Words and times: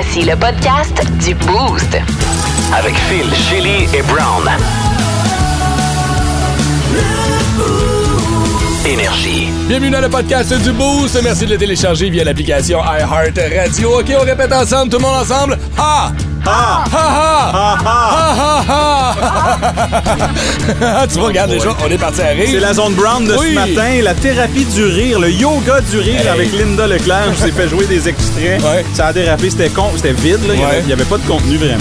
Voici 0.00 0.22
le 0.22 0.36
podcast 0.36 1.02
du 1.24 1.34
Boost. 1.34 1.98
Avec 2.72 2.94
Phil, 2.94 3.34
Chili 3.34 3.88
et 3.92 4.02
Brown. 4.02 4.48
Énergie. 8.86 9.48
Bienvenue 9.66 9.90
dans 9.90 10.00
le 10.00 10.08
podcast 10.08 10.54
du 10.62 10.70
Boost. 10.70 11.20
Merci 11.20 11.46
de 11.46 11.50
le 11.50 11.58
télécharger 11.58 12.10
via 12.10 12.22
l'application 12.22 12.78
iHeart 12.78 13.40
Radio. 13.56 13.98
OK, 13.98 14.14
on 14.16 14.24
répète 14.24 14.52
ensemble, 14.52 14.92
tout 14.92 14.98
le 14.98 15.02
monde 15.02 15.16
ensemble. 15.16 15.58
Ha! 15.76 16.12
Ha! 16.48 16.84
Ha! 16.92 17.52
Ha! 17.52 17.78
Ha! 17.84 18.64
Ha! 18.68 19.14
Ha! 19.88 21.06
Tu 21.10 21.18
vois, 21.18 21.28
regarde 21.28 21.50
déjà, 21.50 21.70
on 21.84 21.90
est 21.90 21.98
parti 21.98 22.20
à 22.22 22.26
C'est 22.28 22.32
rire. 22.44 22.60
la 22.60 22.72
zone 22.74 22.94
brown 22.94 23.24
de 23.26 23.34
Oui. 23.36 23.48
ce 23.50 23.54
matin, 23.54 23.90
la 24.02 24.14
thérapie 24.14 24.64
du 24.64 24.84
rire, 24.84 25.18
le 25.20 25.30
yoga 25.30 25.80
du 25.80 25.98
rire 25.98 26.20
Hey. 26.20 26.28
avec 26.28 26.52
Linda 26.52 26.86
Leclerc. 26.86 27.32
Je 27.34 27.40
vous 27.42 27.46
ai 27.48 27.52
fait 27.52 27.68
jouer 27.68 27.86
des 27.86 28.08
extraits. 28.08 28.62
Ouais. 28.62 28.84
Ça 28.94 29.08
a 29.08 29.12
dérapé, 29.12 29.50
c'était 29.50 29.68
con, 29.68 29.90
c'était 29.96 30.12
vide, 30.12 30.40
là. 30.48 30.54
Il 30.54 30.60
Ouais. 30.60 30.64
avait- 30.66 30.82
n'y 30.82 30.92
avait, 30.92 31.04
pas 31.04 31.18
de 31.18 31.26
contenu 31.26 31.56
vraiment. 31.56 31.78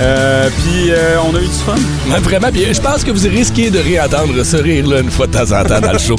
Euh, 0.00 0.48
Puis 0.58 0.90
euh, 0.90 1.16
on 1.28 1.34
a 1.34 1.38
eu 1.40 1.46
du 1.46 1.52
fun. 1.64 1.74
Ouais, 2.08 2.20
Vraiment, 2.20 2.48
bien. 2.52 2.66
Je 2.72 2.80
pense 2.80 3.02
que 3.04 3.10
vous 3.10 3.28
risquez 3.28 3.70
de 3.70 3.78
réentendre 3.78 4.44
ce 4.44 4.56
rire-là 4.56 5.00
une 5.00 5.10
fois 5.10 5.26
de 5.26 5.32
temps 5.32 5.52
en 5.58 5.64
temps 5.64 5.80
dans 5.80 5.92
le 5.92 5.98
show. 5.98 6.16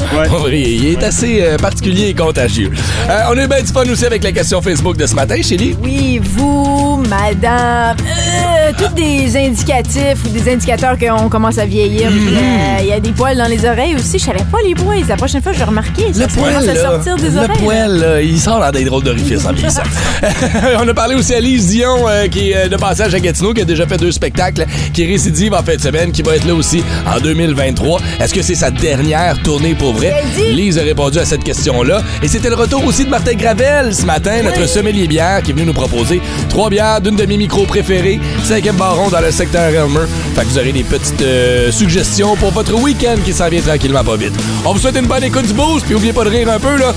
Il 0.52 0.85
est 0.88 1.04
assez 1.04 1.41
euh, 1.41 1.58
particulier 1.58 2.08
et 2.10 2.13
contagieux. 2.16 2.72
Euh, 3.10 3.20
on 3.32 3.38
a 3.38 3.44
eu 3.44 3.48
bien 3.48 3.62
du 3.62 3.68
fun 3.72 3.84
aussi 3.91 4.05
avec 4.05 4.24
la 4.24 4.32
question 4.32 4.62
Facebook 4.62 4.98
de 4.98 5.05
ce 5.05 5.16
matin, 5.16 5.35
Chélie. 5.41 5.76
Oui, 5.84 6.20
vous, 6.24 7.04
madame, 7.10 7.77
euh, 7.77 8.72
tous 8.77 8.94
des 8.94 9.36
indicatifs 9.38 10.23
ou 10.26 10.30
des 10.30 10.52
indicateurs 10.52 10.98
qu'on 10.98 11.30
commence 11.30 11.58
à 11.58 11.66
vieillir. 11.66 12.09
Mm-hmm. 12.12 12.38
Euh, 12.38 12.77
Il 12.81 12.88
y 12.88 12.91
a 12.91 12.99
des 12.99 13.12
poils 13.12 13.38
dans 13.38 13.48
les 13.48 13.66
oreilles 13.66 13.95
aussi. 13.95 14.20
Je 14.20 14.26
savais 14.26 14.44
pas 14.52 14.58
les 14.66 14.76
poils. 14.76 15.04
La 15.08 15.16
prochaine 15.16 15.41
fois, 15.41 15.54
je 15.54 15.59
vais 15.59 15.63
remarquer. 15.66 16.13
Ça 16.13 16.21
Le 16.21 16.27
poil, 16.27 16.54
commence 16.54 16.68
à 16.70 16.73
là, 16.73 16.82
sortir 16.82 17.16
des 17.18 17.30
le 17.30 17.38
oreilles. 17.38 17.58
poil, 17.63 17.98
là, 17.99 18.21
il 18.21 18.40
sort 18.40 18.59
dans 18.59 18.71
des 18.71 18.84
drôles 18.84 19.04
d'orifices 19.04 19.45
en 19.45 19.54
vieillissant. 19.54 19.84
On 20.80 20.88
a 20.88 20.94
parlé 20.94 21.16
aussi 21.16 21.34
à 21.34 21.40
Lise 21.40 21.68
Dion, 21.68 22.08
euh, 22.08 22.27
qui 22.27 22.52
est 22.52 22.66
euh, 22.66 22.68
de 22.68 22.76
passage 22.77 23.13
à 23.13 23.20
Gatineau, 23.20 23.54
qui 23.54 23.62
a 23.62 23.66
déjà 23.66 23.85
fait 23.87 23.98
deux 23.98 24.12
spectacles, 24.12 24.65
qui 24.93 25.05
récidive 25.05 25.54
en 25.54 25.63
fin 25.63 25.76
de 25.76 25.82
semaine, 25.82 26.12
qui 26.12 26.21
va 26.21 26.35
être 26.35 26.46
là 26.46 26.54
aussi 26.54 26.84
en 27.05 27.20
2023. 27.20 27.99
Est-ce 28.20 28.34
que 28.34 28.41
c'est 28.41 28.55
sa 28.55 28.71
dernière 28.71 29.41
tournée 29.43 29.76
pour 29.76 29.93
vrai? 29.93 30.24
Lise 30.52 30.77
a 30.77 30.84
répondu 30.84 31.20
à 31.20 31.26
cette 31.26 31.43
question-là. 31.43 32.02
Et 32.21 32.27
c'était 32.27 32.49
le 32.49 32.55
retour 32.55 32.85
aussi 32.85 33.05
de 33.05 33.09
Martin 33.09 33.34
Gravel 33.34 33.93
ce 33.93 34.05
matin, 34.05 34.41
notre 34.43 34.68
sommelier 34.68 35.07
bière, 35.07 35.41
qui 35.43 35.52
est 35.52 35.54
venu 35.54 35.65
nous 35.65 35.74
proposer 35.74 36.21
trois 36.49 36.70
bières 36.70 37.02
d'une 37.02 37.15
de 37.15 37.26
micros 37.58 37.66
préférées, 37.66 38.20
cinquième 38.44 38.76
baron 38.76 39.10
dans 39.10 39.20
le 39.20 39.32
secteur 39.32 39.63
Elmer. 39.63 40.05
Fait 40.36 40.41
que 40.41 40.48
vous 40.48 40.58
aurez 40.60 40.72
des 40.72 40.84
petites 40.84 41.22
euh, 41.22 41.72
suggestions 41.72 42.36
pour 42.36 42.52
votre 42.52 42.74
week-end 42.76 43.16
qui 43.26 43.34
s'en 43.34 43.49
vient 43.49 43.62
tranquillement 43.62 44.04
pas 44.04 44.16
vite. 44.16 44.34
On 44.64 44.74
vous 44.74 44.80
souhaite 44.80 44.98
une 44.98 45.08
bonne 45.08 45.24
écoute 45.24 45.48
du 45.48 45.54
boost, 45.54 45.86
puis 45.86 45.96
oubliez 45.96 46.14
pas 46.14 46.24
de 46.24 46.30
rire 46.30 46.49
un 46.49 46.60
peu, 46.60 46.77
là. 46.77 46.94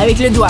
Avec 0.00 0.18
le 0.18 0.30
doigt. 0.30 0.48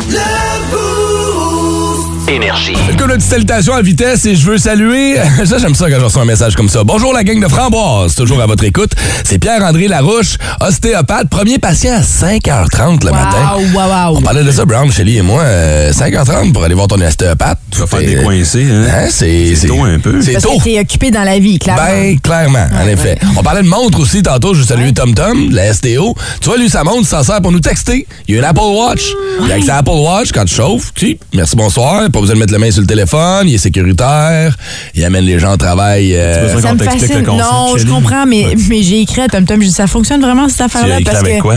Énergie. 2.29 2.77
Comme 2.98 3.11
une 3.11 3.17
petite 3.17 3.31
salutation 3.31 3.73
à 3.73 3.81
vitesse 3.81 4.27
et 4.27 4.34
je 4.37 4.45
veux 4.45 4.59
saluer. 4.59 5.17
Ça, 5.47 5.57
j'aime 5.57 5.75
ça 5.75 5.91
quand 5.91 5.98
je 5.98 6.05
reçois 6.05 6.23
un 6.23 6.27
message 6.27 6.57
comme 6.57 6.69
ça. 6.69 6.84
Bonjour 6.84 7.15
la 7.15 7.25
gang 7.25 7.41
de 7.41 7.48
Framboise, 7.48 8.15
toujours 8.15 8.43
à 8.43 8.47
votre 8.47 8.65
écoute. 8.65 8.91
C'est 9.25 9.39
Pierre-André 9.39 9.89
Larouche, 9.89 10.37
ostéopathe, 10.61 11.31
premier 11.31 11.59
patient 11.59 11.95
à 11.95 12.01
5h30 12.01 13.05
le 13.06 13.12
matin. 13.12 13.56
Wow, 13.73 13.81
wow, 13.81 14.19
On 14.19 14.21
parlait 14.21 14.45
de 14.45 14.51
ça, 14.51 14.67
Brown, 14.67 14.93
Shelly 14.93 15.17
et 15.19 15.23
moi, 15.23 15.41
euh, 15.43 15.91
5h30 15.93 16.53
pour 16.53 16.65
aller 16.65 16.75
voir 16.75 16.89
ton 16.89 17.01
ostéopathe. 17.01 17.59
Tu 17.71 17.81
vas 17.81 17.87
faire 17.87 18.01
des 18.01 18.17
coincés, 18.17 18.67
hein? 18.71 18.84
Hein, 18.93 19.06
c'est 19.11 19.55
C'est 19.55 19.69
tôt 19.69 19.84
un 19.84 19.99
peu. 19.99 20.21
C'est 20.21 20.33
Parce 20.33 20.45
tôt. 20.45 20.59
que 20.59 20.65
t'es 20.65 20.79
occupé 20.81 21.11
dans 21.11 21.25
la 21.25 21.39
vie, 21.39 21.59
clairement. 21.59 21.83
Ben, 21.83 22.21
clairement, 22.21 22.67
en 22.79 22.87
effet. 22.89 23.19
On 23.39 23.43
parlait 23.43 23.62
de 23.62 23.69
montre 23.69 24.01
aussi 24.01 24.23
tantôt. 24.23 24.53
Je 24.53 24.65
salue 24.65 24.91
Tom 24.93 25.15
Tom, 25.15 25.49
de 25.49 25.55
la 25.56 25.73
STO. 25.73 26.15
Tu 26.41 26.49
vois, 26.49 26.59
lui, 26.59 26.69
sa 26.69 26.84
montre, 26.84 27.01
il 27.03 27.06
s'en 27.06 27.23
sert 27.23 27.41
pour 27.41 27.53
nous 27.53 27.61
texter. 27.61 28.06
Il 28.27 28.34
y 28.34 28.37
a 28.37 28.41
une 28.41 28.45
Apple 28.47 28.61
Watch. 28.61 29.03
Il 29.47 29.51
avec 29.51 29.65
sa 29.65 29.77
Apple 29.79 29.91
Watch, 29.91 30.33
quand 30.33 30.45
tu 30.45 30.55
chauffes, 30.55 30.93
tu 30.95 31.19
merci, 31.33 31.56
bonsoir. 31.56 32.03
Pas 32.19 32.23
besoin 32.23 32.35
de 32.35 32.41
mettre 32.41 32.53
la 32.53 32.59
main 32.59 32.71
sur 32.73 32.81
le 32.81 32.87
téléphone. 32.89 33.47
Il 33.49 33.55
est 33.55 33.59
sécuritaire. 33.59 34.57
Il 34.95 35.05
amène 35.05 35.25
les 35.25 35.39
gens 35.39 35.53
au 35.53 35.57
travail. 35.57 36.15
euh, 36.17 36.47
besoin 36.47 36.61
Ça 36.62 36.69
qu'on 36.71 36.75
me 36.75 36.79
t'explique 36.81 37.03
fascine. 37.03 37.19
le 37.21 37.31
concept, 37.31 37.49
Non, 37.53 37.77
je 37.77 37.87
comprends, 37.87 38.27
mais, 38.27 38.56
mais 38.69 38.83
j'ai 38.83 39.01
écrit 39.03 39.21
à 39.21 39.29
Tom 39.29 39.45
Tom, 39.45 39.62
ça 39.65 39.87
fonctionne 39.87 40.21
vraiment 40.21 40.49
cette 40.49 40.57
Tu 40.59 40.62
affaire-là. 40.65 40.97
as 40.97 41.01
écrit 41.01 41.05
parce 41.12 41.19
avec 41.25 41.37
que... 41.37 41.43
quoi? 41.43 41.57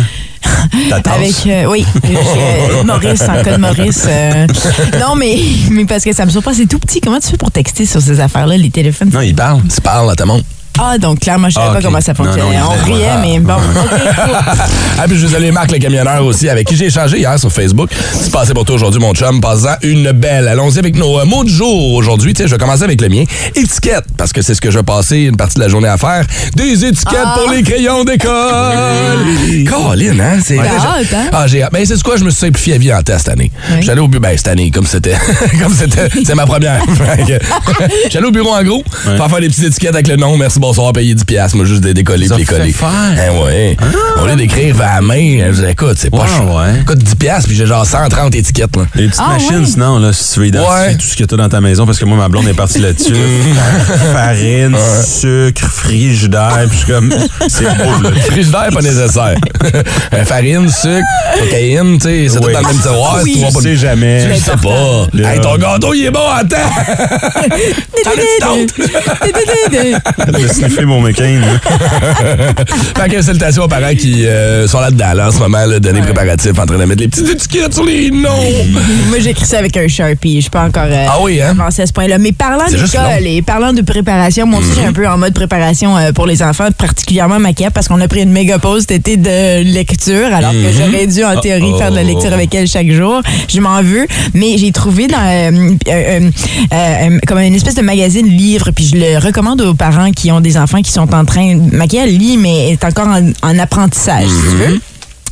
Avec, 1.06 1.34
euh, 1.48 1.66
oui, 1.66 1.84
euh, 2.06 2.84
Maurice, 2.84 3.22
en 3.24 3.42
cas 3.44 3.58
de 3.58 3.62
Maurice. 3.62 4.06
euh, 4.08 4.46
non, 5.00 5.16
mais, 5.16 5.40
mais 5.72 5.86
parce 5.86 6.04
que 6.04 6.14
ça 6.14 6.26
me 6.26 6.32
surprend, 6.32 6.54
c'est 6.54 6.68
tout 6.68 6.78
petit. 6.80 7.02
Comment 7.02 7.20
tu 7.20 7.30
fais 7.30 7.38
pour 7.38 7.50
texter 7.52 7.86
sur 7.88 8.00
ces 8.02 8.20
affaires-là, 8.20 8.58
les 8.58 8.70
téléphones? 8.70 9.10
Non, 9.12 9.22
il 9.22 9.34
parle. 9.36 9.62
tu 9.74 9.82
parles 9.82 10.12
à 10.12 10.16
ta 10.16 10.26
montre. 10.26 10.46
Ah, 10.80 10.98
donc 10.98 11.20
clairement, 11.20 11.50
je 11.50 11.56
savais 11.56 11.68
Ah, 11.70 11.74
pas 11.76 11.82
comment 11.82 12.02
ça 12.02 12.14
Non, 12.18 12.26
non, 12.26 12.32
fonctionnait. 12.32 12.60
On 12.64 12.84
riait, 12.86 13.08
Ah. 13.12 13.20
mais 13.22 13.40
bon. 13.40 13.54
Ah, 15.00 15.06
puis 15.08 15.18
je 15.18 15.26
vous 15.26 15.34
salue 15.34 15.52
Marc 15.52 15.72
le 15.72 15.80
camionneur 15.80 16.24
aussi, 16.26 16.48
avec 16.48 16.68
qui 16.68 16.76
j'ai 16.76 16.86
échangé 16.86 17.18
hier 17.18 17.38
sur 17.40 17.52
Facebook. 17.52 17.90
C'est 18.14 18.32
passé 18.32 18.54
pour 18.54 18.66
toi 18.66 18.76
aujourd'hui, 18.76 19.00
mon 19.02 19.14
chum. 19.14 19.42
Passant 19.42 19.76
une 19.82 20.12
belle. 20.12 20.48
Allons-y 20.48 20.78
avec 20.80 20.96
nos 20.96 21.20
euh, 21.20 21.26
mots 21.26 21.44
du 21.44 21.52
jour 21.52 21.94
aujourd'hui. 21.96 22.34
Tiens, 22.34 22.46
je 22.46 22.52
vais 22.52 22.58
commencer 22.60 22.84
avec 22.84 23.02
le 23.02 23.10
mien. 23.10 23.24
Étiquette, 23.56 24.06
parce 24.18 24.32
que 24.32 24.42
c'est 24.44 24.54
ce 24.54 24.62
que 24.62 24.70
je 24.70 24.78
vais 24.78 24.84
passer 24.84 25.18
une 25.22 25.38
partie 25.38 25.56
de 25.56 25.62
la 25.62 25.70
journée 25.70 25.88
à 25.88 25.98
faire. 25.98 26.26
Des 26.56 26.86
étiquettes 26.86 27.28
pour 27.36 27.52
les 27.52 27.64
crayons 27.64 28.04
d'école. 28.04 28.32
Colin, 29.68 30.20
hein? 30.20 30.40
C'est 30.44 30.60
hâte, 30.60 31.14
hein? 31.14 31.30
Ah, 31.32 31.48
j'ai 31.48 31.64
hâte. 31.64 31.72
Ben, 31.74 31.84
c'est 31.86 31.98
ce 31.98 32.04
quoi? 32.04 32.18
Je 32.18 32.24
me 32.24 32.30
suis 32.30 32.40
simplifié 32.42 32.74
la 32.74 32.80
vie 32.80 32.94
en 32.94 33.02
test 33.02 33.20
cette 33.26 33.30
année. 33.30 33.52
Oui. 33.72 33.78
J'allais 33.82 34.02
au 34.02 34.08
bureau, 34.08 34.22
ben, 34.22 34.38
cette 34.38 34.48
année, 34.50 34.70
comme 34.72 34.86
c'était. 34.86 35.16
comme 35.62 35.74
c'était. 35.74 36.10
C'est 36.26 36.36
ma 36.36 36.46
première. 36.46 36.82
J'allais 38.12 38.28
au 38.28 38.32
bureau 38.32 38.54
en 38.54 38.64
gros, 38.64 38.84
faire 39.04 39.30
faire 39.30 39.40
des 39.40 39.48
petites 39.50 39.66
étiquettes 39.66 39.94
avec 39.96 40.08
le 40.08 40.16
nom, 40.16 40.38
merci, 40.38 40.60
bonsoir, 40.62 40.94
payer 40.94 41.14
10$. 41.16 41.26
piastres, 41.26 41.58
Moi, 41.58 41.66
juste 41.66 41.82
de 41.84 41.92
décoller 41.92 42.28
puis 42.28 42.38
les 42.38 42.46
coller. 42.46 42.72
faire. 42.72 42.88
Hein, 42.90 43.44
ouais. 43.46 43.76
Au 44.22 44.26
lieu 44.28 44.36
d'écrire 44.36 44.80
à 44.82 44.96
la 44.96 45.02
main, 45.02 45.52
je 45.52 45.62
dis, 45.62 45.66
écoute, 45.70 45.96
c'est 45.98 46.10
pas 46.12 46.26
cher. 46.28 46.46
ouais. 46.54 46.84
Coûte 46.86 47.00
10$, 47.00 47.16
piastres, 47.16 47.48
puis 47.48 47.58
j'ai 47.58 47.66
genre 47.66 47.86
130 47.86 48.34
étiquettes, 48.36 48.76
là. 48.78 48.84
Les 48.96 49.08
petites 49.08 49.22
Ah, 49.24 49.34
machines, 49.34 49.60
ouais. 49.62 49.66
sinon, 49.66 50.00
là, 50.00 50.14
si 50.14 50.34
tu 50.34 50.40
veux 50.40 50.48
identifier 50.48 50.88
Ouais. 50.88 50.96
tout 50.96 51.02
ce 51.08 51.16
que 51.18 51.24
tu 51.24 51.34
as 51.34 51.38
dans 51.38 51.50
ta 51.50 51.60
maison, 51.62 51.86
parce 51.86 51.98
que 52.00 52.06
moi, 52.06 52.18
ma 52.18 52.30
blonde 52.30 52.48
est 52.48 52.54
partie 52.54 52.80
là-dessus. 52.80 53.14
Farine, 54.14 54.78
sucre, 55.06 55.68
frigidaire, 55.68 56.66
puis 56.70 56.78
je 56.80 56.84
suis 56.86 56.94
comme, 56.94 57.14
c'est 57.48 57.64
beau, 57.64 58.02
là. 58.04 58.12
Frigidaire, 58.28 58.70
pas 58.74 58.82
nécessaire. 58.82 59.36
Euh, 60.14 60.26
Farine, 60.26 60.70
sucre, 60.70 61.06
cocaïne, 61.40 61.98
tu 61.98 62.08
sais, 62.08 62.28
c'est 62.30 62.40
tout 62.40 62.46
Oui. 62.48 62.54
dans 62.54 62.60
le 62.60 62.68
même 62.68 62.78
tiroir. 62.82 63.20
Oui. 63.24 63.32
tu 63.34 63.40
vois 63.40 63.48
Tu 63.50 63.54
pas- 63.56 63.62
sais 63.62 63.76
jamais. 63.78 64.36
Je 64.36 64.40
sais 64.42 64.52
pas. 64.62 65.08
Là. 65.14 65.34
Hey, 65.34 65.40
ton 65.42 65.56
gâteau, 65.58 65.94
il 65.94 66.06
est 66.06 66.12
bon, 66.12 66.20
attends! 66.36 66.58
T'en 68.04 68.12
sniffer 70.56 70.86
mon 70.86 71.02
McCain. 71.02 71.42
Fait 72.98 73.10
que 73.10 73.22
salutations 73.22 73.64
aux 73.64 73.68
parents 73.68 73.96
qui 73.98 74.26
euh, 74.26 74.68
sont 74.68 74.80
là-dedans, 74.80 75.14
là, 75.14 75.28
en 75.28 75.32
ce 75.32 75.40
moment, 75.40 75.66
là, 75.66 75.80
donner 75.80 76.02
préparatifs, 76.02 76.58
en 76.58 76.66
train 76.66 76.78
de 76.78 76.86
mettre 76.86 77.02
les 77.02 77.08
petites 77.08 77.30
étiquettes 77.30 77.74
sur 77.74 77.86
les 77.86 78.10
noms. 78.12 78.30
Moi, 79.10 79.20
j'écris 79.20 79.46
ça 79.46 79.60
avec 79.60 79.76
un 79.78 79.88
Sharpie. 79.88 80.36
Je 80.38 80.42
suis 80.42 80.50
pas 80.50 80.64
encore 80.64 80.84
euh, 80.88 81.06
Ah 81.10 81.18
oui, 81.22 81.42
hein? 81.42 81.52
avancé 81.52 81.82
à 81.82 81.86
ce 81.88 81.94
point-là. 81.94 82.18
Mais 82.18 82.32
parlant 82.32 82.66
d'école 82.66 83.26
et 83.28 83.42
parlant 83.42 83.74
de 83.74 83.82
préparation, 83.82 84.46
moi 84.46 84.60
aussi, 84.60 84.80
Mhm. 84.80 84.88
un 84.88 84.94
peu 84.94 85.08
en 85.08 85.18
mode 85.18 85.34
préparation 85.34 85.98
euh, 85.98 86.12
pour 86.12 86.26
les 86.26 86.42
enfants, 86.44 86.68
particulièrement 86.78 87.40
maquillable, 87.40 87.74
parce 87.74 87.88
qu'on 87.88 88.00
a 88.02 88.08
pris 88.08 88.22
une 88.22 88.32
méga 88.32 88.58
pause 88.60 88.82
cet 88.88 88.92
été 88.92 89.18
de 89.18 89.64
lecture, 89.74 90.34
alors 90.34 90.52
que 90.52 90.58
j'aurais 90.78 91.08
dû, 91.08 91.24
en 91.24 91.40
théorie, 91.40 91.62
Mhm. 91.62 91.74
Oh, 91.74 91.78
faire 91.78 91.92
de 91.92 91.96
la 91.96 92.04
lecture 92.04 92.30
oh. 92.32 92.36
avec 92.36 92.54
elle 92.56 92.68
chaque 92.68 92.90
jour. 92.92 93.22
Je 93.48 93.60
m'en 93.60 93.82
veux. 93.82 94.06
Mais 94.34 94.58
j'ai 94.58 94.72
trouvé 94.72 95.08
dans 95.08 95.18
euh, 95.18 95.52
euh, 95.88 95.92
euh, 95.92 96.30
euh, 96.74 97.20
comme 97.28 97.40
une 97.40 97.56
espèce 97.56 97.76
de 97.76 97.82
magazine 97.82 98.28
livre, 98.28 98.72
puis 98.72 98.86
je 98.86 98.96
le 98.98 99.18
recommande 99.20 99.62
aux 99.62 99.74
parents 99.74 100.12
qui 100.12 100.32
ont 100.32 100.41
des 100.42 100.58
enfants 100.58 100.82
qui 100.82 100.92
sont 100.92 101.14
en 101.14 101.26
train... 101.26 101.56
Maquillable 101.72 102.12
lit, 102.12 102.38
mais 102.38 102.72
est 102.72 102.84
encore 102.84 103.08
en, 103.08 103.32
en 103.42 103.60
apprentissage, 103.60 104.28
si 104.28 104.42
tu 104.42 104.56
Mhm. 104.56 104.58
veux. 104.58 104.82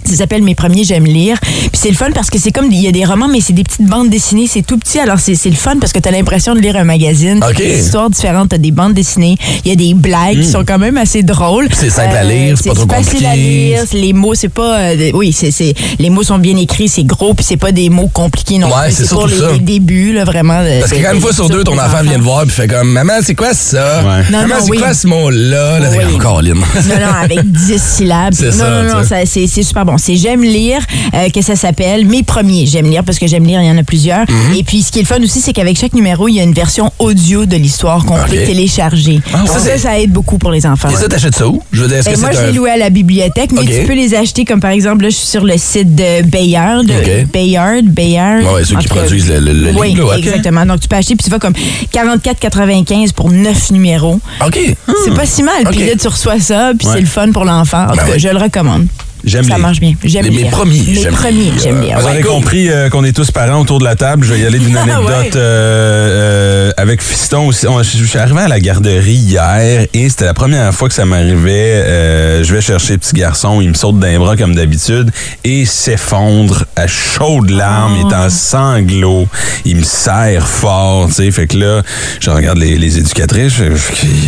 Ça 0.09 0.15
s'appelle 0.15 0.43
Mes 0.43 0.55
premiers, 0.55 0.83
j'aime 0.83 1.05
lire. 1.05 1.37
Puis 1.41 1.69
c'est 1.73 1.89
le 1.89 1.95
fun 1.95 2.09
parce 2.13 2.29
que 2.29 2.37
c'est 2.39 2.51
comme, 2.51 2.71
il 2.71 2.81
y 2.81 2.87
a 2.87 2.91
des 2.91 3.05
romans, 3.05 3.27
mais 3.27 3.41
c'est 3.41 3.53
des 3.53 3.63
petites 3.63 3.85
bandes 3.85 4.09
dessinées, 4.09 4.47
c'est 4.47 4.61
tout 4.61 4.77
petit. 4.77 4.99
Alors 4.99 5.19
c'est 5.19 5.35
c'est 5.35 5.49
le 5.49 5.55
fun 5.55 5.75
parce 5.79 5.91
que 5.93 5.99
tu 5.99 6.07
as 6.09 6.11
l'impression 6.11 6.53
de 6.55 6.59
lire 6.59 6.75
un 6.75 6.83
magazine. 6.83 7.43
OK. 7.47 7.57
Des 7.57 7.79
histoires 7.79 8.09
différentes, 8.09 8.49
tu 8.49 8.55
as 8.55 8.59
des 8.59 8.71
bandes 8.71 8.93
dessinées. 8.93 9.35
Il 9.65 9.69
y 9.69 9.71
a 9.71 9.75
des 9.75 9.93
blagues 9.93 10.39
qui 10.41 10.47
sont 10.47 10.63
quand 10.65 10.79
même 10.79 10.97
assez 10.97 11.23
drôles. 11.23 11.65
Hmm. 11.65 11.71
Euh, 11.71 11.75
c'est 11.79 11.89
simple 11.89 12.15
à 12.15 12.23
lire, 12.23 12.57
c'est 12.61 12.69
pas 12.69 12.75
trop 12.75 12.87
facile 12.89 13.25
à 13.25 13.29
compliqué. 13.29 13.35
lire, 13.69 13.79
c'est- 13.87 13.97
les 13.97 14.13
mots, 14.13 14.35
c'est 14.35 14.49
pas. 14.49 14.79
euh, 14.79 15.11
oui, 15.13 15.31
c'est 15.31 15.51
c'est- 15.51 15.73
les 15.99 16.09
mots 16.09 16.23
sont 16.23 16.37
bien 16.39 16.55
écrits, 16.57 16.87
c'est 16.87 17.03
gros, 17.03 17.33
puis 17.33 17.45
c'est 17.47 17.57
pas 17.57 17.71
des 17.71 17.89
mots 17.89 18.09
compliqués 18.11 18.57
non 18.57 18.67
Ouais, 18.67 18.85
plus. 18.87 18.93
c'est 18.95 19.09
pour 19.09 19.27
les, 19.27 19.37
ça. 19.37 19.51
les 19.51 19.59
débuts, 19.59 20.13
là, 20.13 20.23
vraiment. 20.25 20.61
de- 20.63 20.79
Parce 20.79 20.91
que 20.91 20.97
quand 21.03 21.13
une 21.13 21.21
fois 21.21 21.33
sur 21.33 21.49
deux, 21.49 21.63
ton 21.63 21.77
enfant 21.77 22.01
vient 22.03 22.17
te 22.17 22.23
voir 22.23 22.43
puis 22.43 22.51
fait 22.51 22.67
comme 22.67 22.91
Maman, 22.91 23.13
c'est 23.23 23.35
quoi 23.35 23.53
ça? 23.53 23.99
Ouais. 24.03 24.23
Non, 24.31 24.39
Maman, 24.41 24.47
non, 24.55 24.61
c'est 24.63 24.71
oui. 24.71 24.77
quoi 24.77 24.93
ce 24.93 25.07
mot-là? 25.07 25.79
Là, 25.79 25.89
t'es 25.89 25.97
Oui. 25.97 26.17
Non, 26.19 26.95
non, 27.05 27.13
avec 27.21 27.51
10 27.51 27.81
syllabes. 27.81 28.33
C'est 28.33 28.55
non, 28.57 28.83
non, 28.83 28.83
non, 28.83 29.01
c'est 29.25 29.25
c'est 29.47 29.63
super 29.63 29.85
bon. 29.85 29.97
C'est 29.99 30.15
J'aime 30.15 30.43
lire, 30.43 30.79
euh, 31.13 31.29
que 31.29 31.41
ça 31.41 31.55
s'appelle. 31.55 32.05
Mes 32.05 32.23
premiers, 32.23 32.65
J'aime 32.65 32.89
lire, 32.89 33.03
parce 33.03 33.19
que 33.19 33.27
J'aime 33.27 33.45
lire, 33.45 33.61
il 33.61 33.67
y 33.67 33.71
en 33.71 33.77
a 33.77 33.83
plusieurs. 33.83 34.21
Mhm. 34.29 34.55
Et 34.57 34.63
puis, 34.63 34.81
ce 34.81 34.91
qui 34.91 34.99
est 34.99 35.01
le 35.03 35.07
fun 35.07 35.21
aussi, 35.23 35.39
c'est 35.41 35.53
qu'avec 35.53 35.77
chaque 35.77 35.93
numéro, 35.93 36.27
il 36.27 36.35
y 36.35 36.39
a 36.39 36.43
une 36.43 36.53
version 36.53 36.91
audio 36.99 37.45
de 37.45 37.55
l'histoire 37.55 38.05
qu'on 38.05 38.15
peut 38.15 38.35
télécharger. 38.45 39.21
Ah, 39.33 39.43
ça, 39.45 39.59
ça, 39.59 39.77
ça 39.77 39.99
aide 39.99 40.11
beaucoup 40.11 40.37
pour 40.37 40.51
les 40.51 40.65
enfants. 40.65 40.89
Et 40.89 40.95
ça, 40.95 41.07
t'achètes 41.07 41.35
ça 41.35 41.47
où? 41.47 41.61
Je 41.71 41.83
veux 41.83 41.87
dire, 41.87 42.01
Ben, 42.03 42.13
que 42.13 42.19
moi, 42.19 42.31
je 42.31 42.41
l'ai 42.45 42.51
loué 42.53 42.71
à 42.71 42.77
la 42.77 42.89
bibliothèque, 42.89 43.51
mais 43.51 43.65
tu 43.65 43.85
peux 43.85 43.93
les 43.93 44.13
acheter, 44.15 44.45
comme 44.45 44.59
par 44.59 44.71
exemple, 44.71 45.03
là, 45.03 45.09
je 45.09 45.15
suis 45.15 45.27
sur 45.27 45.43
le 45.45 45.57
site 45.57 45.95
de 45.95 46.23
Bayard. 46.23 46.83
Ok. 46.85 47.27
Bayard, 47.33 47.83
Bayard. 47.83 48.43
Ouais, 48.53 48.63
ceux 48.65 48.77
qui 48.77 48.87
cas, 48.87 48.95
produisent 48.95 49.29
le, 49.29 49.39
le, 49.39 49.53
le 49.53 49.73
oui, 49.77 49.89
livre, 49.93 50.11
ok. 50.13 50.17
exactement. 50.19 50.65
Donc, 50.65 50.79
tu 50.79 50.87
peux 50.87 50.95
acheter, 50.95 51.15
puis 51.15 51.23
tu 51.23 51.29
vas 51.29 51.39
comme 51.39 51.53
44,95 51.93 53.13
pour 53.13 53.29
9 53.31 53.71
numéros. 53.71 54.19
OK. 54.45 54.59
C'est 55.05 55.13
pas 55.13 55.25
si 55.25 55.43
mal. 55.43 55.63
Puis 55.71 55.85
là, 55.85 55.93
tu 55.99 56.07
reçois 56.07 56.39
ça, 56.39 56.71
puis 56.77 56.87
Ouais. 56.87 56.93
c'est 56.95 57.01
le 57.01 57.05
fun 57.07 57.31
pour 57.31 57.45
l'enfant. 57.45 57.83
En 57.85 57.91
tout 57.91 57.97
Ben 57.97 58.05
cas, 58.07 58.11
oui. 58.13 58.19
je 58.19 58.29
le 58.29 58.37
recommande. 58.37 58.87
J'aime 59.25 59.43
Ça 59.45 59.55
les- 59.55 59.61
marche 59.61 59.79
bien. 59.79 59.93
J'aime 60.03 60.25
Les- 60.25 60.43
mes 60.43 60.49
premiers, 60.49 60.81
Mes 60.87 60.95
j'aime 60.95 61.13
premiers, 61.13 61.51
j'aime 61.61 61.81
lire. 61.81 61.97
Vous 61.99 62.05
ouais. 62.05 62.11
avez 62.13 62.21
cool. 62.21 62.31
compris 62.31 62.69
euh, 62.69 62.89
qu'on 62.89 63.03
est 63.03 63.11
tous 63.11 63.31
parents 63.31 63.59
autour 63.61 63.79
de 63.79 63.83
la 63.83 63.95
table. 63.95 64.25
Je 64.25 64.33
vais 64.33 64.39
y 64.39 64.45
aller 64.45 64.59
d'une 64.59 64.77
Ah, 64.77 64.83
anecdote 64.83 65.07
ouais. 65.09 65.31
euh, 65.35 66.69
euh, 66.69 66.71
avec 66.77 67.01
Fiston 67.01 67.47
aussi. 67.47 67.67
On- 67.67 67.83
je 67.83 67.97
je 67.97 68.05
suis 68.05 68.17
arrivé 68.19 68.39
à 68.39 68.47
la 68.47 68.59
garderie 68.59 69.13
hier 69.13 69.85
et 69.93 70.09
c'était 70.09 70.25
la 70.25 70.33
première 70.33 70.73
fois 70.73 70.87
que 70.87 70.93
ça 70.95 71.05
m'arrivait. 71.05 71.83
Euh, 71.85 72.43
je 72.43 72.53
vais 72.53 72.61
chercher 72.61 72.93
le 72.93 72.99
petit 72.99 73.13
garçon, 73.13 73.61
il 73.61 73.69
me 73.69 73.73
saute 73.73 73.99
d'un 73.99 74.17
bras 74.19 74.35
comme 74.37 74.55
d'habitude 74.55 75.11
et 75.43 75.65
s'effondre 75.65 76.65
à 76.75 76.87
chaudes 76.87 77.49
larmes, 77.49 77.95
il 77.99 78.07
est 78.11 78.15
en 78.15 78.29
sanglots, 78.29 79.27
il 79.65 79.77
me 79.77 79.83
serre 79.83 80.47
fort, 80.47 81.07
tu 81.07 81.13
sais. 81.15 81.31
Fait 81.31 81.47
que 81.47 81.57
là, 81.57 81.81
je 82.19 82.29
regarde 82.29 82.57
les, 82.57 82.77
les 82.77 82.97
éducatrices, 82.99 83.53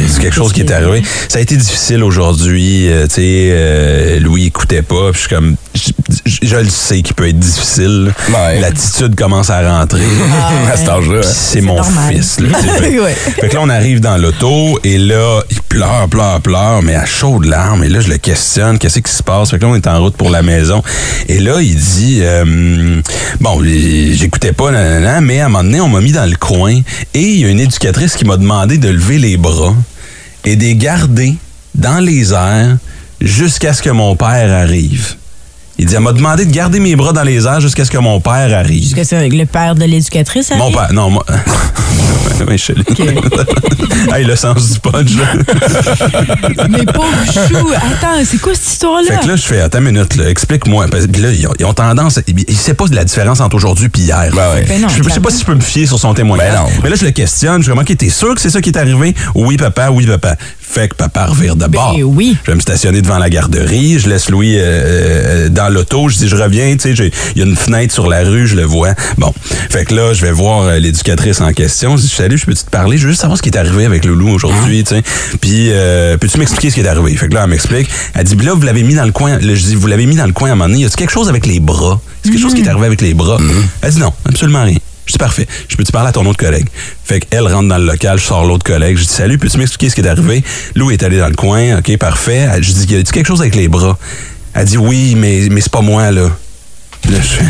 c'est 0.10 0.22
quelque 0.22 0.36
chose 0.36 0.52
qui 0.54 0.62
est 0.62 0.72
arrivé. 0.72 1.02
Ça 1.30 1.40
a 1.40 1.42
été 1.42 1.56
difficile 1.56 2.04
aujourd'hui, 2.04 2.88
euh, 2.90 3.08
tu 3.08 3.16
sais. 3.16 3.22
euh, 3.52 4.20
Louis 4.20 4.46
écoutait 4.48 4.81
pas, 4.82 5.12
puis 5.12 5.14
je 5.14 5.20
suis 5.20 5.30
comme, 5.30 5.56
je, 5.76 5.92
je- 6.26 6.48
je 6.48 6.56
le 6.56 6.70
sais 6.70 7.02
qu'il 7.02 7.14
peut 7.16 7.28
être 7.28 7.40
difficile. 7.40 8.14
Ouais. 8.30 8.60
L'attitude 8.60 9.16
commence 9.16 9.50
à 9.50 9.78
rentrer. 9.80 10.02
à 10.72 10.78
cet 10.78 10.90
âge-là. 10.90 11.20
Hein. 11.20 11.32
c'est 11.34 11.62
mon 11.62 11.76
normal. 11.76 12.14
fils. 12.14 12.40
Là, 12.40 12.50
Ouais. 13.04 13.14
fait 13.14 13.48
que 13.50 13.54
là, 13.56 13.62
on 13.64 13.70
arrive 13.70 14.00
dans 14.02 14.18
l'auto 14.18 14.80
et 14.84 14.98
là, 14.98 15.42
il 15.50 15.62
pleure, 15.62 16.08
pleure, 16.10 16.42
pleure, 16.42 16.82
mais 16.82 16.96
à 16.96 17.06
chaudes 17.06 17.46
larmes. 17.46 17.84
Et 17.84 17.90
là, 17.90 18.02
je 18.02 18.10
le 18.10 18.18
questionne. 18.18 18.78
Qu'est-ce 18.80 19.00
qui 19.00 19.12
se 19.12 19.24
passe? 19.24 19.52
Fait 19.52 19.58
que 19.58 19.64
là, 19.64 19.70
on 19.70 19.76
est 19.76 19.88
en 19.88 20.00
route 20.02 20.16
pour 20.16 20.30
la 20.30 20.42
maison. 20.42 20.84
Et 21.30 21.40
là, 21.40 21.62
il 21.62 21.76
dit, 21.76 22.20
euh, 22.22 23.02
bon, 23.40 23.62
j'écoutais 23.64 24.52
pas, 24.54 24.72
nanana, 24.72 25.22
mais 25.22 25.40
à 25.40 25.46
un 25.46 25.50
moment 25.50 25.64
donné, 25.64 25.82
on 25.82 25.88
m'a 25.90 26.02
mis 26.02 26.12
dans 26.12 26.30
le 26.30 26.36
coin 26.36 26.74
et 27.14 27.22
il 27.22 27.40
y 27.40 27.46
a 27.46 27.50
une 27.50 27.60
éducatrice 27.60 28.16
qui 28.16 28.26
m'a 28.26 28.38
demandé 28.38 28.78
de 28.78 28.90
lever 28.90 29.18
les 29.20 29.38
bras 29.38 29.74
et 30.46 30.56
de 30.56 30.62
les 30.64 30.76
garder 30.76 31.36
dans 31.76 32.00
les 32.00 32.34
airs 32.34 32.78
jusqu'à 33.22 33.74
ce 33.74 33.82
que 33.82 33.90
mon 33.90 34.16
père 34.16 34.52
arrive. 34.52 35.16
Il 35.78 35.86
dit, 35.86 35.96
elle 35.96 36.02
m'a 36.02 36.12
demandé 36.12 36.46
de 36.46 36.52
garder 36.52 36.80
mes 36.80 36.96
bras 36.96 37.14
dans 37.14 37.24
les 37.24 37.48
airs 37.48 37.62
jusqu'à 37.62 37.86
ce 37.86 37.92
que 37.92 37.98
mon 37.98 38.20
père 38.20 38.54
arrive. 38.56 38.84
Est-ce 38.84 38.96
que 38.96 39.04
c'est 39.04 39.16
avec 39.16 39.34
le 39.34 39.46
père 39.46 39.74
de 39.74 39.86
l'éducatrice? 39.86 40.52
Mon 40.52 40.66
arrive? 40.66 40.76
père, 40.76 40.94
non, 40.94 41.10
moi. 41.10 41.26
oui, 42.48 42.58
je 42.58 42.74
hey, 44.16 44.26
le 44.26 44.36
sens 44.36 44.72
du 44.72 44.80
punch, 44.80 45.16
là. 45.16 45.24
Mais 46.70 46.86
pauvre 46.86 47.08
chou, 47.34 47.68
attends, 47.74 48.24
c'est 48.26 48.40
quoi 48.40 48.54
cette 48.54 48.74
histoire-là? 48.74 49.12
Fait 49.12 49.24
que 49.24 49.28
là, 49.28 49.36
je 49.36 49.42
fais, 49.42 49.62
attends 49.62 49.80
une 49.80 49.86
minute, 49.86 50.16
là, 50.16 50.30
explique-moi. 50.30 50.88
Que 50.88 51.22
là, 51.22 51.32
ils 51.32 51.48
ont, 51.48 51.54
ils 51.58 51.66
ont 51.66 51.74
tendance, 51.74 52.20
ils 52.28 52.36
ne 52.36 52.54
savent 52.54 52.76
pas 52.76 52.88
de 52.88 52.96
la 52.96 53.06
différence 53.06 53.40
entre 53.40 53.56
aujourd'hui 53.56 53.90
et 53.96 54.00
hier. 54.00 54.30
Ben 54.36 54.54
ouais. 54.54 54.66
Ben 54.68 54.82
non, 54.82 54.90
je, 54.90 55.02
je 55.02 55.10
sais 55.10 55.20
pas 55.20 55.32
si 55.32 55.40
je 55.40 55.46
peux 55.46 55.56
me 55.56 55.62
fier 55.62 55.86
sur 55.86 55.98
son 55.98 56.14
témoignage. 56.14 56.54
Ben 56.54 56.60
non. 56.60 56.70
Mais 56.84 56.90
là, 56.90 56.96
je 56.96 57.06
le 57.06 57.12
questionne. 57.12 57.58
Je 57.58 57.64
suis 57.64 57.72
comme, 57.72 57.80
OK, 57.80 57.98
t'es 57.98 58.10
sûr 58.10 58.36
que 58.36 58.42
c'est 58.42 58.50
ça 58.50 58.62
qui 58.62 58.70
est 58.70 58.78
arrivé? 58.78 59.16
Oui, 59.34 59.58
papa, 59.58 59.90
oui, 59.90 60.06
papa. 60.06 60.36
Fait 60.72 60.88
que 60.88 60.96
papa 60.96 61.26
revire 61.26 61.58
de 61.58 61.68
bord. 61.68 61.96
Ben 61.98 62.04
oui. 62.04 62.38
Je 62.46 62.52
vais 62.52 62.56
me 62.56 62.62
stationner 62.62 63.02
devant 63.02 63.18
la 63.18 63.30
garderie. 63.30 64.00
Je 64.00 64.08
laisse 64.08 64.30
Louis 64.30 64.56
euh, 64.58 64.62
euh, 64.62 65.50
dans 65.50 65.68
l'auto. 65.68 66.08
Je 66.08 66.16
dis, 66.16 66.30
je 66.30 66.36
reviens. 66.38 66.74
Tu 66.78 66.96
sais, 66.96 67.12
il 67.36 67.40
y 67.42 67.44
a 67.44 67.46
une 67.46 67.58
fenêtre 67.58 67.94
sur 67.94 68.08
la 68.08 68.24
rue. 68.24 68.48
Je 68.48 68.56
le 68.56 68.64
vois. 68.64 68.94
Bon. 69.18 69.34
Fait 69.70 69.84
que 69.84 69.94
là, 69.94 70.14
je 70.14 70.22
vais 70.22 70.32
voir 70.32 70.62
euh, 70.64 70.80
l'éducatrice 70.80 71.42
en 71.42 71.52
question. 71.52 71.98
Je 71.98 72.04
dis, 72.04 72.08
salut, 72.08 72.38
je 72.38 72.46
peux-tu 72.46 72.64
te 72.64 72.70
parler? 72.70 72.98
Je 72.98 73.04
veux 73.04 73.10
juste 73.10 73.20
savoir 73.20 73.38
ce 73.38 73.44
qui 73.44 73.50
est 73.50 73.58
arrivé 73.58 73.84
avec 73.84 74.06
Loulou 74.06 74.30
aujourd'hui. 74.30 74.86
tu 74.86 74.96
sais. 74.96 75.04
Puis, 75.42 75.72
euh, 75.72 76.18
peux-tu 76.18 76.38
m'expliquer 76.38 76.70
ce 76.70 76.76
qui 76.76 76.82
est 76.82 76.88
arrivé? 76.88 77.18
Fait 77.18 77.28
que 77.28 77.34
là, 77.34 77.42
elle 77.44 77.50
m'explique. 77.50 77.90
Elle 78.14 78.24
dit, 78.24 78.38
là, 78.38 78.54
vous 78.54 78.62
l'avez 78.62 78.84
mis 78.84 78.96
dans 78.96 79.06
le 79.06 79.12
coin. 79.12 79.40
Là, 79.40 79.56
je 79.56 79.62
dis, 79.62 79.76
vous 79.76 79.88
l'avez 79.88 80.06
mis 80.06 80.16
dans 80.16 80.26
le 80.26 80.32
coin 80.32 80.52
à 80.52 80.54
un 80.54 80.56
moment 80.56 80.70
donné. 80.70 80.84
Y 80.84 80.86
a-tu 80.86 80.96
quelque 80.96 81.12
chose 81.12 81.28
avec 81.28 81.46
les 81.48 81.60
bras? 81.60 82.00
Est-ce 82.24 82.32
quelque 82.32 82.42
chose 82.42 82.54
qui 82.54 82.62
est 82.62 82.70
arrivé 82.70 82.86
avec 82.86 83.02
les 83.02 83.14
bras? 83.14 83.40
Elle 83.82 83.92
dit, 83.92 84.00
non, 84.00 84.14
absolument 84.26 84.64
rien. 84.64 84.78
Je 85.06 85.14
dis 85.14 85.18
parfait. 85.18 85.48
Je 85.68 85.76
peux-tu 85.76 85.92
parler 85.92 86.10
à 86.10 86.12
ton 86.12 86.26
autre 86.26 86.38
collègue? 86.38 86.68
Fait 87.04 87.20
qu'elle 87.20 87.48
rentre 87.48 87.68
dans 87.68 87.78
le 87.78 87.86
local, 87.86 88.20
je 88.20 88.24
sors 88.24 88.46
l'autre 88.46 88.64
collègue. 88.64 88.98
Je 88.98 89.04
dis 89.04 89.10
salut, 89.10 89.38
peux-tu 89.38 89.58
m'expliquer 89.58 89.90
ce 89.90 89.96
qui 89.96 90.02
est 90.02 90.08
arrivé? 90.08 90.44
Lou 90.76 90.92
est 90.92 91.04
allé 91.04 91.18
dans 91.18 91.28
le 91.30 91.36
coin, 91.36 91.80
ok, 91.80 91.98
parfait. 91.98 92.48
Je 92.62 92.72
dis, 92.72 92.94
y 92.94 92.98
a-tu 92.98 93.12
quelque 93.12 93.28
chose 93.28 93.42
avec 93.42 93.56
les 93.56 93.68
bras? 93.68 93.98
Elle 94.54 94.66
dit 94.66 94.78
oui, 94.78 95.16
mais, 95.16 95.48
mais 95.50 95.62
c'est 95.62 95.72
pas 95.72 95.82
moi, 95.82 96.12
là. 96.12 96.30
Là, 97.10 97.18
je 97.20 97.28
fais, 97.28 97.46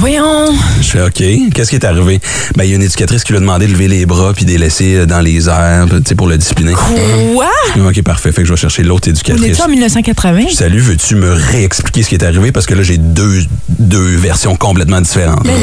Voyons. 0.00 0.52
je 0.80 0.86
fais 0.86 1.02
OK. 1.02 1.22
Qu'est-ce 1.54 1.70
qui 1.70 1.76
est 1.76 1.84
arrivé? 1.84 2.20
Ben, 2.56 2.64
il 2.64 2.70
y 2.70 2.72
a 2.72 2.76
une 2.76 2.82
éducatrice 2.82 3.22
qui 3.24 3.32
lui 3.32 3.36
a 3.38 3.40
demandé 3.40 3.66
de 3.66 3.72
lever 3.72 3.88
les 3.88 4.04
bras 4.06 4.32
puis 4.34 4.44
de 4.44 4.50
les 4.50 4.58
laisser 4.58 4.96
euh, 4.96 5.06
dans 5.06 5.20
les 5.20 5.48
airs, 5.48 5.86
tu 5.88 5.96
sais, 6.06 6.14
pour 6.14 6.26
le 6.26 6.36
discipliner. 6.36 6.72
Quoi? 6.72 7.48
OK, 7.86 8.02
parfait. 8.02 8.32
Fait 8.32 8.42
que 8.42 8.48
je 8.48 8.52
vais 8.52 8.58
chercher 8.60 8.82
l'autre 8.82 9.08
On 9.08 9.10
éducatrice. 9.12 9.58
est 9.58 9.62
en 9.62 9.68
1980? 9.68 10.40
Je 10.42 10.46
dis, 10.48 10.54
Salut, 10.56 10.80
veux-tu 10.80 11.14
me 11.14 11.32
réexpliquer 11.32 12.02
ce 12.02 12.08
qui 12.08 12.16
est 12.16 12.24
arrivé? 12.24 12.50
Parce 12.52 12.66
que 12.66 12.74
là, 12.74 12.82
j'ai 12.82 12.98
deux, 12.98 13.44
deux 13.78 14.16
versions 14.16 14.56
complètement 14.56 15.00
différentes. 15.00 15.44
Ben, 15.44 15.54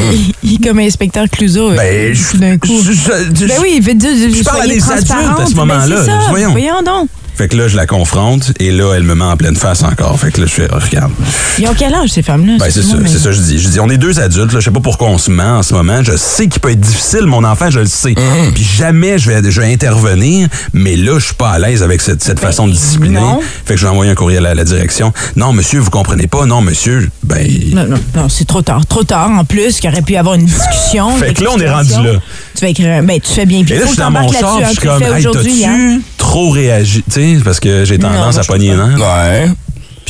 il, 0.42 0.54
est 0.54 0.64
comme 0.66 0.78
inspecteur 0.80 1.26
Clouseau. 1.30 1.70
Ben, 1.70 1.80
euh, 1.82 2.10
je- 2.14 2.30
tout 2.32 2.38
d'un 2.38 2.56
coup. 2.58 2.82
je- 2.82 2.92
je- 2.92 3.46
ben 3.46 3.54
oui, 3.60 3.74
il 3.76 3.82
veut 3.82 3.94
dire. 3.94 4.10
Je 4.10 4.42
parle 4.42 4.62
à 4.62 4.66
des 4.66 4.90
adultes 4.90 5.10
à 5.38 5.46
ce 5.46 5.54
moment-là. 5.54 6.04
Ben. 6.06 6.18
Voyons. 6.30 6.50
Voyons 6.52 6.82
donc. 6.84 7.08
Fait 7.40 7.48
que 7.48 7.56
là, 7.56 7.68
je 7.68 7.76
la 7.76 7.86
confronte 7.86 8.52
et 8.60 8.70
là, 8.70 8.92
elle 8.94 9.02
me 9.02 9.14
met 9.14 9.24
en 9.24 9.34
pleine 9.34 9.56
face 9.56 9.82
encore. 9.82 10.20
Fait 10.20 10.30
que 10.30 10.42
là, 10.42 10.46
je 10.46 10.52
fais, 10.52 10.68
oh, 10.70 10.76
regarde. 10.78 11.10
Ils 11.58 11.66
ont 11.66 11.72
quel 11.72 11.94
âge, 11.94 12.10
ces 12.10 12.20
femmes-là? 12.20 12.58
Ben, 12.58 12.66
c'est 12.66 12.82
ça, 12.82 12.98
Excuse-moi, 12.98 13.06
c'est 13.06 13.14
mais- 13.14 13.18
ça, 13.18 13.30
que 13.30 13.32
je 13.36 13.40
dis. 13.40 13.58
Je 13.58 13.68
dis, 13.70 13.80
on 13.80 13.88
est 13.88 13.96
deux 13.96 14.20
adultes, 14.20 14.52
là. 14.52 14.60
Je 14.60 14.66
sais 14.66 14.70
pas 14.70 14.80
pourquoi 14.80 15.08
on 15.08 15.16
se 15.16 15.30
ment 15.30 15.56
en 15.56 15.62
ce 15.62 15.72
moment. 15.72 16.02
Je 16.04 16.18
sais 16.18 16.48
qu'il 16.48 16.60
peut 16.60 16.70
être 16.70 16.80
difficile, 16.80 17.22
mon 17.24 17.42
enfant, 17.42 17.70
je 17.70 17.80
le 17.80 17.86
sais. 17.86 18.12
Puis 18.54 18.62
jamais 18.62 19.18
je 19.18 19.30
vais, 19.30 19.50
je 19.50 19.58
vais 19.58 19.72
intervenir, 19.72 20.48
mais 20.74 20.96
là, 20.96 21.18
je 21.18 21.24
suis 21.24 21.34
pas 21.34 21.48
à 21.48 21.58
l'aise 21.58 21.82
avec 21.82 22.02
cette, 22.02 22.22
cette 22.22 22.40
façon 22.40 22.66
de 22.66 22.72
discipliner. 22.72 23.18
non. 23.18 23.40
Fait 23.64 23.72
que 23.72 23.80
je 23.80 23.86
vais 23.86 23.90
envoyer 23.90 24.12
un 24.12 24.14
courriel 24.14 24.44
à 24.44 24.54
la 24.54 24.64
direction. 24.64 25.10
Non, 25.34 25.54
monsieur, 25.54 25.80
vous 25.80 25.88
comprenez 25.88 26.26
pas. 26.26 26.44
Non, 26.44 26.60
monsieur, 26.60 27.08
ben. 27.22 27.48
Non, 27.72 27.86
non, 27.86 27.96
non, 28.16 28.28
c'est 28.28 28.46
trop 28.46 28.60
tard. 28.60 28.84
Trop 28.84 29.04
tard, 29.04 29.30
en 29.30 29.46
plus, 29.46 29.80
qu'il 29.80 29.88
aurait 29.88 30.02
pu 30.02 30.12
y 30.12 30.16
avoir 30.18 30.34
une 30.34 30.44
discussion. 30.44 31.16
Fait 31.16 31.32
que 31.32 31.42
là, 31.42 31.52
on 31.54 31.58
est 31.58 31.70
rendu 31.70 31.94
là. 31.94 32.20
Tu 32.54 32.60
vas 32.60 32.68
écrire. 32.68 33.02
Ben, 33.02 33.18
tu 33.18 33.32
fais 33.32 33.46
bien. 33.46 33.64
Puis 33.64 33.72
Et 33.72 33.76
là, 33.78 33.86
faut 33.86 33.86
je 33.86 33.92
suis 33.94 33.98
dans 34.02 34.10
mon 34.10 34.30
char, 34.30 34.58
je 34.58 34.64
hein, 34.64 34.68
suis 34.68 34.86
comme, 34.86 35.02
hey, 35.02 35.26
aujourd'hui, 35.26 35.64
hein? 35.64 36.00
t'as-tu 36.00 36.02
trop 36.30 36.50
réagi? 36.50 37.02
Tu 37.02 37.10
sais, 37.10 37.44
parce 37.44 37.58
que 37.58 37.84
j'ai 37.84 37.98
tendance 37.98 38.38
à 38.38 38.44
pogner. 38.44 38.76
Ouais. 38.76 39.48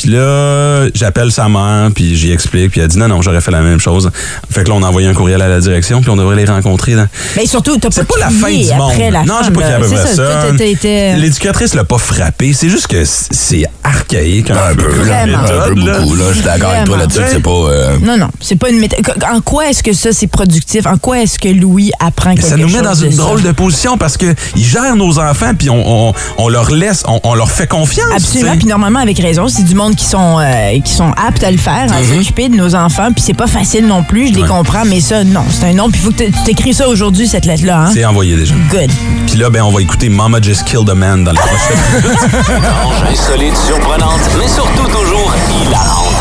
Puis 0.03 0.09
là, 0.13 0.87
j'appelle 0.95 1.31
sa 1.31 1.47
mère, 1.51 1.91
puis 1.95 2.17
j'y 2.17 2.33
explique, 2.33 2.71
puis 2.71 2.81
elle 2.81 2.89
dit 2.89 2.97
non, 2.99 3.07
non, 3.07 3.21
j'aurais 3.21 3.43
fait 3.43 3.51
la 3.51 3.61
même 3.61 3.79
chose. 3.81 4.11
Fait 4.51 4.65
que 4.65 4.69
là, 4.71 4.75
on 4.77 4.83
a 4.83 4.87
envoyé 4.89 5.07
un 5.09 5.13
courriel 5.13 5.43
à 5.43 5.49
la 5.49 5.61
direction, 5.61 6.01
puis 6.01 6.09
on 6.09 6.17
devrait 6.17 6.37
les 6.37 6.47
rencontrer. 6.47 6.95
Là. 6.95 7.07
Mais 7.37 7.45
surtout, 7.45 7.77
t'as 7.77 7.89
pas 7.91 7.95
C'est 7.97 8.09
pas 8.09 8.19
la 8.19 8.31
fin 8.31 8.51
du 8.51 8.75
monde. 8.75 8.93
la 9.13 9.25
non, 9.25 9.35
j'ai 9.45 9.51
pas 9.51 9.61
crié 9.61 9.75
après 9.75 9.89
C'est 9.89 10.15
ça, 10.15 10.47
t'étais- 10.57 11.17
L'éducatrice 11.17 11.75
l'a 11.75 11.85
pas 11.85 11.99
frappé. 11.99 12.55
C'est 12.55 12.71
juste 12.71 12.87
que 12.87 13.03
c'est 13.05 13.67
archaïque. 13.85 14.51
Un 14.51 14.75
peu, 14.75 14.85
comme 14.85 14.93
Vraiment. 15.05 15.39
un 15.39 15.43
peu 15.43 15.75
méthode, 15.75 15.79
là. 15.87 15.99
beaucoup, 16.01 16.15
là. 16.17 16.25
Je 16.31 16.35
suis 16.35 16.43
d'accord 16.45 16.71
avec 16.71 16.85
toi 16.85 16.97
là-dessus 16.97 17.21
que 17.21 17.29
c'est 17.31 17.43
pas. 17.43 17.51
euh, 17.51 17.97
Non, 18.03 18.17
non, 18.17 18.29
c'est 18.41 18.57
pas 18.57 18.71
une 18.71 18.79
méthode. 18.81 19.01
En 19.31 19.41
quoi 19.43 19.69
est-ce 19.69 19.83
que 19.83 19.93
ça, 19.93 20.13
c'est 20.13 20.27
productif? 20.29 20.87
En 20.87 20.97
quoi 20.97 21.21
est-ce 21.21 21.39
que 21.39 21.49
Louis 21.49 21.91
apprend 22.01 22.31
Mais 22.31 22.37
quelque 22.37 22.49
ça 22.49 22.57
nous 22.57 22.69
met 22.69 22.73
chose 22.79 22.83
dans 22.83 22.95
une 22.95 23.17
drôle 23.17 23.43
de 23.43 23.53
position 23.53 23.99
parce 23.99 24.17
que 24.17 24.35
ils 24.57 24.65
gèrent 24.65 24.97
nos 24.97 25.19
enfants 25.19 25.53
puis 25.59 25.69
on, 25.69 26.09
on, 26.09 26.15
on 26.39 26.49
leur 26.49 26.71
laisse, 26.71 27.03
on, 27.07 27.21
on 27.25 27.35
leur 27.35 27.51
fait 27.51 27.67
confiance. 27.67 28.07
Absolument, 28.15 28.57
puis 28.57 28.67
normalement 28.67 29.01
avec 29.01 29.19
raison, 29.19 29.49
c'est 29.49 29.65
du 29.65 29.75
monde 29.75 29.90
qui 29.95 30.05
sont 30.05 30.39
euh, 30.39 30.79
qui 30.85 30.93
sont 30.93 31.13
aptes 31.17 31.43
à 31.45 31.51
le 31.51 31.59
faire, 31.59 31.87
à 31.93 32.03
s'occuper 32.03 32.49
de 32.49 32.57
nos 32.57 32.75
enfants, 32.75 33.11
puis 33.13 33.23
c'est 33.25 33.35
pas 33.35 33.47
facile 33.47 33.87
non 33.87 34.03
plus, 34.03 34.29
je 34.29 34.35
les. 34.35 34.43
Ouais. 34.43 34.49
comprends, 34.49 34.85
mais 34.85 35.01
ça 35.01 35.25
non, 35.25 35.45
c'est 35.51 35.67
un 35.67 35.73
nom, 35.75 35.91
puis 35.91 36.01
il 36.01 36.05
faut 36.05 36.11
que 36.13 36.25
tu 36.25 36.33
t'écris 36.45 36.75
ça 36.75 36.89
aujourd'hui 36.89 37.29
cette 37.29 37.45
lettre 37.45 37.65
là, 37.65 37.83
hein. 37.83 37.91
C'est 37.93 38.05
envoyé 38.05 38.37
déjà. 38.37 38.55
Good. 38.71 38.91
Puis 39.27 39.39
là, 39.39 39.51
ben, 39.51 39.63
on 39.63 39.71
va 39.71 39.81
écouter 39.81 40.09
Mama 40.09 40.41
Just 40.43 40.65
Killed 40.65 40.89
a 40.89 40.95
Man 40.95 41.25
dans 41.25 41.33
les 41.33 41.39
prochaines 41.39 42.59
Étrange, 42.59 43.11
insolite, 43.11 43.57
surprenante, 43.57 44.21
mais 44.39 44.49
surtout 44.49 44.87
toujours 44.87 45.35
hilarante. 45.63 46.15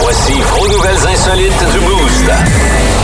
Voici 0.00 0.34
vos 0.56 0.68
nouvelles 0.68 1.08
insolites 1.12 1.72
du 1.72 1.78
Boost. 1.80 3.01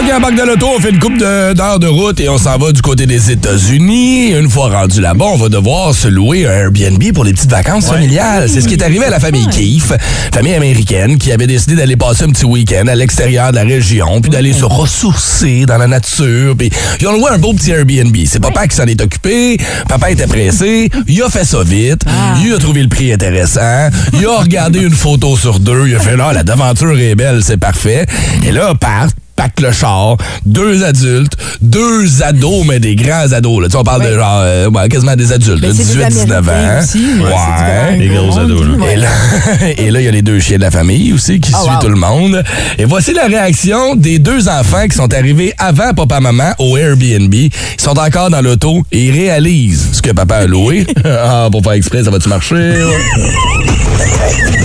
De 0.00 0.46
l'auto, 0.46 0.66
on 0.74 0.80
fait 0.80 0.90
une 0.90 0.98
coupe 0.98 1.18
d'heures 1.18 1.78
de, 1.78 1.86
route 1.86 2.18
et 2.20 2.28
on 2.30 2.38
s'en 2.38 2.56
va 2.56 2.72
du 2.72 2.80
côté 2.80 3.04
des 3.04 3.30
États-Unis. 3.30 4.30
Une 4.30 4.48
fois 4.48 4.70
rendu 4.70 4.98
là-bas, 5.00 5.26
on 5.26 5.36
va 5.36 5.50
devoir 5.50 5.94
se 5.94 6.08
louer 6.08 6.46
un 6.46 6.52
Airbnb 6.52 7.12
pour 7.12 7.22
les 7.22 7.34
petites 7.34 7.50
vacances 7.50 7.86
familiales. 7.86 8.48
C'est 8.48 8.62
ce 8.62 8.68
qui 8.68 8.74
est 8.74 8.82
arrivé 8.82 9.04
à 9.04 9.10
la 9.10 9.20
famille 9.20 9.46
Keefe, 9.48 9.92
famille 10.32 10.54
américaine 10.54 11.18
qui 11.18 11.32
avait 11.32 11.46
décidé 11.46 11.76
d'aller 11.76 11.96
passer 11.96 12.24
un 12.24 12.30
petit 12.30 12.46
week-end 12.46 12.86
à 12.86 12.94
l'extérieur 12.94 13.50
de 13.50 13.56
la 13.56 13.62
région, 13.62 14.22
puis 14.22 14.30
d'aller 14.30 14.54
se 14.54 14.64
ressourcer 14.64 15.66
dans 15.66 15.76
la 15.76 15.86
nature. 15.86 16.56
Puis 16.56 16.70
ils 16.98 17.06
ont 17.06 17.12
loué 17.12 17.30
un 17.32 17.38
beau 17.38 17.52
petit 17.52 17.70
Airbnb. 17.70 18.16
C'est 18.24 18.40
papa 18.40 18.68
qui 18.68 18.76
s'en 18.76 18.86
est 18.86 19.02
occupé. 19.02 19.58
Papa 19.86 20.10
était 20.10 20.26
pressé. 20.26 20.88
Il 21.08 21.22
a 21.22 21.28
fait 21.28 21.44
ça 21.44 21.62
vite. 21.62 22.04
Il 22.42 22.54
a 22.54 22.58
trouvé 22.58 22.82
le 22.82 22.88
prix 22.88 23.12
intéressant. 23.12 23.90
Il 24.14 24.24
a 24.24 24.38
regardé 24.38 24.80
une 24.80 24.94
photo 24.94 25.36
sur 25.36 25.60
deux. 25.60 25.88
Il 25.88 25.94
a 25.94 26.00
fait 26.00 26.16
là, 26.16 26.32
la 26.32 26.42
devanture 26.42 26.98
est 26.98 27.14
belle, 27.14 27.42
c'est 27.44 27.58
parfait. 27.58 28.06
Et 28.46 28.50
là, 28.50 28.74
part 28.74 29.08
pack 29.40 29.60
le 29.62 29.72
char, 29.72 30.18
deux 30.44 30.84
adultes, 30.84 31.32
deux 31.62 32.22
ados, 32.22 32.66
mais 32.68 32.78
des 32.78 32.94
grands 32.94 33.32
ados. 33.32 33.62
Là. 33.62 33.68
Tu 33.68 33.72
sais, 33.72 33.78
on 33.78 33.84
parle 33.84 34.04
de 34.04 34.12
genre 34.14 34.40
euh, 34.42 34.68
ouais, 34.68 34.86
quasiment 34.90 35.16
des 35.16 35.32
adultes, 35.32 35.62
Ben, 35.62 35.68
là, 35.68 35.74
c'est 35.74 35.96
des 35.96 36.04
18-19 36.04 36.32
Américains 36.32 36.76
ans. 36.76 36.82
aussi, 36.82 36.98
ouais. 37.22 37.98
Des 37.98 38.08
gros 38.08 38.38
ados, 38.38 38.66
là. 38.66 38.92
Et 38.92 38.96
là, 38.96 39.08
et 39.78 39.90
là, 39.90 40.00
il 40.00 40.04
y 40.04 40.08
a 40.08 40.10
les 40.10 40.20
deux 40.20 40.40
chiens 40.40 40.58
de 40.58 40.62
la 40.62 40.70
famille 40.70 41.14
aussi 41.14 41.40
qui 41.40 41.52
Oh, 41.54 41.62
suivent 41.62 41.72
wow. 41.76 41.80
tout 41.80 41.88
le 41.88 41.96
monde. 41.96 42.44
Et 42.78 42.84
voici 42.84 43.14
la 43.14 43.24
réaction 43.28 43.96
des 43.96 44.18
deux 44.18 44.46
enfants 44.48 44.86
qui 44.90 44.94
sont 44.96 45.12
arrivés 45.14 45.54
avant 45.56 45.94
papa-maman 45.94 46.52
au 46.58 46.76
Airbnb. 46.76 47.32
Ils 47.32 47.50
sont 47.78 47.98
encore 47.98 48.28
dans 48.28 48.42
l'auto 48.42 48.82
et 48.92 49.06
ils 49.06 49.12
réalisent 49.12 49.88
ce 49.92 50.02
que 50.02 50.10
papa 50.10 50.36
a 50.36 50.46
loué. 50.46 50.86
ah, 51.06 51.48
pour 51.50 51.62
faire 51.62 51.72
exprès, 51.72 52.04
ça 52.04 52.10
va-tu 52.10 52.28
marcher? 52.28 52.74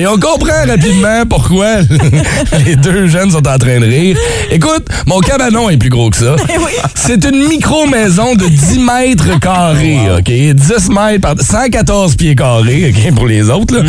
Et 0.00 0.06
on 0.06 0.18
comprend 0.18 0.64
rapidement 0.66 1.26
pourquoi 1.28 1.80
les 2.64 2.74
deux 2.74 3.06
jeunes 3.06 3.32
sont 3.32 3.46
en 3.46 3.58
train 3.58 3.80
de 3.80 3.84
rire. 3.84 4.16
Écoute, 4.52 4.86
mon 5.06 5.20
cabanon 5.20 5.70
est 5.70 5.76
plus 5.76 5.90
gros 5.90 6.10
que 6.10 6.16
ça. 6.16 6.34
C'est 6.96 7.24
une 7.24 7.46
micro-maison 7.48 8.34
de 8.34 8.46
10 8.46 8.78
mètres 8.80 9.38
carrés, 9.38 9.98
OK? 10.18 10.24
10 10.30 10.88
mètres 10.90 11.20
par 11.20 11.34
114 11.40 12.16
pieds 12.16 12.34
carrés, 12.34 12.92
OK, 12.92 13.14
pour 13.14 13.26
les 13.28 13.48
autres, 13.48 13.74
là. 13.76 13.82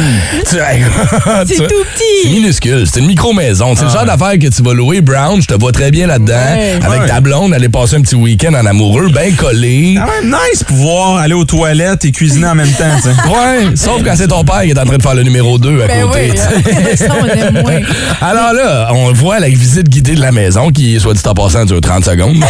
Tu- 0.48 0.56
C'est 1.48 1.56
tout 1.56 1.63
petit. 1.68 2.03
C'est 2.24 2.30
minuscule. 2.30 2.84
C'est 2.86 3.00
une 3.00 3.08
micro-maison. 3.08 3.75
C'est 3.75 3.86
le 3.86 3.89
genre 3.89 4.06
d'affaire 4.06 4.34
que 4.39 4.48
tu 4.48 4.62
vas 4.62 4.74
louer, 4.74 5.01
Brown. 5.01 5.41
Je 5.41 5.48
te 5.48 5.53
vois 5.56 5.72
très 5.72 5.89
bien 5.91 6.06
là-dedans. 6.08 6.34
Ouais. 6.34 6.80
Avec 6.84 7.01
Ouais. 7.01 7.08
ta 7.08 7.22
blonde, 7.22 7.53
aller 7.53 7.70
passer 7.70 7.96
un 7.96 8.01
petit 8.01 8.15
week-end 8.15 8.53
en 8.53 8.65
amoureux, 8.65 9.08
bien 9.10 9.32
collé. 9.36 9.96
Quand 9.98 10.06
même 10.22 10.32
nice 10.51 10.63
pouvoir 10.63 11.18
aller 11.18 11.34
aux 11.34 11.46
toilettes 11.46 12.06
et 12.06 12.12
cuisiner 12.12 12.48
en 12.48 12.56
même 12.56 12.72
temps, 12.72 12.86
tu 12.98 13.03
sais. 13.03 13.10
Ouais, 13.32 13.75
sauf 13.75 14.03
quand 14.03 14.13
c'est 14.15 14.27
ton 14.27 14.44
père 14.44 14.62
qui 14.63 14.70
est 14.72 14.80
en 14.80 14.86
train 14.86 14.98
de 14.98 15.01
faire 15.01 15.15
le 15.15 15.24
numéro 15.24 15.58
2 15.58 15.82
à 15.84 15.88
Ben 15.88 16.01
côté. 16.06 16.32
oui, 16.34 16.39
tu 16.65 16.98
sais. 16.98 17.08
ça, 17.08 17.13
on 17.20 17.25
aime 17.25 17.62
moins. 17.62 17.80
Alors 18.22 18.53
là, 18.53 18.89
on 18.94 19.12
voit 19.13 19.39
la 19.39 19.48
visite 19.50 19.88
guidée 19.89 20.15
de 20.15 20.22
la 20.22 20.32
maison 20.32 20.50
qui, 20.74 21.00
soit 21.00 21.13
dit 21.13 21.22
en 21.25 21.34
passant, 21.34 21.65
dure 21.65 21.81
30 21.81 22.05
secondes. 22.05 22.36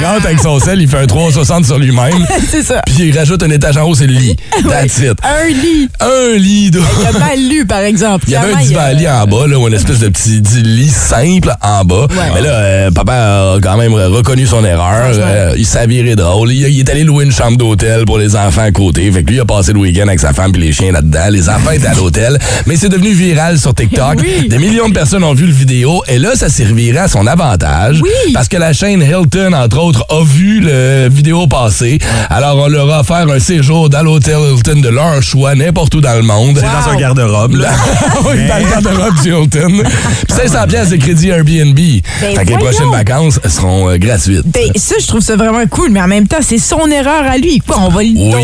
Il 0.00 0.04
rentre 0.04 0.26
avec 0.26 0.40
son 0.40 0.58
sel, 0.58 0.80
il 0.80 0.88
fait 0.88 0.98
un 0.98 1.06
360 1.06 1.64
sur 1.64 1.78
lui-même. 1.78 2.26
C'est 2.50 2.62
ça. 2.62 2.82
Puis 2.86 3.08
il 3.08 3.18
rajoute 3.18 3.42
un 3.42 3.50
étage 3.50 3.76
en 3.76 3.84
haut, 3.84 3.94
c'est 3.94 4.06
le 4.06 4.14
lit. 4.14 4.36
That's 4.68 4.98
it. 4.98 5.18
Un 5.22 5.48
lit. 5.48 5.88
Un 6.00 6.36
lit 6.36 6.70
de... 6.70 6.80
Il 7.00 7.06
a 7.06 7.18
mal 7.18 7.48
lu, 7.48 7.66
par 7.66 7.80
exemple. 7.80 8.24
Il 8.28 8.32
y 8.32 8.36
avait 8.36 8.52
un 8.54 8.58
divan 8.58 8.92
lit 8.94 9.08
en 9.08 9.26
bas, 9.26 9.46
là, 9.46 9.58
ou 9.58 9.68
une 9.68 9.74
espèce 9.74 9.98
de 9.98 10.08
petit 10.08 10.40
lit 10.62 10.88
simple 10.88 11.52
en 11.62 11.84
bas. 11.84 12.06
Mais 12.34 12.40
là, 12.42 12.50
euh, 12.50 12.90
papa 12.90 13.12
a 13.14 13.58
quand 13.62 13.76
même 13.76 13.94
reconnu 13.94 14.46
son 14.46 14.64
erreur. 14.64 15.12
Euh, 15.14 15.54
il 15.56 15.66
viré 15.88 16.16
drôle. 16.16 16.52
Il, 16.52 16.68
il 16.68 16.80
est 16.80 16.90
allé 16.90 17.04
louer 17.04 17.24
une 17.24 17.32
chambre 17.32 17.56
d'hôtel 17.56 18.04
pour 18.04 18.18
les 18.18 18.36
enfants 18.36 18.62
à 18.62 18.70
côté. 18.70 19.10
Fait 19.10 19.22
que 19.22 19.28
lui, 19.28 19.36
il 19.36 19.40
a 19.40 19.44
passé 19.44 19.72
le 19.72 19.78
week-end 19.78 20.08
avec 20.08 20.20
sa 20.20 20.32
femme 20.32 20.52
et 20.54 20.58
les 20.58 20.72
chiens 20.72 20.92
là-dedans. 20.92 21.28
Les 21.30 21.48
enfants 21.48 21.70
étaient 21.72 21.86
à 21.86 21.94
l'hôtel. 21.94 22.38
Mais 22.66 22.76
c'est 22.76 22.88
devenu 22.88 23.12
viral 23.12 23.58
sur 23.58 23.74
TikTok. 23.74 24.20
Oui. 24.20 24.48
Des 24.48 24.58
millions 24.58 24.88
de 24.88 24.94
personnes 24.94 25.24
ont 25.24 25.34
vu 25.34 25.46
le 25.46 25.52
vidéo. 25.52 26.02
Et 26.08 26.18
là, 26.18 26.29
ça 26.36 26.48
servirait 26.48 26.98
à 26.98 27.08
son 27.08 27.26
avantage. 27.26 28.00
Oui. 28.02 28.32
Parce 28.34 28.48
que 28.48 28.56
la 28.56 28.72
chaîne 28.72 29.02
Hilton, 29.02 29.52
entre 29.52 29.78
autres, 29.78 30.04
a 30.10 30.22
vu 30.24 30.60
le 30.60 31.08
vidéo 31.10 31.46
passer. 31.46 31.98
Alors, 32.28 32.56
on 32.58 32.68
leur 32.68 32.90
a 32.92 33.00
offert 33.00 33.26
un 33.30 33.38
séjour 33.38 33.88
dans 33.90 34.02
l'hôtel 34.02 34.38
Hilton 34.38 34.80
de 34.80 34.88
leur 34.88 35.22
choix, 35.22 35.54
n'importe 35.54 35.94
où 35.94 36.00
dans 36.00 36.14
le 36.14 36.22
monde. 36.22 36.54
Dans 36.60 36.90
un 36.90 36.96
garde-robe, 36.96 37.54
là. 37.56 37.70
oui, 38.26 38.46
dans 38.48 38.58
le 38.58 38.70
garde-robe 38.70 39.22
du 39.22 39.28
Hilton. 39.28 39.82
Puis 40.28 40.36
500 40.48 40.66
pièces 40.68 40.90
de 40.90 40.96
crédit 40.96 41.28
Airbnb. 41.28 41.78
fait 41.78 42.34
que 42.44 42.50
les 42.50 42.58
prochaines 42.58 42.90
vacances 42.90 43.40
seront 43.48 43.88
euh, 43.90 43.96
gratuites. 43.98 44.46
Ben, 44.46 44.70
ça, 44.76 44.96
je 45.00 45.06
trouve 45.06 45.20
ça 45.20 45.36
vraiment 45.36 45.66
cool, 45.68 45.90
mais 45.90 46.00
en 46.02 46.08
même 46.08 46.26
temps, 46.26 46.38
c'est 46.40 46.58
son 46.58 46.86
erreur 46.90 47.24
à 47.30 47.36
lui. 47.38 47.58
Quoi, 47.66 47.76
on 47.80 47.88
va, 47.88 48.02
lui- 48.02 48.14
on 48.16 48.30
va 48.30 48.38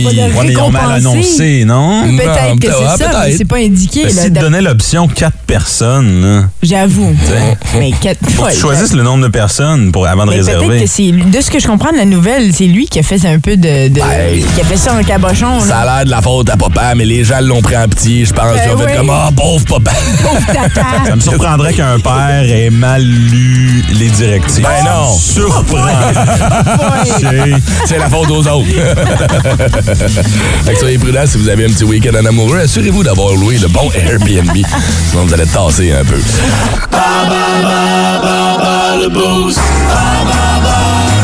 le 0.45 0.57
Ouais, 0.57 0.71
mal 0.71 0.93
annoncé, 0.93 1.65
non? 1.65 2.03
Peut-être 2.17 2.49
Non, 2.49 2.57
que 2.57 2.67
ah, 2.69 2.95
c'est 2.97 3.05
ça, 3.05 3.23
mais 3.27 3.37
c'est 3.37 3.45
pas 3.45 3.57
indiqué. 3.57 4.05
Ben, 4.05 4.15
là, 4.17 4.29
donnaient 4.31 4.63
l'option 4.63 5.09
4 5.09 5.37
personnes, 5.47 6.23
là, 6.23 6.45
J'avoue. 6.63 7.15
Mais 7.79 7.93
quatre 8.01 8.19
faut 8.23 8.27
que 8.27 8.33
fois. 8.33 8.51
tu 8.53 8.59
choisisses 8.59 8.93
le 8.95 9.03
nombre 9.03 9.23
de 9.25 9.29
personnes 9.29 9.93
pour, 9.93 10.07
avant 10.07 10.25
de 10.27 10.31
Mais 10.31 10.37
peut-être 10.39 10.57
réserver. 10.59 10.81
que 10.81 10.87
c'est 10.87 11.11
de 11.13 11.41
ce 11.41 11.51
que 11.51 11.59
je 11.61 11.67
comprends 11.67 11.93
de 11.93 11.97
la 11.97 12.05
nouvelle, 12.05 12.53
c'est 12.55 12.67
lui 12.67 12.87
qui 12.87 12.99
a 12.99 13.03
fait 13.03 13.25
un 13.27 13.39
peu 13.39 13.57
de, 13.57 13.89
de- 13.89 14.01
Ben, 14.01 14.43
qui 14.55 14.61
a 14.61 14.65
fait 14.65 14.77
ça 14.77 14.95
en 14.95 15.03
cabochon. 15.03 15.61
Ça 15.61 15.67
Là. 15.69 15.79
a 15.81 15.97
l'air 15.97 16.05
de 16.07 16.11
la 16.11 16.23
faute 16.23 16.49
à 16.51 16.57
papa, 16.57 16.95
mais 16.95 17.05
les 17.05 17.25
gens 17.25 17.41
l'ont 17.41 17.63
pris 17.63 17.77
en 17.77 17.89
petit, 17.89 18.25
je 18.27 18.33
pense. 18.33 18.55
Ben 18.55 18.61
Ils 18.67 18.75
ont 18.75 18.79
fait 18.79 18.87
oui. 18.87 18.97
comme, 18.97 19.11
ah, 19.11 19.31
pauvre 19.37 19.65
papa. 19.65 19.93
Pauvre 20.23 20.47
tata. 20.47 20.87
Ça 21.07 21.17
me 21.17 21.21
surprendrait 21.21 21.75
qu'un 21.75 21.99
père 21.99 22.43
ait 22.45 22.71
mal 22.71 23.03
lu 23.03 23.85
les 23.93 24.09
directives. 24.11 24.63
Ben 24.65 24.85
non. 24.85 25.13
Surprend. 25.17 25.87
C'est 27.87 27.99
la 27.99 28.09
faute 28.09 28.31
aux 28.31 28.47
autres. 28.47 28.67
fait 30.65 30.73
que 30.75 30.79
soyez 30.79 30.99
prudents 30.99 31.27
si 31.27 31.39
vous 31.39 31.49
avez 31.49 31.65
un 31.65 31.69
petit 31.69 31.85
week-end 31.85 32.15
en 32.21 32.25
amoureux. 32.25 32.59
Assurez-vous 32.61 33.03
d'avoir 33.05 33.35
loué 33.35 33.59
le 33.59 33.69
bon 33.69 33.91
Airbnb. 33.95 34.57
Sinon, 35.11 35.25
vous 35.27 35.35
allez 35.35 35.47
tasser 35.47 35.93
un 35.93 36.05
peu 36.05 36.17
bah, 37.67 38.21
bah, 38.23 38.57
bah, 38.59 38.97
le 39.01 39.09
boost. 39.09 39.61
Bah, 39.89 40.25
bah, 40.27 40.61
bah. 40.63 41.16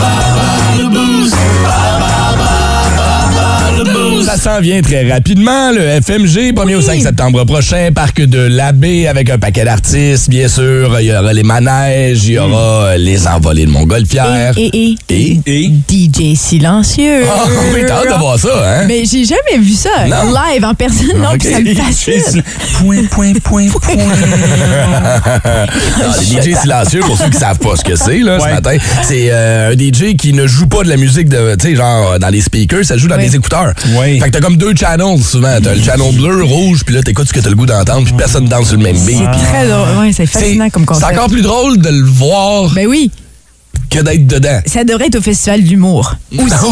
Ça 4.32 4.38
s'en 4.38 4.60
vient 4.62 4.80
très 4.80 5.10
rapidement. 5.12 5.72
Le 5.72 6.00
FMG, 6.00 6.54
1er 6.54 6.74
au 6.76 6.80
5 6.80 7.02
septembre 7.02 7.44
prochain, 7.44 7.90
parc 7.94 8.22
de 8.22 8.38
l'Abbé 8.38 9.06
avec 9.06 9.28
un 9.28 9.38
paquet 9.38 9.62
d'artistes, 9.64 10.30
bien 10.30 10.48
sûr. 10.48 10.98
Il 11.00 11.08
y 11.08 11.12
aura 11.14 11.34
les 11.34 11.42
manèges, 11.42 12.24
il 12.24 12.32
y 12.34 12.38
aura 12.38 12.84
euh, 12.86 12.96
les 12.96 13.26
envolées 13.28 13.66
de 13.66 13.70
Montgolfière. 13.70 14.54
Et, 14.56 14.70
et, 14.74 14.94
Et? 15.10 15.38
Et 15.46 15.70
DJ 15.90 16.34
silencieux. 16.34 17.24
Ah 17.30 17.44
oui, 17.74 17.80
t'as 17.86 17.96
hâte 17.98 18.08
de 18.14 18.18
voir 18.18 18.38
ça, 18.38 18.48
hein? 18.64 18.84
Mais 18.88 19.02
j'ai 19.04 19.26
jamais 19.26 19.58
vu 19.58 19.72
ça 19.74 19.90
Non? 20.08 20.32
live 20.32 20.64
en 20.64 20.74
personne. 20.74 21.18
Non, 21.18 21.36
puis 21.38 21.52
ça 21.52 21.60
me 21.60 21.74
fascine. 21.74 22.42
Point, 22.80 23.04
point, 23.10 23.32
point, 23.44 23.66
point. 23.68 23.96
Non, 23.96 24.04
les 26.20 26.52
DJ 26.52 26.56
silencieux, 26.58 27.00
pour 27.00 27.18
ceux 27.18 27.28
qui 27.28 27.36
savent 27.38 27.58
pas 27.58 27.76
ce 27.76 27.84
que 27.84 27.96
c'est, 27.96 28.18
là, 28.20 28.38
ce 28.40 28.48
matin, 28.48 28.76
c'est 29.02 29.28
euh, 29.30 29.72
un 29.72 29.78
DJ 29.78 30.16
qui 30.16 30.32
ne 30.32 30.46
joue 30.46 30.66
pas 30.66 30.82
de 30.84 30.88
la 30.88 30.96
musique, 30.96 31.28
de, 31.28 31.54
tu 31.56 31.68
sais, 31.68 31.76
genre 31.76 32.18
dans 32.18 32.28
les 32.28 32.40
speakers, 32.40 32.84
ça 32.84 32.96
joue 32.96 33.08
dans 33.08 33.16
Ouais. 33.16 33.24
les 33.26 33.36
écouteurs. 33.36 33.74
Ouais. 33.98 34.20
Fait 34.22 34.28
que 34.30 34.34
t'as 34.38 34.40
comme 34.40 34.56
deux 34.56 34.72
channels 34.76 35.20
souvent. 35.20 35.58
T'as 35.60 35.74
le 35.74 35.82
channel 35.82 36.14
bleu, 36.14 36.44
rouge, 36.44 36.84
puis 36.86 36.94
là, 36.94 37.02
t'écoutes 37.02 37.26
ce 37.26 37.32
que 37.32 37.40
t'as 37.40 37.50
le 37.50 37.56
goût 37.56 37.66
d'entendre, 37.66 38.04
puis 38.04 38.12
personne 38.16 38.44
danse 38.46 38.68
sur 38.68 38.76
le 38.76 38.82
même 38.84 38.96
beat. 39.04 39.16
Très 39.50 39.66
drôle. 39.66 39.98
Ouais, 39.98 40.12
c'est 40.12 40.26
C'est 40.26 40.38
fascinant 40.40 40.70
comme 40.70 40.82
c'est 40.82 40.86
concept. 41.00 41.12
encore 41.12 41.26
plus 41.28 41.42
drôle 41.42 41.78
de 41.78 41.88
le 41.88 42.04
voir 42.04 42.70
Ben 42.72 42.86
oui, 42.86 43.10
que 43.90 43.98
d'être 43.98 44.24
dedans. 44.28 44.60
ça 44.64 44.84
devrait 44.84 45.06
être 45.08 45.16
au 45.16 45.20
festival 45.20 45.62
d'humour. 45.64 46.14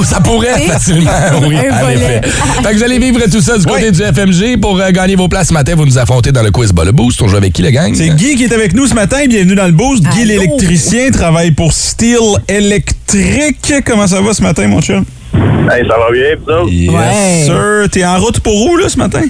Ça 0.07 0.21
pourrait 0.21 0.55
C'est- 0.59 0.67
facilement, 0.73 1.11
oui, 1.49 1.57
en 1.59 1.89
effet. 1.89 2.21
Fait 2.23 2.71
que 2.71 2.77
vous 2.77 2.85
allez 2.85 3.01
vivre 3.01 3.19
tout 3.29 3.41
ça 3.41 3.59
du 3.59 3.67
côté 3.67 3.91
du 3.91 3.99
FMG. 4.01 4.61
Pour 4.61 4.79
euh, 4.79 4.91
gagner 4.93 5.17
vos 5.17 5.27
places 5.27 5.49
ce 5.49 5.53
matin, 5.53 5.75
vous 5.75 5.87
nous 5.87 5.99
affrontez 5.99 6.31
dans 6.31 6.43
le 6.45 6.53
quiz 6.53 6.71
Bas 6.73 6.85
le 6.85 6.93
Boost. 6.93 7.21
On 7.21 7.27
joue 7.27 7.37
avec 7.37 7.53
qui, 7.53 7.63
le 7.63 7.71
gang? 7.73 7.93
C'est 7.97 8.11
Guy 8.11 8.37
qui 8.37 8.45
est 8.45 8.53
avec 8.55 8.75
nous 8.75 8.87
ce 8.87 8.95
matin. 8.95 9.27
Bienvenue 9.29 9.57
dans 9.57 9.67
le 9.67 9.73
boost. 9.73 10.05
Guy, 10.05 10.25
l'électricien, 10.25 11.11
travaille 11.11 11.51
pour 11.51 11.73
Steel 11.73 12.17
Electric. 12.47 13.83
Comment 13.85 14.07
ça 14.07 14.21
va 14.21 14.33
ce 14.35 14.43
matin, 14.43 14.69
mon 14.69 14.81
chum? 14.81 15.05
Hey, 15.35 15.87
ça 15.89 15.97
va 15.99 16.11
bien, 16.13 16.35
vous 16.45 16.53
autres? 16.53 16.71
Yes, 16.73 16.91
Ouais. 16.91 17.43
sir. 17.45 17.89
T'es 17.93 18.05
en 18.05 18.19
route 18.19 18.41
pour 18.41 18.67
où, 18.71 18.77
là, 18.77 18.89
ce 18.89 18.99
matin? 18.99 19.23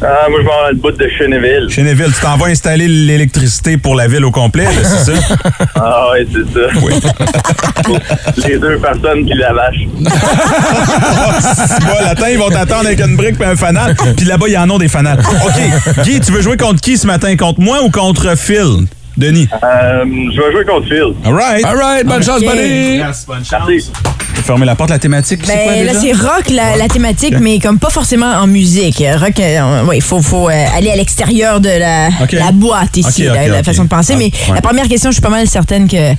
Ah, 0.00 0.28
moi, 0.30 0.38
je 0.40 0.44
vais 0.44 0.50
dans 0.50 0.68
le 0.70 0.76
bout 0.76 0.92
de 0.92 1.08
Cheneville. 1.18 1.66
Chez 1.70 1.82
Neville, 1.82 2.12
tu 2.14 2.20
t'en 2.20 2.36
vas 2.36 2.46
installer 2.46 2.86
l'électricité 2.86 3.76
pour 3.78 3.96
la 3.96 4.06
ville 4.06 4.24
au 4.24 4.30
complet, 4.30 4.64
là, 4.64 4.70
c'est 4.84 5.12
ça? 5.16 5.18
Ah, 5.74 6.10
ouais, 6.12 6.26
c'est 6.32 6.52
ça. 6.54 6.66
Oui. 6.82 6.92
Les 8.48 8.58
deux 8.58 8.78
personnes 8.78 9.24
qui 9.26 9.34
la 9.34 9.52
vache. 9.52 9.76
Bon, 11.80 12.04
latin, 12.04 12.28
ils 12.30 12.38
vont 12.38 12.48
t'attendre 12.50 12.86
avec 12.86 13.00
une 13.00 13.16
brique 13.16 13.40
et 13.40 13.44
un 13.44 13.56
fanal. 13.56 13.94
Puis 14.16 14.26
là-bas, 14.26 14.46
il 14.48 14.52
y 14.54 14.58
en 14.58 14.68
a 14.70 14.78
des 14.78 14.88
fanals. 14.88 15.18
OK. 15.20 16.04
Guy, 16.04 16.20
tu 16.20 16.32
veux 16.32 16.42
jouer 16.42 16.56
contre 16.56 16.80
qui 16.80 16.96
ce 16.98 17.06
matin? 17.06 17.36
Contre 17.36 17.60
moi 17.60 17.82
ou 17.82 17.90
contre 17.90 18.36
Phil? 18.36 18.86
Denis. 19.18 19.48
Euh, 19.52 20.04
je 20.32 20.40
vais 20.40 20.52
jouer 20.52 20.64
contre 20.64 20.86
Phil. 20.86 21.12
All 21.24 21.34
right. 21.34 21.64
All 21.64 21.76
right, 21.76 22.06
bonne 22.06 22.22
chance, 22.22 22.40
buddy! 22.40 22.98
Merci. 22.98 23.90
Fermer 24.44 24.64
la 24.64 24.76
porte, 24.76 24.90
la 24.90 24.98
thématique, 25.00 25.44
quoi 25.44 25.52
Ben, 25.54 25.84
là, 25.84 25.92
c'est 25.92 26.12
rock, 26.12 26.48
la, 26.50 26.76
la 26.76 26.88
thématique, 26.88 27.34
mais 27.40 27.58
comme 27.58 27.78
pas 27.80 27.90
forcément 27.90 28.30
en 28.36 28.46
musique. 28.46 29.02
Rock, 29.20 29.42
il 29.92 30.00
faut, 30.02 30.22
faut 30.22 30.48
euh, 30.48 30.64
aller 30.76 30.90
à 30.90 30.96
l'extérieur 30.96 31.60
de 31.60 31.68
la, 31.68 32.08
boîte 32.52 32.96
ici, 32.96 33.24
la, 33.24 33.48
la 33.48 33.62
façon 33.64 33.84
de 33.84 33.88
penser. 33.88 34.12
Ah, 34.14 34.18
mais 34.18 34.26
ouais. 34.48 34.54
la 34.54 34.60
première 34.62 34.86
question, 34.88 35.10
je 35.10 35.14
suis 35.14 35.22
pas 35.22 35.28
mal 35.28 35.46
certaine 35.48 35.88
que 35.88 36.14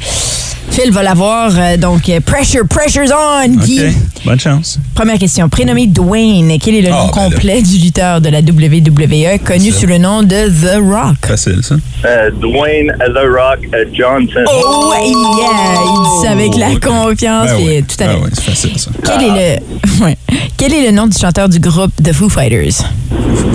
Phil 0.72 0.92
va 0.92 1.02
l'avoir. 1.02 1.52
Euh, 1.58 1.78
donc, 1.78 2.10
euh, 2.10 2.20
pressure, 2.20 2.68
pressure's 2.68 3.12
on, 3.12 3.48
Guy. 3.56 3.82
OK. 3.88 3.94
Bonne 4.26 4.40
chance. 4.40 4.80
Première 4.94 5.18
question. 5.18 5.50
Prénommé 5.50 5.88
Dwayne, 5.88 6.58
quel 6.62 6.76
est 6.76 6.82
le 6.82 6.90
Ah, 6.92 7.06
nom 7.06 7.12
ben 7.14 7.22
là. 7.24 7.30
complet 7.30 7.62
du 7.62 7.78
lutteur 7.78 8.22
de 8.22 8.30
la 8.30 8.40
WWE 8.42 9.40
connu 9.44 9.72
sous 9.72 9.88
le 9.88 9.98
nom 9.98 10.22
de 10.24 10.50
The 10.50 10.78
Rock? 10.80 11.16
Facile, 11.26 11.62
ça. 11.64 11.76
Euh, 12.06 12.30
Dwayne 12.32 12.89
The 12.98 13.28
Rock 13.28 13.68
euh, 13.74 13.86
Johnson. 13.94 14.44
Oh, 14.48 14.94
yeah! 14.94 15.06
Il 15.06 16.04
dit 16.04 16.26
ça 16.26 16.32
avec 16.32 16.56
la 16.56 16.76
confiance 16.80 17.50
Ben 17.50 17.60
et 17.60 17.78
oui. 17.78 17.84
tout 17.84 18.04
à 18.04 18.08
Ben 18.08 18.14
fait. 18.16 18.24
oui, 18.24 18.30
c'est 18.34 18.44
facile, 18.44 18.80
ça. 18.80 18.92
Quel, 19.04 19.24
est 19.24 19.60
le... 19.60 20.04
ouais. 20.06 20.18
Quel 20.58 20.74
est 20.74 20.86
le 20.86 20.92
nom 20.92 21.08
du 21.08 21.18
chanteur 21.18 21.50
du 21.50 21.60
groupe 21.60 21.92
The 22.04 22.14
Foo 22.14 22.30
Fighters? 22.30 22.84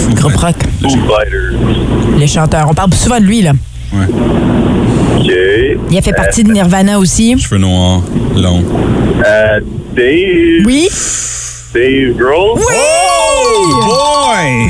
Le 0.08 0.14
groupe 0.14 0.36
rock. 0.36 0.56
Foo 0.82 0.88
Fighters. 0.88 2.18
Le 2.18 2.26
chanteur. 2.26 2.66
On 2.70 2.74
parle 2.74 2.92
souvent 2.94 3.18
de 3.20 3.24
lui, 3.24 3.42
là. 3.42 3.52
Il 5.90 5.98
a 5.98 6.02
fait 6.02 6.12
partie 6.12 6.44
de 6.44 6.52
Nirvana 6.52 6.98
aussi. 6.98 7.38
Cheveux 7.38 7.58
noirs, 7.58 8.02
longs. 8.36 8.64
Euh, 9.24 9.60
Dave. 9.94 10.66
Oui. 10.66 10.88
Dave 11.72 12.16
Grohl. 12.16 12.60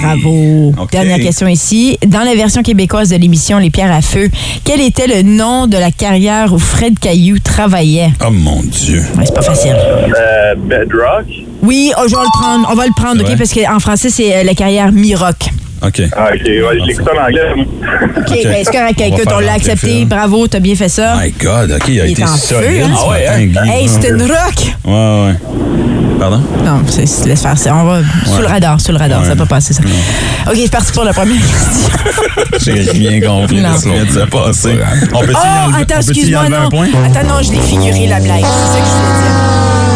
Bravo. 0.02 0.72
Dernière 0.90 1.18
question 1.18 1.46
ici. 1.46 1.98
Dans 2.06 2.22
la 2.22 2.34
version 2.34 2.62
québécoise 2.62 3.10
de 3.10 3.16
l'émission 3.16 3.58
Les 3.58 3.70
Pierres 3.70 3.92
à 3.92 4.02
Feu, 4.02 4.28
quel 4.64 4.80
était 4.80 5.06
le 5.06 5.22
nom 5.22 5.66
de 5.66 5.76
la 5.76 5.90
carrière 5.90 6.52
où 6.52 6.58
Fred 6.58 6.98
Caillou 6.98 7.38
travaillait? 7.38 8.10
Oh 8.26 8.30
mon 8.30 8.62
Dieu. 8.62 9.02
Ouais, 9.16 9.24
c'est 9.26 9.34
pas 9.34 9.42
facile. 9.42 9.74
Euh, 9.76 10.54
Bedrock? 10.56 11.26
Oui, 11.62 11.92
oh, 11.98 12.02
je 12.06 12.14
vais 12.14 12.22
le 12.22 12.40
prendre. 12.40 12.68
On 12.70 12.74
va 12.74 12.86
le 12.86 12.92
prendre, 12.96 13.22
OK? 13.22 13.36
Parce 13.38 13.52
qu'en 13.52 13.78
français, 13.78 14.10
c'est 14.10 14.36
euh, 14.36 14.42
la 14.44 14.54
carrière 14.54 14.92
mi-rock. 14.92 15.36
OK. 15.86 16.00
Ah, 16.16 16.28
OK. 16.34 16.40
Ouais, 16.46 16.78
je 16.80 16.86
l'écoute 16.86 17.08
en 17.14 17.22
anglais. 17.26 17.42
OK, 18.16 18.38
ben, 18.44 18.56
c'est 18.64 18.72
correct. 18.72 19.00
Écoute, 19.00 19.28
on 19.34 19.40
l'a 19.40 19.52
accepté. 19.54 20.04
Bravo, 20.06 20.46
t'as 20.48 20.60
bien 20.60 20.74
fait 20.74 20.88
ça. 20.88 21.16
My 21.22 21.30
God, 21.32 21.72
OK, 21.72 21.88
il 21.88 22.00
a 22.00 22.06
Il 22.06 22.12
été 22.12 22.22
feu, 22.22 22.28
solide. 22.38 22.82
hein? 22.84 22.94
Ah 22.96 23.10
ouais, 23.10 23.26
hein? 23.26 23.64
Hey, 23.66 23.88
c'est 23.88 24.08
une 24.08 24.22
rock! 24.22 24.74
Ouais, 24.86 24.92
ouais. 24.92 25.34
Pardon? 26.30 26.40
Non, 26.64 26.80
c'est- 26.88 27.04
c'est- 27.04 27.26
laisse 27.28 27.42
faire. 27.42 27.58
c'est- 27.58 27.70
On 27.70 27.84
va 27.84 27.98
sous 28.24 28.40
le 28.40 28.46
radar, 28.46 28.80
sous 28.80 28.92
le 28.92 28.96
radar. 28.98 29.20
Ouais. 29.20 29.26
Ça 29.28 29.34
va 29.34 29.44
pas 29.44 29.56
passer, 29.56 29.74
ça. 29.74 29.82
OK, 30.46 30.54
c'est 30.56 30.70
parti 30.72 30.90
pour 30.92 31.04
la 31.04 31.12
première 31.12 31.36
question. 31.38 31.90
J'ai 32.64 32.72
rien 32.92 33.20
compris 33.20 33.60
Non. 33.60 33.72
de 33.72 33.76
ce 33.76 33.82
qui 33.82 33.90
vient 33.92 34.04
de 34.06 34.10
se 34.10 34.18
passer. 34.20 34.78
On 35.12 35.20
peut-tu 35.20 35.32
y 35.32 35.34
Oh, 35.34 35.66
enlever- 35.66 35.82
attends, 35.82 35.94
on 35.96 35.98
peut-tu 35.98 36.18
y 36.20 36.20
excuse-moi, 36.20 36.48
non. 36.48 36.56
un 36.56 36.68
point? 36.70 36.86
Attends, 37.04 37.28
non, 37.28 37.42
je 37.42 37.52
l'ai 37.52 37.60
figuré, 37.60 38.06
la 38.06 38.20
blague. 38.20 38.40
C'est 38.40 38.72
ça 38.72 38.80
que 38.80 38.86
je 38.86 38.90
voulais 38.90 39.20
dire. 39.20 39.93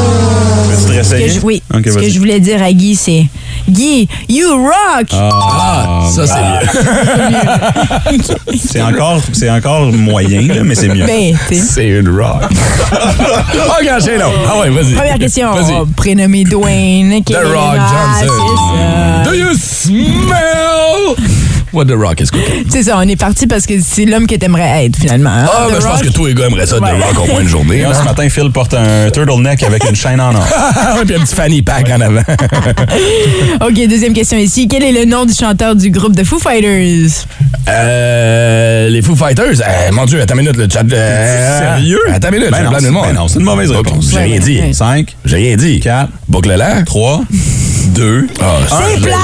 Ce 0.77 1.11
que 1.15 1.29
je- 1.29 1.41
oui, 1.41 1.63
Ok, 1.75 1.83
ce 1.87 1.95
que 1.99 2.09
je 2.09 2.19
voulais 2.19 2.41
dire 2.41 2.63
à 2.63 2.73
Guy, 2.73 2.95
c'est 2.97 3.27
Guy, 3.69 4.09
you 4.29 4.49
rock! 4.57 5.07
Ah, 5.13 6.07
ça, 6.15 6.27
c'est 6.27 6.43
mieux. 6.43 8.19
C'est 8.59 8.83
encore, 8.83 9.21
c'est 9.33 9.51
encore 9.51 9.93
moyen, 9.93 10.43
là, 10.43 10.63
mais 10.65 10.75
c'est 10.75 10.89
mieux. 10.89 11.05
Ben. 11.07 11.35
C'est 11.51 11.87
une 11.89 12.09
rock. 12.09 12.43
OK, 12.93 13.89
enchaîne 13.91 14.21
donc. 14.21 14.33
Ah 14.49 14.59
ouais, 14.61 14.71
vas-y. 14.71 14.95
Première 14.95 15.19
question, 15.19 15.53
Vas-y. 15.55 15.73
on 15.75 15.81
va 15.85 15.87
prénommer 15.97 16.45
Dwayne. 16.45 17.23
The 17.25 17.35
Rock 17.37 17.77
Johnson. 17.77 19.25
Do 19.25 19.35
you 19.35 19.49
smell 19.55 21.17
what 21.73 21.85
The 21.87 21.93
Rock 21.93 22.21
is 22.21 22.27
cooking? 22.27 22.65
C'est 22.69 22.85
ça, 22.85 22.97
on 22.99 23.03
est 23.03 23.17
parti 23.17 23.47
parce 23.47 23.67
que 23.67 23.75
c'est 23.81 24.05
l'homme 24.05 24.27
que 24.27 24.35
t'aimerais 24.35 24.87
être, 24.87 24.97
finalement. 24.99 25.31
hein, 25.31 25.47
Ah, 25.47 25.67
The 25.69 25.73
ben, 25.73 25.81
je 25.81 25.87
pense 25.87 26.03
que 26.03 26.09
tous 26.09 26.27
les 26.27 26.35
gars 26.35 26.47
aimeraient 26.47 26.67
ça, 26.67 26.77
The 26.79 26.83
Ouais. 26.83 26.91
Rock, 26.93 27.19
au 27.29 27.33
moins 27.33 27.41
une 27.41 27.49
journée. 27.49 27.83
Là, 27.83 27.91
hein. 27.91 27.95
ce 27.99 28.05
matin, 28.05 28.29
Phil 28.29 28.51
porte 28.53 28.75
un 28.75 29.11
turtleneck 29.11 29.63
avec 29.63 29.85
une 29.89 29.97
chaîne 29.97 30.21
en 30.21 30.35
or. 30.35 30.47
Puis 31.07 31.15
un 31.17 31.21
petit 31.21 31.35
fanny 31.35 31.63
pack 31.63 31.91
en 31.91 32.01
avant. 32.01 32.21
OK, 33.67 33.87
deuxième 33.89 34.13
question 34.13 34.39
ici. 34.39 34.69
Quel 34.69 34.83
est 34.83 34.93
le 34.93 35.05
nom 35.05 35.25
du 35.25 35.35
chanteur 35.35 35.75
du 35.77 35.91
groupe 35.91 36.15
de 36.17 36.25
Foo 36.25 36.39
Fighters? 36.39 37.27
Euh, 37.69 38.89
les 38.89 39.03
Foo 39.03 39.15
Fighters? 39.15 39.61
Euh, 39.61 39.93
mon 39.93 40.05
Dieu, 40.07 40.21
attends 40.21 40.35
une 40.35 40.41
minute, 40.43 40.57
le 40.57 40.69
chat. 40.71 40.83
euh, 40.91 41.59
Sérieux? 41.77 41.99
Attends 42.13 42.29
une 42.29 42.35
minute, 42.35 42.51
Ben 42.51 42.59
j'ai 42.81 42.87
de 42.87 42.93
ben 42.93 43.13
non, 43.15 43.29
c'est 43.29 43.39
une 43.39 43.45
mauvaise 43.45 43.71
réponse. 43.71 44.11
J'ai 44.13 44.19
rien 44.21 44.39
dit. 44.39 44.61
Ouais. 44.61 44.73
5, 44.73 45.17
J'ai 45.25 45.37
rien 45.37 45.57
dit. 45.57 45.81
4, 45.81 46.11
Boucle 46.29 46.49
l'air. 46.57 46.83
3, 46.85 47.23
2, 47.95 48.27
Ah, 48.41 48.45
C'est 48.69 49.01
plat! 49.03 49.15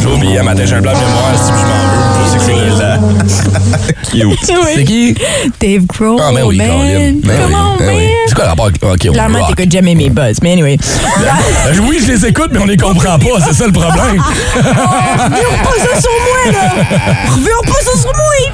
J'ai 0.00 0.06
oublié 0.08 0.38
un 0.38 0.42
matin, 0.42 0.62
j'ai 0.64 0.74
un 0.74 0.80
blanc 0.80 0.92
de 0.92 0.98
mémoire, 0.98 1.34
si 1.36 1.48
je 1.48 1.52
m'en 1.52 1.58
veux. 1.58 2.24
Je 2.24 2.30
sais 2.30 2.38
que 2.38 2.44
c'est 2.44 2.82
là. 2.82 2.98
cute. 4.10 4.52
C'est 4.74 4.84
qui? 4.84 5.14
Dave 5.60 5.86
Grohl, 5.86 6.20
Ah, 6.22 6.30
ben 6.34 6.44
oui, 6.44 6.56
man. 6.56 6.68
Colin. 6.68 7.12
Ben 7.22 7.22
ben 7.22 7.88
oui. 7.88 7.94
man. 7.94 8.08
C'est 8.26 8.34
quoi 8.34 8.44
le 8.44 8.50
rapport 8.50 8.66
avec. 8.66 8.82
Ok, 8.82 9.06
on 9.08 9.12
Clairement, 9.12 9.46
t'écoutes 9.46 9.72
jamais 9.72 9.94
mes 9.94 10.10
buzz, 10.10 10.38
mais 10.42 10.52
anyway. 10.52 10.76
Euh, 10.78 11.72
Oui, 11.88 11.98
je 12.04 12.12
les 12.12 12.26
écoute, 12.26 12.48
mais 12.52 12.58
on 12.58 12.66
les 12.66 12.76
comprend 12.76 13.18
pas, 13.18 13.40
c'est 13.46 13.54
ça 13.54 13.66
le 13.66 13.72
problème. 13.72 14.22
Reviens 14.54 15.58
pas 15.62 15.76
ça 15.78 16.00
sur 16.00 16.10
moi, 16.10 16.52
là! 16.52 16.84
Reviens 17.30 17.62
pas 17.64 17.80
ça 17.82 18.00
sur 18.00 18.12
moi! 18.12 18.52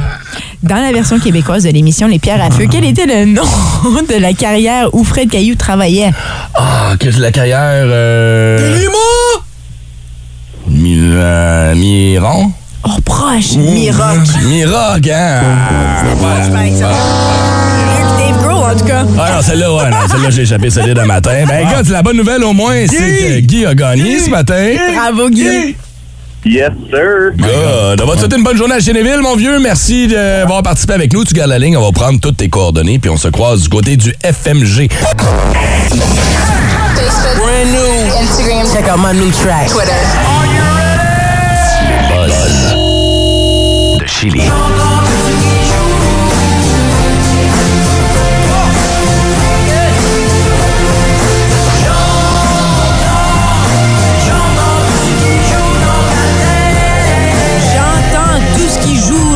Dans 0.62 0.76
la 0.76 0.92
version 0.92 1.18
québécoise 1.18 1.64
de 1.64 1.70
l'émission 1.70 2.06
Les 2.06 2.20
Pierres 2.20 2.42
à 2.42 2.50
Feu, 2.50 2.66
quel 2.70 2.84
était 2.84 3.06
le 3.06 3.24
nom 3.24 3.42
de 4.08 4.16
la 4.20 4.32
carrière 4.32 4.88
où 4.94 5.02
Fred 5.02 5.28
Caillou 5.28 5.56
travaillait? 5.56 6.12
Ah, 6.54 6.92
que 7.00 7.08
la 7.18 7.32
carrière. 7.32 7.84
Euh... 7.86 8.78
Mi 10.68 10.96
euh, 10.98 11.74
Miron? 11.74 12.52
Oh, 12.84 12.88
proche, 13.04 13.52
Miroc. 13.56 14.18
Miroc, 14.44 15.06
hein? 15.08 15.40
Proche, 16.18 16.50
par 16.52 16.62
exemple. 16.62 16.94
Mieux 17.86 18.02
que 18.02 18.18
Dave 18.18 18.42
Grohl, 18.42 18.70
en 18.70 18.76
tout 18.76 18.84
cas. 18.84 19.04
Ah 19.18 19.32
non, 19.36 19.42
celle-là, 19.42 19.74
ouais, 19.74 19.90
non, 19.90 19.96
celle-là, 20.10 20.30
j'ai 20.30 20.42
échappé 20.42 20.70
solide 20.70 20.98
un 20.98 21.04
matin. 21.04 21.44
Ben 21.46 21.68
écoute, 21.68 21.88
la 21.88 22.02
bonne 22.02 22.16
nouvelle 22.16 22.42
au 22.44 22.52
moins, 22.52 22.86
c'est 22.88 22.96
que 22.96 23.40
Guy 23.40 23.66
a 23.66 23.74
gagné 23.74 24.18
ce 24.18 24.30
matin. 24.30 24.74
Bravo, 24.94 25.30
Guy. 25.30 25.76
Yes, 26.44 26.70
sir. 26.90 27.30
Good. 27.36 28.00
On 28.02 28.06
va 28.06 28.14
te 28.14 28.18
souhaiter 28.18 28.36
une 28.36 28.42
bonne 28.42 28.56
journée 28.56 28.74
à 28.74 28.80
Genéville, 28.80 29.20
mon 29.22 29.36
vieux. 29.36 29.60
Merci 29.60 30.08
d'avoir 30.08 30.62
participé 30.64 30.94
avec 30.94 31.12
nous. 31.12 31.24
Tu 31.24 31.34
gardes 31.34 31.50
la 31.50 31.58
ligne, 31.58 31.76
on 31.76 31.84
va 31.84 31.92
prendre 31.92 32.18
toutes 32.18 32.38
tes 32.38 32.48
coordonnées, 32.48 32.98
puis 32.98 33.10
on 33.10 33.16
se 33.16 33.28
croise 33.28 33.60
du 33.62 33.68
côté 33.68 33.96
du 33.96 34.12
FMG. 34.24 34.88
Facebook. 34.90 36.08
Brand 37.36 37.68
new. 37.70 38.22
Instagram. 38.22 38.66
Check 38.72 38.88
out 38.88 38.98
my 38.98 39.16
new 39.16 39.30
track. 39.30 39.68
Twitter. 39.68 39.92
Buzz. 44.30 44.34
De 44.34 44.81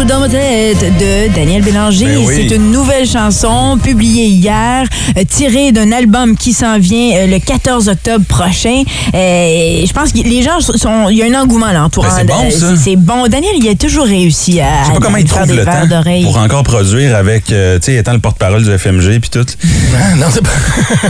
dans 0.06 0.20
ma 0.20 0.28
tête 0.28 0.78
de 0.98 1.34
Daniel 1.34 1.62
Bélanger. 1.62 2.04
Ben 2.06 2.18
oui. 2.26 2.34
C'est 2.48 2.54
une 2.56 2.70
nouvelle 2.70 3.06
chanson 3.06 3.78
publiée 3.82 4.26
hier, 4.26 4.86
euh, 5.16 5.22
tirée 5.28 5.72
d'un 5.72 5.90
album 5.90 6.36
qui 6.36 6.52
s'en 6.52 6.78
vient 6.78 7.16
euh, 7.16 7.26
le 7.26 7.38
14 7.38 7.88
octobre 7.88 8.24
prochain. 8.26 8.82
Euh, 9.14 9.82
je 9.86 9.92
pense 9.92 10.12
que 10.12 10.18
les 10.18 10.42
gens 10.42 10.60
sont. 10.60 11.08
Il 11.08 11.16
y 11.16 11.22
a 11.22 11.26
un 11.26 11.42
engouement 11.42 11.72
là 11.72 11.84
entourant. 11.84 12.08
Ben, 12.08 12.14
c'est 12.50 12.60
bon, 12.60 12.76
c'est- 12.76 12.96
bon. 12.96 13.26
Daniel, 13.26 13.54
il 13.58 13.68
a 13.68 13.74
toujours 13.74 14.04
réussi 14.04 14.60
à, 14.60 14.66
Je 14.82 14.86
sais 14.86 14.92
pas 14.92 15.00
comment 15.00 15.16
il 15.16 15.26
faire 15.26 15.38
trouve 15.38 15.50
des 15.50 15.56
le 15.56 15.64
verres 15.64 15.88
temps 15.88 16.02
pour 16.22 16.38
encore 16.38 16.62
produire 16.62 17.16
avec, 17.16 17.50
euh, 17.50 17.78
tu 17.78 17.86
sais, 17.86 17.96
étant 17.96 18.12
le 18.12 18.20
porte-parole 18.20 18.62
du 18.64 18.70
FMG 18.78 19.18
puis 19.20 19.30
tout. 19.30 19.46
Ah, 19.94 20.14
non, 20.16 20.26
c'est 20.30 20.42
pas. 20.42 20.50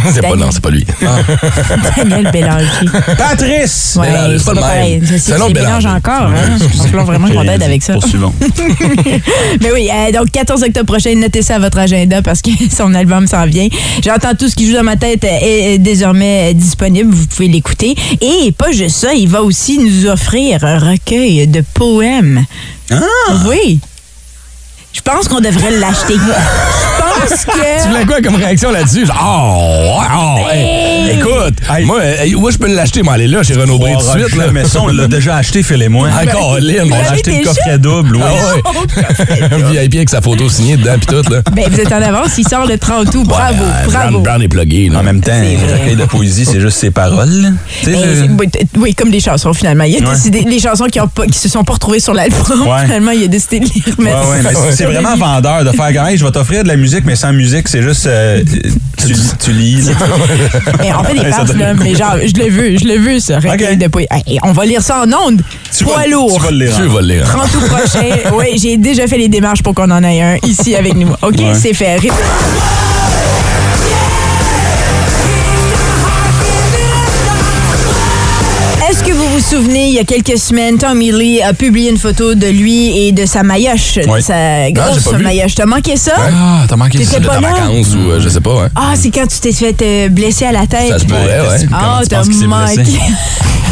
c'est 0.14 0.22
pas, 0.22 0.36
non, 0.36 0.48
c'est 0.50 0.62
pas 0.62 0.70
lui. 0.70 0.86
Daniel 1.96 2.30
Bélanger. 2.32 2.66
Patrice! 3.18 3.98
Ouais, 4.00 4.08
c'est 4.38 4.44
pas 4.44 4.54
le 4.54 5.00
même. 5.00 5.18
C'est 5.18 5.52
Bélanger. 5.52 5.88
encore. 5.88 6.30
Hein? 6.30 6.58
Je 6.60 6.76
pense 6.76 6.86
que 6.86 6.96
là, 6.96 7.02
vraiment 7.02 7.28
qu'on 7.28 7.46
avec 7.46 7.82
ça. 7.82 7.94
Poursuivons. 7.94 8.32
Mais 9.60 9.72
oui, 9.72 9.88
euh, 9.92 10.12
donc 10.12 10.30
14 10.30 10.62
octobre 10.62 10.86
prochain, 10.86 11.14
notez 11.14 11.42
ça 11.42 11.56
à 11.56 11.58
votre 11.58 11.78
agenda 11.78 12.22
parce 12.22 12.42
que 12.42 12.50
son 12.70 12.94
album 12.94 13.26
s'en 13.26 13.46
vient. 13.46 13.68
J'entends 14.04 14.34
tout 14.34 14.48
ce 14.48 14.54
qui 14.54 14.66
joue 14.66 14.74
dans 14.74 14.84
ma 14.84 14.96
tête 14.96 15.24
est 15.24 15.78
désormais 15.78 16.50
euh, 16.50 16.52
disponible. 16.54 17.12
Vous 17.12 17.26
pouvez 17.26 17.48
l'écouter. 17.48 17.94
Et 18.20 18.52
pas 18.52 18.72
juste 18.72 18.96
ça, 18.96 19.14
il 19.14 19.28
va 19.28 19.42
aussi 19.42 19.78
nous 19.78 20.06
offrir 20.06 20.64
un 20.64 20.78
recueil 20.78 21.46
de 21.46 21.62
poèmes. 21.74 22.44
Ah! 22.90 23.02
Oui. 23.46 23.80
Je 24.92 25.00
pense 25.00 25.28
qu'on 25.28 25.40
devrait 25.40 25.72
l'acheter. 25.72 26.14
Tu 27.82 27.88
voulais 27.88 28.04
quoi 28.04 28.20
comme 28.22 28.36
réaction 28.36 28.70
là-dessus? 28.70 29.06
Genre, 29.06 29.16
Oh, 29.18 30.00
oh, 30.16 30.50
hey, 30.52 31.10
écoute, 31.18 31.54
moi, 31.84 32.04
hey, 32.04 32.34
où 32.34 32.50
je 32.50 32.58
peux 32.58 32.72
l'acheter? 32.72 33.02
Moi, 33.02 33.14
aller 33.14 33.28
là, 33.28 33.42
chez 33.42 33.54
Renaud 33.54 33.78
Bré 33.78 33.92
tout 33.98 34.18
de 34.18 34.24
suite. 34.24 34.36
Là. 34.36 34.46
Mais 34.52 34.64
ça, 34.64 34.80
on 34.82 34.88
l'a 34.88 35.06
déjà 35.08 35.36
acheté, 35.36 35.62
Phil 35.62 35.82
et 35.82 35.88
moi. 35.88 36.08
Encore, 36.10 36.58
Lynn. 36.60 36.90
On 36.90 36.94
a 36.94 37.12
acheté 37.12 37.38
le 37.38 37.44
coffret 37.44 37.78
double, 37.78 38.16
oui. 38.16 38.22
Ah 38.24 39.54
ouais. 39.54 39.72
VIP 39.82 39.94
avec 39.96 40.10
sa 40.10 40.20
photo 40.20 40.48
signée 40.48 40.76
dedans, 40.76 40.96
puis 40.98 41.06
tout, 41.06 41.30
là. 41.32 41.40
Ben, 41.52 41.64
vous 41.70 41.80
êtes 41.80 41.92
en 41.92 42.02
avance, 42.02 42.36
il 42.38 42.46
sort 42.48 42.66
le 42.66 42.78
30 42.78 43.14
août. 43.14 43.24
Bravo, 43.26 43.64
Ouais, 43.64 43.70
euh, 43.84 43.90
bravo. 43.90 44.20
Brown, 44.20 44.42
est 44.42 44.48
plugué, 44.48 44.88
là. 44.88 44.98
En 45.00 45.02
même 45.02 45.20
temps, 45.20 45.32
un 45.32 45.72
recueil 45.78 45.96
de 45.96 46.04
poésie, 46.04 46.44
c'est 46.44 46.60
juste 46.60 46.78
ses 46.78 46.90
paroles. 46.90 47.52
Ben, 47.84 48.56
oui, 48.78 48.94
comme 48.94 49.10
des 49.10 49.20
chansons 49.20 49.52
finalement. 49.54 49.84
Il 49.84 49.96
a 49.96 50.08
Ouais. 50.08 50.14
décidé, 50.14 50.44
les 50.48 50.58
chansons 50.60 50.86
qui, 50.86 50.98
se 51.38 51.48
sont 51.48 51.64
pas 51.64 51.74
retrouvées 51.74 52.00
sur 52.00 52.14
l'album, 52.14 52.66
finalement, 52.84 53.10
il 53.12 53.24
a 53.24 53.28
décidé 53.28 53.60
de 53.60 53.64
les 53.66 53.92
remettre. 53.96 54.28
ouais, 54.30 54.36
mais 54.42 54.50
c'est- 54.54 54.76
c'est 54.76 54.84
vraiment 54.84 55.16
vendeur 55.16 55.64
de 55.64 55.70
faire 55.70 55.92
gagner. 55.92 56.16
Je 56.16 56.24
vais 56.24 56.30
t'offrir 56.30 56.62
de 56.62 56.68
la 56.68 56.76
musique, 56.76 57.04
mais 57.06 57.16
sans 57.16 57.32
musique, 57.32 57.68
c'est 57.68 57.82
juste. 57.82 58.06
euh, 58.06 58.42
tu, 58.98 59.14
tu 59.42 59.52
lis. 59.52 59.86
là. 59.86 59.92
Mais 60.80 60.92
on 60.94 61.04
fait 61.04 61.14
des 61.14 61.30
ça 61.30 61.36
farces, 61.38 61.54
là. 61.54 61.72
Mais 61.74 61.94
genre, 61.94 62.16
je 62.22 62.32
l'ai 62.34 62.50
vu, 62.50 62.78
je 62.78 62.84
l'ai 62.86 62.98
vu, 62.98 63.20
ce 63.20 63.32
recueil 63.34 63.74
Ok. 63.74 63.78
de. 63.78 64.00
Hey, 64.10 64.38
on 64.42 64.52
va 64.52 64.64
lire 64.66 64.82
ça 64.82 65.02
en 65.04 65.12
ondes. 65.12 65.40
Tu 65.76 65.84
Poids 65.84 65.98
vas- 66.02 66.06
lourd. 66.08 66.36
Tu 66.38 66.42
vas 66.44 66.50
le 66.50 66.56
lire. 66.64 66.76
Tu 66.76 66.82
vas 66.82 67.00
le 67.00 67.06
lire. 67.06 67.24
30 67.24 67.54
août 67.54 67.68
prochain. 67.68 68.16
Oui, 68.34 68.58
j'ai 68.60 68.76
déjà 68.76 69.06
fait 69.06 69.18
les 69.18 69.28
démarches 69.28 69.62
pour 69.62 69.74
qu'on 69.74 69.90
en 69.90 70.02
ait 70.02 70.20
un 70.20 70.36
ici 70.46 70.74
avec 70.74 70.94
nous. 70.96 71.08
OK, 71.22 71.36
Ouais. 71.38 71.54
c'est 71.54 71.72
fait. 71.74 71.98
Vous 79.36 79.42
vous 79.42 79.56
souvenez, 79.62 79.88
il 79.88 79.92
y 79.94 79.98
a 79.98 80.04
quelques 80.04 80.38
semaines, 80.38 80.78
Tommy 80.78 81.12
Lee 81.12 81.42
a 81.42 81.52
publié 81.52 81.90
une 81.90 81.98
photo 81.98 82.34
de 82.34 82.46
lui 82.46 83.06
et 83.06 83.12
de 83.12 83.26
sa 83.26 83.42
maillotche, 83.42 83.96
de 83.96 84.08
Oui. 84.08 84.22
sa 84.22 84.64
j'ai 84.66 84.72
grosse 84.72 85.12
vu. 85.12 85.22
maillotche. 85.22 85.54
T'as 85.56 85.66
manqué 85.66 85.96
ça? 85.96 86.12
Ah, 86.18 86.64
t'as 86.66 86.76
manqué 86.76 87.04
ça. 87.04 87.20
pas 87.20 87.36
En 87.36 87.40
là? 87.40 87.50
vacances 87.52 87.94
ou 87.94 88.10
euh, 88.12 88.20
je 88.20 88.30
sais 88.30 88.40
pas, 88.40 88.64
hein. 88.64 88.68
Ah, 88.74 88.94
c'est 88.96 89.10
quand 89.10 89.26
tu 89.26 89.38
t'es 89.40 89.52
fait 89.52 89.76
euh, 89.82 90.08
blesser 90.08 90.46
à 90.46 90.52
la 90.52 90.66
tête. 90.66 90.88
Ça 90.88 90.98
se 91.00 91.04
pourrait, 91.04 91.40
ouais. 91.40 91.66
Ah, 91.70 92.00
t'as 92.08 92.24
manqué. 92.24 92.82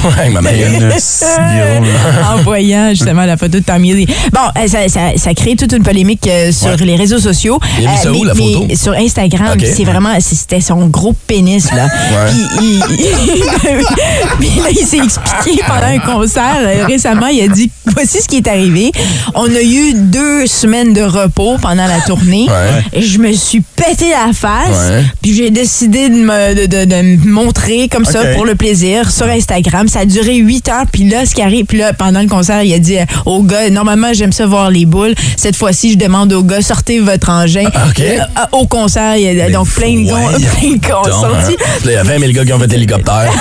Ouais, 0.05 0.29
ma 0.31 0.41
en 2.33 2.37
voyant 2.43 2.91
justement 2.91 3.25
la 3.25 3.37
photo 3.37 3.59
de 3.59 3.65
Tommy 3.65 3.95
Lee. 3.95 4.07
Bon, 4.33 4.41
euh, 4.59 4.67
ça, 4.69 4.89
ça, 4.89 5.01
ça 5.17 5.35
crée 5.35 5.57
toute 5.57 5.73
une 5.73 5.83
polémique 5.83 6.27
euh, 6.27 6.53
sur 6.53 6.69
Ouais. 6.69 6.77
les 6.85 6.97
réseaux 6.97 7.19
sociaux. 7.19 7.59
Euh, 7.63 7.67
Il 7.81 7.87
a 7.87 7.91
mis 7.91 7.97
ça 7.99 8.11
mais, 8.11 8.19
où, 8.19 8.25
la 8.25 8.35
mais 8.35 8.53
photo? 8.53 8.67
sur 8.77 8.93
Instagram, 8.93 9.59
c'est 9.61 9.85
vraiment, 9.85 10.11
c'était 10.21 10.61
son 10.61 10.87
gros 10.89 11.15
pénis, 11.27 11.71
là. 11.73 11.87
Puis, 12.29 12.39
il, 12.63 12.81
puis 14.39 14.49
là, 14.61 14.71
il 14.71 14.87
s'est 14.87 14.99
expliqué 14.99 15.63
pendant 15.67 15.87
un 15.87 15.99
concert 15.99 16.57
euh, 16.61 16.87
récemment. 16.87 17.27
Il 17.29 17.43
a 17.43 17.49
dit, 17.49 17.71
voici 17.87 18.21
ce 18.23 18.29
qui 18.29 18.39
est 18.39 18.49
arrivé. 18.49 18.93
On 19.35 19.45
a 19.47 19.63
eu 19.63 19.95
deux 19.95 20.47
semaines 20.47 20.93
de 20.93 21.03
repos 21.03 21.57
pendant 21.61 21.87
la 21.87 22.01
tournée. 22.01 22.47
Ouais. 22.49 22.83
Et 22.93 23.03
je 23.03 23.19
me 23.19 23.33
suis 23.33 23.61
pété 23.61 24.11
la 24.11 24.33
face. 24.33 24.91
Ouais. 24.91 25.05
Puis 25.23 25.35
j'ai 25.35 25.51
décidé 25.51 26.09
de 26.09 26.15
me, 26.17 26.55
de, 26.55 26.67
de- 26.67 26.85
de 26.85 27.03
me 27.03 27.31
montrer 27.31 27.89
comme 27.89 28.05
ça 28.05 28.25
pour 28.35 28.45
le 28.45 28.55
plaisir 28.55 29.11
sur 29.11 29.27
Instagram. 29.27 29.89
Ça 29.95 30.01
a 30.01 30.05
duré 30.07 30.35
8 30.37 30.69
heures. 30.69 30.85
Puis 30.93 31.09
là, 31.09 31.25
ce 31.25 31.35
qui 31.35 31.43
arrive, 31.43 31.67
puis 31.67 31.79
là, 31.79 31.93
pendant 31.93 32.21
le 32.21 32.27
concert, 32.27 32.63
il 32.65 32.75
a 32.75 32.79
dit 32.81 32.99
euh, 32.99 33.05
au 33.27 33.43
gars, 33.43 33.71
normalement, 33.71 34.13
j'aime 34.13 34.33
ça 34.33 34.45
voir 34.47 34.71
les 34.71 34.87
boules. 34.87 35.15
Cette 35.37 35.55
fois-ci, 35.57 35.93
je 35.93 35.99
demande 35.99 36.33
au 36.33 36.43
gars, 36.43 36.63
sortez 36.63 36.99
votre 36.99 37.31
engin. 37.31 37.67
OK. 37.67 38.01
Euh, 38.01 38.19
au 38.53 38.67
concert, 38.67 39.17
il 39.17 39.23
y 39.23 39.41
a 39.41 39.51
donc 39.51 39.69
plein 39.69 39.95
de 40.03 40.09
gars 40.09 40.15
plein 40.59 40.73
de 40.73 40.79
gars 40.79 41.03
hein. 41.07 41.49
Là, 41.51 41.51
Il 41.85 41.91
y 41.93 41.95
a 41.97 42.03
20 42.03 42.19
000 42.19 42.33
gars 42.33 42.45
qui 42.45 42.53
ont 42.53 42.59
fait 42.59 42.67
l'hélicoptère. 42.67 43.31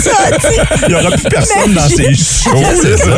C'est 0.00 0.10
ça, 0.10 0.16
tu 0.36 0.40
sais. 0.46 0.62
Il 0.82 0.88
n'y 0.88 0.94
aura 0.94 1.10
plus 1.10 1.22
personne 1.28 1.72
dans 1.74 1.88
ces 1.88 2.14
shows. 2.14 2.62
C'est 2.82 2.96
ça. 2.98 3.06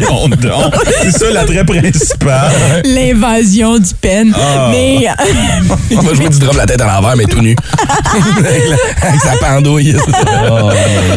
Voyons 0.00 0.28
donc. 0.28 0.74
C'est 1.02 1.10
ça 1.12 1.30
l'attrait 1.30 1.64
principal. 1.64 2.50
L'invasion 2.84 3.78
du 3.78 3.94
pen. 4.00 4.34
Ah. 4.36 4.68
Mais 4.72 5.06
On 5.96 6.00
va 6.00 6.14
jouer 6.14 6.28
du 6.28 6.38
drum 6.38 6.56
la 6.56 6.66
tête 6.66 6.80
à 6.80 6.86
l'envers, 6.86 7.16
mais 7.16 7.24
tout 7.26 7.40
nu. 7.40 7.54
avec, 8.38 8.62
la- 8.68 9.08
avec 9.08 9.20
sa 9.20 9.36
pendouille. 9.36 9.94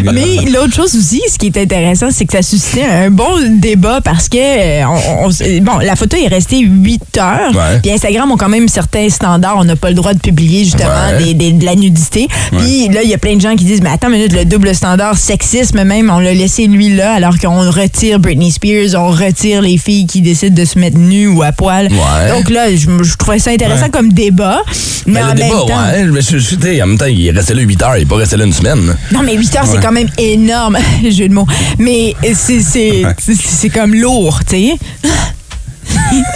Mais 0.03 0.20
l'autre 0.53 0.73
chose 0.73 0.95
aussi, 0.95 1.21
ce 1.31 1.37
qui 1.37 1.47
est 1.47 1.57
intéressant, 1.57 2.07
c'est 2.11 2.25
que 2.25 2.33
ça 2.33 2.41
suscitait 2.41 2.83
un 2.85 3.09
bon 3.09 3.29
débat 3.59 3.99
parce 4.01 4.29
que 4.29 4.37
euh, 4.37 4.83
on- 4.85 5.25
on- 5.25 5.29
on- 5.29 5.61
bon, 5.63 5.77
la 5.79 5.95
photo 5.95 6.17
est 6.17 6.27
restée 6.27 6.59
8 6.59 7.17
heures. 7.17 7.51
Ouais. 7.53 7.79
Puis 7.81 7.91
Instagram 7.91 8.31
ont 8.31 8.37
quand 8.37 8.49
même 8.49 8.67
certains 8.67 9.09
standards. 9.09 9.55
On 9.57 9.63
n'a 9.63 9.75
pas 9.75 9.89
le 9.89 9.95
droit 9.95 10.13
de 10.13 10.19
publier 10.19 10.63
justement 10.63 10.89
Ouais. 11.17 11.23
des- 11.23 11.33
des- 11.33 11.51
de 11.53 11.65
la 11.65 11.75
nudité. 11.75 12.27
Puis 12.57 12.87
là, 12.89 13.01
il 13.03 13.09
y 13.09 13.13
a 13.13 13.17
plein 13.17 13.35
de 13.35 13.41
gens 13.41 13.55
qui 13.55 13.65
disent, 13.65 13.81
mais 13.81 13.89
attends 13.89 14.07
une 14.07 14.13
minute, 14.13 14.33
le 14.33 14.45
double 14.45 14.73
standard 14.75 15.17
sexisme 15.17 15.83
même, 15.83 16.09
on 16.13 16.19
l'a 16.19 16.33
laissé 16.33 16.67
lui 16.67 16.89
là, 16.95 17.13
alors 17.13 17.37
qu'on 17.39 17.69
retire 17.71 18.19
Britney 18.19 18.51
Spears, 18.51 18.95
on 18.95 19.09
retire 19.11 19.61
les 19.61 19.77
filles 19.77 20.05
qui 20.05 20.21
décident 20.21 20.55
de 20.55 20.65
se 20.65 20.77
mettre 20.79 20.97
nues 20.97 21.27
ou 21.27 21.41
à 21.43 21.51
poil. 21.51 21.87
Ouais. 21.91 22.31
Donc 22.31 22.49
là, 22.49 22.69
je, 22.75 22.87
je 23.03 23.15
trouvais 23.17 23.39
ça 23.39 23.51
intéressant 23.51 23.89
comme 23.89 24.11
débat. 24.13 24.61
Mais, 25.07 25.13
Mais 25.13 25.23
en 25.23 25.27
le 25.29 25.33
même 25.33 25.47
débat, 25.47 25.59
temps, 25.67 25.91
ouais. 25.91 26.03
Mais 26.05 26.21
je, 26.21 26.37
je- 26.37 26.55
tu 26.55 26.61
sais, 26.61 26.81
en 26.81 26.87
même 26.87 26.97
temps, 26.97 27.05
il 27.05 27.25
est 27.27 27.31
resté 27.31 27.53
là 27.55 27.61
8 27.61 27.81
heures, 27.81 27.97
il 27.97 28.03
est 28.03 28.05
pas 28.05 28.17
resté 28.17 28.37
là 28.37 28.45
une 28.45 28.53
semaine. 28.53 28.95
Non, 29.11 29.21
mais 29.23 29.35
8 29.35 29.55
heures, 29.55 29.65
c'est 29.65 29.79
quand 29.81 29.91
même 29.91 30.00
énorme, 30.17 30.77
jeu 31.09 31.27
de 31.27 31.33
mots. 31.33 31.47
Mais 31.77 32.15
c'est 32.33 33.05
Ouais. 33.05 33.69
comme 33.73 33.93
lourd, 33.95 34.39
tu 34.47 34.55
sais. 34.55 34.77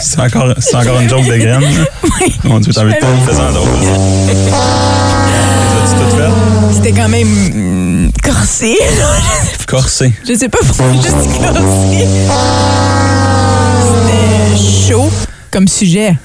C'est 0.01 0.19
encore, 0.19 0.53
encore 0.73 1.01
une 1.01 1.09
joke 1.09 1.25
de 1.25 1.37
graine. 1.37 1.63
Mon 2.43 2.59
Dieu, 2.59 2.71
de 2.71 2.77
pas 2.77 2.83
toutes 2.83 3.25
faites? 6.17 6.33
C'était 6.73 6.91
quand 6.91 7.09
même 7.09 7.27
hum, 7.53 8.11
corsé. 8.23 8.77
Corsé. 9.67 10.13
Je 10.27 10.35
sais 10.35 10.47
pas 10.49 10.59
pourquoi 10.65 10.85
je 10.93 10.99
dis 10.99 11.39
corsé. 11.39 12.07
C'était 14.07 14.87
chaud 14.91 15.09
comme 15.51 15.67
sujet. 15.67 16.15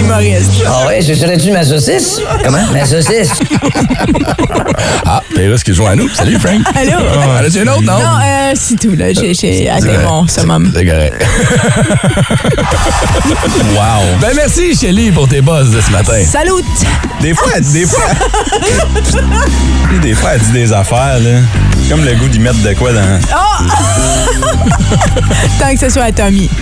Humoriste. 0.00 0.50
Ah 0.66 0.86
ouais, 0.86 1.00
ce 1.02 1.14
serait-tu 1.14 1.50
ma 1.52 1.64
saucisse? 1.64 2.20
Comment? 2.44 2.66
Ma 2.72 2.84
saucisse? 2.84 3.30
Ah, 5.08 5.22
Péris 5.34 5.62
qui 5.64 5.72
joue 5.72 5.86
à 5.86 5.94
nous. 5.94 6.08
Salut, 6.08 6.38
Frank. 6.38 6.60
Allô? 6.74 6.92
Ah, 7.38 7.42
là, 7.42 7.48
tu 7.50 7.62
une 7.62 7.68
autre, 7.68 7.82
non? 7.82 7.98
Non, 7.98 8.18
euh, 8.22 8.52
c'est 8.54 8.78
tout, 8.78 8.94
là. 8.96 9.06
J'ai- 9.12 9.68
atteint 9.70 10.02
mon 10.04 10.26
summum. 10.26 10.72
C'est 10.74 10.84
correct. 10.84 11.24
Wow. 13.74 14.02
Ben, 14.20 14.32
merci, 14.34 14.74
Shelly, 14.76 15.10
pour 15.12 15.28
tes 15.28 15.40
buzz 15.40 15.70
de 15.70 15.80
ce 15.80 15.90
matin. 15.90 16.22
Salut! 16.24 16.62
Des 17.20 17.34
fois, 17.34 17.48
elle- 17.56 17.72
des 17.72 17.86
fois. 17.86 18.04
des 20.02 20.14
fois, 20.14 20.30
elle 20.34 20.40
dit 20.40 20.52
des 20.52 20.72
affaires, 20.72 21.18
là. 21.20 21.40
Comme 21.88 22.04
le 22.04 22.14
goût 22.14 22.28
d'y 22.28 22.38
mettre 22.40 22.60
de 22.62 22.72
quoi 22.74 22.92
dans. 22.92 23.20
Tant 25.66 25.72
que 25.74 25.80
ce 25.80 25.88
soit 25.88 26.04
à 26.04 26.12
Tommy. 26.12 26.48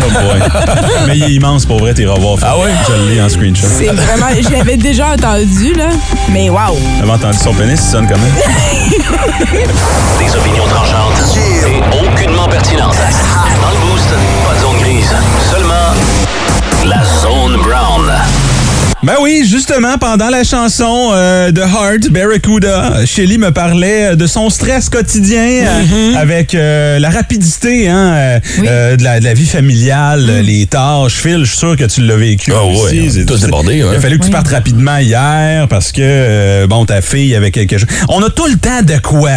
Oh 0.00 0.10
boy. 0.10 0.40
Mais 1.06 1.16
il 1.16 1.24
est 1.24 1.32
immense 1.32 1.66
pour 1.66 1.78
vrai, 1.78 1.94
t'es 1.94 2.06
revoir. 2.06 2.38
Ah 2.42 2.56
ouais? 2.58 2.70
Je 2.88 3.10
l'ai 3.10 3.20
en 3.20 3.28
screenshot. 3.28 3.66
C'est 3.68 3.86
vraiment. 3.86 4.26
Je 4.40 4.50
l'avais 4.50 4.76
déjà 4.76 5.08
entendu, 5.14 5.74
là. 5.74 5.88
Mais 6.30 6.48
waouh! 6.48 6.76
T'avais 6.98 7.12
entendu 7.12 7.38
son 7.38 7.52
pénis, 7.54 7.80
il 7.80 7.90
sonne 7.90 8.06
comment? 8.06 8.22
Des 10.18 10.36
opinions 10.36 10.66
tranchantes 10.66 11.36
et 11.36 11.82
aucunement 12.06 12.48
pertinentes. 12.48 12.96
Dans 13.62 13.70
le 13.70 13.92
boost, 13.92 14.08
pas 14.46 14.54
de 14.54 14.60
zone 14.60 14.78
grise, 14.80 15.14
seulement 15.50 15.94
la 16.84 17.04
zone. 17.04 17.47
Ben 19.04 19.14
oui, 19.22 19.44
justement, 19.48 19.96
pendant 19.96 20.28
la 20.28 20.42
chanson 20.42 21.10
euh, 21.12 21.52
de 21.52 21.60
Heart, 21.60 22.08
Barracuda, 22.10 23.06
Shelly 23.06 23.38
me 23.38 23.52
parlait 23.52 24.16
de 24.16 24.26
son 24.26 24.50
stress 24.50 24.88
quotidien 24.88 25.40
euh, 25.40 26.14
avec 26.16 26.52
euh, 26.52 26.98
la 26.98 27.08
rapidité 27.08 27.88
hein, 27.88 28.12
euh, 28.16 28.40
Oui. 28.58 28.66
euh, 28.68 28.96
de, 28.96 29.04
la, 29.04 29.20
de 29.20 29.24
la 29.24 29.34
vie 29.34 29.46
familiale, 29.46 30.26
euh, 30.28 30.42
les 30.42 30.66
tâches. 30.66 31.12
Phil, 31.14 31.44
je 31.44 31.50
suis 31.50 31.58
sûr 31.58 31.76
que 31.76 31.84
tu 31.84 32.00
l'as 32.00 32.16
vécu. 32.16 32.52
Ah 32.52 32.64
aussi. 32.64 33.00
ouais, 33.02 33.08
C'est- 33.10 33.24
tout 33.24 33.36
débordé, 33.36 33.76
Il 33.76 33.82
a 33.84 33.90
hein. 33.90 34.00
fallu 34.00 34.18
que 34.18 34.24
tu 34.24 34.30
partes 34.32 34.48
rapidement 34.48 34.98
hier 34.98 35.68
parce 35.68 35.92
que, 35.92 36.00
euh, 36.02 36.66
bon, 36.66 36.84
ta 36.84 37.00
fille 37.00 37.36
avait 37.36 37.52
quelque 37.52 37.78
chose. 37.78 37.88
On 38.08 38.20
a 38.24 38.30
tout 38.30 38.46
le 38.48 38.56
temps 38.56 38.82
de 38.82 38.98
quoi. 39.00 39.30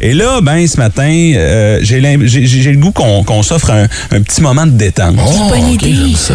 Et 0.00 0.14
là, 0.14 0.40
ben, 0.40 0.66
ce 0.66 0.78
matin, 0.78 1.32
euh, 1.36 1.78
j'ai 1.82 2.00
l'im- 2.00 2.22
j'ai 2.24 2.46
j'ai 2.46 2.72
le 2.72 2.78
goût 2.78 2.92
qu'on 2.92 3.22
qu'on 3.22 3.42
s'offre 3.42 3.70
un, 3.70 3.84
un 4.16 4.22
petit 4.22 4.40
moment 4.40 4.64
de 4.64 4.70
détente. 4.72 5.16
Oh, 5.22 5.48
bonne 5.50 5.74
ok, 5.74 5.82
idée. 5.82 5.94
j'aime 5.94 6.14
ça. 6.16 6.34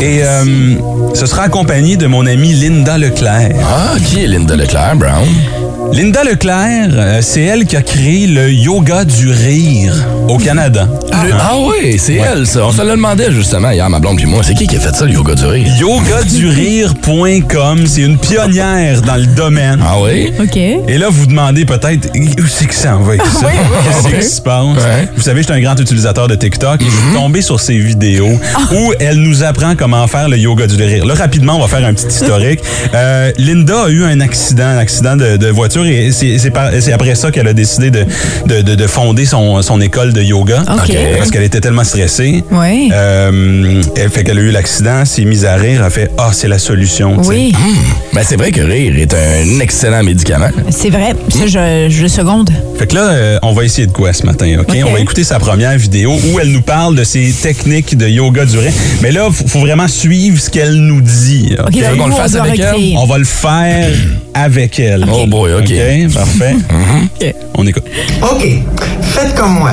Et 0.00 0.24
euh, 0.24 0.74
ce 1.14 1.26
sera 1.26 1.44
accompagné 1.44 1.67
de 1.68 2.06
mon 2.06 2.24
amie 2.24 2.54
Linda 2.54 2.96
Leclerc. 2.96 3.50
Ah, 3.62 3.94
qui 4.02 4.24
est 4.24 4.26
Linda 4.26 4.56
Leclerc, 4.56 4.96
Brown? 4.96 5.28
Linda 5.92 6.22
Leclerc, 6.24 6.90
euh, 6.92 7.18
c'est 7.22 7.42
elle 7.42 7.64
qui 7.64 7.76
a 7.76 7.82
créé 7.82 8.26
le 8.26 8.52
yoga 8.52 9.04
du 9.04 9.30
rire 9.30 9.94
au 10.28 10.36
Canada. 10.36 10.88
Le- 11.24 11.32
Ah 11.40 11.54
oui, 11.56 11.98
c'est 11.98 12.14
elle, 12.16 12.46
ça. 12.46 12.66
On 12.66 12.72
se 12.72 12.82
le 12.82 12.90
demandait 12.90 13.30
justement 13.32 13.70
hier, 13.70 13.88
ma 13.88 13.98
blonde 13.98 14.16
puis 14.16 14.26
moi. 14.26 14.42
C'est 14.44 14.54
qui 14.54 14.66
qui 14.66 14.76
a 14.76 14.80
fait 14.80 14.94
ça, 14.94 15.04
le 15.06 15.12
yoga 15.12 15.34
du 15.34 15.44
rire? 15.46 15.66
Yogadurire.com, 15.78 17.86
c'est 17.86 18.02
une 18.02 18.18
pionnière 18.18 19.00
dans 19.02 19.16
le 19.16 19.26
domaine. 19.26 19.80
Ah 19.82 19.96
oui? 20.02 20.32
OK. 20.40 20.56
Et 20.56 20.98
là, 20.98 21.06
vous 21.10 21.26
demandez 21.26 21.64
peut-être 21.64 22.08
où 22.16 22.46
c'est 22.46 22.66
que 22.66 22.74
ça 22.74 22.96
en 22.96 23.00
va 23.00 23.12
avec 23.12 23.22
ça? 23.26 23.46
Qu'est-ce 24.10 24.28
qui 24.28 24.36
se 24.36 24.40
passe? 24.42 24.64
Ouais. 24.76 25.08
Vous 25.16 25.22
savez, 25.22 25.40
je 25.42 25.46
suis 25.46 25.54
un 25.54 25.60
grand 25.60 25.78
utilisateur 25.78 26.28
de 26.28 26.34
TikTok 26.34 26.82
et 26.82 26.84
je 26.84 26.90
suis 26.90 27.14
tombé 27.14 27.40
sur 27.40 27.60
ces 27.60 27.78
vidéos 27.78 28.38
où 28.72 28.92
elle 29.00 29.16
nous 29.18 29.42
apprend 29.42 29.74
comment 29.76 30.06
faire 30.06 30.28
le 30.28 30.36
yoga 30.38 30.66
du 30.66 30.76
rire. 30.82 31.06
Là, 31.06 31.14
rapidement, 31.14 31.56
on 31.56 31.60
va 31.60 31.68
faire 31.68 31.86
un 31.86 31.94
petit 31.94 32.06
historique. 32.08 32.60
Euh, 32.94 33.32
Linda 33.38 33.84
a 33.84 33.88
eu 33.88 34.04
un 34.04 34.20
accident, 34.20 34.66
un 34.66 34.78
accident 34.78 35.16
de, 35.16 35.36
de 35.36 35.46
voiture 35.48 35.77
et 35.84 36.10
c'est 36.12 36.38
c'est 36.38 36.50
par- 36.50 36.70
c'est 36.80 36.92
après 36.92 37.14
ça 37.14 37.30
qu'elle 37.30 37.48
a 37.48 37.52
décidé 37.52 37.90
de, 37.90 38.04
de, 38.46 38.62
de- 38.62 38.74
de 38.74 38.86
fonder 38.86 39.26
son, 39.26 39.60
son 39.62 39.80
école 39.80 40.12
de 40.12 40.22
yoga. 40.22 40.62
Parce 40.66 41.30
qu'elle 41.30 41.42
était 41.42 41.60
tellement 41.60 41.84
stressée. 41.84 42.42
Ouais. 42.50 42.88
Euh, 42.92 43.82
elle 43.96 44.10
fait 44.10 44.24
qu'elle 44.24 44.38
a 44.38 44.42
eu 44.42 44.50
l'accident, 44.50 45.04
s'est 45.04 45.24
mise 45.24 45.44
à 45.44 45.54
rire, 45.56 45.82
elle 45.84 45.90
fait 45.90 46.10
Ah, 46.18 46.30
c'est 46.32 46.48
la 46.48 46.58
solution. 46.58 47.16
tu 47.18 47.24
sais. 47.24 47.28
Oui, 47.30 47.52
Ben, 48.14 48.22
c'est 48.26 48.36
vrai 48.36 48.50
que 48.50 48.60
rire 48.60 48.94
est 48.98 49.14
un 49.14 49.60
excellent 49.60 50.02
médicament. 50.02 50.48
c'est 50.70 50.90
vrai. 50.90 51.14
Ça, 51.28 51.46
je, 51.46 51.86
je 51.90 52.02
le 52.02 52.08
seconde. 52.08 52.50
Fait 52.78 52.86
que 52.86 52.94
là, 52.94 53.08
euh, 53.10 53.38
on 53.42 53.52
va 53.52 53.64
essayer 53.64 53.86
de 53.86 53.92
quoi 53.92 54.12
ce 54.12 54.24
matin, 54.24 54.56
OK? 54.60 54.66
OK. 54.70 54.76
On 54.86 54.92
va 54.92 55.00
écouter 55.00 55.24
sa 55.24 55.38
première 55.38 55.76
vidéo 55.76 56.12
où 56.32 56.38
elle 56.40 56.52
nous 56.52 56.62
parle 56.62 56.94
de 56.96 57.04
ses 57.04 57.32
techniques 57.32 57.96
de 57.96 58.06
yoga 58.08 58.44
du 58.44 58.58
rire. 58.58 58.72
Mais 59.02 59.10
là, 59.10 59.28
faut, 59.32 59.46
faut 59.46 59.60
vraiment 59.60 59.88
suivre 59.88 60.40
ce 60.40 60.48
qu'elle 60.50 60.74
nous 60.74 61.00
dit. 61.00 61.56
OK? 61.58 61.72
Qu'on 61.72 61.96
nous, 61.96 62.06
le 62.06 62.12
on 62.12 62.16
fasse 62.16 62.34
avec 62.36 62.58
elle? 62.60 62.74
On 62.96 63.06
va 63.06 63.18
le 63.18 63.24
faire 63.24 63.88
avec 64.34 64.78
elle. 64.78 65.04
Oh 65.12 65.26
boy, 65.26 65.52
OK. 65.58 66.14
parfait. 66.14 66.54
OK. 67.20 67.34
On 67.54 67.66
écoute. 67.66 67.84
Ok, 68.22 68.46
faites 69.02 69.34
comme 69.34 69.54
moi. 69.54 69.72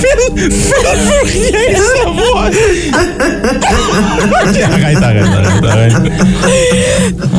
arrête, 4.63 4.97
arrête, 4.97 5.25
arrête, 5.25 5.65
arrête. 5.65 5.93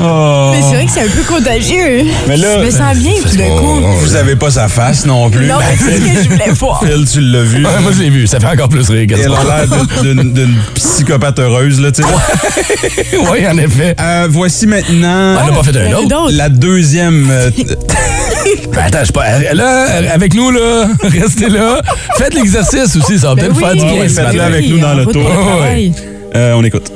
Oh. 0.04 0.50
Mais 0.52 0.60
c'est 0.62 0.74
vrai 0.74 0.84
que 0.86 0.90
c'est 0.92 1.00
un 1.02 1.08
peu 1.08 1.22
contagieux. 1.26 2.04
Mais 2.28 2.36
là, 2.36 2.58
je 2.60 2.64
me 2.66 2.70
sens 2.70 2.96
bien 2.96 3.12
tout 3.22 3.36
d'un 3.36 3.56
coup. 3.58 3.80
Vous 4.00 4.14
avez 4.14 4.36
pas 4.36 4.50
sa 4.50 4.68
face 4.68 5.04
non 5.06 5.30
plus. 5.30 5.46
Non, 5.46 5.56
mais 5.58 5.76
c'est 5.78 5.96
ce 5.96 6.00
que 6.00 6.22
je 6.24 6.28
voulais 6.30 6.50
voir. 6.52 6.84
Phil, 6.84 7.04
tu 7.10 7.20
l'as 7.20 7.42
vu. 7.42 7.64
Ouais, 7.64 7.80
moi, 7.80 7.92
je 7.96 8.02
l'ai 8.02 8.10
vu. 8.10 8.26
Ça 8.26 8.40
fait 8.40 8.46
encore 8.48 8.68
plus 8.68 8.88
rire 8.90 9.06
Elle 9.12 9.32
a 9.32 9.64
l'air 9.64 9.86
d'une- 10.02 10.54
psychopathe 10.74 11.38
heureuse, 11.38 11.80
là, 11.80 11.90
tu 11.92 12.02
sais. 12.02 12.08
oui, 13.30 13.46
en 13.48 13.56
effet. 13.58 13.94
Euh, 14.00 14.26
voici 14.30 14.66
maintenant 14.66 15.36
Elle 15.40 15.46
n'a 15.52 15.52
pas 15.52 15.62
fait 15.62 15.76
un 15.78 15.92
autre. 15.96 16.30
La 16.32 16.48
deuxième. 16.48 17.28
euh, 17.30 17.50
Ben, 18.72 18.82
attends, 18.86 18.98
je 19.00 19.04
sais 19.06 19.12
pas. 19.12 19.54
Là, 19.54 19.86
avec 20.12 20.34
nous, 20.34 20.50
là, 20.50 20.86
restez 21.02 21.48
là. 21.48 21.80
Faites 22.16 22.34
l'exercice 22.34 22.96
aussi, 22.96 23.18
ça 23.18 23.28
va 23.28 23.34
Ben 23.36 23.46
peut-être 23.52 23.56
oui. 23.56 23.62
faire 23.64 23.72
du 23.76 23.84
bien. 23.92 24.00
Ouais, 24.02 24.08
ce 24.08 24.14
faites-le 24.20 24.40
avec 24.42 24.68
nous 24.68 24.78
dans 24.78 24.94
l'auto. 24.94 25.20
route 25.20 25.28
au 25.28 25.62
Ouais, 25.62 25.92
euh, 26.34 26.54
on 26.54 26.64
écoute. 26.64 26.90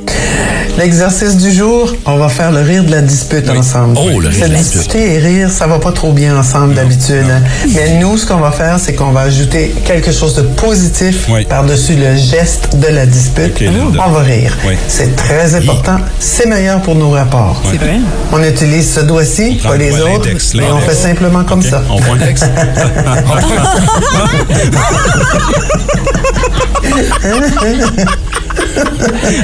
L'exercice 0.79 1.37
du 1.39 1.51
jour, 1.53 1.95
on 2.05 2.17
va 2.17 2.29
faire 2.29 2.53
le 2.53 2.61
rire 2.61 2.85
de 2.85 2.91
la 2.91 3.01
dispute 3.01 3.49
ensemble. 3.49 3.97
Oh, 3.99 4.21
le 4.21 4.29
rire 4.29 4.47
de 4.47 4.53
la 4.53 4.59
dispute. 4.59 4.83
Discuter 4.83 5.15
et 5.15 5.19
rire, 5.19 5.51
ça 5.51 5.67
va 5.67 5.79
pas 5.79 5.91
trop 5.93 6.13
bien 6.13 6.37
ensemble 6.37 6.75
d'habitude. 6.75 7.25
hein. 7.31 7.43
Mais 7.75 7.99
nous, 7.99 8.19
ce 8.19 8.27
qu'on 8.27 8.37
va 8.37 8.51
faire, 8.53 8.79
c'est 8.79 8.93
qu'on 8.95 9.11
va 9.11 9.23
ajouter 9.23 9.75
quelque 9.87 10.13
chose 10.13 10.35
de 10.35 10.43
positif 10.43 11.27
Oui. 11.31 11.47
par-dessus 11.47 11.95
le 11.97 12.15
geste 12.17 12.77
de 12.77 12.89
la 12.89 13.07
dispute. 13.07 13.59
On 14.05 14.11
va 14.11 14.21
rire. 14.21 14.55
Oui. 14.67 14.75
C'est 14.87 15.17
très 15.17 15.55
important. 15.55 15.97
C'est 16.21 16.47
meilleur 16.47 16.83
pour 16.83 16.95
nos 16.95 17.11
rapports. 17.11 17.63
C'est 17.71 17.79
vrai? 17.79 17.97
On 18.33 18.43
utilise 18.43 18.93
ce 18.93 19.01
doigt-ci, 19.01 19.59
pas 19.63 19.77
les 19.79 19.99
autres, 19.99 20.29
mais 20.57 20.71
on 20.71 20.79
fait 20.81 20.95
simplement 20.95 21.45
comme 21.45 21.63
ça. 21.63 21.83
On 21.89 21.97
voit 22.01 22.17
un 22.17 22.19
texte. 22.19 22.45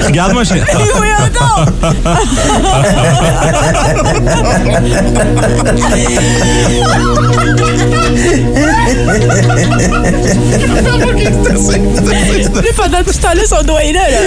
Regarde-moi, 0.06 0.44
je... 0.44 0.54
Oui, 1.00 1.08
attends! 1.18 1.64
Lui, 12.60 12.68
pendant 12.76 13.02
tout 13.02 13.12
ce 13.12 13.20
temps-là, 13.20 13.42
son 13.48 13.62
doigt 13.64 13.82
est 13.84 13.92
là. 13.92 14.10
là. 14.10 14.18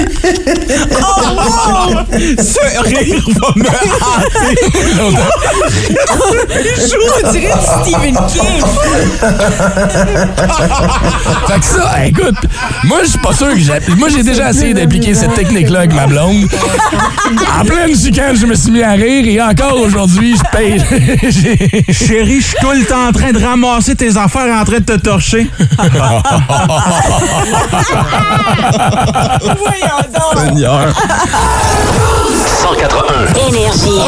Oh, 1.02 1.94
Ce 2.40 2.60
rire 2.84 3.24
va 3.28 3.50
me 3.56 3.68
hanter. 3.68 4.56
On 7.26 7.32
dirait 7.32 7.54
du 7.54 7.66
Stephen 7.84 8.16
King. 8.28 8.64
Fait 11.48 11.60
que 11.60 11.66
ça, 11.66 12.06
écoute, 12.06 12.36
moi, 12.84 13.00
je 13.04 13.10
suis 13.10 13.20
pas 13.20 13.34
sûr 13.34 13.50
que 13.54 13.60
j'ai. 13.60 13.80
Moi, 13.98 14.10
j'ai 14.10 14.24
déjà 14.24 14.50
essayé 14.50 14.74
d'appliquer 14.74 15.14
cette 15.14 15.34
technique-là 15.36 15.80
avec 15.80 15.94
ma 15.94 16.08
blonde. 16.08 16.48
En 17.60 17.66
pleine 17.66 17.96
chicane, 17.96 18.36
je 18.36 18.46
me 18.46 18.56
suis 18.56 18.72
mis 18.72 18.84
à 18.84 18.92
rire 18.92 19.26
et 19.28 19.42
encore 19.42 19.80
aujourd'hui, 19.80 20.36
je 20.38 20.44
paye. 20.58 20.80
Chérie, 21.94 22.42
je 22.42 22.46
suis 22.48 22.58
tout 22.62 22.72
le 22.72 22.86
temps 22.86 23.08
en 23.08 23.12
train 23.12 23.32
de 23.32 23.44
ramasser 23.44 23.96
tes 23.96 24.18
affaires 24.18 24.55
en 24.56 24.66
train 24.66 24.80
de 24.80 24.84
te 24.86 24.98
torcher. 24.98 25.50
Voyons 29.42 30.02
donc. 30.14 30.40
Seigneur. 30.40 30.94
181. 32.62 33.48
Énergie. 33.50 34.02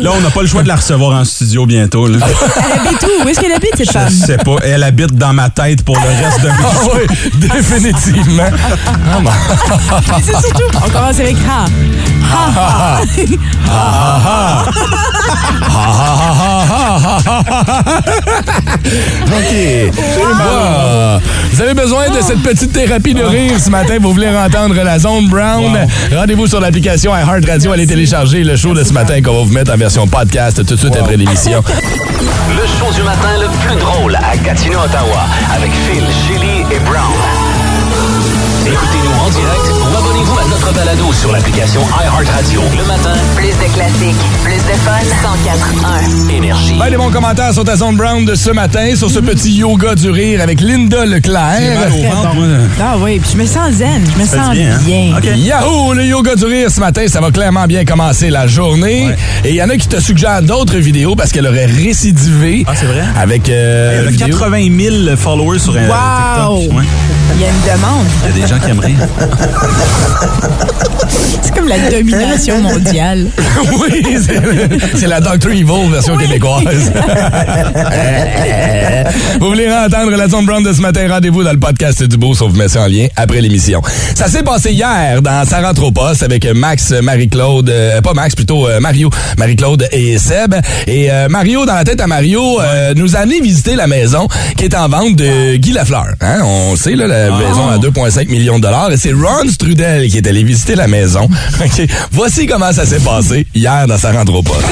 Là, 0.00 0.10
on 0.16 0.20
n'a 0.20 0.30
pas 0.30 0.40
le 0.42 0.46
choix 0.48 0.62
de 0.62 0.68
la 0.68 0.76
recevoir 0.76 1.18
en 1.20 1.24
studio 1.24 1.66
bientôt. 1.66 2.06
Là. 2.06 2.18
Elle 2.56 2.80
habite 2.80 3.02
où? 3.02 3.24
Où 3.24 3.28
est-ce 3.28 3.40
qu'elle 3.40 3.52
habite, 3.52 3.76
cette 3.76 3.92
femme? 3.92 4.08
Je 4.08 4.14
sais 4.26 4.36
pas. 4.38 4.56
Elle 4.64 4.82
habite 4.82 5.14
dans 5.14 5.32
ma 5.34 5.50
tête 5.50 5.84
pour 5.84 5.96
le 5.96 6.08
reste 6.08 6.40
de 6.42 6.48
ma 6.48 6.54
Ah 6.70 6.94
oui, 6.94 7.06
définitivement. 7.34 8.48
Mais 9.22 10.22
c'est 10.22 10.40
surtout, 10.40 10.64
on 10.76 10.88
commence 10.90 11.18
avec 11.20 11.36
Ha. 11.46 11.64
OK. 19.26 19.92
Vous 21.52 21.60
avez 21.62 21.74
besoin 21.74 22.08
de 22.08 22.20
cette 22.20 22.42
petite 22.42 22.72
thérapie 22.72 23.14
de 23.14 23.22
rire 23.22 23.58
ce 23.58 23.70
matin. 23.70 23.96
Vous 24.00 24.12
voulez 24.12 24.28
entendre 24.28 24.74
la 24.82 24.98
zone 24.98 25.28
brown? 25.28 25.86
Rendez-vous 26.14 26.46
sur 26.46 26.60
l'application 26.60 27.12
iHeart 27.16 27.44
Radio. 27.46 27.72
Allez 27.72 27.86
télécharger 27.86 28.44
le 28.44 28.56
show 28.56 28.74
de 28.74 28.84
ce 28.84 28.92
matin 28.92 29.20
qu'on 29.22 29.32
va 29.32 29.42
vous 29.44 29.52
mettre 29.52 29.72
en 29.72 29.76
version 29.76 30.06
podcast 30.06 30.64
tout 30.64 30.74
de 30.74 30.80
suite 30.80 30.96
après 30.96 31.16
l'émission. 31.16 31.62
Le 32.50 32.66
show 32.66 32.92
du 32.94 33.02
matin 33.02 33.38
le 33.40 33.48
plus 33.66 33.76
drôle 33.78 34.16
à 34.16 34.36
Gatineau, 34.36 34.78
Ottawa, 34.78 35.24
avec 35.54 35.70
Phil, 35.72 36.04
Chili 36.26 36.60
et 36.74 36.78
Brown. 36.80 37.12
Écoutez-nous 38.66 39.26
en 39.26 39.30
direct 39.30 39.89
notre 40.48 40.72
balado 40.74 41.12
sur 41.12 41.32
l'application 41.32 41.80
iHeartRadio. 41.82 42.62
Le 42.76 42.84
matin, 42.86 43.14
Plus 43.36 43.48
de 43.48 43.72
classiques, 43.74 44.16
plus 44.42 44.54
de 44.54 44.76
fun. 44.84 45.00
104.1. 45.22 46.30
énergie. 46.36 46.76
Ben, 46.78 46.88
les 46.88 46.96
bons 46.96 47.10
commentaires 47.10 47.52
sur 47.52 47.64
ta 47.64 47.76
zone 47.76 47.96
brown 47.96 48.24
de 48.24 48.34
ce 48.34 48.50
matin, 48.50 48.94
sur 48.96 49.10
ce 49.10 49.18
petit 49.18 49.52
yoga 49.52 49.94
du 49.94 50.10
rire 50.10 50.40
avec 50.40 50.60
Linda 50.60 51.04
Leclerc. 51.04 51.88
Au 51.92 52.14
ventre, 52.14 52.34
moi, 52.34 52.46
là. 52.46 52.58
Ah 52.80 52.96
oui, 52.98 53.18
puis 53.18 53.30
je 53.32 53.36
me 53.38 53.46
sens 53.46 53.72
zen, 53.72 54.02
je 54.16 54.20
me 54.22 54.26
sens 54.26 54.50
bien, 54.52 54.78
bien. 54.84 55.14
hein? 55.16 55.36
Yahoo! 55.36 55.92
Le 55.94 56.04
yoga 56.04 56.34
du 56.34 56.44
rire 56.44 56.70
ce 56.70 56.80
matin, 56.80 57.02
ça 57.08 57.20
va 57.20 57.30
clairement 57.30 57.66
bien 57.66 57.84
commencer 57.84 58.30
la 58.30 58.46
journée. 58.46 59.06
Ouais. 59.08 59.16
Et 59.44 59.50
il 59.50 59.56
y 59.56 59.62
en 59.62 59.68
a 59.68 59.76
qui 59.76 59.88
te 59.88 60.00
suggèrent 60.00 60.42
d'autres 60.42 60.76
vidéos 60.78 61.14
parce 61.16 61.32
qu'elle 61.32 61.46
aurait 61.46 61.66
récidivé. 61.66 62.64
Ah, 62.66 62.72
c'est 62.74 62.86
vrai? 62.86 63.02
Avec 63.20 63.48
euh, 63.48 64.04
Il 64.10 64.18
y 64.18 64.22
a 64.22 64.26
vidéo. 64.26 64.38
80 64.38 64.68
000 65.06 65.16
followers 65.16 65.58
sur 65.58 65.74
euh, 65.76 65.88
Wow! 65.88 66.60
TikTok. 66.60 66.78
Ouais. 66.78 66.84
Il 67.34 67.40
y 67.40 67.44
a 67.44 67.48
une 67.48 67.74
demande. 67.76 68.06
Il 68.24 68.28
y 68.28 68.42
a 68.42 68.46
des 68.46 68.52
gens 68.52 68.58
qui 68.60 68.70
aiment 68.70 68.80
rire. 68.80 68.98
C'est 71.42 71.54
comme 71.54 71.68
la 71.68 71.78
domination 71.90 72.60
mondiale. 72.60 73.26
oui, 73.72 74.16
c'est- 74.96 75.06
la 75.06 75.20
Dr. 75.20 75.50
Evil 75.50 75.90
version 75.90 76.16
québécoise. 76.16 76.92
vous 79.40 79.46
voulez 79.48 79.68
entendre 79.72 80.10
la 80.16 80.28
zone 80.28 80.46
brown 80.46 80.62
de 80.62 80.72
ce 80.72 80.80
matin? 80.80 81.06
Rendez-vous 81.08 81.42
dans 81.42 81.52
le 81.52 81.58
podcast 81.58 82.02
du 82.04 82.16
Beau, 82.16 82.34
sauf 82.34 82.50
vous 82.52 82.56
mettez 82.56 82.78
en 82.78 82.86
lien 82.86 83.06
après 83.16 83.40
l'émission. 83.40 83.82
Ça 84.14 84.28
s'est 84.28 84.42
passé 84.44 84.72
hier 84.72 85.20
dans 85.22 85.44
Sa 85.44 85.60
rentre 85.60 85.82
au 85.84 85.90
poste 85.90 86.22
avec 86.22 86.44
Max, 86.54 86.92
Marie-Claude, 87.02 87.70
euh, 87.70 88.00
pas 88.00 88.12
Max, 88.14 88.34
plutôt 88.36 88.68
euh, 88.68 88.78
Mario, 88.78 89.10
Marie-Claude 89.38 89.88
et 89.90 90.18
Seb. 90.18 90.54
Et 90.86 91.10
euh, 91.10 91.28
Mario, 91.28 91.66
dans 91.66 91.74
la 91.74 91.84
tête 91.84 92.00
à 92.00 92.06
Mario, 92.06 92.60
nous 92.94 93.16
a 93.16 93.20
amené 93.20 93.40
visiter 93.40 93.74
la 93.74 93.86
maison 93.86 94.28
qui 94.56 94.64
est 94.66 94.74
en 94.76 94.88
vente 94.88 95.16
de 95.16 95.56
Guy 95.56 95.72
Lafleur. 95.72 96.06
Hein? 96.20 96.40
On 96.44 96.76
sait, 96.76 96.94
là, 96.94 97.06
la 97.08 97.19
maison 97.28 97.68
à 97.68 97.78
2,5 97.78 98.28
millions 98.28 98.58
de 98.58 98.62
dollars. 98.62 98.92
Et 98.92 98.96
c'est 98.96 99.12
Ron 99.12 99.48
Strudel 99.48 100.08
qui 100.08 100.18
est 100.18 100.26
allé 100.26 100.42
visiter 100.42 100.74
la 100.74 100.86
maison. 100.86 101.28
Voici 102.12 102.46
comment 102.46 102.72
ça 102.72 102.86
s'est 102.86 103.00
passé 103.00 103.46
hier 103.54 103.86
dans 103.86 103.98
Sa 103.98 104.12
rentre 104.12 104.34
au 104.34 104.42
poste. 104.42 104.66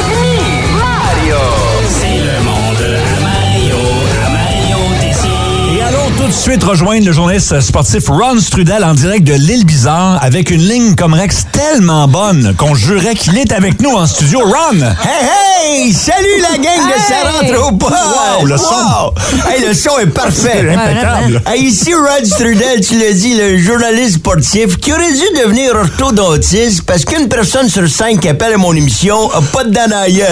Tout 6.28 6.34
de 6.34 6.38
suite 6.38 6.64
rejoindre 6.64 7.06
le 7.06 7.12
journaliste 7.12 7.58
sportif 7.60 8.08
Ron 8.08 8.38
Strudel 8.38 8.84
en 8.84 8.92
direct 8.92 9.24
de 9.24 9.32
l'île 9.32 9.64
Bizarre 9.64 10.18
avec 10.20 10.50
une 10.50 10.60
ligne 10.60 10.94
comme 10.94 11.14
Rex 11.14 11.46
tellement 11.52 12.06
bonne 12.06 12.54
qu'on 12.58 12.74
jurait 12.74 13.14
qu'il 13.14 13.38
est 13.38 13.50
avec 13.50 13.80
nous 13.80 13.92
en 13.92 14.06
studio. 14.06 14.40
Ron! 14.40 14.76
Hey, 14.76 15.86
hey! 15.86 15.92
Salut 15.94 16.26
la 16.42 16.58
gang 16.58 16.86
de 16.86 17.00
Ça 17.00 17.30
rentre 17.30 17.68
au 17.68 17.72
poste! 17.72 17.94
Wow, 17.94 18.44
le 18.44 18.58
son. 18.58 19.14
Hey, 19.48 19.66
le 19.66 19.72
son 19.72 19.98
est 20.00 20.06
parfait! 20.06 20.68
Impeccable. 20.70 21.42
Hey, 21.46 21.62
ici 21.62 21.94
Rod 21.94 22.26
Strudel, 22.26 22.86
tu 22.86 22.98
l'as 22.98 23.14
dit, 23.14 23.34
le 23.34 23.56
journaliste 23.56 24.16
sportif 24.16 24.76
qui 24.76 24.92
aurait 24.92 25.12
dû 25.12 25.42
devenir 25.42 25.74
orthodontiste 25.76 26.82
parce 26.82 27.06
qu'une 27.06 27.28
personne 27.28 27.70
sur 27.70 27.88
cinq 27.88 28.20
qui 28.20 28.28
appelle 28.28 28.52
à 28.52 28.58
mon 28.58 28.74
émission 28.74 29.30
a 29.32 29.40
pas 29.40 29.64
de 29.64 29.70
dents 29.70 29.88
dans 29.88 30.00
la 30.00 30.10
gueule. 30.10 30.26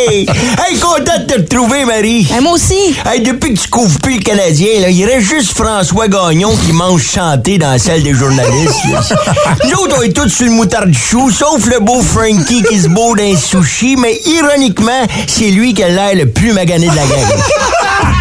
hey! 0.07 0.27
Hey, 0.29 0.79
content 0.79 1.19
de 1.19 1.33
te 1.33 1.39
retrouver, 1.39 1.85
Marie! 1.85 2.27
moi 2.41 2.53
aussi. 2.53 2.95
Hey, 3.05 3.21
depuis 3.21 3.46
que 3.53 3.59
tu 3.59 3.67
couvres 3.69 3.99
plus 3.99 4.15
le 4.17 4.21
Canadien, 4.23 4.79
là, 4.81 4.89
il 4.89 5.05
reste 5.05 5.27
juste 5.27 5.57
François 5.57 6.07
Gagnon 6.07 6.55
qui 6.65 6.73
mange 6.73 7.03
chanter 7.03 7.57
dans 7.57 7.71
la 7.71 7.79
salle 7.79 8.03
des 8.03 8.13
journalistes. 8.13 8.83
là. 8.91 9.01
Nous 9.65 9.77
autres, 9.83 9.95
on 9.99 10.01
est 10.01 10.13
tous 10.15 10.29
sur 10.29 10.45
le 10.45 10.51
moutarde 10.51 10.93
chou, 10.93 11.29
sauf 11.31 11.65
le 11.65 11.79
beau 11.79 12.01
Frankie 12.01 12.63
qui 12.63 12.79
se 12.79 12.87
beau 12.87 13.15
d'un 13.15 13.35
sushi, 13.35 13.95
mais 13.97 14.19
ironiquement, 14.25 15.05
c'est 15.27 15.49
lui 15.49 15.73
qui 15.73 15.83
a 15.83 15.89
l'air 15.89 16.15
le 16.15 16.29
plus 16.29 16.51
magané 16.53 16.87
de 16.89 16.95
la 16.95 17.03
gang. 17.03 17.41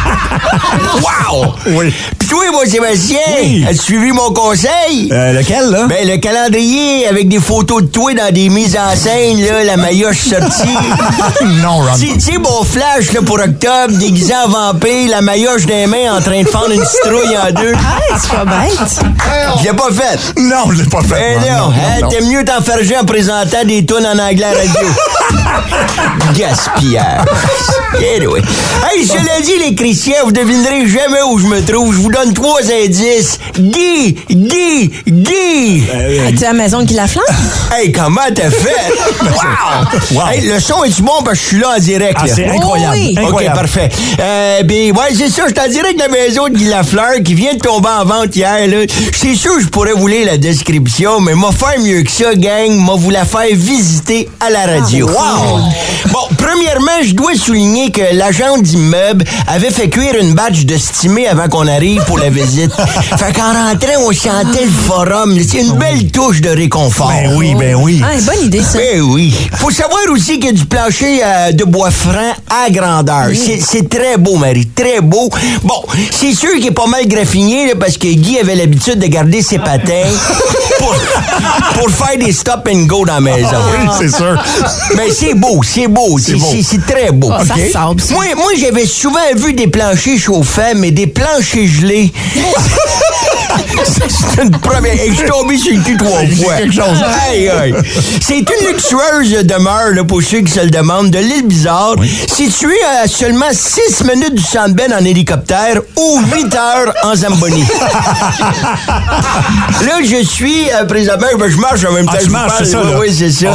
wow! 1.02 1.54
Oui. 1.66 1.92
Pis 2.18 2.26
toi, 2.28 2.44
moi, 2.52 2.66
Sébastien, 2.66 3.18
Oui. 3.42 3.64
as-tu 3.68 3.78
suivi 3.78 4.12
mon 4.12 4.32
conseil? 4.32 5.08
Euh, 5.12 5.32
lequel, 5.32 5.70
là? 5.70 5.86
Ben, 5.86 6.06
le 6.06 6.16
calendrier 6.18 7.06
avec 7.06 7.28
des 7.28 7.40
photos 7.40 7.82
de 7.82 7.88
toi 7.88 8.12
dans 8.14 8.32
des 8.32 8.48
mises 8.48 8.76
en 8.76 8.96
scène, 8.96 9.40
là, 9.44 9.64
la 9.64 9.76
maillotche 9.76 10.28
sortie. 10.28 10.76
non, 11.62 11.78
Ron. 11.78 11.98
Tu 11.98 12.12
tu 12.14 12.20
sais, 12.20 12.38
mon 12.38 12.64
flash 12.64 13.12
là, 13.12 13.20
pour 13.22 13.36
octobre, 13.38 13.92
déguisé 13.98 14.32
en 14.44 14.48
vampire, 14.48 15.15
la 15.16 15.22
maillotche 15.22 15.64
des 15.64 15.86
mains 15.86 16.14
en 16.14 16.20
train 16.20 16.42
de 16.42 16.46
fendre 16.48 16.72
une 16.72 16.84
citrouille 16.84 17.38
en 17.38 17.50
deux. 17.50 17.72
Ah, 17.74 18.18
c'est 18.20 18.30
pas 18.32 18.44
bête. 18.44 19.00
Je 19.58 19.64
l'ai 19.64 19.72
pas 19.72 19.88
fait. 19.90 20.38
Non, 20.38 20.70
je 20.70 20.82
l'ai 20.82 20.88
pas 20.88 21.00
fait. 21.00 21.38
Eh 21.42 21.50
Ron. 21.50 21.56
non, 21.56 21.72
hein, 21.72 22.06
t'aimes 22.10 22.28
mieux 22.28 22.44
t'enferger 22.44 22.98
en 22.98 23.04
présentant 23.06 23.64
des 23.64 23.86
tunes 23.86 24.06
en 24.06 24.18
anglais 24.18 24.44
à 24.44 24.50
radio. 24.50 24.88
Gaspillage. 26.36 27.24
Anyway. 27.94 28.42
Hey, 28.92 29.06
cela 29.06 29.40
dit, 29.42 29.58
les 29.58 29.74
chrétiens, 29.74 30.16
vous 30.24 30.32
devinerez 30.32 30.86
jamais 30.86 31.22
où 31.30 31.38
je 31.38 31.46
me 31.46 31.64
trouve. 31.64 31.94
Je 31.94 31.98
vous 32.00 32.10
donne 32.10 32.34
trois 32.34 32.60
indices. 32.70 33.38
Guy, 33.58 34.16
Guy, 34.28 34.90
Guy. 35.06 35.84
Es-tu 36.28 36.44
à 36.44 36.48
la 36.48 36.52
maison 36.52 36.84
qui 36.84 36.92
la 36.94 37.06
flamme? 37.06 37.24
Hey, 37.76 37.90
comment 37.90 38.20
t'as 38.34 38.50
fait? 38.50 38.92
Wow! 39.22 39.30
Wow. 40.16 40.26
Hey, 40.28 40.40
le 40.46 40.60
son 40.60 40.84
est-tu 40.84 41.02
bon 41.02 41.22
parce 41.24 41.38
que 41.38 41.42
je 41.42 41.48
suis 41.48 41.58
là 41.58 41.70
en 41.76 41.78
direct? 41.80 42.18
Ah, 42.22 42.26
là? 42.26 42.32
c'est 42.34 42.46
incroyable. 42.48 42.94
Oui. 42.94 43.14
incroyable. 43.18 43.56
OK, 43.56 43.62
parfait. 43.62 43.88
Euh, 44.20 44.62
ben, 44.62 44.92
ouais, 44.92 45.05
c'est 45.14 45.28
ça. 45.28 45.44
Je 45.48 45.52
suis 45.52 45.60
en 45.60 45.68
direct 45.68 45.96
de 45.96 46.02
la 46.02 46.08
maison 46.08 46.48
de 46.48 46.54
Guy 46.54 46.64
Lafleur 46.66 47.22
qui 47.24 47.34
vient 47.34 47.54
de 47.54 47.58
tomber 47.58 47.88
en 47.88 48.04
vente 48.04 48.34
hier, 48.34 48.66
là. 48.66 48.78
C'est 49.14 49.34
sûr 49.34 49.56
que 49.56 49.62
je 49.62 49.68
pourrais 49.68 49.92
vous 49.92 50.06
lire 50.06 50.26
la 50.26 50.38
description, 50.38 51.20
mais 51.20 51.34
m'a 51.34 51.52
faire 51.52 51.78
mieux 51.80 52.02
que 52.02 52.10
ça, 52.10 52.34
gang. 52.34 52.70
M'a 52.72 52.94
vous 52.94 53.10
la 53.10 53.24
faire 53.24 53.46
visiter 53.52 54.28
à 54.40 54.50
la 54.50 54.66
radio. 54.66 55.06
Wow! 55.06 55.60
Bon, 56.12 56.25
premièrement, 56.36 57.02
je 57.02 57.12
dois 57.14 57.34
souligner 57.34 57.90
que 57.90 58.02
l'agent 58.12 58.58
d'immeuble 58.58 59.24
avait 59.48 59.70
fait 59.70 59.88
cuire 59.88 60.14
une 60.20 60.34
batch 60.34 60.64
de 60.64 60.76
stimé 60.76 61.26
avant 61.26 61.48
qu'on 61.48 61.66
arrive 61.66 62.02
pour 62.04 62.18
la 62.18 62.30
visite. 62.30 62.72
fait 63.18 63.32
qu'en 63.32 63.52
rentrant, 63.52 64.02
on 64.06 64.12
sentait 64.12 64.64
le 64.64 64.70
forum. 64.70 65.36
C'est 65.48 65.60
une 65.60 65.72
belle 65.72 66.10
touche 66.10 66.40
de 66.40 66.50
réconfort. 66.50 67.08
Ben 67.08 67.34
oui, 67.36 67.54
ben 67.54 67.74
oui. 67.76 68.02
Ah, 68.04 68.14
une 68.14 68.24
bonne 68.24 68.44
idée, 68.44 68.62
ça. 68.62 68.78
Ben 68.78 69.00
oui. 69.02 69.34
Faut 69.58 69.70
savoir 69.70 70.00
aussi 70.10 70.34
qu'il 70.38 70.46
y 70.46 70.48
a 70.48 70.52
du 70.52 70.64
plancher 70.66 71.20
euh, 71.24 71.52
de 71.52 71.64
bois 71.64 71.90
franc 71.90 72.32
à 72.50 72.70
grandeur. 72.70 73.26
C'est- 73.34 73.60
C'est 73.60 73.88
très 73.88 74.16
beau, 74.16 74.36
Marie, 74.36 74.66
très 74.74 75.00
beau. 75.00 75.28
Bon, 75.62 75.82
c'est 76.10 76.32
sûr 76.34 76.52
qu'il 76.56 76.66
est 76.66 76.70
pas 76.70 76.86
mal 76.86 77.06
graffiné 77.06 77.66
là, 77.68 77.72
parce 77.78 77.98
que 77.98 78.06
Guy 78.06 78.38
avait 78.38 78.54
l'habitude 78.54 78.98
de 78.98 79.06
garder 79.06 79.42
ses 79.42 79.58
patins 79.58 80.08
pour, 80.78 80.94
pour 81.74 81.90
faire 81.90 82.16
des 82.18 82.32
stop 82.32 82.68
and 82.72 82.84
go 82.86 83.04
dans 83.04 83.14
la 83.14 83.20
maison. 83.20 83.48
Oui, 83.72 83.88
c'est 83.98 84.14
sûr. 84.14 84.42
Mais 84.96 85.10
c'est 85.10 85.34
beau, 85.34 85.60
c'est 85.62 85.88
beau, 85.88 86.18
c'est 86.62 86.86
très 86.86 87.12
beau. 87.12 87.30
Ça 87.46 87.54
ça. 87.72 87.90
Moi, 88.12 88.24
moi 88.36 88.52
j'avais 88.58 88.86
souvent 88.86 89.18
vu 89.36 89.52
des 89.52 89.68
planchers 89.68 90.18
chauffants, 90.18 90.74
mais 90.76 90.90
des 90.90 91.06
planchers 91.06 91.66
gelés. 91.66 92.12
C'est 93.84 94.42
une 94.42 94.50
première. 94.50 94.94
Et 94.94 95.10
je 95.10 95.14
suis 95.16 95.26
tombé 95.26 95.56
sur 95.58 95.74
le 95.76 95.82
cul 95.82 95.96
trois 95.96 96.20
fois. 96.20 96.56
quelque 96.56 96.72
chose. 96.74 97.02
Aïe, 97.30 97.48
aïe. 97.48 97.74
C'est 98.20 98.38
une 98.38 98.66
luxueuse 98.68 99.44
demeure, 99.44 99.90
là, 99.92 100.04
pour 100.04 100.22
ceux 100.22 100.40
qui 100.40 100.50
se 100.52 100.60
le 100.60 100.70
demandent, 100.70 101.10
de 101.10 101.18
l'île 101.18 101.46
Bizarre, 101.46 101.94
située 102.26 102.80
à 103.02 103.06
seulement 103.08 103.46
6 103.52 104.04
minutes 104.04 104.34
du 104.34 104.42
Bell 104.74 104.94
en 104.98 105.04
hélicoptère 105.04 105.80
ou 105.96 106.20
8 106.34 106.54
heures 106.54 106.94
en 107.04 107.14
Zamboni. 107.14 107.64
là, 108.88 109.98
je 110.02 110.24
suis 110.24 110.70
euh, 110.72 110.84
présentement, 110.84 111.26
ben, 111.38 111.48
je 111.50 111.56
marche 111.56 111.84
en 111.84 111.92
même 111.92 112.06
temps. 112.06 112.12
Ah, 112.14 112.18
que 112.18 112.22
tu 112.22 112.26
je 112.28 112.32
marches, 112.32 112.48
parle. 112.52 112.64
c'est 112.66 112.72
ça, 112.72 112.80
Oui, 112.82 112.90
là. 112.92 112.98
oui, 113.00 113.14
c'est 113.16 113.30
ça. 113.30 113.50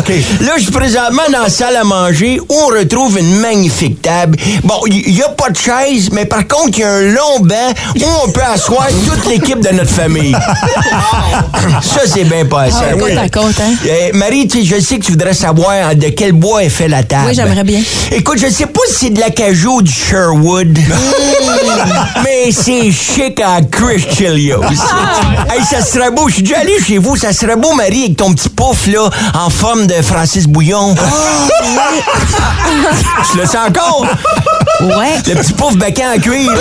Là, 0.46 0.52
je 0.58 0.62
suis 0.64 0.72
présentement 0.72 1.24
dans 1.32 1.40
la 1.44 1.50
salle 1.50 1.76
à 1.76 1.84
manger 1.84 2.40
où 2.40 2.54
on 2.54 2.68
retrouve 2.68 3.18
une 3.20 3.36
magnifique 3.40 4.02
table. 4.02 4.38
Bon, 4.64 4.80
il 4.88 5.14
n'y 5.14 5.22
a 5.22 5.30
pas 5.30 5.50
de 5.50 5.58
chaise, 5.58 6.10
mais 6.12 6.26
par 6.26 6.48
contre, 6.48 6.78
il 6.78 6.80
y 6.80 6.84
a 6.84 6.92
un 6.92 7.02
long 7.02 7.40
banc 7.42 7.74
où 7.98 8.04
on 8.26 8.30
peut 8.32 8.42
asseoir 8.54 8.88
toute 9.08 9.26
l'équipe 9.28 9.60
de 9.60 9.70
notre 9.76 9.92
famille. 9.92 10.11
ça, 11.82 12.02
c'est 12.06 12.24
bien 12.24 12.46
passé. 12.46 12.78
Ah, 12.92 12.98
côte 12.98 13.18
à 13.18 13.30
côte, 13.30 13.60
hein? 13.62 13.74
Euh, 13.86 14.10
Marie, 14.14 14.48
tu 14.48 14.60
sais, 14.60 14.66
je 14.66 14.82
sais 14.82 15.00
que 15.00 15.06
tu 15.06 15.12
voudrais 15.12 15.34
savoir 15.34 15.96
de 15.96 16.10
quel 16.10 16.34
bois 16.34 16.64
est 16.64 16.70
fait 16.70 16.88
la 16.88 17.04
table. 17.04 17.28
Oui, 17.28 17.36
j'aimerais 17.36 17.64
bien. 17.64 17.82
Écoute, 18.12 18.40
je 18.40 18.48
sais 18.48 18.66
pas 18.66 18.82
si 18.88 18.94
c'est 18.94 19.10
de 19.12 19.20
l'acajou 19.20 19.78
ou 19.78 19.82
du 19.82 19.92
Sherwood, 19.92 20.78
mais 22.24 22.52
c'est 22.52 22.92
chic 22.92 23.40
à 23.40 23.62
Chris 23.62 24.06
Chilios. 24.16 24.62
Ah. 24.64 25.56
hey, 25.56 25.64
ça 25.64 25.82
serait 25.82 26.12
beau. 26.12 26.28
Je 26.28 26.36
suis 26.36 26.44
déjà 26.44 26.60
allé 26.60 26.74
chez 26.86 26.98
vous. 26.98 27.16
Ça 27.16 27.34
serait 27.34 27.56
beau, 27.56 27.74
Marie, 27.74 28.06
avec 28.06 28.18
ton 28.18 28.34
petit 28.34 28.50
pouf, 28.50 28.88
là, 28.88 29.10
en 29.34 29.50
forme 29.50 29.88
de 29.88 30.02
Francis 30.02 30.48
Bouillon. 30.48 30.96
tu 33.32 33.38
le 33.38 33.46
sens 33.46 33.68
encore? 33.68 34.06
Ouais. 34.82 35.18
Le 35.28 35.36
petit 35.36 35.54
pouf 35.54 35.76
baquet 35.76 36.06
en 36.06 36.20
cuir. 36.20 36.52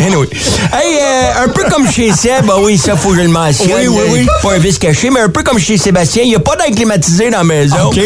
anyway. 0.00 0.28
Hey, 0.72 0.98
euh, 1.00 1.44
un 1.44 1.48
peu 1.48 1.64
comme 1.70 1.86
chez 1.96 2.12
Seb, 2.12 2.44
ah 2.50 2.56
oui, 2.60 2.76
ça, 2.76 2.94
faut 2.94 3.08
que 3.10 3.16
je 3.16 3.20
le 3.22 3.28
mentionne. 3.28 3.70
Oui, 3.74 3.86
oui, 3.88 4.02
oui. 4.10 4.26
Pas 4.42 4.52
un 4.56 4.58
vice 4.58 4.78
caché, 4.78 5.08
mais 5.08 5.20
un 5.20 5.30
peu 5.30 5.42
comme 5.42 5.58
chez 5.58 5.78
Sébastien, 5.78 6.24
il 6.24 6.28
n'y 6.28 6.34
a 6.36 6.40
pas 6.40 6.54
d'air 6.54 6.66
climatisé 6.66 7.30
dans 7.30 7.38
la 7.38 7.44
maison. 7.44 7.76
OK. 7.86 7.98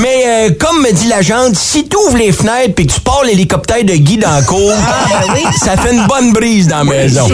Mais 0.00 0.24
euh, 0.26 0.50
comme 0.58 0.80
me 0.80 0.90
dit 0.90 1.06
l'agente, 1.06 1.54
si 1.54 1.86
tu 1.86 1.96
ouvres 1.98 2.16
les 2.16 2.32
fenêtres 2.32 2.72
et 2.78 2.86
que 2.86 2.92
tu 2.94 3.00
pars 3.00 3.24
l'hélicoptère 3.24 3.84
de 3.84 3.92
Guy 3.92 4.16
dans 4.16 4.30
la 4.30 4.40
cour, 4.40 4.72
ça 5.62 5.76
fait 5.76 5.92
une 5.92 6.06
bonne 6.06 6.32
brise 6.32 6.68
dans 6.68 6.78
la 6.78 6.84
maison. 6.84 7.28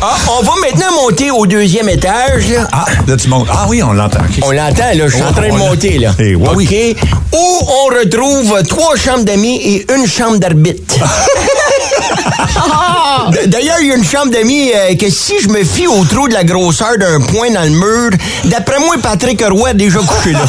Ah, 0.00 0.16
on 0.38 0.42
va 0.44 0.52
maintenant 0.62 0.92
monter 1.02 1.30
au 1.30 1.44
deuxième 1.44 1.90
étage. 1.90 2.48
Là. 2.48 2.66
Ah, 2.72 2.86
là, 3.06 3.16
tu 3.18 3.28
montes. 3.28 3.48
Ah 3.50 3.66
oui, 3.68 3.82
on 3.82 3.92
l'entend. 3.92 4.20
On 4.42 4.50
l'entend, 4.50 4.94
là. 4.94 5.08
Je 5.08 5.14
suis 5.14 5.22
en 5.22 5.32
train 5.32 5.42
de 5.48 5.52
l'a- 5.52 5.58
monter, 5.58 5.98
là. 5.98 6.12
Eh, 6.18 6.36
oui, 6.36 6.96
OK. 6.96 7.08
Où 7.34 7.66
on 7.68 7.94
retrouve 7.98 8.62
trois 8.66 8.96
chambres 8.96 9.24
d'amis 9.24 9.56
et 9.62 9.86
une 9.94 10.06
chambre 10.06 10.38
d'arbitre. 10.38 10.94
D'ailleurs, 13.46 13.76
il 13.80 13.88
y 13.88 13.92
a 13.92 13.94
une 13.94 14.04
chambre 14.04 14.30
d'amis 14.30 14.70
euh, 14.74 14.94
que 14.96 15.10
si 15.10 15.34
je 15.40 15.48
me 15.48 15.64
fie 15.64 15.86
au 15.86 16.04
trou 16.04 16.28
de 16.28 16.34
la 16.34 16.44
grosseur 16.44 16.96
d'un 16.98 17.20
point 17.20 17.50
dans 17.50 17.62
le 17.62 17.70
mur, 17.70 18.10
d'après 18.44 18.78
moi, 18.80 18.96
Patrick 19.02 19.42
Roy 19.48 19.70
a 19.70 19.74
déjà 19.74 19.98
couché 20.00 20.32
là. 20.32 20.40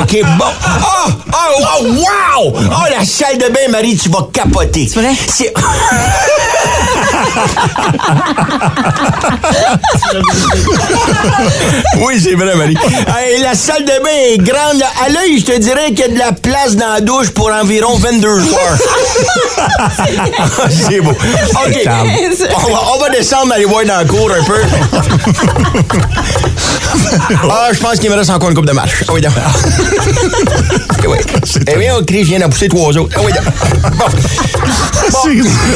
OK, 0.00 0.16
bon. 0.38 0.44
Oh, 0.80 1.10
oh, 1.32 1.64
oh, 1.80 1.84
wow! 1.84 2.52
Oh, 2.54 2.86
la 2.90 3.04
salle 3.04 3.38
de 3.38 3.48
bain, 3.48 3.68
Marie, 3.70 3.96
tu 3.96 4.08
vas 4.08 4.28
capoter. 4.32 4.88
C'est 4.92 5.00
vrai? 5.00 5.14
C'est... 5.28 5.52
oui, 12.00 12.20
c'est 12.22 12.34
vrai, 12.34 12.54
Marie. 12.54 12.76
La 13.42 13.54
salle 13.54 13.84
de 13.84 14.02
bain 14.02 14.10
est 14.30 14.38
grande. 14.38 14.82
À 15.04 15.08
l'œil, 15.08 15.38
je 15.38 15.44
te 15.44 15.58
dirais 15.58 15.88
qu'il 15.88 16.00
y 16.00 16.04
a 16.04 16.08
de 16.08 16.18
la 16.18 16.32
place 16.32 16.76
dans 16.76 16.92
la 16.94 17.00
douche 17.00 17.30
pour 17.30 17.50
environ 17.50 17.96
22 17.96 18.40
joueurs. 18.40 18.78
c'est 20.88 21.00
beau. 21.00 21.10
OK. 21.10 21.16
On 22.64 22.72
va, 22.72 22.80
on 22.94 22.98
va 22.98 23.10
descendre, 23.10 23.52
aller 23.54 23.64
voir 23.64 23.84
dans 23.84 23.96
la 23.96 24.04
cour 24.04 24.30
un 24.30 24.44
peu. 24.44 24.60
ah, 27.50 27.68
je 27.72 27.78
pense 27.78 27.98
qu'il 27.98 28.10
me 28.10 28.16
reste 28.16 28.30
encore 28.30 28.48
une 28.50 28.54
coupe 28.54 28.66
de 28.66 28.72
marche. 28.72 29.04
Ah 29.08 29.12
oui, 29.12 29.20
d'accord. 29.20 29.42
Eh 31.04 31.08
oui. 31.08 31.16
Eh 31.66 31.76
bien, 31.78 31.96
on 31.98 32.04
crie, 32.04 32.20
je 32.20 32.28
viens 32.28 32.38
d'en 32.38 32.48
pousser 32.48 32.68
trois 32.68 32.96
autres. 32.96 33.16
Ah 33.16 33.22
oui, 33.24 33.32
d'accord. 33.32 33.52
Bon. 33.90 34.04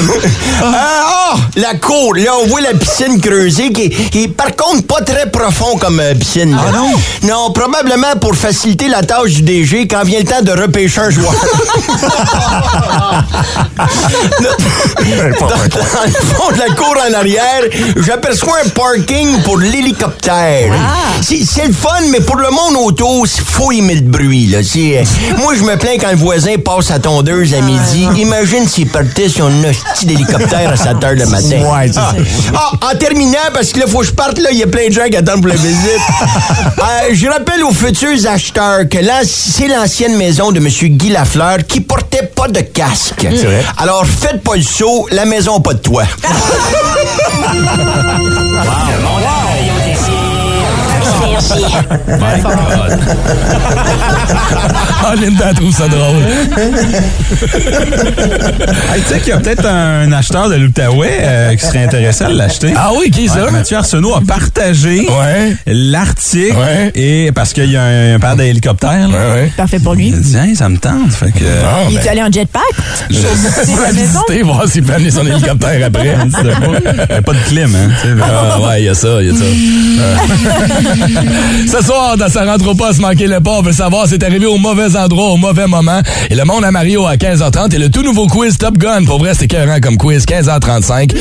Bon. 0.02 0.14
Ah, 0.62 1.32
ah, 1.32 1.34
la 1.56 1.74
cour. 1.74 2.14
Là, 2.14 2.30
on 2.42 2.46
voit 2.46 2.60
la 2.60 2.74
piscine 2.74 3.20
creusée 3.20 3.72
qui 3.72 3.86
est, 3.86 3.90
qui 4.10 4.22
est, 4.24 4.28
par 4.28 4.54
contre 4.54 4.86
pas 4.86 5.00
très 5.00 5.28
profond 5.28 5.76
comme 5.78 5.98
euh, 5.98 6.14
piscine. 6.14 6.56
Ah 6.56 6.70
non? 6.70 6.92
Non, 7.22 7.50
probablement 7.50 8.14
pour 8.20 8.36
faciliter 8.36 8.86
la 8.88 9.02
tâche 9.02 9.32
du 9.32 9.42
DG 9.42 9.88
quand 9.88 10.04
vient 10.04 10.20
le 10.20 10.26
temps 10.26 10.42
de 10.42 10.52
repêcher 10.52 11.00
un 11.00 11.10
joueur. 11.10 11.34
Dans, 15.40 15.46
dans 15.48 16.04
le 16.04 16.34
fond 16.34 16.52
de 16.52 16.58
la 16.58 16.74
cour 16.74 16.94
en 17.08 17.12
arrière, 17.14 17.62
j'aperçois 17.96 18.58
un 18.64 18.68
parking 18.68 19.42
pour 19.42 19.58
l'hélicoptère. 19.58 20.72
C'est 21.22 21.44
c'est 21.44 21.66
le 21.66 21.72
fun, 21.72 22.00
mais 22.10 22.20
pour 22.20 22.36
le 22.36 22.50
monde 22.50 22.76
auto, 22.76 23.24
il 23.24 23.42
faut 23.44 23.72
aimer 23.72 23.94
le 23.94 24.02
bruit. 24.02 24.46
Là. 24.46 24.58
Euh, 24.58 25.04
moi, 25.38 25.54
je 25.54 25.62
me 25.62 25.76
plains 25.76 25.96
quand 25.98 26.10
le 26.10 26.16
voisin 26.16 26.56
passe 26.62 26.86
sa 26.86 26.98
tondeuse 26.98 27.54
à 27.54 27.60
midi. 27.60 28.06
Imagine 28.16 28.68
s'il 28.68 28.88
partait 28.88 29.28
sur 29.28 29.46
un 29.46 29.64
hostie 29.64 30.06
d'hélicoptère 30.06 30.70
à 30.70 30.76
7 30.76 31.04
heures 31.04 31.14
le 31.14 31.26
matin. 31.26 31.62
Ouais, 31.62 31.90
ah. 31.96 32.12
Ah, 32.54 32.90
en 32.92 32.96
terminant, 32.98 33.38
parce 33.54 33.72
que 33.72 33.80
là, 33.80 33.86
faut 33.86 34.00
que 34.00 34.06
je 34.06 34.12
parte, 34.12 34.38
là, 34.38 34.50
il 34.52 34.58
y 34.58 34.62
a 34.62 34.66
plein 34.66 34.88
de 34.88 34.92
gens 34.92 35.06
qui 35.10 35.16
attendent 35.16 35.40
pour 35.40 35.48
la 35.48 35.56
visite. 35.56 35.76
Euh, 36.78 37.08
je 37.12 37.26
rappelle 37.26 37.64
aux 37.64 37.72
futurs 37.72 38.26
acheteurs 38.28 38.88
que 38.88 38.98
là, 38.98 39.22
c'est 39.24 39.66
l'ancienne 39.66 40.16
maison 40.16 40.52
de 40.52 40.58
M. 40.58 40.68
Guy 40.68 41.08
Lafleur 41.08 41.58
qui 41.66 41.80
portait 41.80 42.30
pas 42.34 42.48
de 42.48 42.60
casque. 42.60 43.24
Vrai. 43.24 43.64
Alors, 43.78 44.04
faites 44.06 44.42
pas 44.42 44.56
le 44.56 44.62
saut, 44.66 45.06
la 45.10 45.24
maison 45.24 45.60
pas 45.60 45.74
de 45.74 45.78
toit. 45.78 46.04
Ah, 55.04 55.14
Linda 55.20 55.52
trouve 55.54 55.72
ça 55.74 55.86
drôle. 55.88 56.16
Hey, 58.92 59.02
tu 59.02 59.08
sais 59.08 59.18
qu'il 59.20 59.28
y 59.28 59.32
a 59.32 59.38
peut-être 59.38 59.66
un 59.66 60.10
acheteur 60.12 60.48
de 60.48 60.54
l'Outaouais 60.56 61.18
euh, 61.20 61.54
qui 61.54 61.64
serait 61.66 61.84
intéressé 61.84 62.24
à 62.24 62.28
l'acheter. 62.28 62.72
Ah 62.76 62.90
oui, 62.98 63.10
qui 63.10 63.28
ça? 63.28 63.44
Ouais, 63.44 63.50
Mathieu 63.50 63.76
Arsenault 63.76 64.14
a 64.14 64.20
partagé 64.26 65.06
Ouais. 65.08 65.56
l'article 65.66 66.56
Ouais. 66.56 66.90
et 66.94 67.30
parce 67.32 67.52
qu'il 67.52 67.70
y 67.70 67.76
a 67.76 67.82
un, 67.82 68.14
un 68.16 68.18
paire 68.18 68.36
d'hélicoptères. 68.36 69.08
là. 69.08 69.18
Ouais, 69.18 69.32
ouais. 69.34 69.52
Parfait 69.56 69.78
pour 69.78 69.94
lui. 69.94 70.08
Il 70.08 70.14
a 70.14 70.18
dit, 70.18 70.36
Hey, 70.36 70.56
ça 70.56 70.68
me 70.68 70.78
tente. 70.78 71.12
Fait 71.12 71.30
que, 71.32 71.44
Ah, 71.64 71.84
Il 71.90 71.96
ben, 71.96 72.04
est 72.04 72.08
allé 72.08 72.22
en 72.22 72.32
jetpack? 72.32 72.62
on 73.68 73.76
va 73.76 73.90
visiter, 73.92 74.42
voir 74.42 74.66
s'il 74.68 74.82
peut 74.82 74.94
amener 74.94 75.10
son 75.10 75.26
hélicoptère 75.26 75.86
après. 75.86 76.16
il 76.24 76.30
n'y 77.10 77.14
a 77.16 77.22
pas 77.22 77.32
de 77.32 77.38
clim, 77.48 77.74
hein. 77.74 77.90
Ah 78.22 78.60
ouais, 78.60 78.82
il 78.82 78.86
y 78.86 78.88
a 78.88 78.94
ça, 78.94 79.08
il 79.20 79.28
y 79.28 79.30
a 79.30 79.34
ça. 79.34 79.44
Ce 81.66 81.82
soir, 81.84 82.16
dans 82.16 82.28
Ça 82.28 82.44
rentre 82.44 82.74
pas 82.74 82.92
se 82.92 83.00
manquer 83.00 83.26
le 83.26 83.40
pas, 83.40 83.58
on 83.58 83.62
veut 83.62 83.72
savoir 83.72 84.06
c'est 84.06 84.22
arrivé 84.22 84.46
au 84.46 84.58
mauvais 84.58 84.96
endroit, 84.96 85.30
au 85.30 85.36
mauvais 85.36 85.66
moment. 85.66 86.00
Et 86.30 86.34
le 86.34 86.44
monde 86.44 86.64
à 86.64 86.70
Mario 86.70 87.06
à 87.06 87.16
15h30 87.16 87.74
et 87.74 87.78
le 87.78 87.90
tout 87.90 88.02
nouveau 88.02 88.26
quiz 88.26 88.58
Top 88.58 88.76
Gun. 88.78 89.04
Pour 89.04 89.18
vrai, 89.18 89.34
c'était 89.34 89.56
écœurant 89.56 89.80
comme 89.80 89.96
quiz, 89.96 90.24
15h35. 90.24 91.14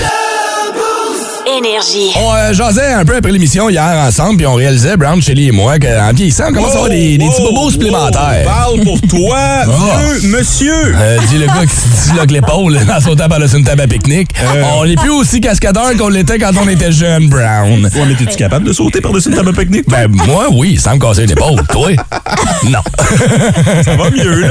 Énergie. 1.48 2.12
On 2.16 2.34
euh, 2.34 2.54
jasait 2.54 2.92
un 2.94 3.06
peu 3.06 3.16
après 3.16 3.32
l'émission 3.32 3.70
hier 3.70 3.84
ensemble, 3.84 4.38
puis 4.38 4.48
on 4.48 4.56
réalisait, 4.56 4.98
Brown, 4.98 5.22
Shelly 5.22 5.50
et 5.50 5.52
moi, 5.52 5.78
qu'en 5.78 6.12
vieillissant, 6.14 6.46
on 6.50 6.54
commence 6.54 6.72
à 6.72 6.76
avoir 6.76 6.90
des, 6.90 7.18
des 7.20 7.26
petits 7.28 7.42
bobos 7.44 7.70
supplémentaires. 7.72 8.44
Parle 8.46 8.80
pour 8.82 9.00
toi, 9.02 9.38
Ah. 9.68 10.00
vieux 10.20 10.30
monsieur. 10.30 10.74
Euh, 10.96 11.18
dis 11.30 11.38
le 11.38 11.46
gars 11.46 11.66
qui 11.68 11.76
se 11.76 12.04
disloque 12.10 12.32
l'épaule 12.32 12.80
en 12.92 13.00
sautant 13.00 13.30
par-dessus 13.30 13.58
une 13.58 13.64
table 13.64 13.82
à 13.82 13.88
pique-nique. 13.88 14.30
On 14.80 14.86
n'est 14.86 14.96
plus 14.96 15.12
aussi 15.12 15.40
cascadeur 15.40 15.96
qu'on 15.98 16.10
l'était 16.10 16.40
quand 16.40 16.52
on 16.64 16.68
était 16.68 16.92
jeune, 16.92 17.28
Brown. 17.30 17.84
Ouais, 17.86 18.06
mais 18.08 18.16
t'es-tu 18.16 18.38
capable 18.38 18.66
de 18.66 18.74
sauter 18.74 19.00
par-dessus 19.02 19.30
une 19.30 19.36
table 19.36 19.50
à 19.50 19.54
pique-nique? 19.54 19.86
Ben, 19.88 20.08
moi, 20.10 20.48
oui, 20.52 20.78
sans 20.78 20.96
me 20.96 21.00
casser 21.00 21.24
une 21.26 21.32
épaule. 21.32 21.62
Toi? 21.72 21.92
Non. 22.70 22.80
ça 23.84 23.96
va 23.96 24.10
mieux, 24.10 24.40
là. 24.42 24.48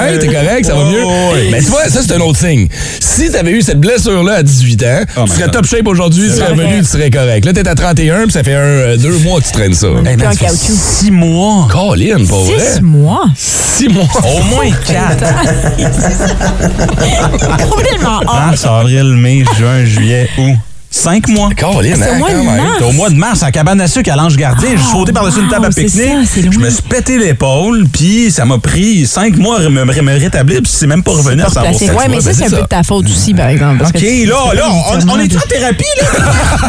Ouais, 0.00 0.18
t'es 0.18 0.28
correct, 0.28 0.64
ça 0.64 0.74
va 0.74 0.84
mieux. 0.84 1.04
Ouais. 1.04 1.48
Mais 1.50 1.58
tu 1.58 1.66
vois, 1.66 1.84
ça, 1.88 2.00
c'est 2.02 2.12
un 2.14 2.20
autre 2.20 2.38
signe. 2.38 2.66
Si 3.00 3.30
t'avais 3.30 3.50
eu 3.50 3.60
cette 3.60 3.80
blessure-là 3.80 4.36
à 4.36 4.42
18 4.42 4.82
ans, 4.84 5.00
Oh 5.18 5.24
tu 5.26 5.32
serais 5.34 5.50
top 5.50 5.66
shape 5.66 5.86
aujourd'hui, 5.86 6.30
serais 6.38 6.50
revenu, 6.50 6.78
tu 6.78 6.84
serais 6.84 7.10
correct. 7.10 7.44
Là, 7.44 7.52
t'es 7.52 7.68
à 7.68 7.74
31, 7.74 8.22
puis 8.24 8.32
ça 8.32 8.42
fait 8.42 8.54
un, 8.54 8.58
euh, 8.58 8.96
deux 8.96 9.18
mois 9.18 9.40
que 9.40 9.46
tu 9.46 9.52
traînes 9.52 9.74
ça. 9.74 9.88
Hey, 10.06 10.16
man, 10.16 10.32
ça 10.32 10.32
fait 10.32 10.48
six 10.56 11.10
mois. 11.10 11.68
Colin, 11.70 12.24
pas 12.24 12.36
vrai? 12.36 12.74
Six 12.74 12.80
mois? 12.82 13.24
Six 13.36 13.88
mois. 13.88 14.06
Au 14.24 14.42
moins 14.44 14.70
quatre. 14.86 15.24
Complètement 17.70 18.20
hors. 18.26 18.34
Mars, 18.34 18.64
avril, 18.64 19.14
mai, 19.16 19.44
juin, 19.58 19.84
juillet, 19.84 20.28
août. 20.38 20.54
Cinq 20.90 21.28
mois. 21.28 21.50
Colin, 21.56 21.94
C'est 21.96 22.08
au 22.10 22.14
hein, 22.14 22.18
mois 22.18 22.30
de 22.30 22.42
mars. 22.42 22.82
Au 22.82 22.92
mois 22.92 23.10
de 23.10 23.14
mars, 23.14 23.42
à 23.42 23.50
cabane 23.52 23.80
à 23.80 23.88
sucre 23.88 24.10
à 24.10 24.16
l'Ange 24.16 24.36
Gardien. 24.36 24.70
J'ai 24.76 24.90
sauté 24.92 25.12
par-dessus 25.12 25.40
une 25.40 25.48
table 25.48 25.66
à 25.66 25.68
wow, 25.68 25.74
pique-nique. 25.74 26.52
Je 26.52 26.58
me 26.58 26.70
suis 26.70 26.82
pété 26.82 27.18
l'épaule, 27.18 27.86
puis 27.92 28.30
ça 28.30 28.44
m'a 28.46 28.58
pris 28.58 29.06
cinq 29.06 29.36
mois 29.36 29.58
à 29.60 29.68
me, 29.68 29.84
me 29.84 30.18
rétablir, 30.18 30.62
puis 30.62 30.72
c'est 30.74 30.86
même 30.86 31.02
pas 31.02 31.10
revenu 31.12 31.42
à 31.42 31.46
Pas 31.46 31.50
100 31.52 31.60
replacé. 31.60 31.90
Ouais, 31.90 32.08
mais 32.08 32.20
ça, 32.22 32.32
c'est 32.32 32.44
un 32.44 32.48
ça. 32.48 32.56
peu 32.56 32.62
de 32.62 32.68
ta 32.68 32.82
faute 32.82 33.04
aussi, 33.06 33.34
par 33.34 33.48
exemple. 33.48 33.78
parce 33.78 33.90
OK, 33.90 33.96
que 34.00 34.06
tu- 34.22 34.26
là, 34.26 34.54
là, 34.54 34.62
on, 34.70 35.10
on 35.10 35.18
est 35.20 35.36
en 35.36 35.40
thérapie, 35.40 35.84
là? 36.00 36.06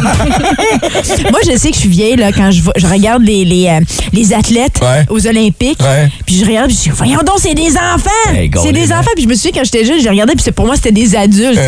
Moi, 1.30 1.40
je 1.50 1.56
sais 1.58 1.68
que 1.70 1.74
je 1.76 1.80
suis 1.80 1.88
vieille 1.88 2.16
là, 2.16 2.30
quand 2.32 2.50
je, 2.50 2.60
je 2.76 2.86
regarde 2.86 3.22
les, 3.22 3.44
les, 3.44 3.68
euh, 3.68 3.80
les 4.12 4.32
athlètes 4.32 4.78
Ouais. 4.82 5.04
aux 5.08 5.26
Olympiques. 5.26 5.80
Ouais. 5.80 6.08
Puis 6.26 6.38
je 6.38 6.44
regarde, 6.44 6.68
puis 6.68 6.76
je 6.76 6.90
dis, 6.90 6.96
voyons 6.96 7.20
donc, 7.20 7.36
c'est 7.38 7.54
des 7.54 7.70
enfants! 7.72 8.10
Hey, 8.34 8.50
c'est 8.62 8.72
des 8.72 8.82
Colin. 8.82 8.98
enfants. 8.98 9.10
Puis 9.14 9.24
je 9.24 9.28
me 9.28 9.34
souviens, 9.34 9.50
quand 9.54 9.64
j'étais 9.64 9.84
jeune, 9.84 10.00
je 10.02 10.08
regardais, 10.08 10.34
puis 10.34 10.52
pour 10.52 10.66
moi, 10.66 10.76
c'était 10.76 10.92
des 10.92 11.16
adultes. 11.16 11.58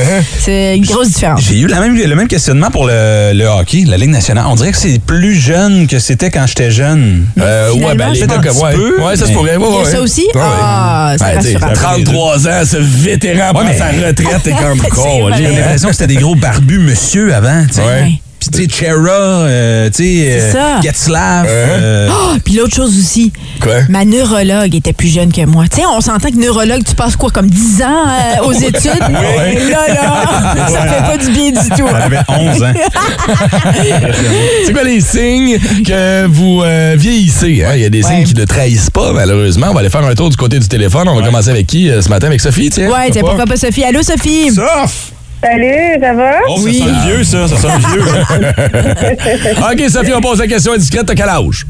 C'est 0.40 0.76
une 0.76 0.84
grosse 0.84 1.08
différence. 1.08 1.40
J'ai 1.42 1.58
eu 1.60 1.66
la 1.66 1.80
même, 1.80 1.96
le 1.96 2.14
même 2.14 2.28
questionnement 2.42 2.70
pour 2.72 2.88
le, 2.88 3.30
le 3.34 3.44
hockey, 3.46 3.84
la 3.86 3.96
Ligue 3.96 4.10
nationale. 4.10 4.46
On 4.48 4.56
dirait 4.56 4.72
que 4.72 4.76
c'est 4.76 4.98
plus 4.98 5.36
jeune 5.36 5.86
que 5.86 6.00
c'était 6.00 6.28
quand 6.28 6.44
j'étais 6.48 6.72
jeune. 6.72 7.24
Euh, 7.38 7.72
ouais, 7.74 7.94
ben, 7.94 8.10
les 8.12 8.18
comme 8.26 8.32
un 8.40 8.50
ouais. 8.50 8.74
peu, 8.74 9.00
Ouais, 9.00 9.16
ça 9.16 9.28
se 9.28 9.32
pourrait. 9.32 9.56
ouais, 9.56 9.64
ouais. 9.64 9.84
ça 9.84 10.00
aussi? 10.00 10.22
Ouais, 10.34 10.40
ouais. 10.40 10.46
Ah, 10.60 11.14
c'est 11.16 11.24
Ben, 11.24 11.38
t'sais, 11.38 11.56
rassurant. 11.56 11.94
33 11.94 12.48
ans, 12.48 12.62
ce 12.64 12.76
vétéran 12.78 13.52
prend 13.54 13.62
mais- 13.62 13.78
sa 13.78 13.90
retraite, 13.90 14.42
t'es 14.42 14.50
comme 14.50 14.76
C'est 14.82 14.88
con. 14.90 15.30
J'ai 15.36 15.46
l'impression 15.54 15.88
que 15.90 15.94
c'était 15.94 16.08
des 16.16 16.20
gros 16.20 16.34
barbus 16.34 16.80
monsieur 16.80 17.32
avant. 17.32 17.64
tu 17.68 17.74
sais. 17.74 17.80
Ouais. 17.82 18.12
Puis 18.50 18.66
tu 18.68 18.74
sais, 18.76 18.86
Chera, 18.86 19.10
euh, 19.10 19.88
tu 19.90 20.02
sais, 20.04 20.38
C'est 20.40 20.40
euh, 20.40 20.52
ça. 20.52 20.80
Getzlaff. 20.82 21.46
Uh-huh. 21.46 21.48
euh, 21.50 22.08
Ah, 22.10 22.36
puis 22.44 22.54
l'autre 22.54 22.74
chose 22.74 22.96
aussi, 22.98 23.32
Quoi? 23.60 23.82
ma 23.88 24.04
neurologue 24.04 24.74
était 24.74 24.92
plus 24.92 25.08
jeune 25.08 25.32
que 25.32 25.44
moi. 25.46 25.64
Tu 25.70 25.76
sais, 25.76 25.82
on 25.86 26.00
s'entend 26.00 26.30
que 26.30 26.36
neurologue, 26.38 26.82
tu 26.86 26.94
passes 26.94 27.16
quoi, 27.16 27.30
comme 27.30 27.48
10 27.48 27.82
ans 27.82 27.86
euh, 28.08 28.44
aux 28.46 28.52
études? 28.68 28.82
Et 28.86 29.70
là, 29.70 29.88
là, 29.88 30.66
ça 30.68 30.82
fait 30.86 31.02
pas 31.02 31.16
du 31.18 31.30
bien 31.30 31.50
du 31.50 31.68
tout. 31.76 31.86
Elle 31.88 32.02
avait 32.02 32.20
11 32.28 32.62
ans. 32.62 32.72
C'est 34.66 34.72
quoi 34.72 34.84
les 34.84 35.00
signes 35.00 35.58
que 35.84 36.26
vous 36.26 36.62
euh, 36.62 36.94
vieillissez? 36.96 37.64
hein? 37.64 37.72
Il 37.74 37.82
y 37.82 37.84
a 37.84 37.90
des 37.90 38.02
signes 38.02 38.24
qui 38.24 38.34
ne 38.34 38.44
trahissent 38.44 38.90
pas, 38.90 39.12
malheureusement. 39.12 39.68
On 39.70 39.74
va 39.74 39.80
aller 39.80 39.90
faire 39.90 40.04
un 40.04 40.14
tour 40.14 40.30
du 40.30 40.36
côté 40.36 40.58
du 40.58 40.68
téléphone. 40.68 41.08
On 41.08 41.16
va 41.18 41.24
commencer 41.24 41.50
avec 41.50 41.66
qui 41.66 41.90
euh, 41.90 42.00
ce 42.02 42.08
matin? 42.08 42.26
Avec 42.28 42.40
Sophie, 42.40 42.70
tiens? 42.70 42.88
Ouais, 42.90 43.10
tiens, 43.10 43.22
pourquoi? 43.22 43.44
pas 43.44 43.56
Sophie? 43.56 43.84
Allô, 43.84 44.02
Sophie? 44.02 44.50
Sauf! 44.50 45.11
Salut, 45.42 46.00
ça 46.00 46.12
va? 46.14 46.32
Oh, 46.48 46.56
ça 46.56 46.72
sonne 46.72 46.98
vieux, 47.06 47.24
ça. 47.24 47.48
Ça 47.48 47.56
sonne 47.56 47.80
vieux. 47.92 48.02
OK, 49.72 49.90
Sophie, 49.90 50.12
on 50.14 50.20
pose 50.20 50.38
la 50.38 50.46
question 50.46 50.72
indiscrète. 50.72 51.06
T'as 51.06 51.14
quel 51.14 51.28
âge? 51.28 51.66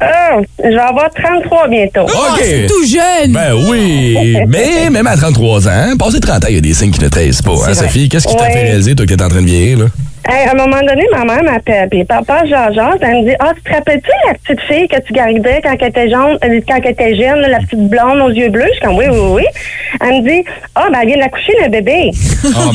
Ah, 0.00 0.38
je 0.58 0.68
vais 0.70 0.78
avoir 0.78 1.10
33 1.10 1.68
bientôt. 1.68 2.06
Oh, 2.06 2.26
OK. 2.32 2.40
c'est 2.42 2.66
tout 2.66 2.86
jeune! 2.86 3.32
Ben 3.32 3.52
oui, 3.68 4.38
mais 4.48 4.88
même 4.88 5.06
à 5.06 5.14
33 5.14 5.68
ans, 5.68 5.96
passé 5.98 6.20
30 6.20 6.44
ans, 6.44 6.48
il 6.48 6.54
y 6.54 6.58
a 6.58 6.62
des 6.62 6.72
signes 6.72 6.90
qui 6.90 7.02
ne 7.02 7.08
trahissent 7.08 7.42
pas. 7.42 7.52
Hein. 7.68 7.74
Sophie, 7.74 8.08
qu'est-ce 8.08 8.26
qui 8.26 8.34
t'a 8.34 8.46
fait 8.46 8.62
réaliser, 8.62 8.94
toi, 8.94 9.04
que 9.04 9.12
t'es 9.12 9.22
en 9.22 9.28
train 9.28 9.42
de 9.42 9.46
vieillir? 9.46 9.78
Là? 9.80 9.84
Hey, 10.28 10.46
à 10.46 10.52
un 10.52 10.54
moment 10.54 10.80
donné, 10.86 11.06
ma 11.12 11.24
mère 11.24 11.42
m'appelle, 11.42 11.88
puis 11.88 12.04
papa 12.04 12.44
Jean-Jean, 12.44 12.90
elle 13.00 13.22
me 13.22 13.30
dit 13.30 13.36
Ah, 13.40 13.52
tu 13.54 13.62
te 13.62 13.74
rappelles-tu 13.74 14.10
la 14.26 14.34
petite 14.34 14.60
fille 14.68 14.86
que 14.86 15.00
tu 15.00 15.12
gardais 15.14 15.60
quand 15.62 15.74
elle 15.80 15.88
était 15.88 16.10
jaune, 16.10 16.38
euh, 16.44 16.60
quand 16.68 16.78
elle 16.84 16.90
était 16.90 17.16
jeune, 17.16 17.40
la 17.40 17.58
petite 17.58 17.88
blonde 17.88 18.20
aux 18.20 18.30
yeux 18.30 18.50
bleus? 18.50 18.66
Je 18.68 18.72
suis 18.72 18.80
comme 18.82 18.96
oui, 18.96 19.06
oui, 19.10 19.18
oui. 19.18 19.44
Elle 20.00 20.22
me 20.22 20.28
dit 20.28 20.44
Ah, 20.74 20.88
ben 20.92 20.98
elle 21.02 21.08
vient 21.08 21.18
d'accoucher 21.18 21.52
d'un 21.62 21.68
bébé. 21.70 22.10
Oh, 22.44 22.48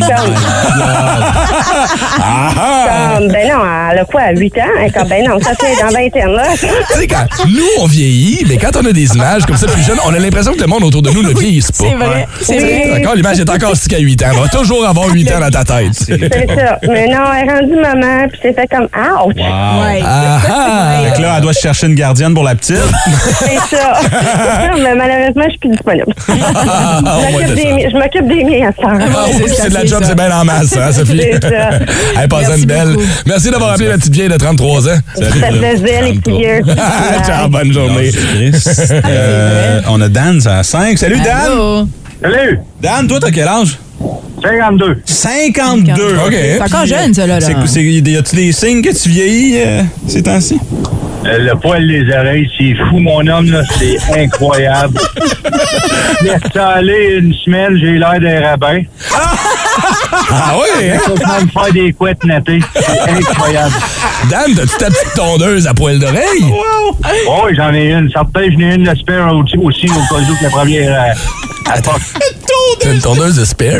comme, 3.15 3.27
ben 3.29 3.47
non, 3.47 3.61
elle 3.91 3.99
a 3.99 4.05
quoi, 4.05 4.31
8 4.31 4.57
ans? 4.57 4.61
Elle 4.79 4.87
est 4.87 4.91
comme, 4.91 5.07
ben 5.07 5.27
non, 5.27 5.39
ça 5.39 5.53
fait 5.55 5.75
dans 5.81 5.89
20 5.89 6.05
ans, 6.25 6.31
là. 6.31 6.43
Tu 6.55 6.99
sais, 6.99 7.07
quand 7.07 7.25
nous, 7.47 7.63
on 7.79 7.85
vieillit, 7.85 8.45
mais 8.47 8.57
quand 8.57 8.75
on 8.75 8.85
a 8.85 8.91
des 8.91 9.15
images 9.15 9.45
comme 9.45 9.57
ça 9.57 9.67
plus 9.67 9.83
jeunes, 9.83 9.99
on 10.05 10.13
a 10.13 10.19
l'impression 10.19 10.53
que 10.53 10.61
le 10.61 10.67
monde 10.67 10.83
autour 10.83 11.01
de 11.01 11.11
nous 11.11 11.23
ne 11.23 11.33
vieillisse 11.37 11.71
pas. 11.71 11.85
C'est 11.89 11.95
vrai, 11.95 12.27
c'est 12.41 12.59
vrai. 12.59 12.91
D'accord, 12.93 13.15
l'image 13.15 13.39
est 13.39 13.49
encore 13.49 13.75
stick 13.75 13.93
à 13.93 13.99
8 13.99 14.23
ans. 14.23 14.31
On 14.35 14.41
va 14.41 14.47
toujours 14.49 14.85
avoir 14.85 15.09
8 15.09 15.31
ans 15.31 15.39
dans 15.39 15.49
ta 15.51 15.63
tête. 15.63 15.93
C'est 15.93 16.19
ça. 16.19 16.79
Mais 16.87 17.07
non, 17.07 17.23
elle 17.34 17.34
est 17.35 17.49
rendue 17.51 17.75
maman, 17.81 18.27
puis 18.29 18.39
c'est 18.41 18.53
fait 18.53 18.67
comme 18.69 18.85
Ouch! 18.85 19.35
Ouais. 19.35 20.01
Ah 20.03 20.39
ah! 20.49 20.97
Fait 21.03 21.17
que 21.17 21.21
là, 21.21 21.33
elle 21.37 21.41
doit 21.43 21.53
se 21.53 21.59
chercher 21.61 21.87
une 21.87 21.95
gardienne 21.95 22.33
pour 22.33 22.43
la 22.43 22.55
petite. 22.55 22.75
C'est 23.39 23.75
ça. 23.75 23.93
mais 24.81 24.95
malheureusement, 24.95 25.43
je 25.45 25.49
suis 25.49 25.59
plus 25.59 25.69
disponible. 25.69 26.05
Ah, 26.67 27.01
Je 27.27 27.31
m'occupe 27.33 27.55
des 27.55 27.61
ça. 27.63 27.69
mi- 27.73 27.85
je 27.91 27.97
m'occupe 27.97 28.27
des 28.27 28.43
miens 28.43 28.69
à 28.69 28.71
ce 28.71 28.81
temps. 28.81 28.87
Ah, 28.99 29.25
c'est 29.31 29.43
oui, 29.43 29.49
ça, 29.49 29.63
c'est 29.63 29.69
de 29.69 29.73
la 29.73 29.85
job, 29.85 30.03
c'est 30.05 30.15
bien 30.15 30.31
en 30.39 30.45
masse, 30.45 30.75
hein, 30.77 30.91
Sophie? 30.91 31.21
C'est 31.21 31.43
ça. 31.43 31.69
Hey, 32.21 32.27
passe 32.27 32.47
Merci 32.47 32.61
une 32.61 32.65
belle. 32.67 32.87
beaucoup. 32.93 33.05
Merci 33.25 33.51
d'avoir 33.51 33.71
appelé 33.73 33.89
la 33.89 33.95
petite 33.97 34.13
vieille 34.13 34.29
de 34.29 34.37
33 34.37 34.89
ans. 34.89 34.97
Ça 35.15 35.23
faisait 35.25 36.01
les 36.01 36.13
petits 36.19 36.31
vieux. 36.37 36.61
Ciao, 37.25 37.47
bonne 37.49 37.71
journée. 37.73 38.11
Euh, 39.05 39.81
on 39.89 40.01
a 40.01 40.07
Dan, 40.09 40.39
ça 40.41 40.59
à 40.59 40.63
5. 40.63 40.97
Salut, 40.97 41.19
Dan! 41.19 41.35
Allô? 41.45 41.87
Salut! 42.21 42.59
Dan, 42.81 43.07
toi, 43.07 43.19
t'as 43.19 43.31
quel 43.31 43.47
âge? 43.47 43.77
52. 44.43 45.01
52. 45.05 46.17
OK. 46.27 46.33
C'est 46.33 46.61
encore 46.61 46.85
jeune, 46.85 47.13
ça, 47.13 47.25
là. 47.25 47.39
là. 47.39 47.47
C'est, 47.47 47.67
c'est, 47.67 47.83
y 47.83 48.17
a-tu 48.17 48.35
des 48.35 48.51
signes 48.51 48.81
que 48.81 48.95
tu 48.95 49.09
vieillis 49.09 49.57
euh, 49.57 49.81
ces 50.07 50.21
temps-ci? 50.23 50.59
Euh, 51.25 51.39
le 51.39 51.55
poil 51.59 51.87
des 51.87 52.03
oreilles, 52.13 52.47
c'est 52.55 52.75
fou, 52.75 52.99
mon 52.99 53.25
homme, 53.25 53.49
là. 53.49 53.63
C'est 53.79 53.97
incroyable. 54.23 54.99
Laisse 56.21 56.41
ça 56.53 56.67
aller 56.69 57.17
une 57.19 57.33
semaine, 57.33 57.75
j'ai 57.79 57.93
l'air 57.97 58.19
d'un 58.19 58.47
rabbin. 58.47 58.81
Ah 59.11 60.55
oui, 60.59 60.89
hein? 60.89 60.99
Je 61.07 61.45
me 61.45 61.49
faire 61.49 61.73
des 61.73 61.93
couettes 61.93 62.23
nattées. 62.23 62.59
C'est 62.75 63.09
incroyable. 63.11 63.73
Dan, 64.29 64.53
t'as-tu 64.55 64.77
ta 64.77 64.85
petite 64.87 65.13
tondeuse 65.15 65.67
à 65.67 65.73
poil 65.73 65.97
d'oreille? 65.99 66.45
Oh, 67.27 67.47
j'en 67.55 67.73
ai 67.73 67.91
une. 67.91 68.09
Certain, 68.11 68.43
j'en 68.51 68.59
ai 68.59 68.75
une 68.75 68.83
de 68.83 68.95
spare 68.95 69.35
aussi, 69.35 69.57
aussi 69.57 69.87
au 69.89 70.13
cas 70.13 70.21
où 70.21 70.35
que 70.35 70.43
la 70.43 70.49
première. 70.49 70.93
Euh, 70.93 71.73
une 72.83 72.99
tondeuse 72.99 73.35
de 73.35 73.45
spare? 73.45 73.79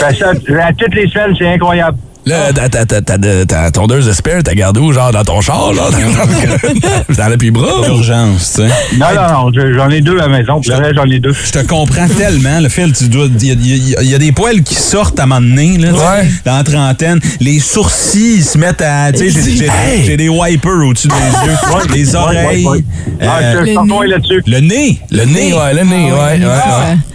Ben, 0.00 0.14
ça, 0.14 0.30
à 0.30 0.72
toutes 0.72 0.94
les 0.94 1.08
semaines, 1.08 1.34
c'est 1.38 1.48
incroyable. 1.48 1.98
Là, 2.26 2.52
ta, 2.54 2.68
ta, 2.70 2.86
ta, 2.86 3.00
ta, 3.02 3.18
ta 3.46 3.70
tondeuse 3.70 4.06
de 4.06 4.12
spare, 4.12 4.42
t'as 4.42 4.54
gardé 4.54 4.80
où? 4.80 4.92
Genre 4.92 5.12
dans 5.12 5.24
ton 5.24 5.40
char, 5.42 5.72
là? 5.74 5.82
Dans, 5.90 7.14
dans 7.14 7.28
le 7.28 7.36
puis 7.36 7.50
bras? 7.50 7.86
Urgence, 7.86 8.54
tu 8.56 8.62
sais. 8.62 8.68
Non, 8.98 9.06
non, 9.14 9.32
non, 9.44 9.52
je- 9.54 9.74
j'en 9.74 9.90
ai 9.90 10.00
deux 10.00 10.18
à 10.18 10.28
la 10.28 10.38
maison. 10.38 10.60
Puis 10.60 10.70
le 10.70 10.76
reste, 10.76 10.94
j'en 10.94 11.04
ai 11.04 11.18
deux. 11.18 11.32
Je 11.34 11.52
te 11.52 11.58
comprends 11.66 12.08
tellement. 12.08 12.60
Le 12.60 12.68
fil, 12.70 12.92
tu 12.92 13.08
dois. 13.08 13.26
Il 13.40 13.46
y, 13.46 13.94
a- 13.96 14.02
y 14.02 14.14
y 14.14 14.18
des 14.18 14.32
poils 14.32 14.62
qui 14.62 14.74
sortent 14.74 15.20
à 15.20 15.24
un 15.24 15.26
moment 15.26 15.40
donné, 15.42 15.76
là, 15.78 15.92
Ouais. 15.92 16.28
dans 16.46 16.56
la 16.56 16.64
trentaine. 16.64 17.20
Les 17.40 17.58
sourcils 17.60 18.36
ils 18.36 18.44
se 18.44 18.56
mettent 18.56 18.80
à. 18.82 19.12
Tu 19.12 19.30
sais, 19.30 19.68
j'ai- 20.06 20.16
des 20.16 20.28
wipers 20.28 20.86
au-dessus 20.86 21.08
des 21.08 21.14
yeux. 21.46 21.94
Les 21.94 22.14
oreilles. 22.14 22.64
Ouais, 22.66 22.78
ouais. 22.78 22.84
Ah, 23.20 23.38
euh, 23.42 23.60
le 23.60 23.66
nez. 23.66 24.06
là-dessus. 24.08 24.42
le 24.46 24.60
nez. 24.60 24.98
Le 25.10 25.24
nez, 25.24 25.52
ouais, 25.52 25.74
le 25.74 25.82
nez, 25.84 26.10
Ah 26.10 26.14
ouais, 26.14 26.38
ouais, 26.38 26.38
ouais, 26.38 26.46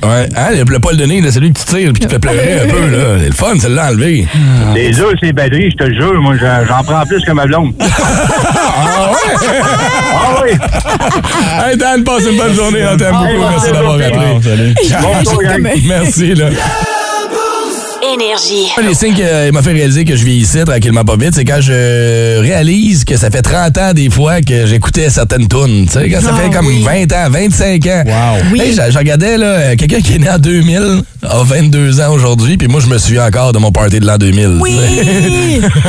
ouais. 0.04 0.10
Ouais, 0.10 0.30
hein, 0.36 0.48
le, 0.56 0.64
le 0.72 0.80
poil 0.80 0.98
de 0.98 1.06
nez, 1.06 1.22
là, 1.22 1.32
celui 1.32 1.52
que 1.52 1.60
tu 1.60 1.66
tires 1.66 1.92
puis 1.94 2.02
qui 2.02 2.08
te 2.08 2.12
fait 2.12 2.20
pleurer 2.20 2.62
un 2.64 2.68
peu, 2.68 2.88
là. 2.90 3.18
C'est 3.20 3.28
le 3.28 3.34
fun, 3.34 3.54
celle-là, 3.60 3.86
à 3.86 3.90
enlever. 3.92 4.28
Les 5.00 5.06
œufs, 5.06 5.16
c'est 5.24 5.32
batterie, 5.32 5.72
je 5.72 5.78
te 5.78 5.84
le 5.86 5.96
jure. 5.96 6.22
Moi, 6.22 6.36
j'en 6.38 6.84
prends 6.84 7.06
plus 7.06 7.24
que 7.24 7.32
ma 7.32 7.46
blonde. 7.46 7.74
Ah 8.82 9.12
ouais? 9.12 9.60
Ah 10.14 10.42
oui! 10.44 10.52
hey, 11.70 11.78
Dan, 11.78 12.04
passe 12.04 12.24
une 12.30 12.38
bonne 12.38 12.54
journée. 12.54 12.86
On 12.92 12.98
t'aime 12.98 13.12
beaucoup. 13.14 13.50
Merci 13.50 13.72
d'avoir 13.72 13.94
appelé. 13.96 14.42
salut. 14.42 14.74
Bonjour, 15.02 15.44
gang. 15.44 15.68
Merci, 15.86 16.36
là. 16.36 16.46
Énergie. 18.14 18.68
Un 18.78 18.88
des 18.88 18.94
signes 18.96 19.14
qui 19.14 19.22
m'a 19.54 19.62
fait 19.62 19.72
réaliser 19.74 20.04
que 20.06 20.16
je 20.16 20.24
vieillissais 20.26 20.64
tranquillement 20.66 21.04
pas 21.06 21.16
vite, 21.16 21.36
c'est 21.36 21.46
quand 21.46 21.62
je 21.62 22.40
réalise 22.40 23.04
que 23.06 23.18
ça 23.18 23.30
fait 23.30 23.42
30 23.42 23.78
ans 23.78 23.94
des 23.94 24.10
fois 24.10 24.42
que 24.42 24.66
j'écoutais 24.66 25.10
certaines 25.10 25.48
tunes. 25.48 25.86
Tu 25.86 25.94
sais, 25.94 26.10
quand 26.10 26.22
ça 26.22 26.34
Ah, 26.34 26.42
fait 26.42 26.50
comme 26.50 26.66
oui. 26.68 26.84
20 26.84 27.12
ans, 27.14 27.30
25 27.30 27.86
ans. 27.88 28.04
Wow. 28.08 28.44
Oui. 28.52 28.62
Hey, 28.62 28.74
je, 28.74 28.92
je 28.92 28.98
regardais 28.98 29.38
là, 29.38 29.46
euh, 29.48 29.76
quelqu'un 29.76 30.02
qui 30.02 30.16
est 30.16 30.20
né 30.20 30.30
en 30.30 30.38
2000 30.40 31.02
a 31.22 31.44
22 31.44 32.00
ans 32.02 32.14
aujourd'hui, 32.14 32.58
puis 32.58 32.68
moi 32.68 32.80
je 32.80 32.88
me 32.88 32.98
souviens 32.98 33.26
encore 33.28 33.52
de 33.54 33.60
mon 33.60 33.72
party 33.72 34.00
de 34.00 34.06
l'an 34.06 34.18
2000. 34.18 34.58
Oui! 34.62 34.72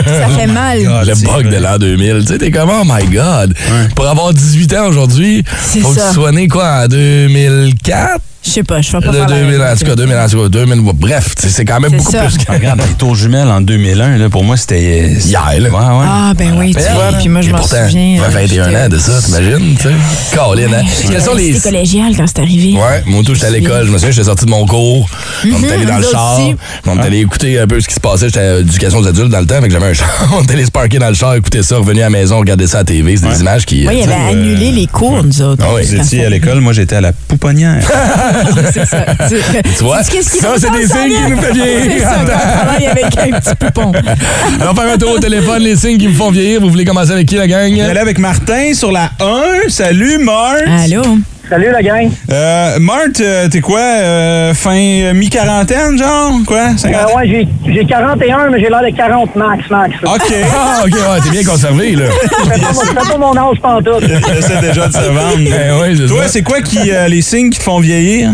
ça 0.05 0.29
fait 0.29 0.47
mal. 0.53 0.79
Le 1.07 1.15
c'est 1.15 1.25
bug 1.25 1.49
de 1.49 1.57
l'an 1.57 1.79
2000. 1.79 2.19
Tu 2.23 2.27
sais, 2.33 2.39
t'es 2.39 2.51
comme, 2.51 2.71
oh 2.71 2.83
my 2.85 3.07
God. 3.07 3.55
Pour 3.95 4.07
avoir 4.07 4.35
18 4.35 4.75
ans 4.75 4.89
aujourd'hui, 4.89 5.43
faut 5.47 5.93
que 5.93 6.01
ça. 6.01 6.09
tu 6.09 6.15
sois 6.15 6.33
né 6.33 6.49
quoi, 6.49 6.83
en 6.85 6.89
2004? 6.89 8.21
Je 8.43 8.51
sais 8.53 8.63
pas, 8.63 8.81
je 8.81 8.91
vais 8.91 9.01
pas 9.01 9.13
De 9.13 9.17
faire 9.19 9.29
la 9.29 9.39
2000, 9.41 9.61
en 9.61 9.77
tout 9.77 9.85
cas, 9.85 9.95
2000, 9.97 10.17
en 10.17 10.29
tout 10.29 10.43
cas, 10.43 10.49
2000, 10.49 10.81
bref, 10.95 11.35
c'est 11.39 11.65
quand 11.67 11.79
même 11.79 11.93
beaucoup 11.93 12.11
ça. 12.11 12.23
plus 12.25 12.39
que 12.39 12.51
Regarde, 12.51 12.81
les 12.89 12.95
tours 12.95 13.15
jumelles 13.15 13.49
en 13.49 13.61
2001, 13.61 14.17
là, 14.17 14.31
pour 14.31 14.45
moi, 14.45 14.57
c'était. 14.57 15.11
hier, 15.13 15.45
là. 15.59 15.69
Ouais, 15.69 15.69
ouais. 15.69 16.07
Ah, 16.09 16.33
ben 16.35 16.55
oui, 16.59 16.75
tu 16.75 16.81
vois. 16.81 17.13
Puis 17.19 17.29
moi, 17.29 17.43
je 17.43 17.51
m'en 17.51 17.63
souviens. 17.63 18.19
ça 18.19 18.31
fait 18.31 18.59
euh, 18.59 18.63
21 18.65 18.87
ans 18.87 18.89
de 18.89 18.99
ça, 18.99 19.13
t'imagines, 19.23 19.77
tu 19.77 19.83
sais? 19.83 19.95
Colin, 20.35 20.73
hein? 20.73 20.83
j'étais- 21.03 21.13
Quels 21.13 21.23
sont 21.23 21.35
les... 21.35 21.53
C'était 21.53 21.71
collégial 21.71 22.17
quand 22.17 22.27
c'est 22.27 22.39
arrivé. 22.39 22.73
Ouais, 22.79 23.03
moi, 23.07 23.23
tout, 23.25 23.35
j'étais 23.35 23.47
à 23.49 23.51
l'école. 23.51 23.87
Je 23.87 23.91
me 23.93 23.99
souviens, 23.99 24.11
j'étais 24.11 24.25
sorti 24.27 24.47
de 24.47 24.51
mon 24.51 24.65
cours. 24.65 25.09
On 25.45 25.63
est 25.63 25.73
allé 25.73 25.85
dans 25.85 25.99
le 25.99 26.05
autres 26.07 26.11
char. 26.11 26.39
On 26.87 26.99
est 26.99 27.03
allé 27.03 27.19
écouter 27.21 27.59
un 27.61 27.67
peu 27.67 27.79
ce 27.79 27.89
qui 27.89 27.95
se 27.95 28.01
passait. 28.01 28.27
J'étais 28.29 28.41
à 28.41 28.57
l'éducation 28.57 28.99
aux 29.01 29.07
adultes 29.07 29.29
dans 29.29 29.41
le 29.41 29.47
temps, 29.47 29.61
fait 29.61 29.69
que 29.69 29.73
j'avais 29.75 29.91
un 29.91 29.95
char. 29.95 30.09
On 30.33 30.43
est 30.43 30.51
allé 30.53 30.65
se 30.65 30.71
parker 30.71 30.99
dans 30.99 31.09
le 31.09 31.15
char, 31.15 31.35
écouter 31.35 31.63
ça, 31.63 31.77
revenir 31.77 32.07
à 32.07 32.11
la 32.11 32.19
maison, 32.19 32.39
regarder 32.39 32.67
ça 32.67 32.79
à 32.79 32.81
la 32.81 32.85
TV. 32.87 33.17
C'est 33.19 33.29
des 33.29 33.41
images 33.41 33.67
qui. 33.67 33.87
Oui, 33.87 33.97
il 33.99 34.03
avait 34.05 34.13
euh, 34.15 34.31
annulé 34.31 34.73
les 34.73 34.87
cours, 34.87 35.23
nous 35.23 35.43
autres. 35.43 35.63
Ah 35.67 35.75
oui, 35.77 35.83
Vous 35.85 35.95
étiez 35.97 36.25
à 36.25 36.31
l'école, 36.31 36.61
moi, 36.61 36.73
j'étais 36.73 36.97
à 36.97 37.01
la 37.03 37.13
pouponnière. 37.13 37.83
c'est 38.73 38.87
ça. 38.87 39.05
Tu 39.79 39.85
vois? 39.85 40.03
Qu'est-ce 40.03 40.31
qui 40.33 40.39
Ça, 40.39 40.49
nous 40.55 40.59
c'est 40.59 40.71
des 40.71 40.87
signes 40.87 41.25
qui 41.25 41.31
nous 41.31 41.41
fait 41.41 41.53
vieillir. 41.53 41.93
C'est 41.93 42.01
ça, 42.01 42.15
quand 42.27 42.33
Attends. 42.33 42.43
on 42.45 42.65
travaille 42.67 42.87
avec 42.87 43.05
un 43.19 43.41
petit 43.41 43.55
poupon. 43.59 43.93
On 44.61 44.73
va 44.73 44.83
faire 44.83 44.93
un 44.95 44.99
tour 44.99 45.13
au 45.13 45.19
téléphone, 45.19 45.63
les 45.63 45.77
signes 45.77 45.99
qui 45.99 46.09
me 46.09 46.15
font 46.15 46.31
vieillir. 46.31 46.61
Vous 46.61 46.71
voulez 46.71 46.85
commencer 46.85 47.13
avec 47.13 47.27
qui, 47.27 47.37
la 47.37 47.47
gang? 47.47 47.73
On 47.73 47.77
est 47.77 47.83
allé 47.83 48.01
avec 48.01 48.19
Martin 48.19 48.73
sur 48.75 48.93
la 48.93 49.11
1. 49.21 49.69
Salut, 49.69 50.19
Marthe. 50.19 50.63
Allô? 50.67 51.03
Salut 51.51 51.71
la 51.73 51.83
gang. 51.83 52.09
Euh, 52.33 52.79
Marthe, 52.79 53.21
euh, 53.21 53.49
t'es 53.49 53.61
quoi? 53.61 53.81
euh, 53.81 54.55
fin 54.55 54.71
euh, 54.77 55.13
mi-quarantaine, 55.15 55.99
genre? 55.99 56.31
Quoi? 56.47 56.77
50? 56.77 56.95
Euh, 57.11 57.17
ouais, 57.17 57.27
j'ai- 57.29 57.73
j'ai 57.75 57.85
41, 57.85 58.51
mais 58.51 58.61
j'ai 58.61 58.69
l'air 58.69 58.83
de 58.83 58.97
40 58.97 59.35
max, 59.35 59.69
max. 59.69 59.93
OK. 60.05 60.33
Ah, 60.55 60.83
OK, 60.85 60.93
ouais, 60.93 61.21
t'es 61.25 61.31
bien 61.31 61.43
conservé, 61.45 61.97
là. 61.97 62.05
Je 62.45 62.51
fais 62.51 62.95
pas, 62.95 63.01
pas 63.11 63.19
mon 63.19 63.37
âge 63.37 63.59
pantoute. 63.61 64.05
J'essaie 64.35 64.61
déjà 64.61 64.87
de 64.87 64.93
se 64.93 64.99
vendre. 64.99 65.39
Ben 65.51 65.97
c'est 65.97 66.07
Toi, 66.07 66.29
c'est 66.29 66.43
quoi 66.43 66.61
qui, 66.61 66.91
euh, 66.93 67.09
les 67.09 67.21
signes 67.23 67.51
qui 67.51 67.59
te 67.59 67.65
font 67.65 67.81
vieillir? 67.81 68.31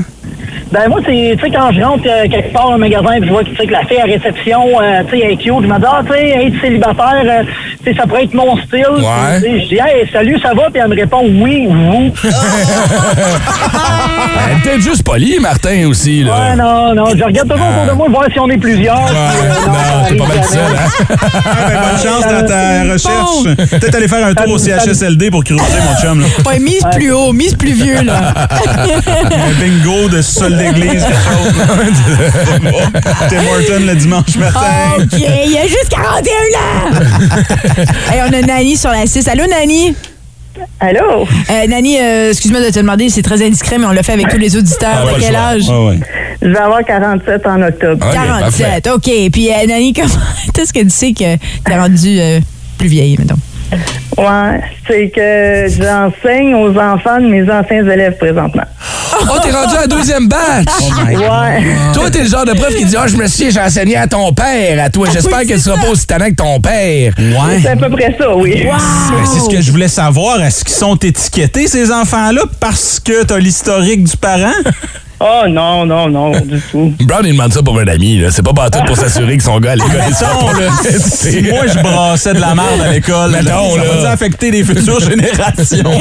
Ben 0.72 0.88
moi, 0.88 1.00
c'est, 1.06 1.36
tu 1.38 1.44
sais, 1.44 1.50
quand 1.56 1.70
je 1.72 1.80
rentre 1.80 2.02
euh, 2.06 2.28
quelque 2.28 2.52
part 2.52 2.66
dans 2.68 2.74
un 2.74 2.78
magasin 2.78 3.12
et 3.14 3.24
je 3.24 3.30
vois 3.30 3.44
que, 3.44 3.50
que 3.50 3.70
la 3.72 3.84
fille 3.86 3.98
à 4.00 4.04
réception, 4.04 4.62
euh, 4.82 5.02
tu 5.08 5.16
sais, 5.16 5.22
elle 5.24 5.30
est 5.32 5.36
cute, 5.36 5.46
je 5.62 5.66
me 5.66 5.78
dis, 5.78 5.84
ah, 5.86 6.02
tu 6.04 6.12
sais, 6.12 6.28
être 6.28 6.60
célibataire, 6.60 7.22
euh, 7.24 7.42
ça 7.94 8.04
pourrait 8.06 8.24
être 8.24 8.34
mon 8.34 8.56
style. 8.58 8.84
Ouais. 8.98 9.40
Je 9.42 9.68
dis, 9.68 9.74
hey, 9.76 10.08
salut, 10.12 10.38
ça 10.40 10.54
va? 10.54 10.70
Puis 10.72 10.80
elle 10.82 10.88
me 10.88 10.94
répond, 10.96 11.22
oui, 11.24 11.66
vous. 11.68 12.12
Ben, 14.36 14.60
Peut-être 14.62 14.80
juste 14.80 15.02
poli, 15.02 15.38
Martin, 15.40 15.86
aussi, 15.88 16.22
là. 16.22 16.32
Ouais, 16.50 16.56
non, 16.56 16.94
non, 16.94 17.06
je 17.16 17.24
regarde 17.24 17.48
toujours 17.48 17.66
autour 17.68 17.86
de 17.86 17.92
moi 17.92 18.06
voir 18.08 18.24
si 18.32 18.38
on 18.38 18.48
est 18.50 18.58
plusieurs. 18.58 18.96
euh, 19.08 19.30
Non, 19.66 20.08
t'es 20.08 20.14
pas 20.16 20.26
mal 20.26 20.44
seul, 20.44 20.60
hein? 20.60 21.06
Ah, 21.10 21.68
ben, 21.68 21.80
bonne 21.80 22.00
chance 22.02 22.22
dans 22.22 22.46
ta 22.46 22.82
recherche. 22.92 23.70
Peut-être 23.70 23.94
aller 23.94 24.08
faire 24.08 24.26
un 24.26 24.34
tour 24.34 24.52
au 24.54 24.58
CHSLD 24.58 25.30
pour 25.30 25.42
creuser, 25.44 25.62
mon 25.62 25.96
chum. 26.00 26.20
Là. 26.20 26.26
Ouais, 26.46 26.58
mise 26.58 26.84
plus 26.92 27.12
haut, 27.12 27.32
mise 27.32 27.54
plus 27.54 27.72
vieux, 27.72 28.02
là. 28.02 28.34
Un 28.66 29.60
bingo 29.60 30.08
de 30.08 30.22
sol 30.22 30.56
d'église, 30.56 31.04
quelque 31.04 31.24
chose. 31.24 31.52
là. 31.58 31.66
Tim 33.28 33.36
Horton 33.38 33.84
le 33.86 33.94
dimanche 33.94 34.36
matin. 34.36 34.60
Ah, 34.60 34.96
OK, 34.98 35.06
il 35.18 35.52
y 35.52 35.58
a 35.58 35.62
juste 35.62 35.88
41 35.90 36.32
ans! 36.60 37.75
hey, 38.10 38.20
on 38.28 38.32
a 38.32 38.42
Nani 38.42 38.76
sur 38.76 38.90
la 38.90 39.06
6. 39.06 39.28
Allô, 39.28 39.44
Nani? 39.46 39.94
Allô? 40.80 41.26
Euh, 41.50 41.66
Nani, 41.68 41.98
euh, 42.00 42.30
excuse-moi 42.30 42.60
de 42.60 42.70
te 42.70 42.78
demander, 42.78 43.10
c'est 43.10 43.22
très 43.22 43.44
indiscret, 43.44 43.78
mais 43.78 43.86
on 43.86 43.92
l'a 43.92 44.02
fait 44.02 44.12
avec 44.12 44.28
tous 44.28 44.38
les 44.38 44.56
auditeurs. 44.56 45.06
Ah, 45.08 45.14
de 45.14 45.20
quel 45.20 45.36
âge? 45.36 45.64
Ah 45.68 45.84
ouais. 45.84 45.98
Je 46.40 46.48
vais 46.48 46.58
avoir 46.58 46.84
47 46.84 47.46
en 47.46 47.62
octobre. 47.62 48.06
OK, 48.06 48.14
parfait. 48.14 48.82
47, 48.82 48.86
OK. 48.94 49.30
Puis, 49.32 49.50
euh, 49.50 49.66
Nani, 49.66 49.92
comment 49.94 50.08
est-ce 50.58 50.72
que 50.72 50.80
tu 50.80 50.90
sais 50.90 51.12
que 51.12 51.36
t'es 51.36 51.78
rendue 51.78 52.18
euh, 52.18 52.40
plus 52.78 52.88
vieille, 52.88 53.16
mettons? 53.18 53.36
Ouais, 54.16 54.60
c'est 54.88 55.10
que 55.14 55.66
j'enseigne 55.68 56.54
aux 56.54 56.70
enfants 56.78 57.20
de 57.20 57.26
mes 57.26 57.42
anciens 57.50 57.86
élèves 57.86 58.16
présentement. 58.16 58.62
Oh, 59.20 59.38
t'es 59.42 59.50
rendu 59.50 59.76
à 59.76 59.80
la 59.82 59.86
deuxième 59.86 60.28
batch! 60.28 60.66
Ouais. 61.08 61.64
Toi, 61.92 62.10
t'es 62.10 62.22
le 62.22 62.28
genre 62.28 62.44
de 62.44 62.52
prof 62.52 62.74
qui 62.74 62.84
dit 62.84 62.96
Ah, 62.98 63.06
je 63.06 63.16
me 63.16 63.26
souviens, 63.26 63.50
j'ai 63.50 63.60
enseigné 63.60 63.96
à 63.96 64.06
ton 64.06 64.32
père, 64.32 64.82
à 64.82 64.88
toi. 64.90 65.08
J'espère 65.12 65.38
oui, 65.40 65.46
qu'elle 65.46 65.58
c'est 65.58 65.64
sera 65.64 65.76
ça. 65.76 65.82
pas 65.82 65.90
aussi 65.90 66.06
tannant 66.06 66.30
que 66.30 66.34
ton 66.34 66.60
père. 66.60 67.12
Ouais. 67.18 67.58
C'est 67.62 67.68
à 67.68 67.76
peu 67.76 67.90
près 67.90 68.16
ça, 68.18 68.34
oui. 68.34 68.64
Ben, 68.64 69.24
c'est 69.26 69.40
ce 69.40 69.48
que 69.48 69.60
je 69.60 69.70
voulais 69.70 69.88
savoir. 69.88 70.40
Est-ce 70.42 70.64
qu'ils 70.64 70.74
sont 70.76 70.96
étiquetés, 70.96 71.66
ces 71.66 71.90
enfants-là, 71.90 72.42
parce 72.60 73.00
que 73.00 73.24
t'as 73.24 73.38
l'historique 73.38 74.04
du 74.04 74.16
parent? 74.16 74.52
Oh 75.18 75.42
non, 75.48 75.86
non, 75.86 76.08
non, 76.10 76.30
du 76.40 76.60
tout. 76.70 76.92
Brown, 77.00 77.22
il 77.24 77.32
demande 77.32 77.52
ça 77.52 77.62
pour 77.62 77.78
un 77.78 77.86
ami. 77.88 78.18
là. 78.18 78.28
C'est 78.30 78.42
pas 78.44 78.52
partout 78.52 78.80
pour 78.86 78.96
s'assurer 78.98 79.38
que 79.38 79.42
son 79.42 79.58
gars 79.60 79.72
à 79.72 79.76
l'école 79.76 79.92
est 80.10 80.98
si 81.00 81.42
moi, 81.50 81.60
je 81.66 81.78
brassais 81.80 82.34
de 82.34 82.40
la 82.40 82.54
merde 82.54 82.82
à 82.84 82.92
l'école, 82.92 83.30
là, 83.32 83.42
Mettons, 83.42 83.76
ça 83.76 83.84
là. 83.84 84.00
va 84.02 84.10
affecter 84.10 84.50
les 84.50 84.62
futures 84.62 85.00
générations? 85.08 86.00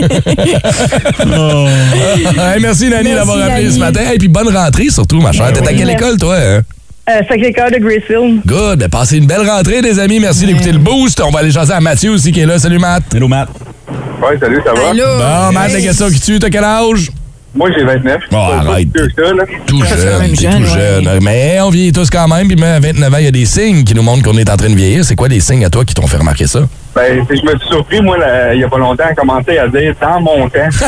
Hey, 2.37 2.59
merci, 2.61 2.89
Nani, 2.89 3.13
d'avoir 3.13 3.37
appelé 3.41 3.71
ce 3.71 3.79
matin. 3.79 4.01
Et 4.13 4.17
puis 4.17 4.27
bonne 4.27 4.55
rentrée, 4.55 4.89
surtout, 4.89 5.21
ma 5.21 5.31
chère. 5.31 5.51
T'es 5.53 5.65
à 5.67 5.73
quelle 5.73 5.89
école, 5.89 6.17
toi? 6.17 6.35
hein? 6.37 6.61
Euh, 7.07 7.21
Sacré-Cœur 7.29 7.69
de 7.71 7.77
Gracefield. 7.77 8.41
Good. 8.45 8.79
Ben, 8.79 8.89
passez 8.89 9.17
une 9.17 9.27
belle 9.27 9.47
rentrée, 9.47 9.79
les 9.81 9.99
amis. 9.99 10.19
Merci 10.19 10.45
d'écouter 10.47 10.71
le 10.71 10.79
boost. 10.79 11.21
On 11.21 11.29
va 11.29 11.39
aller 11.39 11.51
jaser 11.51 11.73
à 11.73 11.79
Mathieu 11.79 12.11
aussi 12.11 12.31
qui 12.31 12.39
est 12.39 12.45
là. 12.47 12.57
Salut, 12.57 12.79
Matt. 12.79 13.03
Hello, 13.13 13.27
Matt. 13.27 13.49
Ouais, 14.21 14.37
salut, 14.39 14.59
ça 14.65 14.73
va? 14.73 14.89
Allô? 14.89 15.03
Bon, 15.19 15.51
Matt, 15.53 15.71
la 15.71 15.81
question 15.81 16.09
qui 16.09 16.19
tue, 16.19 16.39
t'as 16.39 16.49
quel 16.49 16.63
âge? 16.63 17.11
Moi, 17.55 17.69
j'ai 17.77 17.85
29. 17.85 18.21
Bon, 18.31 18.37
arrête. 18.37 18.91
plus 18.91 19.07
que 19.13 19.25
ça, 19.25 19.33
là. 19.33 19.43
Tout 19.65 19.81
jeune, 19.83 20.35
jeune, 20.35 20.51
tout 20.57 20.63
ouais. 20.63 20.79
jeune. 21.03 21.19
Mais 21.21 21.59
on 21.61 21.69
vieillit 21.69 21.93
tous 21.93 22.09
quand 22.09 22.27
même. 22.27 22.47
Puis 22.47 22.57
même 22.57 22.75
à 22.75 22.79
29 22.79 23.13
ans, 23.13 23.17
il 23.17 23.25
y 23.25 23.27
a 23.27 23.31
des 23.31 23.45
signes 23.45 23.83
qui 23.83 23.95
nous 23.95 24.03
montrent 24.03 24.23
qu'on 24.23 24.37
est 24.37 24.49
en 24.49 24.57
train 24.57 24.69
de 24.69 24.75
vieillir. 24.75 25.05
C'est 25.05 25.15
quoi 25.15 25.29
les 25.29 25.39
signes 25.39 25.63
à 25.63 25.69
toi 25.69 25.85
qui 25.85 25.93
t'ont 25.93 26.07
fait 26.07 26.17
remarquer 26.17 26.47
ça? 26.47 26.67
Ben, 26.95 27.25
je 27.29 27.33
me 27.45 27.59
suis 27.59 27.67
surpris, 27.69 28.01
moi, 28.01 28.17
là, 28.17 28.53
il 28.53 28.61
y 28.61 28.63
a 28.63 28.69
pas 28.69 28.77
longtemps, 28.77 29.03
à 29.03 29.13
commencer 29.13 29.57
à 29.57 29.67
dire 29.67 29.93
dans 30.01 30.21
mon 30.21 30.47
temps. 30.47 30.59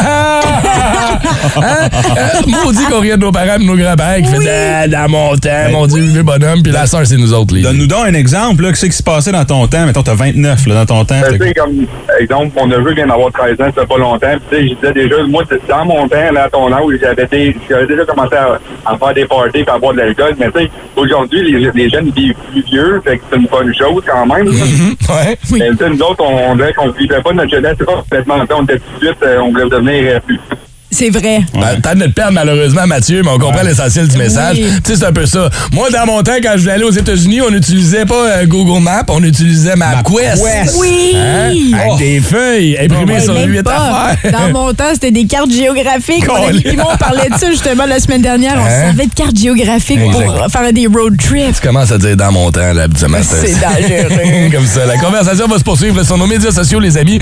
hein? 1.58 1.90
Euh, 2.18 2.42
Maudit 2.48 2.86
qu'on 2.90 3.00
riait 3.02 3.18
de 3.18 3.22
nos 3.22 3.32
parents 3.32 3.56
et 3.56 3.60
de 3.60 3.64
nos 3.64 3.76
grands-pères 3.76 4.18
qui 4.18 4.28
faisaient 4.36 4.74
Ah, 4.84 4.88
dans 4.88 5.10
mon 5.10 5.36
temps, 5.36 5.70
mon 5.72 5.88
Dieu, 5.88 6.02
vieux 6.04 6.24
bonhomme. 6.24 6.64
Puis 6.64 6.72
la 6.72 6.86
sœur, 6.86 7.06
c'est 7.06 7.18
nous 7.18 7.34
autres, 7.34 7.54
les. 7.54 7.62
Donne-nous 7.62 7.88
donc 7.88 8.06
un 8.08 8.14
exemple. 8.14 8.64
Là, 8.64 8.70
qu'est-ce 8.70 8.86
qui 8.86 8.92
se 8.94 9.04
passait 9.04 9.32
dans 9.32 9.46
ton 9.46 9.68
temps? 9.68 9.86
Mettons, 9.86 10.04
t'as 10.04 10.14
29 10.16 10.66
là, 10.68 10.76
dans 10.76 10.86
ton 10.86 11.06
temps. 11.06 11.20
Ben, 11.22 11.32
c'était- 11.32 11.38
tu 11.40 11.48
sais, 11.48 11.54
comme, 11.54 11.86
exemple, 12.20 12.52
mon 12.56 12.68
neveu 12.68 12.94
vient 12.94 13.08
d'avoir 13.08 13.32
13 13.32 13.54
ans, 13.60 13.72
ça 13.76 13.82
fait 13.82 13.88
pas 13.88 13.98
longtemps. 13.98 14.28
Puis, 14.50 14.50
tu 14.50 14.56
sais, 14.56 14.68
je 14.70 14.74
disais 14.76 14.94
déjà, 14.94 15.16
moi, 15.28 15.44
c'est 15.50 15.68
dans 15.68 15.86
mon 15.86 16.08
temps, 16.08 16.32
là, 16.34 16.44
à 16.46 16.50
ton 16.50 16.72
âge, 16.72 16.84
j'avais 17.02 17.28
j'avais 17.70 17.88
déjà 17.88 18.06
commencé 18.06 18.36
à, 18.36 18.60
à 18.86 18.98
faire 18.98 19.14
des 19.14 19.26
parties 19.26 19.60
et 19.60 19.70
à 19.70 19.78
boire 19.78 19.94
de 19.94 20.00
l'alcool. 20.00 20.36
Mais, 20.40 20.48
tu 20.52 20.60
sais, 20.62 20.70
aujourd'hui, 20.96 21.52
les, 21.52 21.70
les 21.74 21.90
jeunes 21.90 22.12
vivent 22.16 22.34
plus 22.52 22.64
vieux, 22.64 23.02
fait 23.04 23.18
que 23.18 23.24
c'est 23.30 23.38
une 23.38 23.48
bonne 23.48 23.74
chose 23.76 24.04
quand 24.08 24.26
même. 24.26 24.46
là. 24.46 24.52
Ouais. 25.10 25.38
Mais, 25.54 25.70
tu 25.72 25.78
sais, 25.78 25.97
nous 25.98 26.06
autres, 26.06 26.24
on, 26.24 26.56
dirait 26.56 26.74
qu'on 26.74 26.90
vivait 26.92 27.22
pas 27.22 27.34
notre 27.34 27.52
jeunesse, 27.52 27.76
c'est 27.80 27.86
pas 27.86 27.96
complètement. 27.98 28.36
On 28.52 28.64
était 28.64 28.80
tout 28.80 29.00
de 29.00 29.06
suite, 29.06 29.24
euh, 29.24 29.40
on 29.40 29.52
voulait 29.52 29.70
devenir 29.70 30.16
euh, 30.16 30.20
plus. 30.20 30.40
C'est 30.90 31.10
vrai. 31.10 31.42
Ben, 31.54 31.80
T'as 31.84 31.96
de 31.96 32.00
notre 32.00 32.14
perdre 32.14 32.32
malheureusement, 32.34 32.88
Mathieu, 32.88 33.22
mais 33.22 33.30
on 33.30 33.38
comprend 33.38 33.62
l'essentiel 33.62 34.08
du 34.08 34.18
message. 34.18 34.58
Oui. 34.58 34.70
Tu 34.84 34.92
sais, 34.94 35.00
c'est 35.00 35.06
un 35.06 35.12
peu 35.12 35.26
ça. 35.26 35.50
Moi, 35.74 35.90
dans 35.92 36.06
mon 36.06 36.24
temps, 36.24 36.32
quand 36.42 36.54
je 36.56 36.62
voulais 36.62 36.74
aller 36.74 36.86
aux 36.86 36.92
États-Unis, 36.92 37.42
on 37.42 37.52
n'utilisait 37.52 38.06
pas 38.06 38.16
euh, 38.30 38.46
Google 38.46 38.82
Maps, 38.82 39.04
on 39.10 39.22
utilisait 39.24 39.76
MapQuest. 39.76 40.42
Oui! 40.80 41.14
Hein? 41.16 41.52
Avec 41.78 41.98
des 42.00 42.20
feuilles 42.22 42.78
imprimées 42.80 43.16
Ouais, 43.16 43.22
sur 43.22 43.36
huit 43.38 43.60
affaires. 43.68 44.32
Dans 44.32 44.52
mon 44.54 44.74
temps, 44.74 44.92
c'était 44.94 45.12
des 45.12 45.26
cartes 45.26 45.52
géographiques. 45.52 46.26
Mon 46.28 46.36
ami. 46.48 46.64
Simon 46.68 46.96
parlait 46.98 47.30
de 47.30 47.38
ça 47.38 47.52
justement 47.52 47.86
la 47.86 48.00
semaine 48.00 48.22
dernière. 48.22 48.56
On 48.58 48.66
Hein? 48.66 48.86
servait 48.86 49.08
de 49.08 49.14
cartes 49.14 49.38
géographiques 49.38 50.00
pour 50.12 50.22
faire 50.50 50.74
des 50.74 50.88
road 50.88 51.18
trips. 51.18 51.56
Tu 51.62 51.68
commences 51.68 51.92
à 51.92 51.98
dire 51.98 52.16
dans 52.16 52.32
mon 52.32 52.50
temps, 52.52 52.74
là, 52.74 52.84
habituellement. 52.84 53.18
C'est 53.22 53.60
dangereux. 53.60 54.50
Comme 54.54 54.66
ça. 54.66 54.86
La 54.86 54.98
conversation 54.98 55.48
va 55.48 55.58
se 55.60 55.64
poursuivre 55.64 56.02
sur 56.04 56.18
nos 56.18 56.28
médias 56.28 56.52
sociaux, 56.52 56.80
les 56.80 56.98
amis. 56.98 57.20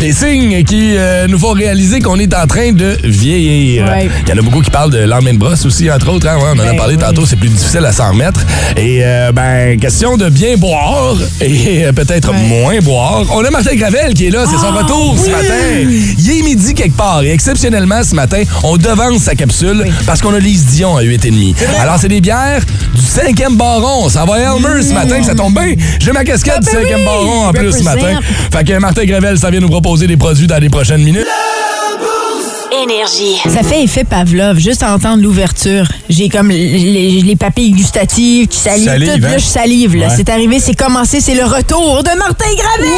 Les 0.00 0.12
signes 0.12 0.64
qui 0.64 0.94
euh, 0.96 1.26
nous 1.28 1.38
font 1.38 1.52
réaliser 1.52 2.00
qu'on 2.00 2.18
est 2.18 2.34
en 2.34 2.46
train 2.46 2.72
de 2.72 2.87
vieillir. 3.04 3.84
Ouais. 3.84 4.08
Il 4.26 4.28
y 4.30 4.32
en 4.32 4.38
a 4.38 4.42
beaucoup 4.42 4.60
qui 4.60 4.70
parlent 4.70 4.90
de 4.90 4.98
lendemain 4.98 5.32
de 5.34 5.38
brosse 5.38 5.64
aussi, 5.66 5.90
entre 5.90 6.10
autres. 6.10 6.26
hein. 6.28 6.36
Ouais, 6.38 6.50
on 6.54 6.58
en 6.58 6.62
a 6.66 6.70
Ben 6.72 6.76
parlé 6.76 6.96
oui. 6.96 7.02
tantôt, 7.02 7.26
c'est 7.26 7.36
plus 7.36 7.48
difficile 7.48 7.84
à 7.84 7.92
s'en 7.92 8.10
remettre. 8.12 8.40
Et, 8.76 9.00
euh, 9.02 9.32
ben, 9.32 9.78
question 9.78 10.16
de 10.16 10.28
bien 10.28 10.56
boire 10.56 11.16
et 11.40 11.84
euh, 11.86 11.92
peut-être 11.92 12.30
Ouais. 12.30 12.46
moins 12.48 12.78
boire. 12.80 13.24
On 13.32 13.44
a 13.44 13.50
Martin 13.50 13.74
Gravel 13.74 14.14
qui 14.14 14.26
est 14.26 14.30
là, 14.30 14.44
c'est 14.46 14.56
son 14.58 14.72
Ah, 14.74 14.82
retour 14.82 15.16
ce 15.18 15.30
matin. 15.30 15.88
Il 16.18 16.38
est 16.38 16.42
midi 16.42 16.74
quelque 16.74 16.96
part 16.96 17.22
et 17.22 17.30
exceptionnellement 17.32 18.02
ce 18.04 18.14
matin, 18.14 18.42
on 18.62 18.76
devance 18.76 19.22
sa 19.22 19.34
capsule 19.34 19.86
parce 20.06 20.20
qu'on 20.20 20.34
a 20.34 20.38
Lise 20.38 20.66
Dion 20.66 20.96
à 20.96 21.02
8,5. 21.02 21.54
Alors 21.80 21.96
c'est 22.00 22.08
des 22.08 22.20
bières 22.20 22.60
du 22.94 23.00
5e 23.00 23.56
baron. 23.56 24.08
Ça 24.08 24.24
va 24.24 24.38
Elmer 24.38 24.82
ce 24.82 24.92
matin, 24.92 25.22
ça 25.22 25.34
tombe 25.34 25.54
bien. 25.54 25.74
J'ai 26.00 26.12
ma 26.12 26.24
casquette 26.24 26.60
du 26.62 26.68
Ah, 26.72 26.74
ben 26.74 26.86
5e 26.88 26.94
oui. 26.98 27.04
baron 27.04 27.46
en 27.48 27.52
plus 27.52 27.72
ce 27.72 27.82
matin. 27.82 28.20
Fait 28.52 28.64
que 28.64 28.78
Martin 28.78 29.04
Gravel, 29.04 29.38
ça 29.38 29.50
vient 29.50 29.60
nous 29.60 29.68
proposer 29.68 30.06
des 30.06 30.16
produits 30.16 30.46
dans 30.46 30.58
les 30.58 30.68
prochaines 30.70 31.02
minutes. 31.02 31.26
Énergie. 32.70 33.36
Ça 33.48 33.62
fait 33.62 33.82
effet 33.82 34.04
Pavlov, 34.04 34.58
juste 34.58 34.82
à 34.82 34.92
entendre 34.94 35.22
l'ouverture. 35.22 35.86
J'ai 36.10 36.28
comme 36.28 36.50
les, 36.50 36.78
les- 36.78 37.22
les 37.22 37.36
papilles 37.36 37.70
gustatives 37.72 38.46
qui 38.46 38.58
salivent. 38.58 38.84
Salive, 38.86 39.08
tout, 39.08 39.14
hein? 39.26 39.30
là, 39.30 39.38
je 39.38 39.44
salive. 39.44 39.96
là. 39.96 40.08
Ouais. 40.08 40.12
C'est 40.14 40.28
arrivé, 40.28 40.58
c'est 40.60 40.74
commencé, 40.74 41.20
c'est 41.20 41.34
le 41.34 41.44
retour 41.44 42.02
de 42.02 42.10
Martin 42.18 42.44
Gravel! 42.56 42.92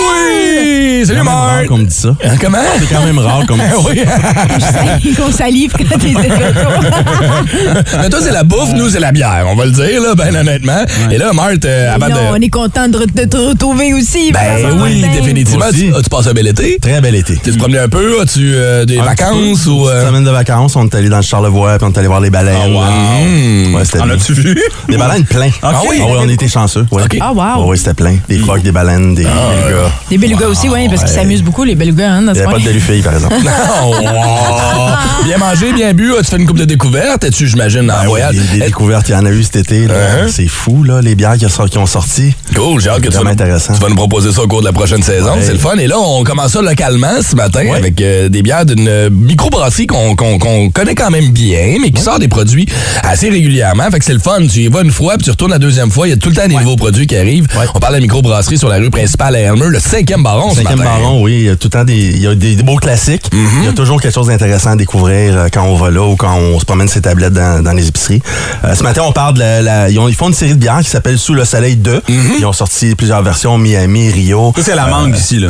Oui! 0.98 1.06
Salut 1.06 1.22
Marc! 1.22 1.66
qu'on 1.66 1.78
me 1.78 1.84
dit 1.84 1.94
ça. 1.94 2.16
Hein, 2.24 2.34
Comment? 2.40 2.58
C'est 2.80 2.92
quand 2.92 3.04
même 3.04 3.18
rare 3.20 3.46
qu'on 3.46 3.56
me 3.56 3.62
dit 3.62 3.70
ça. 3.70 3.88
oui. 3.88 4.60
Salive, 4.60 5.16
qu'on 5.16 5.32
salive 5.32 5.72
quand 5.72 5.98
t'es 5.98 6.12
de 6.14 6.16
retour. 6.16 7.92
Mais 8.02 8.08
toi, 8.10 8.18
c'est 8.22 8.32
la 8.32 8.42
bouffe, 8.42 8.72
nous, 8.74 8.90
c'est 8.90 9.00
la 9.00 9.12
bière. 9.12 9.46
On 9.48 9.54
va 9.54 9.66
le 9.66 9.72
dire, 9.72 10.00
là, 10.02 10.14
ben 10.16 10.34
honnêtement. 10.34 10.84
Et 11.12 11.18
là, 11.18 11.32
Marthe, 11.32 11.64
euh, 11.64 11.94
avant 11.94 12.08
non, 12.08 12.16
on 12.32 12.38
de. 12.38 12.44
est 12.44 12.48
content 12.48 12.88
de, 12.88 12.98
te 13.24 13.36
retrouver 13.36 13.94
aussi. 13.94 14.32
Ben 14.32 14.72
oui, 14.82 15.04
définitivement. 15.14 15.66
Aussi. 15.68 15.90
Tu- 16.02 16.10
passé 16.10 16.28
un 16.30 16.32
bel 16.32 16.48
été? 16.48 16.78
Très 16.82 17.00
bel 17.00 17.14
été. 17.14 17.36
T'es 17.36 17.52
promené 17.52 17.78
un 17.78 17.88
peu? 17.88 18.20
As-tu 18.20 18.52
euh, 18.54 18.84
des 18.84 18.98
Un 18.98 19.04
vacances? 19.04 19.59
Ou. 19.66 19.88
euh, 19.88 20.00
Une 20.02 20.08
semaine 20.08 20.24
de 20.24 20.30
vacances, 20.30 20.76
on 20.76 20.84
est 20.86 20.94
allé 20.94 21.08
dans 21.08 21.16
le 21.18 21.22
Charlevoix, 21.22 21.78
puis 21.78 21.86
on 21.88 21.92
est 21.92 21.98
allé 21.98 22.08
voir 22.08 22.20
les 22.20 22.30
baleines. 22.30 22.56
Oh, 22.66 22.74
wow. 22.74 22.82
Mmh. 22.82 23.74
Ouais, 23.74 24.00
En 24.00 24.10
as-tu 24.10 24.32
vu? 24.34 24.58
Des 24.88 24.96
baleines 24.96 25.24
plein. 25.24 25.50
Ah 25.62 25.80
oui? 25.88 25.98
Ah 26.00 26.06
oui, 26.08 26.16
on 26.20 26.28
était 26.28 26.48
chanceux. 26.48 26.86
Ouais. 26.90 27.02
Ah, 27.20 27.32
wow. 27.32 27.74
C'était 27.76 27.94
plein. 27.94 28.16
Des 28.28 28.38
phoques, 28.38 28.62
des 28.62 28.72
baleines, 28.72 29.14
des 29.14 29.26
Ah, 29.26 29.30
belugas. 29.64 29.90
Des 30.10 30.18
belugas 30.18 30.46
aussi, 30.48 30.68
oui, 30.68 30.88
parce 30.88 31.02
qu'ils 31.02 31.12
s'amusent 31.12 31.42
beaucoup, 31.42 31.64
les 31.64 31.74
belugas, 31.74 32.08
hein, 32.10 32.22
dans 32.22 32.32
Il 32.32 32.36
n'y 32.36 32.40
avait 32.40 32.52
pas? 32.52 32.58
de 32.58 32.64
delufilles, 32.64 33.02
par 33.02 33.14
exemple. 33.14 33.36
Oh, 33.84 33.94
wow. 34.00 35.24
bien 35.24 35.38
mangé, 35.38 35.72
bien 35.72 35.92
bu. 35.94 36.14
As-tu 36.16 36.30
fait 36.30 36.36
une 36.38 36.46
coupe 36.46 36.58
de 36.58 36.64
découvertes? 36.64 37.24
Es-tu, 37.24 37.46
j'imagine, 37.46 37.90
en 37.90 38.04
voyage? 38.06 38.34
Des, 38.34 38.58
des 38.58 38.66
découvertes, 38.66 39.08
il 39.08 39.12
y 39.12 39.16
en 39.16 39.24
a 39.26 39.30
eu 39.30 39.42
cet 39.42 39.56
été. 39.56 39.86
Uh-huh. 39.86 40.28
C'est 40.30 40.48
fou, 40.48 40.82
là, 40.82 41.00
les 41.00 41.14
bières 41.14 41.36
qui, 41.36 41.46
ont 41.78 41.86
sorti. 41.86 42.34
Cool, 42.54 42.80
j'ai 42.80 42.90
hâte 42.90 43.00
que 43.00 43.06
tu 43.08 43.12
vas, 43.12 43.20
Vraiment 43.20 43.30
nous, 43.36 43.42
intéressant. 43.42 43.74
tu 43.74 43.80
vas 43.80 43.88
nous 43.88 43.94
proposer 43.96 44.32
ça 44.32 44.42
au 44.42 44.48
cours 44.48 44.60
de 44.60 44.66
la 44.66 44.72
prochaine 44.72 45.02
saison. 45.02 45.32
Ouais. 45.34 45.42
C'est 45.42 45.52
le 45.52 45.58
fun. 45.58 45.76
Et 45.78 45.86
là, 45.86 45.96
on 45.98 46.24
commence 46.24 46.52
ça 46.52 46.62
localement 46.62 47.20
ce 47.22 47.36
matin 47.36 47.60
Ouais. 47.60 47.76
avec 47.76 48.00
euh, 48.00 48.28
des 48.28 48.42
bières 48.42 48.64
d'une 48.64 48.88
euh, 48.88 49.10
micro 49.10 49.49
microbrasserie 49.50 49.86
qu'on 49.88 50.70
connaît 50.70 50.94
quand 50.94 51.10
même 51.10 51.30
bien, 51.30 51.76
mais 51.80 51.90
qui 51.90 52.00
sort 52.00 52.18
des 52.20 52.28
produits 52.28 52.66
assez 53.02 53.28
régulièrement. 53.30 53.90
Fait 53.90 53.98
que 53.98 54.04
c'est 54.04 54.12
le 54.12 54.20
fun. 54.20 54.38
Tu 54.46 54.60
y 54.60 54.68
vas 54.68 54.82
une 54.82 54.92
fois, 54.92 55.14
puis 55.16 55.24
tu 55.24 55.30
retournes 55.30 55.50
la 55.50 55.58
deuxième 55.58 55.90
fois. 55.90 56.06
Il 56.06 56.10
y 56.10 56.12
a 56.12 56.16
tout 56.16 56.28
le 56.28 56.36
temps 56.36 56.46
des 56.46 56.54
nouveaux 56.54 56.76
produits 56.76 57.06
qui 57.06 57.16
arrivent. 57.16 57.46
On 57.74 57.80
parle 57.80 57.94
de 57.94 57.98
la 57.98 58.02
microbrasserie 58.02 58.58
sur 58.58 58.68
la 58.68 58.76
rue 58.76 58.90
principale 58.90 59.34
à 59.36 59.40
Elmer, 59.40 59.66
le 59.68 59.80
cinquième 59.80 60.22
baron 60.22 60.50
ce 60.50 60.56
Cinquième 60.62 60.78
matin. 60.78 60.90
baron, 61.00 61.22
oui. 61.22 61.32
Il 61.40 61.46
y 61.46 61.48
a 61.48 61.56
tout 61.56 61.66
le 61.66 61.70
temps 61.70 61.84
des, 61.84 61.94
il 61.98 62.20
y 62.22 62.26
a 62.26 62.34
des, 62.34 62.54
des 62.54 62.62
beaux 62.62 62.76
classiques. 62.76 63.24
Il 63.32 63.64
y 63.64 63.68
a 63.68 63.72
toujours 63.72 64.00
quelque 64.00 64.14
chose 64.14 64.28
d'intéressant 64.28 64.70
à 64.70 64.76
découvrir 64.76 65.36
euh, 65.36 65.48
quand 65.52 65.64
on 65.64 65.74
va 65.76 65.90
là 65.90 66.02
ou 66.06 66.14
quand 66.16 66.34
on 66.36 66.58
se 66.60 66.64
promène 66.64 66.88
ses 66.88 67.00
tablettes 67.00 67.32
dans, 67.32 67.62
dans 67.62 67.72
les 67.72 67.88
épiceries. 67.88 68.22
Euh, 68.64 68.74
ce 68.74 68.82
matin, 68.84 69.02
on 69.04 69.12
parle 69.12 69.34
de 69.34 69.40
la, 69.40 69.62
la- 69.62 69.90
ils, 69.90 69.98
ont- 69.98 70.08
ils 70.08 70.14
font 70.14 70.28
une 70.28 70.34
série 70.34 70.54
de 70.54 70.58
bières 70.60 70.80
qui 70.80 70.90
s'appelle 70.90 71.18
Sous 71.18 71.34
le 71.34 71.44
soleil 71.44 71.76
2. 71.76 72.02
Ils 72.38 72.46
ont 72.46 72.52
sorti 72.52 72.94
plusieurs 72.94 73.22
versions, 73.22 73.58
Miami, 73.58 74.10
Rio. 74.10 74.52
Ça, 74.56 74.62
c'est 74.62 74.76
la 74.76 74.86
mangue 74.86 75.16
ici, 75.16 75.38
là. 75.40 75.48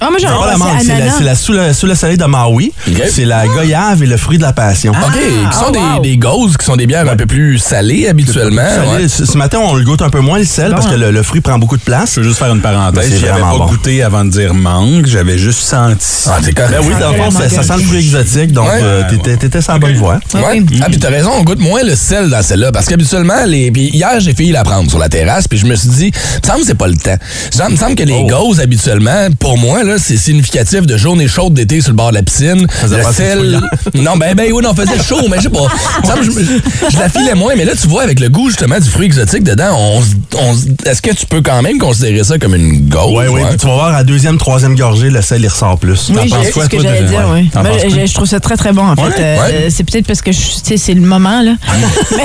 Ah, 0.00 0.06
moi, 0.10 0.18
C'est 0.20 0.26
j'aurais 0.28 0.38
pas 0.38 0.52
la 0.52 0.58
pensé 0.58 0.64
mangue, 0.72 0.80
c'est 0.82 0.88
la, 0.88 0.94
ananas. 0.96 1.14
c'est 1.18 1.24
la 1.24 1.34
sous, 1.34 1.52
le, 1.52 1.72
sous 1.72 1.86
le 1.86 1.94
soleil 1.94 2.16
de 2.16 2.24
Maui. 2.24 2.72
C'est 3.10 3.24
la 3.24 3.46
goyave 3.46 4.02
et 4.02 4.06
le 4.06 4.16
fruit 4.16 4.38
de 4.38 4.42
la 4.42 4.52
passion. 4.52 4.92
OK, 4.92 5.18
qui 5.50 5.56
sont 5.58 5.70
des, 5.70 6.08
des 6.10 6.16
gauzes, 6.16 6.56
qui 6.56 6.64
sont 6.64 6.76
des 6.76 6.86
bières 6.86 7.08
un 7.08 7.16
peu 7.16 7.26
plus 7.26 7.58
salées 7.58 8.06
habituellement. 8.08 8.62
Salé, 8.68 9.02
ouais. 9.04 9.08
ce, 9.08 9.24
ce 9.26 9.36
matin, 9.36 9.58
on 9.60 9.74
le 9.74 9.84
goûte 9.84 10.02
un 10.02 10.10
peu 10.10 10.20
moins, 10.20 10.38
le 10.38 10.44
sel, 10.44 10.70
parce 10.72 10.86
que 10.86 10.94
le, 10.94 11.10
le 11.10 11.22
fruit 11.22 11.40
prend 11.40 11.58
beaucoup 11.58 11.76
de 11.76 11.82
place. 11.82 12.12
Je 12.14 12.20
veux 12.20 12.26
juste 12.28 12.38
faire 12.38 12.52
une 12.54 12.60
Ben, 12.60 12.72
parenthèse. 12.72 13.10
c'est 13.10 13.18
J'avais 13.18 13.32
vraiment 13.40 13.52
pas 13.52 13.58
bon. 13.64 13.66
goûté 13.70 14.02
avant 14.02 14.24
de 14.24 14.30
dire 14.30 14.54
mangue. 14.54 15.06
J'avais 15.06 15.38
juste 15.38 15.60
senti. 15.60 16.06
Ah, 16.26 16.38
c'est 16.42 16.52
correct. 16.52 16.72
Ben 16.80 16.86
oui, 16.86 16.94
dans 17.00 17.10
le 17.10 17.16
fond, 17.16 17.30
ça, 17.30 17.48
ça 17.48 17.62
sent 17.62 17.72
le 17.78 17.82
fruit 17.82 17.98
exotique, 17.98 18.52
donc 18.52 18.68
Ouais. 18.68 18.80
euh, 18.82 19.02
t'étais 19.10 19.36
t'étais 19.36 19.60
sur 19.62 19.72
la 19.72 19.78
bonne 19.78 19.94
voie. 19.96 20.20
Ouais. 20.34 20.62
Ah, 20.80 20.86
puis 20.90 20.98
t'as 20.98 21.08
raison, 21.10 21.30
on 21.38 21.42
goûte 21.42 21.58
moins 21.60 21.82
le 21.82 21.96
sel 21.96 22.28
dans 22.30 22.42
celle-là. 22.42 22.70
Parce 22.72 22.86
qu'habituellement, 22.86 23.44
les. 23.46 23.70
Puis 23.72 23.88
hier, 23.92 24.20
j'ai 24.20 24.34
failli 24.34 24.52
la 24.52 24.62
prendre 24.64 24.88
sur 24.88 24.98
la 24.98 25.08
terrasse, 25.08 25.48
puis 25.48 25.58
je 25.58 25.66
me 25.66 25.74
suis 25.74 25.88
dit, 25.88 26.12
me 26.42 26.46
semble 26.46 26.60
que 26.60 26.66
c'est 26.66 26.74
pas 26.74 26.86
le 26.88 26.96
temps. 26.96 27.16
Il 27.68 27.72
me 27.72 27.76
semble 27.76 27.94
que 27.94 28.04
les 28.04 28.24
gauzes, 28.26 28.60
habituellement, 28.60 29.28
pour 29.38 29.58
moi, 29.58 29.82
là, 29.84 29.87
c'est 29.96 30.16
significatif 30.16 30.86
de 30.86 30.96
journée 30.96 31.28
chaude 31.28 31.54
d'été 31.54 31.80
sur 31.80 31.90
le 31.92 31.96
bord 31.96 32.10
de 32.10 32.16
la 32.16 32.22
piscine. 32.22 32.66
Faisait 32.68 32.98
Le 32.98 33.12
sel. 33.12 33.60
Non, 33.94 34.16
ben, 34.16 34.34
ben, 34.34 34.52
oui, 34.52 34.62
non, 34.62 34.74
faisait 34.74 35.02
chaud, 35.02 35.20
mais 35.30 35.38
je 35.38 35.44
sais 35.44 35.48
pas. 35.48 35.66
Je, 36.22 36.98
la 36.98 37.08
filais 37.08 37.34
moins, 37.34 37.54
mais 37.56 37.64
là, 37.64 37.72
tu 37.80 37.88
vois, 37.88 38.02
avec 38.02 38.20
le 38.20 38.28
goût, 38.28 38.48
justement, 38.48 38.78
du 38.78 38.88
fruit 38.88 39.06
exotique 39.06 39.42
dedans, 39.44 39.76
on, 39.78 40.52
est-ce 40.84 41.00
que 41.00 41.10
tu 41.12 41.26
peux 41.26 41.40
quand 41.40 41.62
même 41.62 41.78
considérer 41.78 42.22
ça 42.24 42.38
comme 42.38 42.54
une 42.54 42.88
gauze? 42.88 43.12
Oui, 43.16 43.24
oui. 43.30 43.40
Tu 43.58 43.66
vas 43.66 43.74
voir, 43.74 43.94
à 43.94 44.04
deuxième, 44.04 44.36
troisième 44.38 44.76
gorgée, 44.76 45.10
le 45.10 45.22
sel, 45.22 45.40
il 45.42 45.48
ressort 45.48 45.78
plus. 45.78 46.08
Oui, 46.10 46.16
T'en 46.16 46.22
j'ai- 46.22 46.28
penses 46.30 46.44
c'est 46.46 46.52
quoi, 46.52 46.64
ce 46.64 46.68
que 46.68 46.76
toi, 46.76 46.84
de- 46.84 46.88
j'allais 46.96 47.08
dire, 47.08 47.18
ouais. 47.28 47.40
oui. 47.42 47.50
T'en 47.50 47.62
Moi, 47.62 47.70
penses 47.72 48.06
je, 48.06 48.14
trouve 48.14 48.26
ça 48.28 48.40
très, 48.40 48.56
très 48.56 48.72
bon, 48.72 48.86
en 48.86 48.96
fait. 48.96 49.02
Ouais, 49.02 49.14
Euh. 49.18 49.68
C'est 49.70 49.84
peut-être 49.84 50.06
parce 50.06 50.20
que, 50.22 50.32
je- 50.32 50.38
tu 50.38 50.44
sais, 50.64 50.76
c'est 50.76 50.94
le 50.94 51.00
moment, 51.00 51.42
là. 51.42 51.52
mais, 52.16 52.24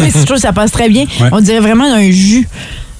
mais 0.00 0.10
je 0.10 0.24
trouve 0.24 0.36
que 0.36 0.42
ça 0.42 0.52
passe 0.52 0.70
très 0.72 0.88
bien. 0.88 1.04
Ouais. 1.20 1.28
On 1.32 1.40
dirait 1.40 1.60
vraiment 1.60 1.92
un 1.92 2.10
jus. 2.10 2.48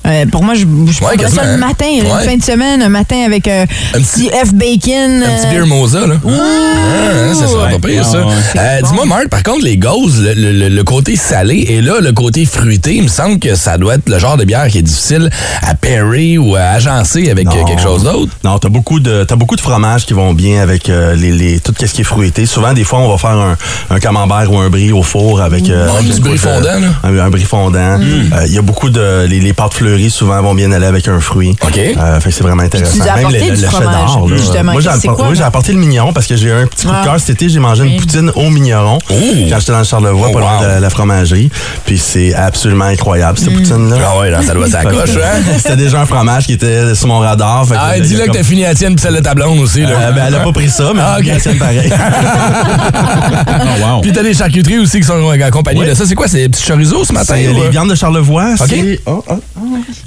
Euh, 0.07 0.27
pour 0.27 0.43
moi, 0.45 0.55
je, 0.55 0.61
je 0.61 0.99
prendrais 0.99 1.17
quasiment, 1.17 1.43
ça 1.43 1.49
le 1.49 1.55
hein. 1.55 1.57
matin, 1.67 1.87
une 1.91 2.05
Ouais. 2.07 2.25
fin 2.25 2.37
de 2.37 2.43
semaine, 2.43 2.83
un 2.83 2.89
matin 2.91 3.23
avec 3.25 3.49
euh, 3.49 3.65
un 3.95 4.01
petit 4.01 4.29
F 4.29 4.53
bacon. 4.55 5.23
Un 5.23 5.37
petit 5.37 5.47
euh, 5.47 5.51
beer 5.51 5.67
moza, 5.67 6.07
là. 6.07 6.17
Ah, 6.27 7.35
ça 7.35 7.47
serait 7.47 7.79
pas 7.79 7.89
pire, 7.89 8.05
ça. 8.05 8.19
Euh, 8.19 8.81
Dis-moi, 8.83 9.07
Marc, 9.07 9.29
par 9.29 9.43
contre, 9.43 9.65
les 9.65 9.77
gauzes, 9.77 10.21
le, 10.37 10.53
le- 10.53 10.69
le 10.69 10.85
côté 10.85 11.17
salé 11.17 11.57
et 11.69 11.81
là, 11.81 12.01
le 12.01 12.13
côté 12.13 12.45
fruité, 12.45 12.97
il 12.97 13.05
me 13.05 13.09
semble 13.09 13.39
que 13.39 13.55
ça 13.55 13.79
doit 13.79 13.95
être 13.95 14.09
le 14.09 14.19
genre 14.19 14.37
de 14.37 14.45
bière 14.45 14.67
qui 14.69 14.79
est 14.79 14.83
difficile 14.83 15.31
à 15.63 15.75
pairer 15.75 16.37
ou 16.39 16.55
à 16.57 16.61
agencer 16.63 17.31
avec 17.31 17.47
euh, 17.49 17.65
quelque 17.65 17.81
chose 17.83 18.05
d'autre? 18.05 18.33
Non, 18.45 18.59
t'as 18.59 18.69
beaucoup 18.69 19.01
de 19.01 19.25
t'as 19.25 19.37
beaucoup 19.37 19.57
de 19.57 19.61
fromages 19.61 20.05
qui 20.07 20.13
vont 20.15 20.35
bien 20.35 20.61
avec 20.63 20.89
euh, 20.89 21.15
les, 21.15 21.33
les 21.33 21.61
tout 21.61 21.73
ce 21.79 21.87
qui 21.93 22.03
est 22.03 22.05
fruité. 22.05 22.47
Souvent, 22.47 22.73
des 22.73 22.85
fois, 22.85 22.99
on 23.01 23.09
va 23.11 23.19
faire 23.19 23.31
un, 23.39 23.57
un 23.91 23.99
camembert 24.01 24.51
ou 24.53 24.59
un 24.59 24.69
brie 24.71 24.93
au 24.93 25.03
four 25.03 25.41
avec 25.41 25.69
euh, 25.71 25.89
Ouais, 25.89 26.01
un 26.01 26.05
petit 26.05 26.21
brie 26.21 26.39
fondant, 26.39 26.61
là. 26.81 26.89
Un, 27.05 27.19
un 27.19 27.31
brie 27.31 27.45
fondant. 27.45 27.99
Mm. 27.99 28.03
Euh, 28.35 28.47
Il 28.47 28.53
y 28.55 28.59
a 28.59 28.63
beaucoup 28.63 28.91
de 28.91 29.27
les, 29.27 29.41
les 29.41 29.53
pâtes 29.53 29.75
fleuries 29.75 29.94
souvent 30.11 30.41
vont 30.43 30.55
bien 30.55 30.71
aller 30.73 30.87
avec 30.87 31.09
un 31.09 31.21
fruit. 31.21 31.57
Ok. 31.63 31.79
Euh, 31.79 32.21
fait 32.21 32.31
que 32.31 32.35
c'est 32.35 32.43
vraiment 32.45 32.63
intéressant. 32.63 32.93
tu 32.93 32.99
Même 33.23 33.31
le, 33.33 33.51
le 33.51 33.57
cheddar, 33.57 34.29
justement. 34.29 34.73
Moi, 34.73 34.81
j'ai 34.81 35.09
quoi, 35.09 35.29
apporté 35.45 35.73
le 35.73 35.79
mignon 35.79 36.13
parce 36.13 36.27
que 36.27 36.37
j'ai 36.37 36.49
eu 36.49 36.53
un 36.53 36.67
petit 36.67 36.87
coup 36.87 36.93
de 36.93 36.97
Ah. 37.01 37.05
cœur 37.05 37.21
cet 37.21 37.31
été. 37.31 37.49
J'ai 37.49 37.61
mangé 37.61 37.85
une 37.85 37.97
poutine 37.99 38.31
au 38.35 38.51
mignon 38.51 38.99
quand 39.09 39.59
j'étais 39.61 39.73
dans 39.73 39.79
le 39.79 39.85
Charlevoix, 39.85 40.29
Oh, 40.31 40.33
pas 40.33 40.41
loin 40.41 40.61
de 40.63 40.81
la, 40.81 40.91
fromagerie. 40.91 41.51
Puis 41.85 41.99
c'est 41.99 42.35
absolument 42.35 42.85
incroyable 42.87 43.39
cette 43.39 43.55
poutine-là. 43.55 43.97
Ah 44.05 44.19
ouais, 44.21 44.31
là, 44.31 44.43
ça 44.43 44.55
doit 44.55 44.67
être 44.67 44.73
sa 44.73 44.85
coche, 44.85 45.11
hein? 45.17 45.41
C'était 45.57 45.77
déjà 45.77 46.01
un 46.01 46.07
fromage 46.07 46.47
qui 46.47 46.55
était 46.55 46.95
sur 46.95 47.09
mon 47.09 47.19
radar. 47.19 47.67
Ah, 47.75 47.89
a 47.91 48.01
dis-le 48.01 48.27
que 48.27 48.33
t'as 48.33 48.43
fini 48.43 48.63
la 48.63 48.75
tienne 48.75 48.97
pis 48.97 49.03
celle 49.03 49.15
de 49.15 49.21
ta 49.21 49.35
blonde 49.35 49.59
aussi, 49.61 49.83
là. 49.83 49.91
Euh, 49.91 50.13
ben, 50.13 50.25
elle 50.29 50.35
a 50.35 50.41
pas 50.41 50.53
pris 50.53 50.69
ça, 50.71 50.93
mais 50.95 51.01
Ah, 51.05 51.17
elle 51.21 51.31
a 51.31 51.33
ok. 51.33 51.35
la 51.35 51.41
tienne 51.41 51.59
pareil. 51.59 51.93
Puis 54.03 54.13
t'as 54.13 54.23
des 54.23 54.35
charcuteries 54.35 54.79
aussi 54.79 54.99
qui 55.01 55.07
sont 55.07 55.29
accompagnées 55.31 55.81
Oui. 55.81 55.87
de 55.89 55.95
ça. 55.95 56.07
C'est 56.07 56.15
quoi, 56.15 56.29
c'est 56.29 56.39
des 56.39 56.49
petits 56.49 56.65
chorizo 56.67 57.05
ce 57.05 57.13
matin? 57.13 57.35
C'est 57.37 57.53
les 57.53 57.61
euh? 57.61 57.69
viandes 57.71 57.91
de 57.91 57.95
Charlevoix. 57.95 58.55
Ok. 58.61 58.75
oh, 59.07 59.25
oh. 59.29 59.35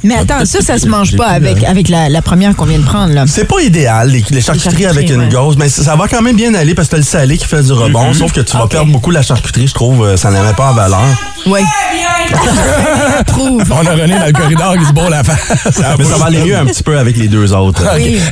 Mais 0.04 0.16
attends, 0.16 0.46
ça, 0.46 0.62
ça 0.62 0.78
se 0.78 0.88
mange 0.88 1.16
pas 1.16 1.28
avec, 1.28 1.64
avec 1.64 1.90
la, 1.90 2.10
la 2.10 2.22
première 2.22 2.56
qu'on 2.56 2.66
vient 2.66 2.80
de 2.80 2.86
prendre, 2.86 3.14
là. 3.14 3.26
C'est 3.28 3.46
pas 3.46 3.62
idéal, 3.62 4.10
les, 4.10 4.24
les 4.30 4.42
charcuteries 4.42 4.86
avec 4.86 5.10
une 5.10 5.22
ouais. 5.22 5.30
gauze, 5.30 5.56
mais 5.58 5.70
ça, 5.70 5.84
ça 5.84 5.96
va 5.96 6.08
quand 6.08 6.22
même 6.22 6.36
bien 6.36 6.54
aller 6.54 6.74
parce 6.76 6.88
que 6.88 6.92
t'as 6.92 6.98
le 6.98 7.04
salé 7.04 7.38
qui 7.38 7.46
fait 7.46 7.64
du 7.64 7.72
rebond, 7.74 8.14
sauf 8.14 8.32
que 8.32 8.42
tu 8.42 8.56
vas 8.58 8.68
perdre 8.68 8.92
beaucoup 8.92 9.12
la 9.12 9.22
charcuterie, 9.22 9.68
je 9.68 9.74
trouve. 9.74 10.04
euh, 10.06 10.18
Ça 10.18 10.30
n'avait 10.32 10.54
pas 10.54 10.72
en 10.72 10.74
valeur. 10.74 11.00
Oui. 11.46 11.60
Trouve. 13.28 13.64
On 13.72 13.86
a 13.86 13.92
René 13.92 14.20
dans 14.20 14.26
le 14.26 14.34
corridor 14.34 14.78
qui 14.78 14.86
se 14.86 14.92
bourre 14.92 15.10
la 15.10 15.24
face. 15.24 15.40
Mais 15.98 16.04
ça 16.04 16.18
va 16.18 16.26
aller 16.26 16.44
mieux 16.44 16.58
un 16.58 16.66
petit 16.66 16.84
peu 16.84 16.98
avec 16.98 17.16
les 17.18 17.28
deux 17.28 17.54
autres. 17.54 17.84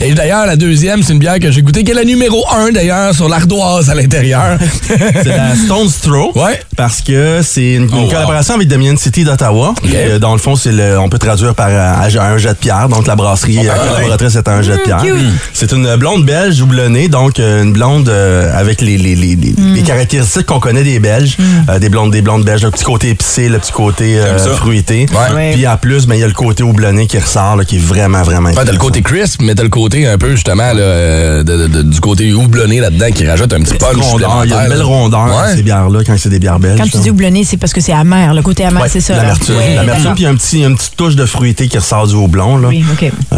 Et 0.01 0.13
d'ailleurs, 0.13 0.45
la 0.45 0.55
deuxième, 0.55 1.01
c'est 1.03 1.13
une 1.13 1.19
bière 1.19 1.39
que 1.39 1.49
j'ai 1.51 1.61
goûtée, 1.61 1.83
qui 1.83 1.91
est 1.91 1.95
la 1.95 2.03
numéro 2.03 2.43
un, 2.53 2.71
d'ailleurs, 2.71 3.13
sur 3.15 3.29
l'ardoise 3.29 3.89
à 3.89 3.95
l'intérieur. 3.95 4.57
C'est 4.87 5.25
la 5.25 5.55
Stone's 5.55 5.99
Throw. 6.01 6.31
Ouais. 6.35 6.59
Parce 6.75 7.01
que 7.01 7.39
c'est 7.41 7.73
une, 7.75 7.83
une 7.83 7.89
Oh, 7.93 7.97
wow. 8.01 8.07
collaboration 8.09 8.55
avec 8.55 8.67
Dominion 8.67 8.97
City 8.97 9.23
d'Ottawa. 9.23 9.73
Euh, 9.93 10.19
dans 10.19 10.33
le 10.33 10.37
fond, 10.39 10.55
c'est 10.55 10.71
le, 10.71 10.99
on 10.99 11.07
peut 11.09 11.17
traduire 11.17 11.34
par 11.55 11.67
euh, 11.69 12.19
un 12.19 12.37
jet 12.37 12.49
de 12.49 12.53
pierre. 12.53 12.89
Donc, 12.89 13.07
la 13.07 13.15
brasserie 13.15 13.67
euh, 13.67 13.71
Ah, 13.73 13.87
collaboratrice 13.87 14.35
est 14.35 14.47
un 14.47 14.61
jet 14.61 14.73
de 14.77 14.81
pierre. 14.83 15.01
cute. 15.01 15.15
C'est 15.53 15.71
une 15.71 15.95
blonde 15.97 16.25
belge 16.25 16.61
houblonnée, 16.61 17.07
donc 17.07 17.39
euh, 17.39 17.63
une 17.63 17.73
blonde 17.73 18.09
euh, 18.09 18.51
avec 18.57 18.81
les, 18.81 18.97
les, 18.97 19.15
les, 19.15 19.35
les- 19.35 19.55
les 19.75 19.81
caractéristiques 19.83 20.45
qu'on 20.45 20.59
connaît 20.59 20.83
des 20.83 20.99
Belges. 20.99 21.37
Euh, 21.69 21.79
des 21.79 21.89
blondes 21.89 22.11
des 22.11 22.21
blondes 22.21 22.43
belges, 22.43 22.63
le 22.63 22.71
petit 22.71 22.83
côté 22.83 23.09
épicé, 23.09 23.49
le 23.49 23.59
petit 23.59 23.71
côté 23.71 24.17
euh, 24.19 24.37
fruité. 24.55 25.05
Ouais. 25.35 25.53
Puis 25.53 25.67
en 25.67 25.77
plus, 25.77 26.07
ben, 26.07 26.15
il 26.15 26.21
y 26.21 26.23
a 26.23 26.27
le 26.27 26.33
côté 26.33 26.63
houblonné 26.63 27.07
qui 27.07 27.17
ressort, 27.17 27.55
là, 27.55 27.65
qui 27.65 27.75
est 27.77 27.79
vraiment, 27.85 28.21
vraiment 28.23 28.49
Ouais, 28.49 28.63
t'as 28.65 28.71
le 28.71 28.77
côté 28.77 29.01
crisp, 29.01 29.41
mais 29.41 29.55
t'as 29.55 29.63
le 29.63 29.69
côté 29.69 30.07
un 30.07 30.17
peu, 30.17 30.31
justement, 30.31 30.73
là, 30.73 31.43
de- 31.43 31.57
de- 31.57 31.67
de- 31.67 31.81
du 31.81 31.99
côté 31.99 32.33
houblonné 32.33 32.79
là-dedans 32.79 33.07
qui 33.13 33.25
rajoute 33.27 33.51
un 33.53 33.61
petit 33.61 33.75
punch 33.75 33.95
il 34.15 34.21
y 34.21 34.53
a 34.53 34.63
une 34.63 34.69
belle 34.69 34.81
rondeur 34.83 35.25
dans 35.27 35.41
Ouais. 35.41 35.55
ces 35.55 35.63
bières-là 35.63 35.99
quand 36.05 36.15
c'est 36.17 36.29
des 36.29 36.39
bières 36.39 36.59
belges. 36.59 36.79
Quand 36.79 36.87
tu 36.89 36.97
dis 36.99 37.09
houblonné, 37.09 37.43
c'est 37.43 37.57
parce 37.57 37.73
que 37.73 37.81
c'est 37.81 37.93
amer. 37.93 38.33
Le 38.33 38.41
côté 38.41 38.63
amer, 38.65 38.81
Ouais, 38.81 38.89
c'est 38.89 39.01
ça. 39.01 39.15
L'amertume. 39.15 39.55
Ouais, 39.55 39.75
L'amertume, 39.75 40.13
puis 40.13 40.23
il 40.23 40.23
y 40.23 40.27
a 40.27 40.29
un 40.29 40.35
petit, 40.35 40.63
une 40.63 40.75
petite 40.75 40.95
touche 40.95 41.15
de 41.15 41.24
fruité 41.25 41.67
qui 41.67 41.77
ressort 41.77 42.07
du 42.07 42.15
houblon, 42.15 42.57
là, 42.57 42.67
Oui, 42.69 42.83
OK. 42.91 43.11
euh, 43.33 43.37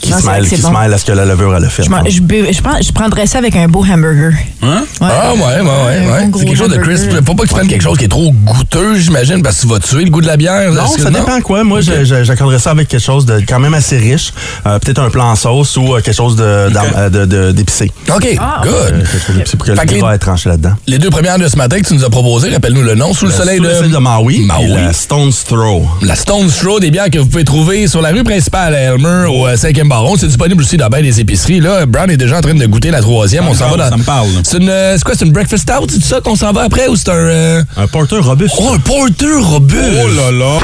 qui, 0.00 0.10
Non, 0.10 0.18
se 0.20 0.26
mêle, 0.26 0.48
qui 0.48 0.56
se 0.56 0.62
bon. 0.62 0.70
mêle 0.70 0.92
à 0.92 0.98
ce 0.98 1.04
que 1.04 1.12
la 1.12 1.24
levure 1.24 1.54
elle 1.56 1.64
a 1.64 1.68
fait. 1.68 1.82
Je, 1.84 1.88
je, 2.10 2.62
prends- 2.62 2.80
je 2.80 2.92
prendrais 2.92 3.26
ça 3.26 3.38
avec 3.38 3.56
un 3.56 3.68
beau 3.68 3.84
hamburger. 3.84 4.32
Hein? 4.62 4.84
Ah 5.00 5.32
ouais, 5.34 5.40
ouais, 5.40 5.60
ouais. 5.60 6.10
Ouais. 6.12 6.28
gros 6.28 6.40
C'est 6.40 6.46
quelque 6.46 6.58
chose 6.58 6.70
de 6.72 6.76
crisp. 6.78 7.10
Faut 7.24 7.34
pas 7.34 7.42
que 7.44 7.48
tu 7.48 7.54
prennes 7.54 7.68
quelque 7.68 7.82
chose 7.82 7.98
qui 7.98 8.04
est 8.04 8.08
trop 8.08 8.32
goûteux, 8.32 8.96
j'imagine, 8.98 9.42
parce 9.42 9.56
que 9.56 9.60
tu 9.62 9.66
vas 9.68 9.78
tuer 9.78 10.04
le 10.04 10.10
goût 10.10 10.20
de 10.20 10.26
la 10.26 10.36
bière. 10.36 10.72
Non, 10.72 10.86
ça 10.86 11.10
dépend 11.10 11.40
quoi. 11.40 11.64
Moi, 11.64 11.80
je- 11.80 12.04
je- 12.04 12.24
j'accorderais 12.24 12.58
ça 12.58 12.70
avec 12.70 12.88
quelque 12.88 13.02
chose 13.04 13.26
de 13.26 13.40
quand 13.46 13.58
même 13.60 13.74
assez 13.74 13.96
riche. 13.98 14.32
Euh, 14.66 14.78
Peut-être 14.78 15.00
un 15.02 15.10
plan 15.10 15.30
en 15.30 15.36
sauce 15.36 15.76
ou 15.76 15.94
euh, 15.94 16.00
quelque 16.00 16.14
chose 16.16 16.36
euh, 16.40 17.52
d'épicé. 17.52 17.90
OK, 18.14 18.36
Ah, 18.38 18.60
good. 18.62 18.72
Quelque 19.10 19.26
chose 19.26 19.36
d'épicé 19.36 19.56
pour 19.56 19.66
que 19.66 19.72
le 19.72 20.18
tranché 20.18 20.48
là-dedans. 20.48 20.72
Les 20.86 20.98
deux 20.98 21.10
premières 21.10 21.38
de 21.38 21.48
ce 21.48 21.56
matin 21.56 21.78
que 21.80 21.86
tu 21.86 21.94
nous 21.94 22.04
as 22.04 22.10
proposées, 22.10 22.50
rappelle-nous 22.50 22.82
le 22.82 22.94
nom, 22.94 23.12
Sous 23.12 23.26
le 23.26 23.32
soleil 23.32 23.60
de... 23.60 23.96
Maui, 23.98 24.40
Maui. 24.40 24.68
la 24.68 24.92
Stone's 24.92 25.44
Throw. 25.44 25.86
La 26.02 26.14
Stone's 26.14 26.56
Throw, 26.58 26.78
des 26.80 26.90
bières 26.90 27.10
que 27.16 27.22
vous 27.22 27.28
pouvez 27.28 27.44
trouver 27.44 27.88
sur 27.88 28.02
la 28.02 28.10
rue 28.10 28.24
principale 28.24 28.74
à 28.74 28.78
Elmer, 28.78 29.26
au 29.28 29.46
euh, 29.46 29.56
5e 29.56 29.88
Baron. 29.88 30.16
C'est 30.18 30.26
disponible 30.26 30.62
aussi 30.62 30.76
dans 30.76 30.88
bien 30.88 31.00
des 31.00 31.18
épiceries. 31.20 31.60
Là, 31.60 31.86
Brown 31.86 32.10
est 32.10 32.16
déjà 32.18 32.38
en 32.38 32.40
train 32.42 32.52
de 32.54 32.66
goûter 32.66 32.90
la 32.90 33.00
troisième. 33.00 33.46
On 33.48 33.54
s'en 33.54 33.70
va 33.70 33.76
dans... 33.76 33.88
Ça 33.90 33.96
me 33.96 34.02
parle. 34.02 34.28
C'est 34.42 34.58
une, 34.58 34.68
euh, 34.68 34.94
c'est 34.98 35.04
quoi, 35.04 35.14
c'est 35.18 35.24
une 35.24 35.32
breakfast 35.32 35.62
stout? 35.62 35.86
C'est 35.88 36.02
ça 36.02 36.20
qu'on 36.20 36.36
s'en 36.36 36.52
va 36.52 36.62
après 36.64 36.88
ou 36.88 36.96
c'est 36.96 37.08
un... 37.08 37.14
euh, 37.14 37.62
Un 37.76 37.86
porter 37.86 38.18
robuste. 38.18 38.54
Oh, 38.58 38.72
un 38.74 38.78
porter 38.78 39.34
robuste! 39.40 39.80
Oh 40.04 40.08
là 40.08 40.30
là! 40.30 40.58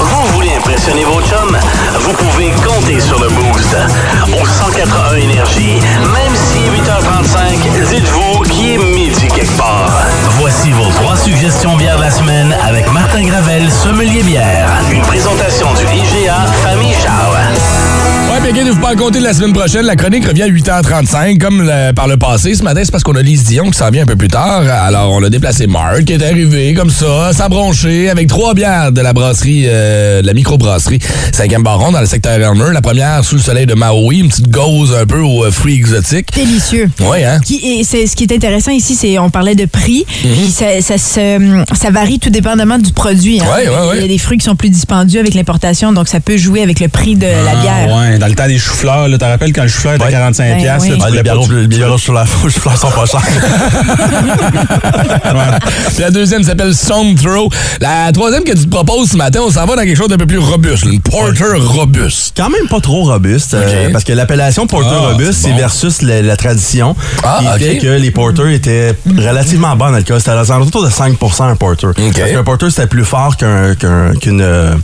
Vous 0.00 0.34
voulez 0.34 0.50
impressionner 0.56 1.04
vos 1.04 1.20
chums? 1.20 1.58
Vous 2.00 2.12
pouvez 2.12 2.50
compter 2.66 3.00
sur 3.00 3.18
le 3.20 3.28
Boost. 3.28 3.76
Au 4.28 4.46
181 4.46 5.16
Énergie, 5.16 5.80
même 6.00 6.34
si 6.34 6.58
8h35, 6.80 7.90
dites-vous 7.94 8.27
suggestions 11.28 11.76
bières 11.76 11.98
de 11.98 12.02
la 12.02 12.10
semaine 12.10 12.56
avec 12.66 12.90
Martin 12.90 13.22
Gravel, 13.22 13.70
sommelier 13.70 14.22
bière. 14.22 14.70
Une 14.90 15.02
présentation 15.02 15.66
du 15.74 15.82
IGA 15.82 16.46
Famille 16.62 16.94
Charles. 16.94 17.37
Ouais, 18.48 18.54
bien 18.54 18.62
inquiétez-vous 18.62 18.80
pas 18.80 18.94
compter 18.96 19.18
de 19.18 19.24
la 19.24 19.34
semaine 19.34 19.52
prochaine. 19.52 19.82
La 19.84 19.94
chronique 19.94 20.26
revient 20.26 20.44
à 20.44 20.48
8h35, 20.48 21.36
comme 21.38 21.60
le- 21.66 21.92
par 21.92 22.08
le 22.08 22.16
passé. 22.16 22.54
Ce 22.54 22.62
matin, 22.62 22.80
c'est 22.82 22.90
parce 22.90 23.04
qu'on 23.04 23.14
a 23.16 23.20
Lise 23.20 23.44
Dion 23.44 23.70
qui 23.70 23.76
s'en 23.76 23.90
vient 23.90 24.04
un 24.04 24.06
peu 24.06 24.16
plus 24.16 24.28
tard. 24.28 24.62
Alors, 24.62 25.12
on 25.12 25.22
a 25.22 25.28
déplacé 25.28 25.66
Marc, 25.66 26.04
qui 26.04 26.14
est 26.14 26.22
arrivé 26.24 26.72
comme 26.72 26.88
ça, 26.88 27.34
s'abroncher, 27.34 28.08
avec 28.08 28.26
trois 28.26 28.54
bières 28.54 28.90
de 28.90 29.02
la 29.02 29.12
brasserie, 29.12 29.64
euh, 29.66 30.22
de 30.22 30.26
la 30.26 30.32
microbrasserie 30.32 30.98
5e 31.32 31.62
Baron 31.62 31.92
dans 31.92 32.00
le 32.00 32.06
secteur 32.06 32.32
Elmer. 32.40 32.72
La 32.72 32.80
première, 32.80 33.22
sous 33.22 33.34
le 33.34 33.42
soleil 33.42 33.66
de 33.66 33.74
Maui, 33.74 34.20
une 34.20 34.28
petite 34.28 34.48
gauze 34.48 34.96
un 34.98 35.04
peu 35.04 35.20
aux 35.20 35.44
euh, 35.44 35.50
fruits 35.50 35.74
exotiques. 35.74 36.32
Délicieux. 36.34 36.88
Ouais, 37.00 37.24
hein? 37.26 37.40
Qui, 37.44 37.56
et 37.80 37.84
c'est, 37.84 38.06
ce 38.06 38.16
qui 38.16 38.24
est 38.24 38.32
intéressant 38.32 38.70
ici, 38.70 38.94
c'est 38.94 39.18
on 39.18 39.28
parlait 39.28 39.56
de 39.56 39.66
prix. 39.66 40.06
Mhm. 40.24 40.30
puis 40.32 40.50
ça, 40.50 40.66
ça, 40.80 40.96
se- 40.96 41.64
ça 41.74 41.90
varie 41.90 42.18
tout 42.18 42.30
dépendamment 42.30 42.78
du 42.78 42.92
produit. 42.94 43.42
hein. 43.42 43.44
Ouais, 43.54 43.68
ouais, 43.68 43.96
Il 43.96 44.00
y 44.00 44.04
a 44.06 44.08
des 44.08 44.16
fruits 44.18 44.38
qui 44.38 44.46
sont 44.46 44.56
plus 44.56 44.70
dispendieux 44.70 45.20
avec 45.20 45.34
l'importation, 45.34 45.92
donc 45.92 46.08
ça 46.08 46.20
peut 46.20 46.38
jouer 46.38 46.62
avec 46.62 46.80
le 46.80 46.88
prix 46.88 47.14
de 47.14 47.26
la 47.26 47.54
bière. 47.60 47.88
Ah, 47.90 47.98
ouais, 48.12 48.18
dans 48.18 48.26
le 48.26 48.37
temps 48.38 48.46
des 48.48 48.58
choux-fleurs. 48.58 49.08
là. 49.08 49.18
T'en 49.18 49.28
rappelles 49.28 49.52
quand 49.52 49.62
le 49.62 49.68
chou-fleur 49.68 49.94
était 49.94 50.04
à 50.04 50.30
45$? 50.30 50.38
Ben 50.38 50.56
piastres, 50.62 50.82
oui. 50.84 50.90
là, 50.90 50.96
tu 50.96 51.02
Ah, 51.04 51.10
les 51.10 51.18
chocolat- 51.18 52.26
aux 52.44 52.48
choux-fleurs 52.48 52.76
sont 52.78 52.90
pas 52.90 53.06
chères. 53.06 53.20
Puis 55.94 56.00
la 56.00 56.10
deuxième 56.10 56.42
s'appelle 56.42 56.74
Stone 56.74 57.14
Throw. 57.14 57.48
La 57.80 58.12
troisième 58.12 58.44
que 58.44 58.52
tu 58.52 58.64
te 58.64 58.68
proposes 58.68 59.10
ce 59.10 59.16
matin, 59.16 59.40
on 59.46 59.50
s'en 59.50 59.66
va 59.66 59.76
dans 59.76 59.82
quelque 59.82 59.96
chose 59.96 60.08
d'un 60.08 60.16
peu 60.16 60.26
plus 60.26 60.38
robuste. 60.38 60.84
Une 60.84 61.00
porter 61.00 61.54
robuste. 61.58 62.32
Quand 62.36 62.50
même 62.50 62.68
pas 62.68 62.80
trop 62.80 63.04
robuste, 63.04 63.54
euh, 63.54 63.90
parce 63.92 64.04
que 64.04 64.12
l'appellation 64.12 64.66
porter 64.66 64.88
Ah, 64.92 65.08
robuste, 65.12 65.34
c'est 65.42 65.50
bon. 65.50 65.56
versus 65.56 66.02
la, 66.02 66.22
la 66.22 66.36
tradition 66.36 66.94
Ah, 67.22 67.38
qui 67.40 67.46
ok. 67.48 67.54
était 67.62 67.78
que 67.78 67.86
les 67.88 68.10
porters 68.10 68.48
étaient 68.48 68.94
relativement 69.06 69.76
bas 69.76 69.90
dans 69.90 69.96
le 69.96 70.02
cas. 70.02 70.18
C'était 70.18 70.30
à 70.30 70.42
l'entour 70.44 70.84
de 70.84 70.90
5% 70.90 71.44
un 71.44 71.56
porter. 71.56 71.88
Parce 71.94 72.30
qu'un 72.30 72.44
porter, 72.44 72.70
c'était 72.70 72.86
plus 72.86 73.04
fort 73.04 73.36
qu'un- 73.36 73.74
qu'un- 73.74 74.14
qu'une... 74.14 74.40
euh, 74.40 74.74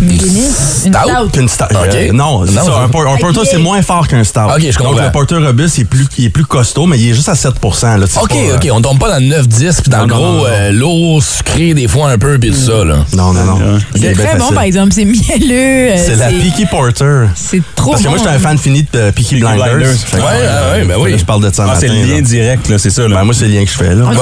Une 0.00 0.08
Guinness, 0.08 0.82
une 0.86 0.92
Stout? 0.92 1.48
stout. 1.48 1.48
stout. 1.48 1.76
Euh, 1.94 2.12
non, 2.12 2.46
ça. 2.46 2.80
Un, 2.84 2.88
por- 2.88 3.06
un 3.08 3.16
porter, 3.16 3.40
c'est 3.50 3.58
moins 3.58 3.80
fort 3.82 4.06
qu'un 4.06 4.22
stout. 4.24 4.40
Ok, 4.54 4.60
je 4.70 4.76
comprends. 4.76 4.92
Donc, 4.94 5.02
le 5.04 5.10
porter 5.10 5.36
robuste, 5.36 5.78
il 5.78 5.82
est 5.82 5.84
plus, 5.84 6.06
il 6.18 6.24
est 6.26 6.30
plus 6.30 6.44
costaud, 6.44 6.86
mais 6.86 6.98
il 6.98 7.10
est 7.10 7.14
juste 7.14 7.28
à 7.28 7.34
7 7.34 7.54
là. 7.62 8.06
OK, 8.22 8.28
pas, 8.28 8.34
euh, 8.36 8.56
OK, 8.56 8.68
on 8.72 8.80
tombe 8.82 8.98
pas 8.98 9.08
dans 9.18 9.18
le 9.24 9.42
9-10 9.42 9.80
puis 9.82 9.90
dans 9.90 9.98
Non, 9.98 10.04
le 10.06 10.08
gros 10.14 10.46
euh, 10.46 10.72
lourd, 10.72 11.22
sucré 11.22 11.72
des 11.74 11.88
fois 11.88 12.10
un 12.10 12.18
peu 12.18 12.38
puis 12.38 12.50
tout 12.50 12.56
ça, 12.56 12.84
là. 12.84 12.96
Non, 13.14 13.32
non, 13.32 13.44
non. 13.44 13.78
C'est 13.94 14.00
bien 14.00 14.12
très 14.12 14.36
bon, 14.38 14.52
par 14.52 14.64
exemple. 14.64 14.92
C'est 14.92 15.04
mielleux. 15.04 15.90
euh, 15.92 15.96
C'est 16.04 16.16
la 16.16 16.28
Peaky 16.28 16.66
Porter. 16.66 17.26
C'est 17.34 17.62
trop 17.74 17.92
Parce 17.92 18.02
que 18.02 18.08
moi, 18.08 18.18
bon. 18.18 18.24
j'étais 18.24 18.36
un 18.36 18.38
fan 18.38 18.58
fini 18.58 18.82
de 18.92 18.98
euh, 18.98 19.12
Peaky 19.12 19.36
Blinders. 19.36 19.78
Ouais, 19.78 20.20
ouais, 20.20 20.84
ben 20.84 20.96
oui. 20.98 21.14
Je 21.18 21.24
parle 21.24 21.42
de 21.42 21.54
ça 21.54 21.62
Ah, 21.64 21.66
matin, 21.68 21.78
c'est 21.80 21.88
le 21.88 21.94
lien 22.06 22.16
là. 22.16 22.20
direct, 22.20 22.68
là, 22.68 22.78
c'est 22.78 22.90
ça. 22.90 23.02
Là. 23.08 23.16
Ben, 23.16 23.24
moi, 23.24 23.34
c'est 23.34 23.46
le 23.46 23.54
lien 23.54 23.64
que 23.64 23.70
je 23.70 23.76
fais, 23.76 23.94
là. 23.94 24.04
Ben, 24.04 24.14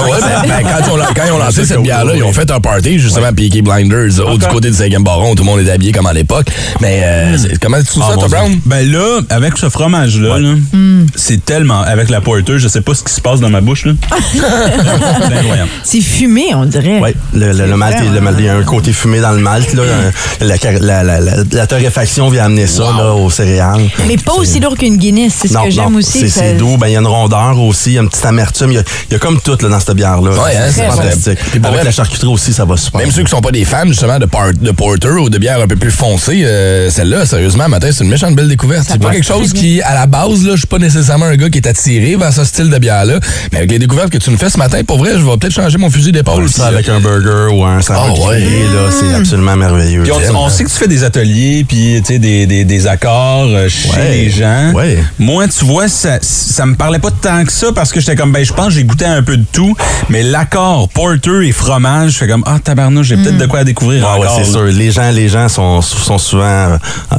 ben, 0.49 0.62
quand, 0.62 1.25
ils 1.27 1.33
ont, 1.33 1.39
lancé 1.39 1.64
cette 1.66 1.83
bière-là, 1.83 2.12
ils 2.16 2.22
ont 2.22 2.33
fait 2.33 2.51
un 2.51 2.61
party, 2.61 2.99
justement, 2.99 3.33
Peaky 3.33 3.62
Blinders, 3.62 4.20
au 4.27 4.39
du 4.39 4.47
côté 4.47 4.70
du 4.70 4.77
5e 4.77 5.03
baron. 5.03 5.35
Tout 5.35 5.43
le 5.43 5.51
monde 5.51 5.61
habillé 5.73 5.93
comme 5.93 6.07
à 6.07 6.12
l'époque. 6.12 6.47
Mais 6.81 7.01
euh, 7.05 7.39
c'est- 7.39 7.59
comment 7.61 7.79
tu 7.79 7.85
trouves 7.87 8.05
Ah, 8.07 8.11
ça, 8.12 8.17
toi. 8.19 8.29
Brown? 8.29 8.59
Ben 8.67 8.91
là, 8.91 9.21
avec 9.31 9.57
ce 9.59 9.69
fromage-là, 9.69 10.39
là, 10.39 10.55
c'est 11.17 11.45
tellement. 11.45 11.81
Avec 11.83 12.11
la 12.11 12.21
porter, 12.21 12.59
je 12.59 12.69
sais 12.69 12.81
pas 12.81 12.95
ce 12.95 13.03
qui 13.03 13.12
se 13.12 13.21
passe 13.21 13.41
dans 13.41 13.51
ma 13.51 13.61
bouche. 13.61 13.87
là. 13.87 13.93
c'est 14.33 15.35
incroyable. 15.39 15.69
C'est 15.83 16.01
fumé, 16.01 16.47
on 16.55 16.65
dirait. 16.67 17.01
Oui, 17.03 17.11
le, 17.35 17.53
le, 17.53 17.67
le 17.67 17.77
malt, 17.77 17.97
est- 18.01 18.09
le 18.15 18.21
malt, 18.21 18.37
il 18.39 18.45
y 18.47 18.49
a 18.49 18.57
un 18.57 18.62
côté 18.62 18.93
fumé 18.93 19.21
dans 19.21 19.33
le 19.33 19.39
malt. 19.41 19.73
Là, 19.75 19.83
Euh, 19.83 20.11
la, 20.41 20.57
la, 20.81 21.03
la, 21.03 21.21
la, 21.21 21.33
la 21.53 21.67
torréfaction 21.67 22.29
vient 22.31 22.45
amener 22.47 22.67
ça 22.67 22.85
là, 22.97 23.12
aux 23.15 23.31
céréales. 23.31 23.83
Mais 24.07 24.17
pas 24.17 24.33
aussi 24.35 24.61
lourd 24.61 24.77
qu'une 24.77 24.97
Guinness. 24.97 25.35
C'est 25.41 25.49
ce 25.49 25.55
non, 25.55 25.65
que 25.65 25.71
j'aime 25.71 25.97
aussi. 25.97 26.29
c'est 26.29 26.55
doux. 26.57 26.77
Ben, 26.77 26.89
il 26.89 26.93
y 26.93 26.97
a 26.97 27.01
une 27.01 27.07
rondeur 27.07 27.59
aussi, 27.61 27.91
il 27.91 27.95
y 27.95 27.99
a 27.99 28.03
une 28.03 28.09
petite 28.09 28.25
amertume. 28.25 28.71
Il 28.73 28.75
y 28.75 28.79
a, 28.79 28.83
il 29.11 29.12
y 29.12 29.17
a 29.17 29.19
comme 29.19 29.41
tout 29.41 29.57
là, 29.61 29.69
dans 29.69 29.81
cette 29.81 29.95
bière-là. 29.97 30.31
Ouais, 30.33 30.57
hein, 30.57 30.71
c'est 30.73 30.87
fantastique. 30.87 31.39
Avec 31.62 31.85
la 31.85 31.91
charcuterie 31.91 32.29
aussi, 32.33 32.53
ça 32.53 32.65
va 32.65 32.77
super. 32.77 33.01
Même 33.01 33.11
ceux 33.11 33.23
qui 33.23 33.31
sont 33.31 33.41
pas 33.41 33.51
des 33.53 33.65
fans, 33.65 33.87
justement, 33.87 34.19
de, 34.19 34.27
par- 34.27 34.53
de 34.53 34.71
porter 34.71 35.09
ou 35.11 35.29
de 35.29 35.39
bière 35.39 35.53
un 35.61 35.66
peu 35.66 35.76
plus 35.76 35.90
foncée, 35.90 36.42
euh, 36.44 36.90
celle-là, 36.90 37.26
sérieusement, 37.26 37.68
matin, 37.68 37.88
c'est 37.92 38.05
une 38.05 38.11
méchante 38.11 38.34
belle 38.34 38.48
découverte. 38.48 38.86
C'est 38.88 39.00
pas 39.00 39.11
quelque 39.11 39.26
chose 39.26 39.52
qui, 39.52 39.80
à 39.82 39.94
la 39.94 40.07
base, 40.07 40.44
là, 40.44 40.52
je 40.52 40.59
suis 40.59 40.66
pas 40.66 40.78
nécessairement 40.78 41.26
un 41.26 41.36
gars 41.36 41.48
qui 41.50 41.59
est 41.59 41.66
attiré 41.68 42.16
vers 42.16 42.32
ce 42.32 42.44
style 42.44 42.70
de 42.70 42.78
bière-là. 42.78 43.18
Mais 43.52 43.59
avec 43.59 43.70
les 43.70 43.78
découvertes 43.78 44.11
que 44.11 44.18
tu 44.18 44.30
me 44.30 44.36
fais 44.36 44.50
ce 44.50 44.59
matin, 44.59 44.80
pour 44.86 44.98
vrai, 44.98 45.12
je 45.14 45.24
vais 45.24 45.36
peut-être 45.36 45.52
changer 45.55 45.78
mon 45.78 45.90
fusil 45.90 46.12
d'épaule. 46.12 46.48
ça 46.48 46.66
Puis, 46.66 46.74
avec 46.74 46.88
euh, 46.88 46.96
un 46.96 47.00
burger 47.00 47.55
ou 47.55 47.64
un 47.64 47.80
sandwich 47.80 48.20
Ah 48.24 48.28
ouais. 48.28 48.40
là, 48.40 48.90
c'est 48.90 49.14
absolument 49.14 49.57
merveilleux. 49.57 50.02
Puis 50.02 50.12
on, 50.12 50.36
on 50.44 50.48
sait 50.48 50.64
que 50.64 50.70
tu 50.70 50.76
fais 50.76 50.88
des 50.88 51.05
ateliers, 51.05 51.64
puis 51.68 52.00
tu 52.05 52.14
sais, 52.14 52.18
des, 52.18 52.46
des, 52.46 52.64
des 52.64 52.86
accords 52.86 53.46
euh, 53.48 53.68
chez 53.68 53.88
Ouais. 53.90 54.11
les 54.11 54.30
gens. 54.30 54.72
Ouais. 54.74 54.98
Moi, 55.18 55.46
tu 55.48 55.64
vois, 55.64 55.88
ça, 55.88 56.18
ça 56.20 56.66
me 56.66 56.74
parlait 56.74 56.98
pas 56.98 57.11
tant 57.11 57.44
que 57.44 57.52
ça 57.52 57.68
parce 57.74 57.92
que 57.92 58.00
j'étais 58.00 58.16
comme, 58.16 58.32
ben, 58.32 58.44
je 58.44 58.52
pense 58.52 58.68
que 58.68 58.72
j'ai 58.74 58.84
goûté 58.84 59.05
un 59.05 59.22
peu 59.22 59.36
de 59.36 59.44
tout, 59.52 59.76
mais 60.09 60.22
l'accord 60.22 60.88
porter 60.88 61.46
et 61.46 61.52
fromage, 61.52 62.12
je 62.12 62.18
fais 62.18 62.26
comme, 62.28 62.42
ah, 62.46 62.59
tabarnouche, 62.62 63.07
j'ai 63.09 63.16
peut-être 63.16 63.38
de 63.38 63.46
quoi 63.46 63.61
à 63.61 63.64
découvrir 63.64 64.05
Ah 64.09 64.18
ouais, 64.18 64.26
c'est 64.36 64.50
sûr. 64.50 64.64
Les 64.64 64.90
gens, 64.90 65.11
les 65.11 65.28
gens 65.28 65.43
sont, 65.49 65.80
sont 65.82 66.18
souvent, 66.18 66.45
euh, 66.45 66.76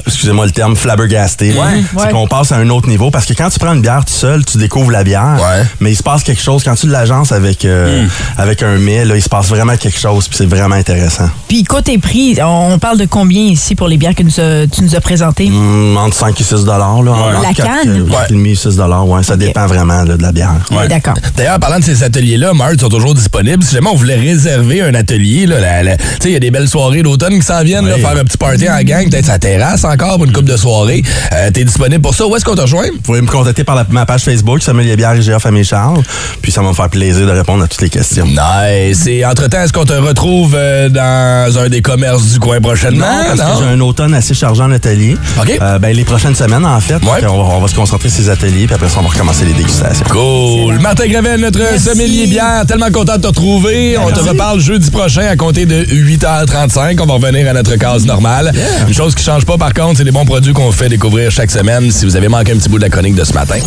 excusez-moi 0.08 0.46
le 0.46 0.52
terme, 0.52 0.76
flabbergastés. 0.76 1.54
Ouais. 1.54 1.84
C'est 1.98 2.06
Ouais. 2.06 2.12
qu'on 2.12 2.28
passe 2.28 2.52
à 2.52 2.58
un 2.58 2.70
autre 2.70 2.88
niveau 2.90 3.12
parce 3.12 3.26
que 3.26 3.34
quand 3.34 3.50
tu 3.50 3.60
prends 3.60 3.74
une 3.74 3.82
bière 3.82 4.04
tout 4.06 4.14
seul, 4.14 4.44
tu 4.46 4.58
découvres 4.58 4.92
la 4.92 5.04
bière. 5.04 5.36
Ouais. 5.38 5.66
Mais 5.80 5.92
il 5.92 5.96
se 5.96 6.04
passe 6.04 6.24
quelque 6.24 6.42
chose. 6.42 6.64
Quand 6.64 6.76
tu 6.76 6.88
l'agences 6.88 7.32
avec, 7.32 7.66
euh, 7.66 8.04
Hmm. 8.06 8.08
avec 8.38 8.64
un 8.64 8.78
mets, 8.78 9.06
là, 9.06 9.16
il 9.16 9.22
se 9.22 9.30
passe 9.30 9.48
vraiment 9.48 9.76
quelque 9.78 10.00
chose 10.00 10.28
puis 10.28 10.38
c'est 10.38 10.46
vraiment 10.46 10.76
intéressant. 10.76 11.30
Puis 11.48 11.64
côté 11.64 11.98
prix, 11.98 12.38
on 12.44 12.78
parle 12.80 12.98
de 12.98 13.06
combien 13.06 13.42
ici 13.44 13.76
pour 13.76 13.88
les 13.88 13.98
bières 13.98 14.16
que 14.16 14.24
nous 14.24 14.40
a- 14.40 14.68
tu 14.68 14.82
nous 14.84 14.96
as 14.96 15.02
présentées? 15.02 15.48
Hum, 15.48 15.98
entre 15.98 16.16
5 16.16 16.40
et 16.40 16.44
6 16.44 16.64
dollars. 16.66 17.02
La 17.04 17.54
canne? 17.54 17.68
euh, 17.88 18.10
quatre 18.10 18.32
et 18.32 18.34
demi, 18.34 18.56
6 18.56 18.76
dollars. 18.76 19.08
Ouais, 19.08 19.24
ça 19.24 19.36
dépend 19.38 19.66
vraiment 19.68 20.04
là, 20.04 20.18
de 20.18 20.22
la 20.22 20.32
bière. 20.32 20.52
Ouais. 20.72 20.88
D'accord. 20.88 21.16
D'ailleurs, 21.36 21.60
parlant 21.60 21.80
de 21.80 21.84
ces 21.84 22.04
ateliers-là, 22.04 22.54
Marthe 22.54 22.82
sont 22.82 22.90
toujours 22.90 23.14
disponibles. 23.14 23.64
Si 23.64 23.74
jamais 23.76 23.90
on 23.90 23.96
voulait 23.96 24.16
réserver 24.16 24.82
un 24.82 24.94
atelier, 24.96 25.46
là, 25.46 25.60
la- 25.60 25.84
la- 25.84 25.98
tu 25.98 26.04
sais, 26.22 26.30
il 26.30 26.32
y 26.34 26.36
a 26.36 26.40
des 26.40 26.52
belles 26.52 26.68
soirées 26.70 27.02
d'automne 27.04 27.36
qui 27.40 27.46
s'en 27.46 27.62
viennent, 27.64 27.88
là. 27.88 27.96
Faire 28.10 28.18
un 28.22 28.24
petit 28.24 28.38
party 28.38 28.70
en 28.70 28.82
gang, 28.84 29.10
peut-être 29.10 29.26
sa 29.26 29.40
terrasse 29.40 29.84
encore 29.84 30.16
pour 30.18 30.26
une 30.26 30.32
coupe 30.34 30.46
de 30.46 30.58
soirée. 30.58 31.04
Euh, 31.34 31.50
T'es 31.52 31.64
disponible 31.64 32.02
pour 32.02 32.14
ça. 32.16 32.26
Où 32.28 32.36
est-ce 32.36 32.46
qu'on 32.46 32.56
te 32.56 32.62
rejoint? 32.62 32.88
Vous 32.94 33.00
pouvez 33.02 33.22
me 33.22 33.28
contacter 33.28 33.64
par 33.64 33.76
la- 33.76 33.86
ma 33.90 34.06
page 34.06 34.22
Facebook, 34.24 34.62
Sommelier 34.62 34.96
Bière 34.96 35.16
IGA 35.16 35.40
Famille 35.40 35.64
Charles. 35.64 36.02
Puis 36.42 36.52
ça 36.52 36.62
va 36.62 36.70
me 36.70 36.74
faire 36.74 36.90
plaisir 36.90 37.26
de 37.26 37.32
répondre 37.32 37.64
à 37.64 37.68
toutes 37.68 37.82
les 37.82 37.90
questions. 37.90 38.26
Nice. 38.26 39.06
Et 39.08 39.26
entre-temps, 39.26 39.62
est-ce 39.62 39.74
qu'on 39.74 39.86
te 39.86 39.94
retrouve 39.94 40.54
euh, 40.58 40.90
dans 40.90 41.58
un 41.58 41.70
des 41.70 41.82
commerces 41.82 42.26
du 42.34 42.40
coin 42.40 42.60
prochainement? 42.62 43.06
Non, 43.06 43.36
parce 43.38 43.58
que 43.60 43.64
j'ai 43.64 43.70
un 43.70 43.80
automne 43.80 44.14
assez 44.14 44.34
chargé 44.34 44.62
en 44.62 44.72
atelier. 44.72 45.18
OK. 45.42 45.58
Euh, 45.62 45.80
ben, 45.80 45.96
les 45.96 46.04
prochaines 46.06 46.36
semaines, 46.36 46.66
en 46.66 46.80
fait. 46.80 46.96
Ouais. 46.96 47.26
On, 47.28 47.44
va, 47.44 47.56
on 47.56 47.62
va 47.62 47.68
se 47.68 47.76
concentrer 47.76 48.10
sur 48.10 48.24
ces 48.24 48.30
ateliers, 48.30 48.66
puis 48.66 48.76
après 48.76 48.90
ça, 48.90 48.98
on 49.00 49.04
va 49.04 49.10
recommencer 49.10 49.46
les 49.46 49.54
dégustations. 49.54 50.06
Cool. 50.10 50.80
Martin 50.80 51.08
Gravel, 51.08 51.40
notre 51.42 51.60
Merci. 51.60 51.80
sommelier 51.86 52.28
bière, 52.28 52.64
tellement 52.68 52.92
content 52.92 53.18
de 53.18 53.22
te 53.22 53.28
retrouver. 53.28 53.98
On 53.98 54.12
te 54.12 54.20
reparle 54.20 54.60
jeudi 54.60 54.90
prochain 54.92 55.26
à 55.28 55.36
compter 55.36 55.66
de 55.66 55.84
8h35. 55.86 57.00
On 57.02 57.06
va 57.06 57.14
revenir 57.14 57.50
à 57.50 57.54
notre 57.54 57.76
normale. 58.04 58.52
Une 58.88 58.94
chose 58.94 59.16
qui 59.16 59.24
change 59.24 59.46
pas, 59.46 59.58
par 59.58 59.74
contre, 59.74 59.98
c'est 59.98 60.04
les 60.04 60.12
bons 60.12 60.26
produits 60.26 60.54
qu'on 60.54 60.72
fait 60.72 60.90
découvrir 60.90 61.32
chaque 61.32 61.52
semaine. 61.52 61.92
Si 61.92 62.06
vous 62.06 62.16
avez 62.16 62.28
manqué 62.28 62.52
un 62.52 62.58
petit 62.58 62.70
bout 62.70 62.78
de 62.78 62.84
la 62.84 62.90
chronique 62.90 63.16
de 63.16 63.24
ce 63.24 63.34
matin. 63.34 63.56
Hey, 63.56 63.62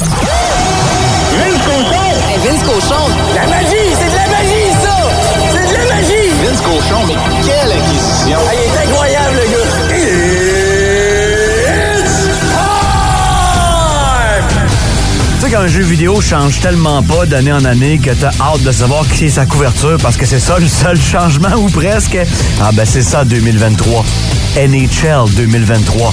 Vince 2.44 2.62
Cochon. 2.64 3.27
Sais 15.48 15.54
qu'un 15.54 15.66
jeu 15.66 15.82
vidéo 15.82 16.20
change 16.20 16.60
tellement 16.60 17.02
pas 17.02 17.24
d'année 17.24 17.52
en 17.52 17.64
année 17.64 17.98
que 17.98 18.10
t'as 18.10 18.32
hâte 18.38 18.62
de 18.64 18.70
savoir 18.70 19.08
qui 19.08 19.26
est 19.26 19.30
sa 19.30 19.46
couverture 19.46 19.96
parce 20.02 20.18
que 20.18 20.26
c'est 20.26 20.40
ça 20.40 20.58
le 20.58 20.68
seul 20.68 21.00
changement 21.00 21.54
ou 21.56 21.70
presque. 21.70 22.18
Ah 22.60 22.70
ben 22.74 22.84
c'est 22.84 23.00
ça 23.00 23.24
2023. 23.24 24.04
NHL 24.56 25.30
2023. 25.36 26.12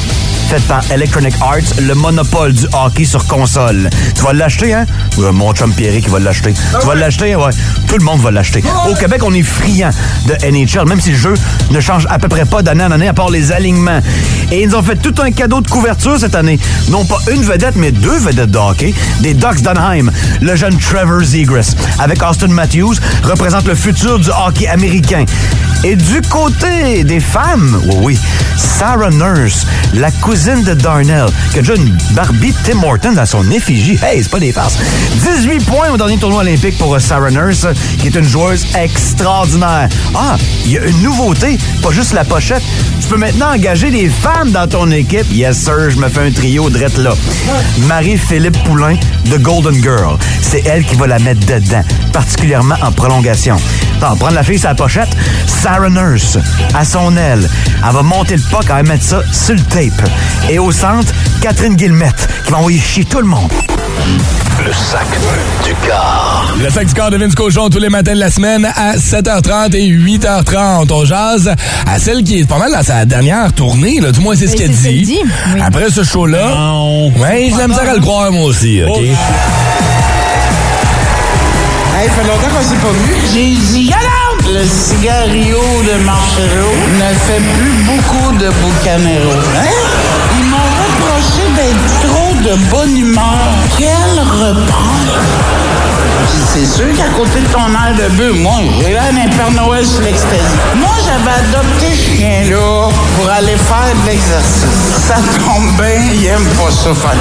Fait 0.50 0.62
par 0.68 0.84
Electronic 0.92 1.34
Arts, 1.42 1.82
le 1.82 1.96
monopole 1.96 2.54
du 2.54 2.66
hockey 2.72 3.04
sur 3.04 3.26
console. 3.26 3.90
Tu 4.16 4.22
vas 4.22 4.34
l'acheter, 4.34 4.76
hein? 4.76 4.86
Ouais, 5.18 5.32
mon 5.32 5.52
chum 5.54 5.72
Pierre 5.74 6.00
qui 6.00 6.08
va 6.08 6.20
l'acheter. 6.20 6.54
Tu 6.80 6.86
vas 6.86 6.94
l'acheter, 6.94 7.36
ouais. 7.36 7.50
Tout 7.88 7.98
le 7.98 8.04
monde 8.04 8.22
va 8.22 8.30
l'acheter. 8.30 8.64
Au 8.88 8.94
Québec, 8.94 9.22
on 9.24 9.34
est 9.34 9.42
friand 9.42 9.90
de 10.28 10.34
NHL, 10.46 10.88
même 10.88 11.02
si 11.02 11.12
le 11.12 11.18
jeu 11.18 11.34
ne 11.72 11.80
change 11.80 12.06
à 12.12 12.20
peu 12.20 12.28
près 12.28 12.46
pas 12.46 12.62
d'année 12.62 12.84
en 12.84 12.92
année, 12.92 13.08
à 13.08 13.14
part 13.14 13.32
les 13.32 13.52
alignements. 13.52 14.00
Et 14.52 14.62
ils 14.62 14.76
ont 14.76 14.84
fait 14.84 14.98
tout 14.98 15.16
un 15.20 15.32
cadeau 15.32 15.62
de 15.62 15.68
couverture 15.68 16.20
cette 16.20 16.36
année. 16.36 16.60
Non 16.90 17.06
pas 17.06 17.18
une 17.32 17.42
vedette, 17.42 17.76
mais 17.76 17.92
deux 17.92 18.18
vedettes 18.20 18.52
de 18.52 18.60
hockey. 18.60 18.94
Des 19.22 19.34
Ducks 19.34 19.62
d'Anaheim. 19.62 20.12
Le 20.42 20.56
jeune 20.56 20.78
Trevor 20.78 21.24
Zegras, 21.24 21.74
avec 21.98 22.22
Austin 22.22 22.50
Matthews, 22.50 22.96
représente 23.24 23.66
le 23.66 23.74
futur 23.74 24.20
du 24.20 24.30
hockey 24.30 24.68
américain. 24.68 25.26
Et 25.88 25.96
du 25.96 26.20
côté 26.32 27.04
des 27.04 27.20
femmes, 27.20 27.80
oui, 27.86 27.96
oui, 28.02 28.20
Sarah 28.58 29.12
Nurse, 29.12 29.68
la 29.94 30.10
cousine 30.10 30.64
de 30.64 30.74
Darnell, 30.74 31.28
qui 31.52 31.60
a 31.60 31.62
déjà 31.62 31.76
une 31.76 31.96
Barbie 32.14 32.56
Tim 32.64 32.82
Horton 32.82 33.12
dans 33.12 33.26
son 33.28 33.52
effigie. 33.52 34.00
Hey, 34.02 34.24
c'est 34.24 34.32
pas 34.32 34.40
des 34.40 34.52
farces. 34.52 34.80
18 35.38 35.64
points 35.66 35.92
au 35.92 35.98
dernier 35.98 36.18
tournoi 36.18 36.42
olympique 36.42 36.76
pour 36.80 37.00
Sarah 37.00 37.30
Nurse, 37.30 37.68
qui 38.00 38.08
est 38.08 38.16
une 38.16 38.28
joueuse 38.28 38.66
extraordinaire. 38.76 39.88
Ah, 40.16 40.38
il 40.66 40.72
y 40.72 40.78
a 40.80 40.86
une 40.86 41.04
nouveauté, 41.04 41.60
pas 41.84 41.92
juste 41.92 42.14
la 42.14 42.24
pochette. 42.24 42.64
Tu 43.00 43.08
peux 43.08 43.18
maintenant 43.18 43.54
engager 43.54 43.92
des 43.92 44.10
femmes 44.10 44.50
dans 44.50 44.68
ton 44.68 44.90
équipe. 44.90 45.32
Yes, 45.32 45.56
sir, 45.66 45.92
je 45.92 45.98
me 45.98 46.10
fais 46.10 46.22
un 46.22 46.32
trio 46.32 46.68
drette 46.72 46.98
là. 46.98 47.14
Marie-Philippe 47.88 48.58
Poulain 48.64 48.96
de 49.30 49.38
Golden 49.38 49.80
Girl. 49.84 50.18
C'est 50.42 50.66
elle 50.66 50.84
qui 50.84 50.96
va 50.96 51.06
la 51.06 51.20
mettre 51.20 51.46
dedans, 51.46 51.84
particulièrement 52.12 52.76
en 52.82 52.92
prolongation. 52.92 53.58
Attends, 53.98 54.16
prendre 54.16 54.34
la 54.34 54.44
fille 54.44 54.60
la 54.64 54.74
pochette. 54.74 55.10
Sarah 55.76 55.90
Nurse, 55.90 56.38
à 56.74 56.86
son 56.86 57.18
aile. 57.18 57.50
Elle 57.86 57.94
va 57.94 58.02
monter 58.02 58.38
le 58.38 58.42
puck, 58.44 58.64
elle 58.70 58.76
va 58.76 58.84
mettre 58.84 59.04
ça 59.04 59.20
sur 59.34 59.56
le 59.56 59.62
tape. 59.64 60.10
Et 60.50 60.58
au 60.58 60.72
centre, 60.72 61.12
Catherine 61.42 61.76
Guillemette, 61.76 62.30
qui 62.46 62.52
va 62.54 62.60
envoyer 62.60 62.80
chier 62.80 63.04
tout 63.04 63.20
le 63.20 63.26
monde. 63.26 63.52
Le 64.66 64.72
sac 64.72 65.06
du 65.66 65.74
car. 65.86 66.48
Le 66.64 66.70
sac 66.70 66.88
du 66.88 66.94
corps 66.94 67.12
de 67.12 67.18
Vince 67.18 67.36
Cochon 67.36 67.70
tous 67.70 67.80
les 67.80 67.90
matins 67.90 68.14
de 68.14 68.20
la 68.22 68.32
semaine 68.32 68.64
à 68.74 68.96
7h30 68.96 69.76
et 69.76 69.90
8h30. 69.92 70.94
On 70.94 71.04
jase 71.04 71.52
à 71.86 72.00
celle 72.00 72.24
qui 72.24 72.40
est 72.40 72.46
pas 72.48 72.58
mal 72.58 72.72
dans 72.72 72.82
sa 72.84 73.04
dernière 73.04 73.52
tournée, 73.52 74.00
là. 74.00 74.14
Du 74.14 74.22
moins, 74.22 74.38
c'est 74.38 74.48
ce 74.48 74.54
Oui, 74.54 74.58
qu'elle 74.60 74.72
dit. 74.72 75.02
dit, 75.02 75.20
oui. 75.56 75.62
Après 75.62 75.90
ce 75.90 76.06
show-là. 76.06 76.72
Ouais, 77.18 77.50
je 77.52 77.58
l'aime 77.58 77.74
ça 77.74 77.82
à 77.82 77.94
le 77.96 78.00
croire, 78.00 78.32
moi 78.32 78.46
aussi, 78.46 78.82
OK? 78.82 78.98
Hey, 81.98 82.10
fait 82.10 82.24
longtemps 82.24 82.56
qu'on 82.56 82.64
s'est 82.64 82.76
pas 82.76 82.92
vu. 82.92 83.14
J'ai 83.34 83.56
dit, 83.56 83.92
alors, 83.94 84.25
le 84.48 84.64
cigario 84.66 85.58
de 85.58 86.04
Marcelo 86.04 86.70
ne 87.00 87.14
fait 87.14 87.42
plus 87.58 87.72
beaucoup 87.84 88.32
de 88.34 88.50
Bucanero. 88.50 89.32
Hein? 89.58 89.74
Ils 90.38 90.46
m'ont 90.46 90.58
fâché 91.08 91.46
d'être 91.56 91.88
trop 92.08 92.34
de 92.36 92.56
bonne 92.70 92.98
humeur. 92.98 93.40
Quel 93.78 94.20
reproche! 94.20 95.16
C'est 96.54 96.66
sûr 96.66 96.86
qu'à 96.96 97.10
côté 97.10 97.42
de 97.42 97.48
ton 97.48 97.60
air 97.60 97.96
de 97.98 98.08
bœuf, 98.16 98.36
moi, 98.36 98.60
j'ai 98.80 98.94
l'air 98.94 99.12
d'un 99.12 99.30
Père 99.36 99.52
Noël 99.52 99.86
sur 99.86 100.02
l'extasie. 100.02 100.42
Moi, 100.76 100.94
j'avais 101.04 101.38
adopté 101.40 101.88
ce 101.92 102.18
chien-là 102.18 102.90
pour 103.18 103.30
aller 103.30 103.58
faire 103.58 103.94
de 104.04 104.10
l'exercice. 104.10 105.06
Ça 105.08 105.16
tombe 105.16 105.72
bien, 105.78 106.00
il 106.14 106.26
aime 106.28 106.46
pas 106.58 106.72
ça, 106.72 106.94
faire 106.94 107.16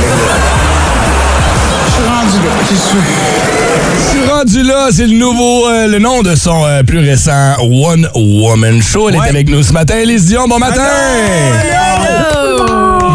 rendu 2.25 2.39
là, 2.39 2.53
c'est 2.69 2.77
sûr. 2.77 4.33
Rendu 4.33 4.63
là, 4.63 4.89
c'est 4.91 5.07
le 5.07 5.17
nouveau, 5.17 5.69
euh, 5.69 5.87
le 5.87 5.99
nom 5.99 6.23
de 6.23 6.35
son 6.35 6.65
euh, 6.65 6.83
plus 6.83 6.99
récent 6.99 7.57
One 7.61 8.09
Woman 8.15 8.83
Show. 8.83 9.11
Elle 9.11 9.17
est 9.17 9.29
avec 9.29 9.49
nous 9.49 9.63
ce 9.63 9.73
matin, 9.73 9.97
Elise 9.99 10.27
Dion. 10.27 10.49
Bon 10.49 10.59
matin! 10.59 10.83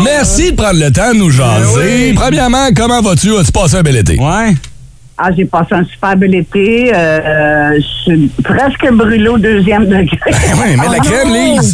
Merci 0.03 0.51
de 0.51 0.55
prendre 0.55 0.79
le 0.79 0.91
temps 0.91 1.11
de 1.13 1.17
nous 1.17 1.31
jaser. 1.31 2.13
Premièrement, 2.15 2.69
comment 2.75 3.01
vas-tu? 3.01 3.35
As-tu 3.37 3.51
passé 3.51 3.75
un 3.77 3.81
bel 3.81 3.97
été? 3.97 4.17
Ouais. 4.19 4.55
Ah, 5.21 5.31
j'ai 5.35 5.43
passé 5.43 5.73
un 5.73 5.83
super 5.83 6.15
bel 6.15 6.33
été. 6.33 6.91
Euh, 6.95 7.71
je 7.75 8.11
suis 8.11 8.31
presque 8.41 8.89
brûlée 8.93 9.27
au 9.27 9.37
deuxième 9.37 9.85
degré. 9.85 10.07
oui, 10.25 10.77
mets 10.77 10.87
de 10.87 10.93
la 10.93 10.99
crème, 10.99 11.27
Lise. 11.27 11.73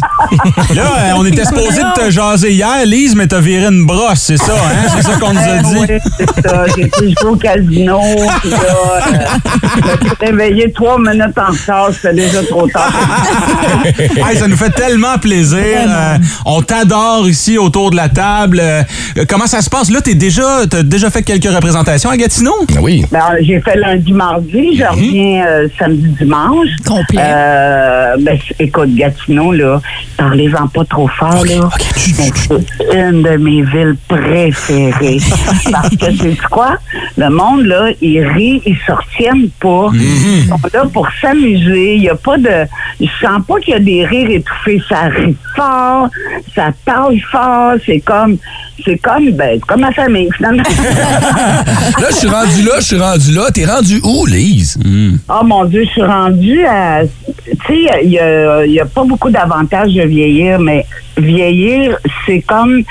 Là, 0.74 0.82
euh, 0.82 1.12
on 1.16 1.24
était 1.24 1.44
supposé 1.44 1.80
de 1.80 2.06
te 2.06 2.10
jaser 2.10 2.50
hier, 2.52 2.84
Lise, 2.84 3.14
mais 3.14 3.28
t'as 3.28 3.38
viré 3.40 3.66
une 3.66 3.86
brosse, 3.86 4.18
c'est 4.18 4.36
ça, 4.36 4.52
hein? 4.52 4.88
C'est 4.96 5.02
ça 5.02 5.16
qu'on 5.20 5.32
nous 5.32 5.38
a 5.38 5.58
dit. 5.58 5.76
Oui, 5.78 5.98
c'est 6.18 6.48
ça. 6.48 6.64
J'ai 6.74 6.86
été 6.86 7.14
jouer 7.20 7.30
au 7.30 7.36
casino. 7.36 8.00
Puis 8.40 8.50
là, 8.50 8.58
euh, 8.58 9.00
je 9.76 9.82
me 9.82 9.96
suis 9.96 10.16
réveillée 10.20 10.72
trois 10.72 10.98
minutes 10.98 11.38
en 11.38 11.52
retard. 11.52 11.90
C'était 11.92 12.14
déjà 12.14 12.42
trop 12.42 12.66
tard. 12.66 12.92
Hey, 14.26 14.36
ça 14.36 14.48
nous 14.48 14.56
fait 14.56 14.70
tellement 14.70 15.18
plaisir. 15.18 15.58
Euh, 15.88 16.18
on 16.44 16.62
t'adore 16.62 17.28
ici 17.28 17.58
autour 17.58 17.90
de 17.90 17.96
la 17.96 18.08
table. 18.08 18.58
Euh, 18.60 18.82
comment 19.28 19.46
ça 19.46 19.62
se 19.62 19.70
passe? 19.70 19.90
Là, 19.90 20.00
t'es 20.00 20.14
déjà, 20.14 20.66
t'as 20.68 20.82
déjà 20.82 21.10
fait 21.10 21.22
quelques 21.22 21.52
représentations 21.52 22.10
à 22.10 22.16
Gatineau? 22.16 22.54
Oui. 22.80 23.04
Ben, 23.12 23.35
j'ai 23.40 23.60
fait 23.60 23.76
lundi, 23.76 24.12
mardi. 24.12 24.76
Je 24.76 24.84
reviens 24.84 25.46
euh, 25.46 25.68
samedi, 25.78 26.08
dimanche. 26.18 26.68
Complet. 26.86 27.22
Euh, 27.22 28.16
ben, 28.20 28.38
écoute, 28.58 28.94
Gatineau, 28.94 29.52
là, 29.52 29.80
parlez-en 30.16 30.68
pas 30.68 30.84
trop 30.84 31.08
fort, 31.08 31.44
là. 31.44 31.68
Mais 32.18 32.30
C'est 32.48 32.98
une 32.98 33.22
de 33.22 33.36
mes 33.36 33.62
villes 33.62 33.96
préférées. 34.08 35.18
Parce 35.72 35.96
que 35.96 36.16
c'est 36.20 36.40
quoi? 36.50 36.78
Le 37.16 37.30
monde, 37.30 37.66
là, 37.66 37.90
il 38.00 38.20
rit, 38.20 38.62
ils 38.64 38.78
se 38.86 38.92
retiennent 38.92 39.50
pas. 39.60 39.90
Ils 39.94 40.48
sont 40.48 40.58
là 40.72 40.84
pour 40.92 41.08
s'amuser. 41.20 41.96
Il 41.96 42.02
y 42.02 42.08
a 42.08 42.14
pas 42.14 42.38
de... 42.38 42.66
Je 43.00 43.06
sens 43.20 43.42
pas 43.46 43.58
qu'il 43.60 43.74
y 43.74 43.76
a 43.76 43.80
des 43.80 44.04
rires 44.04 44.30
étouffés. 44.30 44.82
Ça 44.88 45.02
rit 45.04 45.36
fort, 45.54 46.08
ça 46.54 46.70
parle 46.84 47.18
fort. 47.30 47.74
C'est 47.84 48.00
comme... 48.00 48.38
C'est 48.84 48.98
comme, 48.98 49.30
ben, 49.32 49.58
comme 49.66 49.80
ma 49.80 49.90
famille, 49.90 50.28
finalement. 50.36 50.62
Là, 51.98 52.08
je 52.10 52.16
suis 52.16 52.28
rendu 52.28 52.62
là, 52.62 52.72
je 52.78 52.84
suis 52.84 52.98
rendu 52.98 53.25
là? 53.32 53.50
T'es 53.52 53.64
rendu 53.64 54.00
où, 54.04 54.26
Lise? 54.26 54.78
Oh 55.28 55.44
mon 55.44 55.64
Dieu, 55.64 55.84
je 55.84 55.90
suis 55.90 56.02
rendue 56.02 56.64
à. 56.64 57.02
Tu 57.04 57.56
sais, 57.66 58.00
il 58.04 58.10
y 58.10 58.18
a, 58.18 58.64
y 58.66 58.80
a 58.80 58.86
pas 58.86 59.04
beaucoup 59.04 59.30
d'avantages 59.30 59.92
de 59.94 60.02
vieillir, 60.02 60.58
mais 60.58 60.84
vieillir, 61.16 61.96
c'est 62.26 62.40
comme 62.40 62.82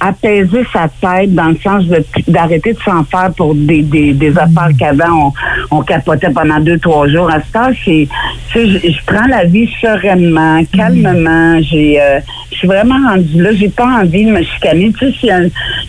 apaiser 0.00 0.64
sa 0.72 0.86
tête 1.00 1.34
dans 1.34 1.48
le 1.48 1.56
sens 1.56 1.84
d'arrêter 2.28 2.72
de 2.72 2.78
s'en 2.84 3.02
faire 3.04 3.32
pour 3.36 3.52
des, 3.56 3.82
des, 3.82 4.12
des 4.12 4.30
affaires 4.38 4.70
qu'avant 4.78 5.32
on, 5.70 5.78
on 5.78 5.82
capotait 5.82 6.30
pendant 6.30 6.60
deux, 6.60 6.78
trois 6.78 7.08
jours. 7.08 7.28
À 7.28 7.40
ce 7.42 7.52
temps, 7.52 7.70
c'est. 7.84 8.06
Je, 8.54 9.04
prends 9.06 9.26
la 9.26 9.44
vie 9.44 9.68
sereinement, 9.80 10.62
calmement. 10.72 11.60
J'ai. 11.62 12.00
euh, 12.00 12.20
je 12.52 12.58
suis 12.58 12.68
vraiment 12.68 12.96
rendue 13.08 13.42
là. 13.42 13.52
J'ai 13.52 13.68
pas 13.68 13.86
envie 14.02 14.24
de 14.24 14.30
me 14.30 14.42
chicaner. 14.42 14.92
Tu 14.98 15.06
sais, 15.06 15.18
s'il 15.18 15.28
y 15.28 15.32
a 15.32 15.40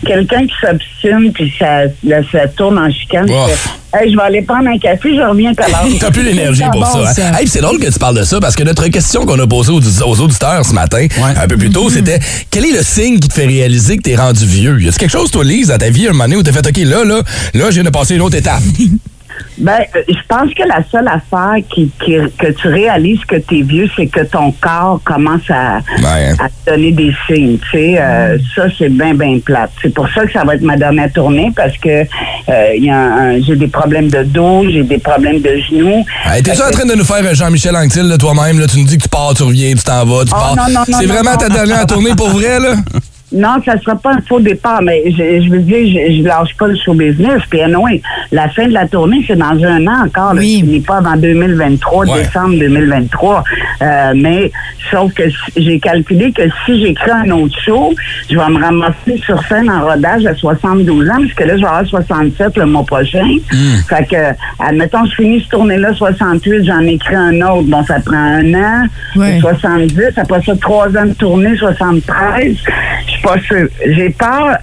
quelqu'un 0.04 0.46
qui 0.46 0.54
s'obstine 0.60 1.32
puis 1.32 1.52
ça, 1.58 1.84
là, 2.04 2.20
ça 2.30 2.46
tourne 2.48 2.78
en 2.78 2.90
chicane, 2.90 3.26
Hey, 3.92 4.10
je 4.12 4.16
vais 4.16 4.22
aller 4.22 4.42
prendre 4.42 4.68
un 4.68 4.78
café, 4.78 5.16
je 5.16 5.20
reviens 5.20 5.52
tout 5.52 5.64
à 5.64 5.68
l'heure. 5.68 5.86
T'as 6.00 6.10
plus 6.12 6.22
l'énergie 6.22 6.62
pour 6.70 6.80
bon, 6.82 6.86
ça. 6.86 7.10
hein? 7.28 7.32
Hey, 7.32 7.38
puis 7.40 7.48
c'est 7.48 7.60
drôle 7.60 7.78
que 7.80 7.90
tu 7.90 7.98
parles 7.98 8.16
de 8.16 8.22
ça 8.22 8.38
parce 8.40 8.54
que 8.54 8.62
notre 8.62 8.86
question 8.86 9.26
qu'on 9.26 9.38
a 9.40 9.46
posée 9.48 9.72
aux, 9.72 9.80
aux 10.04 10.20
auditeurs 10.20 10.64
ce 10.64 10.72
matin, 10.72 11.06
un 11.36 11.48
peu 11.48 11.56
plus 11.56 11.70
tôt, 11.70 11.90
c'était 11.90 12.20
quel 12.50 12.66
est 12.66 12.72
le 12.76 12.82
signe 12.84 13.18
qui 13.18 13.28
te 13.28 13.34
fait 13.34 13.46
réaliser 13.46 13.96
que 13.96 14.02
t'es 14.02 14.16
rendu 14.16 14.46
vieux? 14.46 14.80
Y 14.80 14.88
a 14.88 14.92
quelque 14.92 15.10
chose, 15.10 15.30
toi, 15.32 15.42
Lise, 15.42 15.68
dans 15.68 15.78
ta 15.78 15.90
vie, 15.90 16.06
un 16.06 16.12
moment 16.12 16.24
donné 16.24 16.36
où 16.36 16.42
t'as 16.42 16.52
fait 16.52 16.66
OK, 16.66 16.76
là, 16.78 17.04
là, 17.04 17.22
là, 17.54 17.64
je 17.70 17.74
viens 17.74 17.82
de 17.84 17.90
passer 17.90 18.14
une 18.14 18.22
autre 18.22 18.36
étape? 18.36 18.60
Ben, 19.56 19.78
je 20.08 20.14
pense 20.28 20.52
que 20.54 20.62
la 20.68 20.82
seule 20.90 21.08
affaire 21.08 21.56
qui, 21.72 21.90
qui- 22.04 22.16
que 22.38 22.52
tu 22.52 22.68
réalises 22.68 23.20
que 23.26 23.36
tu 23.36 23.60
es 23.60 23.62
vieux, 23.62 23.88
c'est 23.96 24.06
que 24.06 24.20
ton 24.20 24.52
corps 24.52 25.00
commence 25.02 25.48
à, 25.50 25.76
à 25.76 26.48
te 26.48 26.70
donner 26.70 26.92
des 26.92 27.12
signes. 27.26 27.56
Tu 27.58 27.70
sais, 27.70 27.96
Euh, 28.00 28.36
ça, 28.54 28.64
c'est 28.78 28.88
bien, 28.90 29.14
bien 29.14 29.38
plate. 29.38 29.70
C'est 29.80 29.94
pour 29.94 30.08
ça 30.10 30.26
que 30.26 30.32
ça 30.32 30.44
va 30.44 30.54
être 30.56 30.62
ma 30.62 30.76
dernière 30.76 31.10
tournée 31.12 31.50
parce 31.56 31.76
que 31.78 32.02
euh, 32.48 32.72
il 32.76 32.84
y 32.84 32.90
a 32.90 32.96
un- 32.98 33.40
j'ai 33.42 33.56
des 33.56 33.68
problèmes 33.68 34.08
de 34.08 34.22
dos, 34.24 34.64
j'ai 34.70 34.82
des 34.82 34.98
problèmes 34.98 35.40
de 35.40 35.50
genoux. 35.68 36.04
Hey, 36.26 36.42
T'es-tu 36.42 36.62
en 36.62 36.70
train 36.70 36.84
de 36.86 36.94
nous 36.94 37.04
faire 37.04 37.34
Jean-Michel 37.34 37.76
Anctil 37.76 38.08
de 38.08 38.16
toi-même? 38.16 38.64
Tu 38.66 38.78
nous 38.78 38.86
dis 38.86 38.96
que 38.98 39.02
tu 39.02 39.08
pars, 39.08 39.34
tu 39.34 39.42
reviens, 39.42 39.74
tu 39.74 39.82
t'en 39.82 40.04
vas, 40.04 40.24
tu 40.24 40.32
Oh, 40.34 40.38
pars. 40.38 40.56
non, 40.56 40.62
non, 40.72 40.84
non, 40.88 40.98
c'est 40.98 41.06
vraiment 41.06 41.36
ta 41.36 41.48
dernière 41.48 41.86
tournée 41.86 42.14
pour 42.16 42.28
vrai, 42.30 42.58
là? 42.60 42.74
Non, 43.32 43.56
ça 43.64 43.78
sera 43.80 43.94
pas 43.96 44.14
un 44.14 44.20
faux 44.22 44.40
départ, 44.40 44.82
mais 44.82 45.02
je, 45.06 45.42
je 45.44 45.50
veux 45.50 45.60
dire, 45.60 45.86
je, 45.86 46.16
je 46.16 46.22
lâche 46.26 46.54
pas 46.58 46.66
le 46.66 46.76
show 46.76 46.94
business. 46.94 47.40
Puis 47.48 47.60
anyway, 47.62 48.02
la 48.32 48.48
fin 48.48 48.66
de 48.66 48.72
la 48.72 48.86
tournée, 48.88 49.22
c'est 49.26 49.36
dans 49.36 49.52
un 49.64 49.86
an 49.86 50.04
encore. 50.06 50.34
là. 50.34 50.40
Je 50.42 50.46
finis 50.64 50.80
pas 50.80 50.96
avant 50.98 51.16
2023, 51.16 52.06
Ouais. 52.06 52.22
décembre 52.22 52.58
2023. 52.58 53.44
Euh, 53.82 54.12
mais 54.16 54.50
sauf 54.90 55.12
que 55.14 55.22
j'ai 55.56 55.78
calculé 55.78 56.32
que 56.32 56.42
si 56.66 56.80
j'écris 56.80 57.10
un 57.10 57.30
autre 57.30 57.56
show, 57.64 57.94
je 58.28 58.36
vais 58.36 58.48
me 58.48 58.60
ramasser 58.60 59.16
sur 59.24 59.40
scène 59.44 59.70
en 59.70 59.86
rodage 59.86 60.26
à 60.26 60.34
72 60.34 61.08
ans, 61.08 61.12
parce 61.20 61.32
que 61.34 61.44
là, 61.44 61.56
je 61.56 61.60
vais 61.62 61.66
avoir 61.68 61.86
67 61.86 62.56
le 62.56 62.66
mois 62.66 62.84
prochain. 62.84 63.26
Fait 63.88 64.06
que, 64.10 64.16
admettons, 64.58 65.04
je 65.04 65.14
finis 65.14 65.40
cette 65.40 65.50
tournée-là 65.50 65.94
68, 65.94 66.64
j'en 66.64 66.80
écris 66.80 67.14
un 67.14 67.40
autre. 67.42 67.68
Bon, 67.68 67.84
ça 67.84 68.00
prend 68.00 68.16
un 68.16 68.54
an. 68.54 68.86
70, 69.40 69.94
après 70.16 70.42
ça, 70.42 70.56
trois 70.56 70.88
ans 70.96 71.06
de 71.06 71.14
tournée, 71.14 71.56
73. 71.56 72.56
Je 73.06 73.19
suis 73.20 73.28
pas 73.28 73.40
sûre. 73.40 73.68
J'ai 73.86 74.10
peur. 74.10 74.56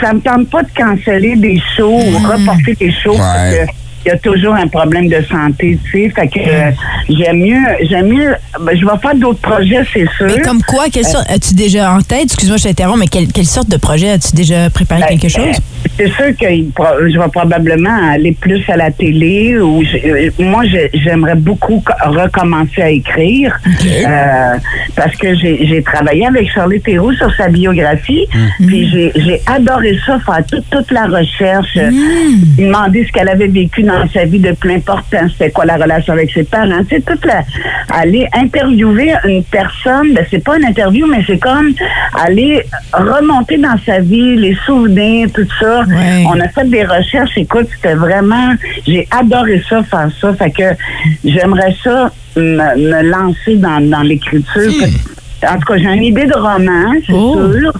Ça 0.00 0.12
me 0.12 0.20
tente 0.20 0.50
pas 0.50 0.62
de 0.62 0.70
canceller 0.76 1.36
des 1.36 1.60
shows 1.76 2.00
ou 2.00 2.18
reporter 2.18 2.74
des 2.74 2.92
shows 2.92 3.16
parce 3.16 3.54
que 3.54 3.72
il 4.04 4.08
y 4.08 4.12
a 4.12 4.18
toujours 4.18 4.54
un 4.54 4.66
problème 4.66 5.08
de 5.08 5.20
santé, 5.30 5.78
tu 5.84 5.90
sais. 5.90 6.10
Fait 6.10 6.28
que 6.28 6.38
euh, 6.38 6.70
j'aime 7.08 7.38
mieux, 7.38 7.62
j'aime 7.88 8.08
mieux. 8.08 8.34
ben, 8.60 8.76
je 8.78 8.84
vais 8.86 8.98
faire 9.02 9.14
d'autres 9.14 9.40
projets, 9.40 9.82
c'est 9.92 10.08
sûr. 10.16 10.26
Mais 10.26 10.40
comme 10.42 10.62
quoi, 10.62 10.84
quelle 10.92 11.04
Euh, 11.06 11.08
sorte 11.08 11.30
as-tu 11.30 11.54
déjà 11.54 11.92
en 11.92 12.00
tête, 12.00 12.24
excuse-moi, 12.24 12.56
je 12.58 12.64
t'interromps, 12.64 12.98
mais 12.98 13.06
quelle, 13.08 13.28
quelle 13.28 13.46
sorte 13.46 13.68
de 13.68 13.76
projet 13.76 14.10
as-tu 14.10 14.34
déjà 14.34 14.70
préparé 14.70 15.02
quelque 15.08 15.28
chose? 15.28 15.44
Ben, 15.44 15.90
C'est 15.96 16.08
sûr 16.12 16.36
que 16.38 16.46
je 17.10 17.18
vais 17.18 17.28
probablement 17.32 18.10
aller 18.12 18.32
plus 18.32 18.62
à 18.68 18.76
la 18.76 18.90
télé 18.90 19.58
ou 19.58 19.82
je- 19.84 20.08
euh, 20.08 20.30
moi 20.38 20.62
j'aimerais 20.94 21.34
beaucoup 21.34 21.80
co- 21.80 21.92
recommencer 22.10 22.82
à 22.82 22.90
écrire 22.90 23.58
euh, 23.66 24.56
parce 24.96 25.14
que 25.16 25.34
j'ai 25.34 25.82
travaillé 25.82 26.26
avec 26.26 26.50
Charlie 26.50 26.80
Théroux 26.80 27.12
sur 27.14 27.34
sa 27.34 27.48
biographie 27.48 28.26
puis 28.66 28.88
j'ai 28.90 29.12
j'ai 29.16 29.40
adoré 29.46 29.98
ça 30.06 30.18
faire 30.24 30.42
toute 30.50 30.68
toute 30.70 30.90
la 30.90 31.06
recherche 31.06 31.76
euh, 31.76 31.90
demander 32.58 33.04
ce 33.06 33.12
qu'elle 33.12 33.28
avait 33.28 33.48
vécu 33.48 33.82
dans 33.90 34.08
sa 34.10 34.24
vie 34.24 34.38
de 34.38 34.52
plus 34.52 34.74
important 34.74 35.26
c'était 35.32 35.50
quoi 35.50 35.64
la 35.64 35.76
relation 35.76 36.12
avec 36.12 36.30
ses 36.32 36.44
parents? 36.44 36.82
Sais 36.88 37.00
toute 37.00 37.24
la 37.24 37.42
aller 37.90 38.26
interviewer 38.34 39.12
une 39.24 39.42
personne 39.44 40.14
ben 40.14 40.24
c'est 40.30 40.44
pas 40.44 40.56
une 40.58 40.64
interview 40.66 41.06
mais 41.06 41.22
c'est 41.26 41.38
comme 41.38 41.72
aller 42.24 42.62
remonter 42.92 43.58
dans 43.58 43.76
sa 43.84 44.00
vie 44.00 44.36
les 44.36 44.56
souvenirs 44.66 45.28
tout 45.34 45.46
ça. 45.60 45.84
On 46.28 46.38
a 46.40 46.48
fait 46.48 46.68
des 46.68 46.84
recherches. 46.84 47.36
Écoute 47.36 47.68
c'était 47.74 47.94
vraiment 47.94 48.54
j'ai 48.86 49.06
adoré 49.10 49.62
ça 49.68 49.82
faire 49.82 50.08
ça. 50.20 50.34
Fait 50.34 50.50
que 50.50 50.68
j'aimerais 51.24 51.74
ça 51.82 52.10
me, 52.36 52.76
me 52.90 53.02
lancer 53.10 53.56
dans, 53.56 53.80
dans 53.90 54.02
l'écriture. 54.02 54.72
En 55.42 55.54
tout 55.58 55.72
cas, 55.72 55.78
j'ai 55.78 55.84
une 55.84 56.02
idée 56.02 56.26
de 56.26 56.34
roman, 56.36 56.92
c'est 57.06 57.12
sûr. 57.12 57.72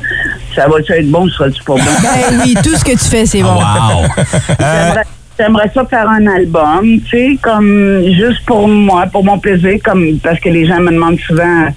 Ça 0.55 0.67
va-tu 0.67 0.93
être 0.93 1.11
bon, 1.11 1.29
sera-tu 1.29 1.63
pas 1.63 1.75
bon? 1.75 1.81
Ben 2.03 2.41
oui, 2.43 2.55
tout 2.65 2.75
ce 2.75 2.83
que 2.83 2.93
tu 2.93 3.05
fais, 3.05 3.27
c'est 3.27 3.43
bon. 3.43 3.59
J'aimerais- 4.59 5.05
J'aimerais 5.41 5.71
ça 5.73 5.87
faire 5.87 6.07
un 6.07 6.27
album, 6.27 7.01
tu 7.01 7.09
sais, 7.09 7.39
comme 7.41 8.03
juste 8.05 8.45
pour 8.45 8.69
moi, 8.69 9.07
pour 9.07 9.25
mon 9.25 9.39
plaisir, 9.39 9.79
comme 9.83 10.19
parce 10.23 10.39
que 10.39 10.51
les 10.51 10.67
gens 10.67 10.81
me 10.81 10.91
demandent 10.91 11.19
souvent 11.19 11.69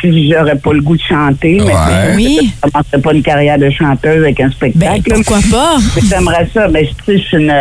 si 0.00 0.30
j'aurais 0.32 0.56
pas 0.56 0.72
le 0.72 0.80
goût 0.80 0.96
de 0.96 1.02
chanter, 1.02 1.60
mais 1.64 1.72
Oui. 2.14 2.52
je 2.64 2.68
commencerais 2.70 2.98
pas 3.00 3.12
une 3.12 3.22
carrière 3.22 3.58
de 3.58 3.70
chanteuse 3.70 4.22
avec 4.22 4.40
un 4.40 4.50
spectacle. 4.50 5.02
Ben, 5.08 5.22
pourquoi 5.24 5.38
pas? 5.50 5.76
J'aimerais 6.08 6.48
ça, 6.52 6.68
mais 6.68 6.84
sais, 7.04 7.18
je 7.18 7.22
suis 7.22 7.36
une, 7.36 7.52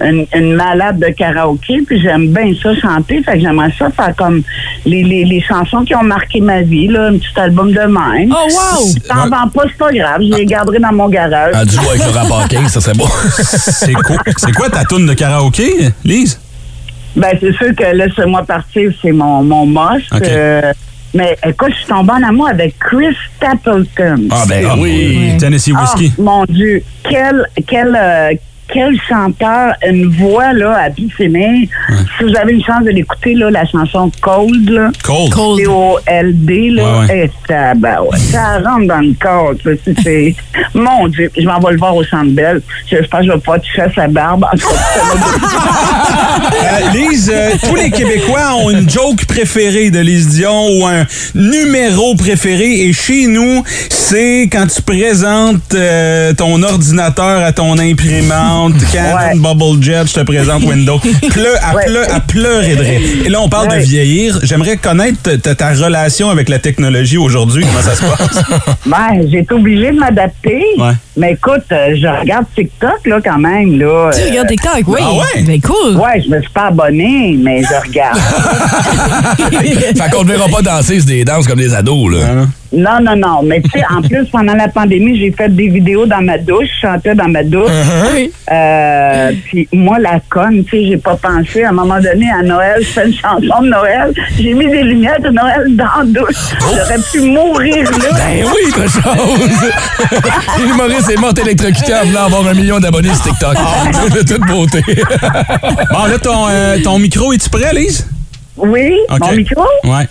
une, 0.00 0.26
une 0.34 0.54
malade 0.54 0.98
de 0.98 1.08
karaoké, 1.08 1.80
puis 1.86 2.00
j'aime 2.00 2.28
bien 2.28 2.52
ça 2.62 2.74
chanter, 2.74 3.22
fait 3.22 3.34
que 3.34 3.40
j'aimerais 3.40 3.72
ça 3.78 3.90
faire 3.90 4.14
comme 4.16 4.42
les, 4.84 5.02
les, 5.02 5.24
les 5.24 5.40
chansons 5.40 5.84
qui 5.84 5.94
ont 5.94 6.02
marqué 6.04 6.40
ma 6.40 6.62
vie, 6.62 6.88
là, 6.88 7.08
un 7.08 7.18
petit 7.18 7.38
album 7.40 7.72
de 7.72 7.80
même. 7.80 8.32
Oh, 8.32 8.44
wow! 8.48 8.86
Si 8.86 9.00
t'en 9.00 9.28
vends 9.28 9.48
pas, 9.48 9.62
c'est 9.68 9.78
pas 9.78 9.92
grave, 9.92 10.20
je 10.22 10.36
les 10.36 10.46
garderai 10.46 10.78
dans 10.78 10.92
mon 10.92 11.08
garage. 11.08 11.54
Un 11.54 11.64
duo 11.64 11.80
avec 11.90 12.04
Laurent 12.04 12.28
Paquin, 12.40 12.68
ça 12.68 12.80
serait 12.80 12.94
beau. 12.96 13.08
C'est 13.30 13.92
quoi, 13.92 14.16
c'est 14.36 14.52
quoi 14.52 14.70
ta 14.70 14.84
toune 14.84 15.06
de 15.06 15.14
karaoké, 15.14 15.90
Lise? 16.04 16.40
Ben, 17.16 17.30
c'est 17.40 17.52
sûr 17.54 17.74
que 17.76 17.94
Laisse-moi 17.96 18.42
partir, 18.42 18.90
c'est 19.00 19.12
mon, 19.12 19.42
mon 19.44 19.66
must. 19.66 20.12
Euh, 20.12 20.72
Mais 21.14 21.36
écoute, 21.46 21.70
je 21.70 21.76
suis 21.76 21.86
tombée 21.86 22.12
en 22.12 22.22
amour 22.24 22.48
avec 22.48 22.76
Chris 22.78 23.16
Stapleton. 23.36 24.28
Ah, 24.30 24.44
ben 24.48 24.78
oui, 24.78 25.36
Tennessee 25.38 25.72
Whiskey. 25.72 26.10
Ah, 26.18 26.22
mon 26.22 26.44
Dieu, 26.44 26.82
quel, 27.08 27.46
quel, 27.66 27.96
euh, 27.96 28.32
quel 28.72 28.98
chanteur, 29.08 29.74
une 29.86 30.08
voix 30.08 30.52
là, 30.52 30.76
à 30.84 30.88
bifémer. 30.88 31.68
Si 32.18 32.24
vous 32.24 32.34
avez 32.36 32.52
une 32.54 32.64
chance 32.64 32.84
de 32.84 32.90
l'écouter, 32.90 33.34
là, 33.34 33.50
la 33.50 33.64
chanson 33.66 34.10
Cold, 34.20 34.68
là. 34.70 34.90
Cold. 35.02 35.58
C-O-L-D, 35.58 36.70
là. 36.70 36.82
Ouais, 37.00 37.06
ouais. 37.06 37.24
Et 37.26 37.30
ça, 37.48 37.74
ben 37.74 37.96
ouais, 38.10 38.18
ça 38.18 38.58
rentre 38.64 38.86
dans 38.86 39.00
le 39.00 39.14
corps. 39.20 39.52
ça, 39.62 39.70
c'est- 39.84 40.00
c'est- 40.02 40.34
Mon 40.74 41.08
Dieu, 41.08 41.30
je 41.36 41.44
m'en 41.46 41.58
vais 41.60 41.72
le 41.72 41.78
voir 41.78 41.94
au 41.96 42.04
Centre 42.04 42.30
Bell. 42.30 42.60
Je 42.90 42.96
pense 42.98 43.20
que 43.20 43.26
je 43.26 43.32
vais 43.32 43.38
pas 43.38 43.58
toucher 43.58 43.82
à 43.82 43.92
sa 43.92 44.08
barbe. 44.08 44.44
Euh, 46.54 46.90
Lise, 46.92 47.30
euh, 47.32 47.50
tous 47.62 47.74
les 47.76 47.90
Québécois 47.90 48.54
ont 48.56 48.70
une 48.70 48.88
joke 48.88 49.24
préférée 49.26 49.90
de 49.90 50.00
Lise 50.00 50.28
Dion 50.28 50.66
ou 50.78 50.86
un 50.86 51.04
numéro 51.34 52.14
préféré. 52.14 52.80
Et 52.86 52.92
chez 52.92 53.26
nous, 53.26 53.62
c'est 53.88 54.42
quand 54.52 54.66
tu 54.66 54.82
présentes 54.82 55.74
euh, 55.74 56.32
ton 56.34 56.62
ordinateur 56.62 57.42
à 57.42 57.52
ton 57.52 57.78
imprimante, 57.78 58.53
Canon 58.92 59.36
Bubble 59.36 59.82
Jet, 59.82 60.06
je 60.06 60.14
te 60.14 60.20
présente 60.20 60.62
Windows. 60.66 60.98
Pleu, 60.98 61.54
à, 61.62 61.74
Ouais. 61.74 61.84
pleu, 61.86 62.02
à 62.12 62.20
pleurer 62.20 62.76
de 62.76 62.80
rire. 62.82 63.00
Et 63.26 63.28
là, 63.28 63.40
on 63.40 63.48
parle 63.48 63.68
Ouais. 63.68 63.78
de 63.80 63.84
vieillir. 63.84 64.38
J'aimerais 64.42 64.76
connaître 64.76 65.18
ta, 65.38 65.54
ta 65.54 65.70
relation 65.72 66.30
avec 66.30 66.48
la 66.48 66.58
technologie 66.58 67.16
aujourd'hui. 67.18 67.64
Comment 67.64 67.82
ça 67.82 67.94
se 67.96 68.02
passe? 68.02 68.44
Ben, 68.86 69.26
j'ai 69.30 69.38
été 69.38 69.54
obligée 69.54 69.90
de 69.92 69.98
m'adapter. 69.98 70.62
Ouais. 70.78 70.92
Mais 71.16 71.32
écoute, 71.32 71.64
euh, 71.72 71.94
je 72.00 72.06
regarde 72.20 72.44
TikTok, 72.54 73.06
là, 73.06 73.18
quand 73.24 73.38
même, 73.38 73.78
là. 73.78 74.10
Tu 74.12 74.20
Euh, 74.22 74.28
regardes 74.30 74.48
TikTok, 74.48 74.82
oui. 74.86 75.00
Ah 75.02 75.12
ouais? 75.12 75.42
Ben 75.42 75.60
cool. 75.60 75.96
Ouais, 75.96 76.22
je 76.24 76.30
me 76.30 76.40
suis 76.40 76.50
pas 76.50 76.66
abonné, 76.68 77.36
mais 77.40 77.62
je 77.62 77.88
regarde. 77.88 78.18
fait 79.96 80.10
qu'on 80.10 80.22
ne 80.24 80.28
verra 80.28 80.48
pas 80.48 80.62
danser 80.62 80.96
sur 80.98 81.06
des 81.06 81.24
danses 81.24 81.46
comme 81.46 81.58
des 81.58 81.74
ados, 81.74 82.12
là. 82.12 82.46
Non, 82.74 83.00
non, 83.00 83.16
non. 83.16 83.42
Mais 83.42 83.60
tu 83.62 83.70
sais, 83.70 83.84
en 83.90 84.02
plus, 84.08 84.26
pendant 84.30 84.54
la 84.54 84.68
pandémie, 84.68 85.18
j'ai 85.18 85.30
fait 85.32 85.48
des 85.54 85.68
vidéos 85.68 86.06
dans 86.06 86.20
ma 86.22 86.38
douche, 86.38 86.68
je 86.80 86.86
chantais 86.86 87.14
dans 87.14 87.28
ma 87.28 87.42
douche. 87.42 87.70
Uh-huh. 87.70 88.30
Euh, 88.50 89.32
Puis 89.46 89.68
moi, 89.72 89.98
la 89.98 90.20
conne, 90.28 90.64
tu 90.64 90.70
sais, 90.70 90.86
j'ai 90.88 90.96
pas 90.96 91.16
pensé. 91.16 91.64
À 91.64 91.70
un 91.70 91.72
moment 91.72 92.00
donné, 92.00 92.26
à 92.30 92.42
Noël, 92.42 92.78
je 92.80 92.86
fais 92.88 93.06
une 93.06 93.14
chanson 93.14 93.62
de 93.62 93.68
Noël. 93.68 94.12
J'ai 94.38 94.52
mis 94.54 94.66
des 94.66 94.82
lumières 94.82 95.20
de 95.20 95.30
Noël 95.30 95.64
dans 95.76 95.84
la 96.00 96.04
douche. 96.04 96.36
J'aurais 96.60 97.00
pu 97.12 97.20
mourir 97.20 97.84
là. 97.90 98.08
Ben 98.12 98.44
oui, 98.46 98.70
autre 98.70 98.90
chose! 98.90 99.70
L'humoriste 100.66 101.10
est 101.10 101.16
mort 101.20 101.32
électrocuté 101.40 101.94
en 101.94 102.04
voulant 102.06 102.24
avoir 102.24 102.46
un 102.48 102.54
million 102.54 102.78
d'abonnés 102.80 103.14
sur 103.14 103.24
TikTok. 103.24 103.54
De 104.14 104.22
toute 104.22 104.46
beauté. 104.46 104.82
bon, 104.86 106.04
là, 106.06 106.18
ton, 106.22 106.46
euh, 106.48 106.78
ton 106.82 106.98
micro, 106.98 107.32
es-tu 107.32 107.48
prêt, 107.48 107.72
Lise? 107.72 108.06
Oui, 108.56 108.92
OK. 109.10 109.20
mon 109.20 109.32
micro? 109.32 109.62
Ouais, 109.84 110.06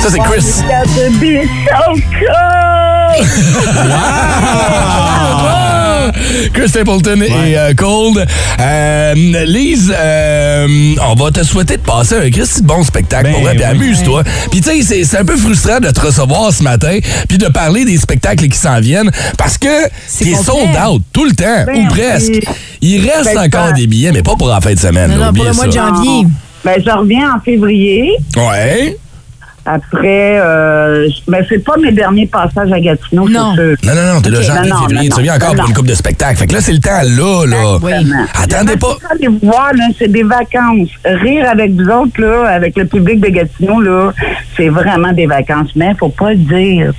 Ça, 0.00 0.10
c'est 0.10 0.20
Chris. 0.20 0.62
Got 0.68 0.86
to 0.94 1.10
be 1.18 1.44
so 1.66 1.94
cold? 2.18 3.48
Chris 6.52 6.68
Stapleton 6.68 7.20
et 7.22 7.56
euh, 7.58 7.74
Cold. 7.74 8.26
Euh, 8.60 9.14
Lise, 9.46 9.92
euh, 9.96 10.66
on 11.08 11.14
va 11.14 11.30
te 11.30 11.42
souhaiter 11.44 11.76
de 11.76 11.82
passer 11.82 12.16
un 12.16 12.30
Christy 12.30 12.62
bon 12.62 12.82
spectacle 12.84 13.30
pour 13.32 13.40
vrai, 13.42 13.54
puis 13.54 13.64
oui. 13.64 13.70
amuse-toi. 13.70 14.22
Puis 14.50 14.60
tu 14.60 14.70
sais, 14.70 14.82
c'est- 14.82 15.04
c'est 15.04 15.18
un 15.18 15.24
peu 15.24 15.36
frustrant 15.36 15.80
de 15.80 15.90
te 15.90 16.00
recevoir 16.00 16.52
ce 16.52 16.62
matin, 16.62 16.98
puis 17.28 17.38
de 17.38 17.46
parler 17.46 17.84
des 17.84 17.96
spectacles 17.98 18.48
qui 18.48 18.58
s'en 18.58 18.80
viennent, 18.80 19.10
parce 19.36 19.58
que 19.58 19.88
t'es 20.18 20.34
sold 20.34 20.76
out 20.88 21.02
tout 21.12 21.24
le 21.24 21.32
temps, 21.32 21.64
Ben 21.66 21.84
ou 21.86 21.88
presque. 21.88 22.32
Il 22.80 23.08
reste 23.08 23.34
Ben, 23.34 23.46
encore 23.46 23.72
des 23.72 23.86
billets, 23.86 24.12
mais 24.12 24.22
pas 24.22 24.36
pour 24.36 24.48
la 24.48 24.60
fin 24.60 24.72
de 24.74 24.78
semaine. 24.78 25.10
Non, 25.16 25.32
pour 25.32 25.44
le 25.44 25.52
mois 25.52 25.66
de 25.66 25.72
janvier. 25.72 26.26
Ben, 26.64 26.82
je 26.84 26.90
reviens 26.90 27.34
en 27.36 27.40
février. 27.40 28.12
Ouais. 28.36 28.96
Après, 29.70 30.38
euh, 30.40 31.06
ben, 31.26 31.44
c'est 31.48 31.62
pas 31.62 31.76
mes 31.76 31.92
derniers 31.92 32.26
passages 32.26 32.72
à 32.72 32.80
Gatineau, 32.80 33.28
Non. 33.28 33.52
c'est 33.54 33.60
sûr. 33.62 33.76
Non, 33.84 33.94
non, 34.00 34.14
non, 34.14 34.20
t'es 34.22 34.30
là 34.30 34.38
Ok. 34.38 34.44
janvier, 34.46 34.70
Non, 34.70 34.76
non, 34.76 34.88
février. 34.88 35.08
non, 35.10 35.14
tu 35.14 35.20
reviens 35.20 35.32
non, 35.32 35.36
encore 35.36 35.48
non, 35.48 35.54
pour 35.56 35.64
une 35.64 35.70
non. 35.74 35.76
coupe 35.76 35.86
de 35.88 35.94
spectacle. 35.94 36.36
Fait 36.38 36.46
que 36.46 36.54
là, 36.54 36.60
c'est 36.62 36.72
le 36.72 36.78
temps 36.78 37.02
là, 37.02 37.44
là. 37.46 37.76
Exactement. 38.00 38.24
Attendez 38.42 38.76
pas. 38.76 38.96
Allez 39.10 39.28
voir, 39.42 39.72
là, 39.74 39.84
c'est 39.98 40.10
des 40.10 40.22
vacances. 40.22 40.88
Rire 41.04 41.46
avec 41.50 41.72
vous 41.72 41.88
autres, 41.88 42.20
là, 42.20 42.48
avec 42.50 42.76
le 42.78 42.86
public 42.86 43.20
de 43.20 43.28
Gatineau, 43.28 43.80
là, 43.80 44.12
c'est 44.56 44.68
vraiment 44.68 45.12
des 45.12 45.26
vacances. 45.26 45.70
Mais 45.76 45.92
faut 45.98 46.08
pas 46.08 46.30
le 46.30 46.36
dire. 46.36 46.92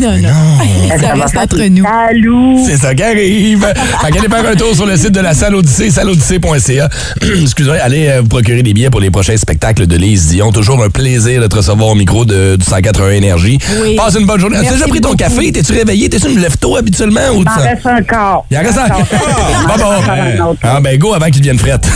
Non, 0.00 0.16
non. 0.18 0.28
Ça 1.00 1.14
va 1.14 1.22
reste 1.24 1.36
entre 1.38 1.62
nous. 1.70 1.84
jaloux. 1.84 2.62
C'est 2.66 2.76
ça 2.76 2.94
qui 2.94 3.02
arrive. 3.02 3.64
fait 3.66 4.10
qu'allez 4.12 4.28
faire 4.28 4.50
un 4.50 4.54
tour 4.54 4.74
sur 4.74 4.86
le 4.86 4.96
site 4.96 5.12
de 5.12 5.20
la 5.20 5.32
salle 5.34 5.54
Odyssée, 5.54 5.90
salleodyssée.ca. 5.90 6.88
Excusez-moi, 7.42 7.78
allez 7.82 8.08
euh, 8.08 8.20
vous 8.20 8.28
procurer 8.28 8.62
des 8.62 8.72
billets 8.74 8.90
pour 8.90 9.00
les 9.00 9.10
prochains 9.10 9.36
spectacles 9.36 9.86
de 9.86 9.96
Lise 9.96 10.28
Dion. 10.28 10.52
Toujours 10.52 10.82
un 10.84 10.90
plaisir 10.90 11.40
de 11.40 11.46
te 11.46 11.56
recevoir 11.56 11.88
au 11.88 11.94
micro 12.02 12.24
de, 12.24 12.56
du 12.56 12.64
181 12.64 13.10
Énergie. 13.12 13.58
Oui. 13.80 13.94
Passe 13.96 14.16
une 14.18 14.26
bonne 14.26 14.40
journée. 14.40 14.56
As-tu 14.58 14.72
déjà 14.72 14.86
pris 14.88 15.00
ton 15.00 15.10
beaucoup. 15.10 15.18
café? 15.18 15.52
T'es-tu 15.52 15.72
réveillé? 15.72 16.08
T'es-tu 16.08 16.28
une 16.30 16.40
lève-tôt 16.40 16.76
habituellement? 16.76 17.20
Ou 17.36 17.42
Il 17.42 17.48
sens- 17.48 17.62
reste 17.62 17.86
encore. 17.86 18.44
Il 18.50 18.58
en 18.58 18.60
reste 18.62 18.78
encore. 18.78 18.98
Il 19.62 19.68
m'en 19.68 19.76
Bon, 19.76 20.50
un. 20.52 20.54
Ah, 20.64 20.80
ben 20.80 20.98
go 20.98 21.14
avant 21.14 21.26
qu'il 21.26 21.40
devienne 21.40 21.58
frette. 21.58 21.86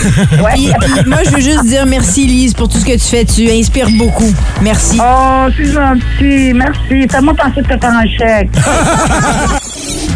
Puis, 0.54 0.70
puis 0.80 1.04
moi, 1.07 1.18
je 1.24 1.30
veux 1.30 1.40
juste 1.40 1.64
dire 1.66 1.84
merci, 1.86 2.24
Lise, 2.26 2.54
pour 2.54 2.68
tout 2.68 2.78
ce 2.78 2.84
que 2.84 2.92
tu 2.92 2.98
fais. 3.00 3.24
Tu 3.24 3.50
inspires 3.50 3.90
beaucoup. 3.98 4.32
Merci. 4.62 4.98
Oh, 5.02 5.46
c'est 5.57 5.72
gentil. 5.72 6.52
Merci. 6.54 7.09
Fais-moi 7.11 7.34
penser 7.34 7.62
de 7.62 7.66
te 7.66 7.80
faire 7.80 7.90
un 7.90 8.07
chèque. 8.07 8.50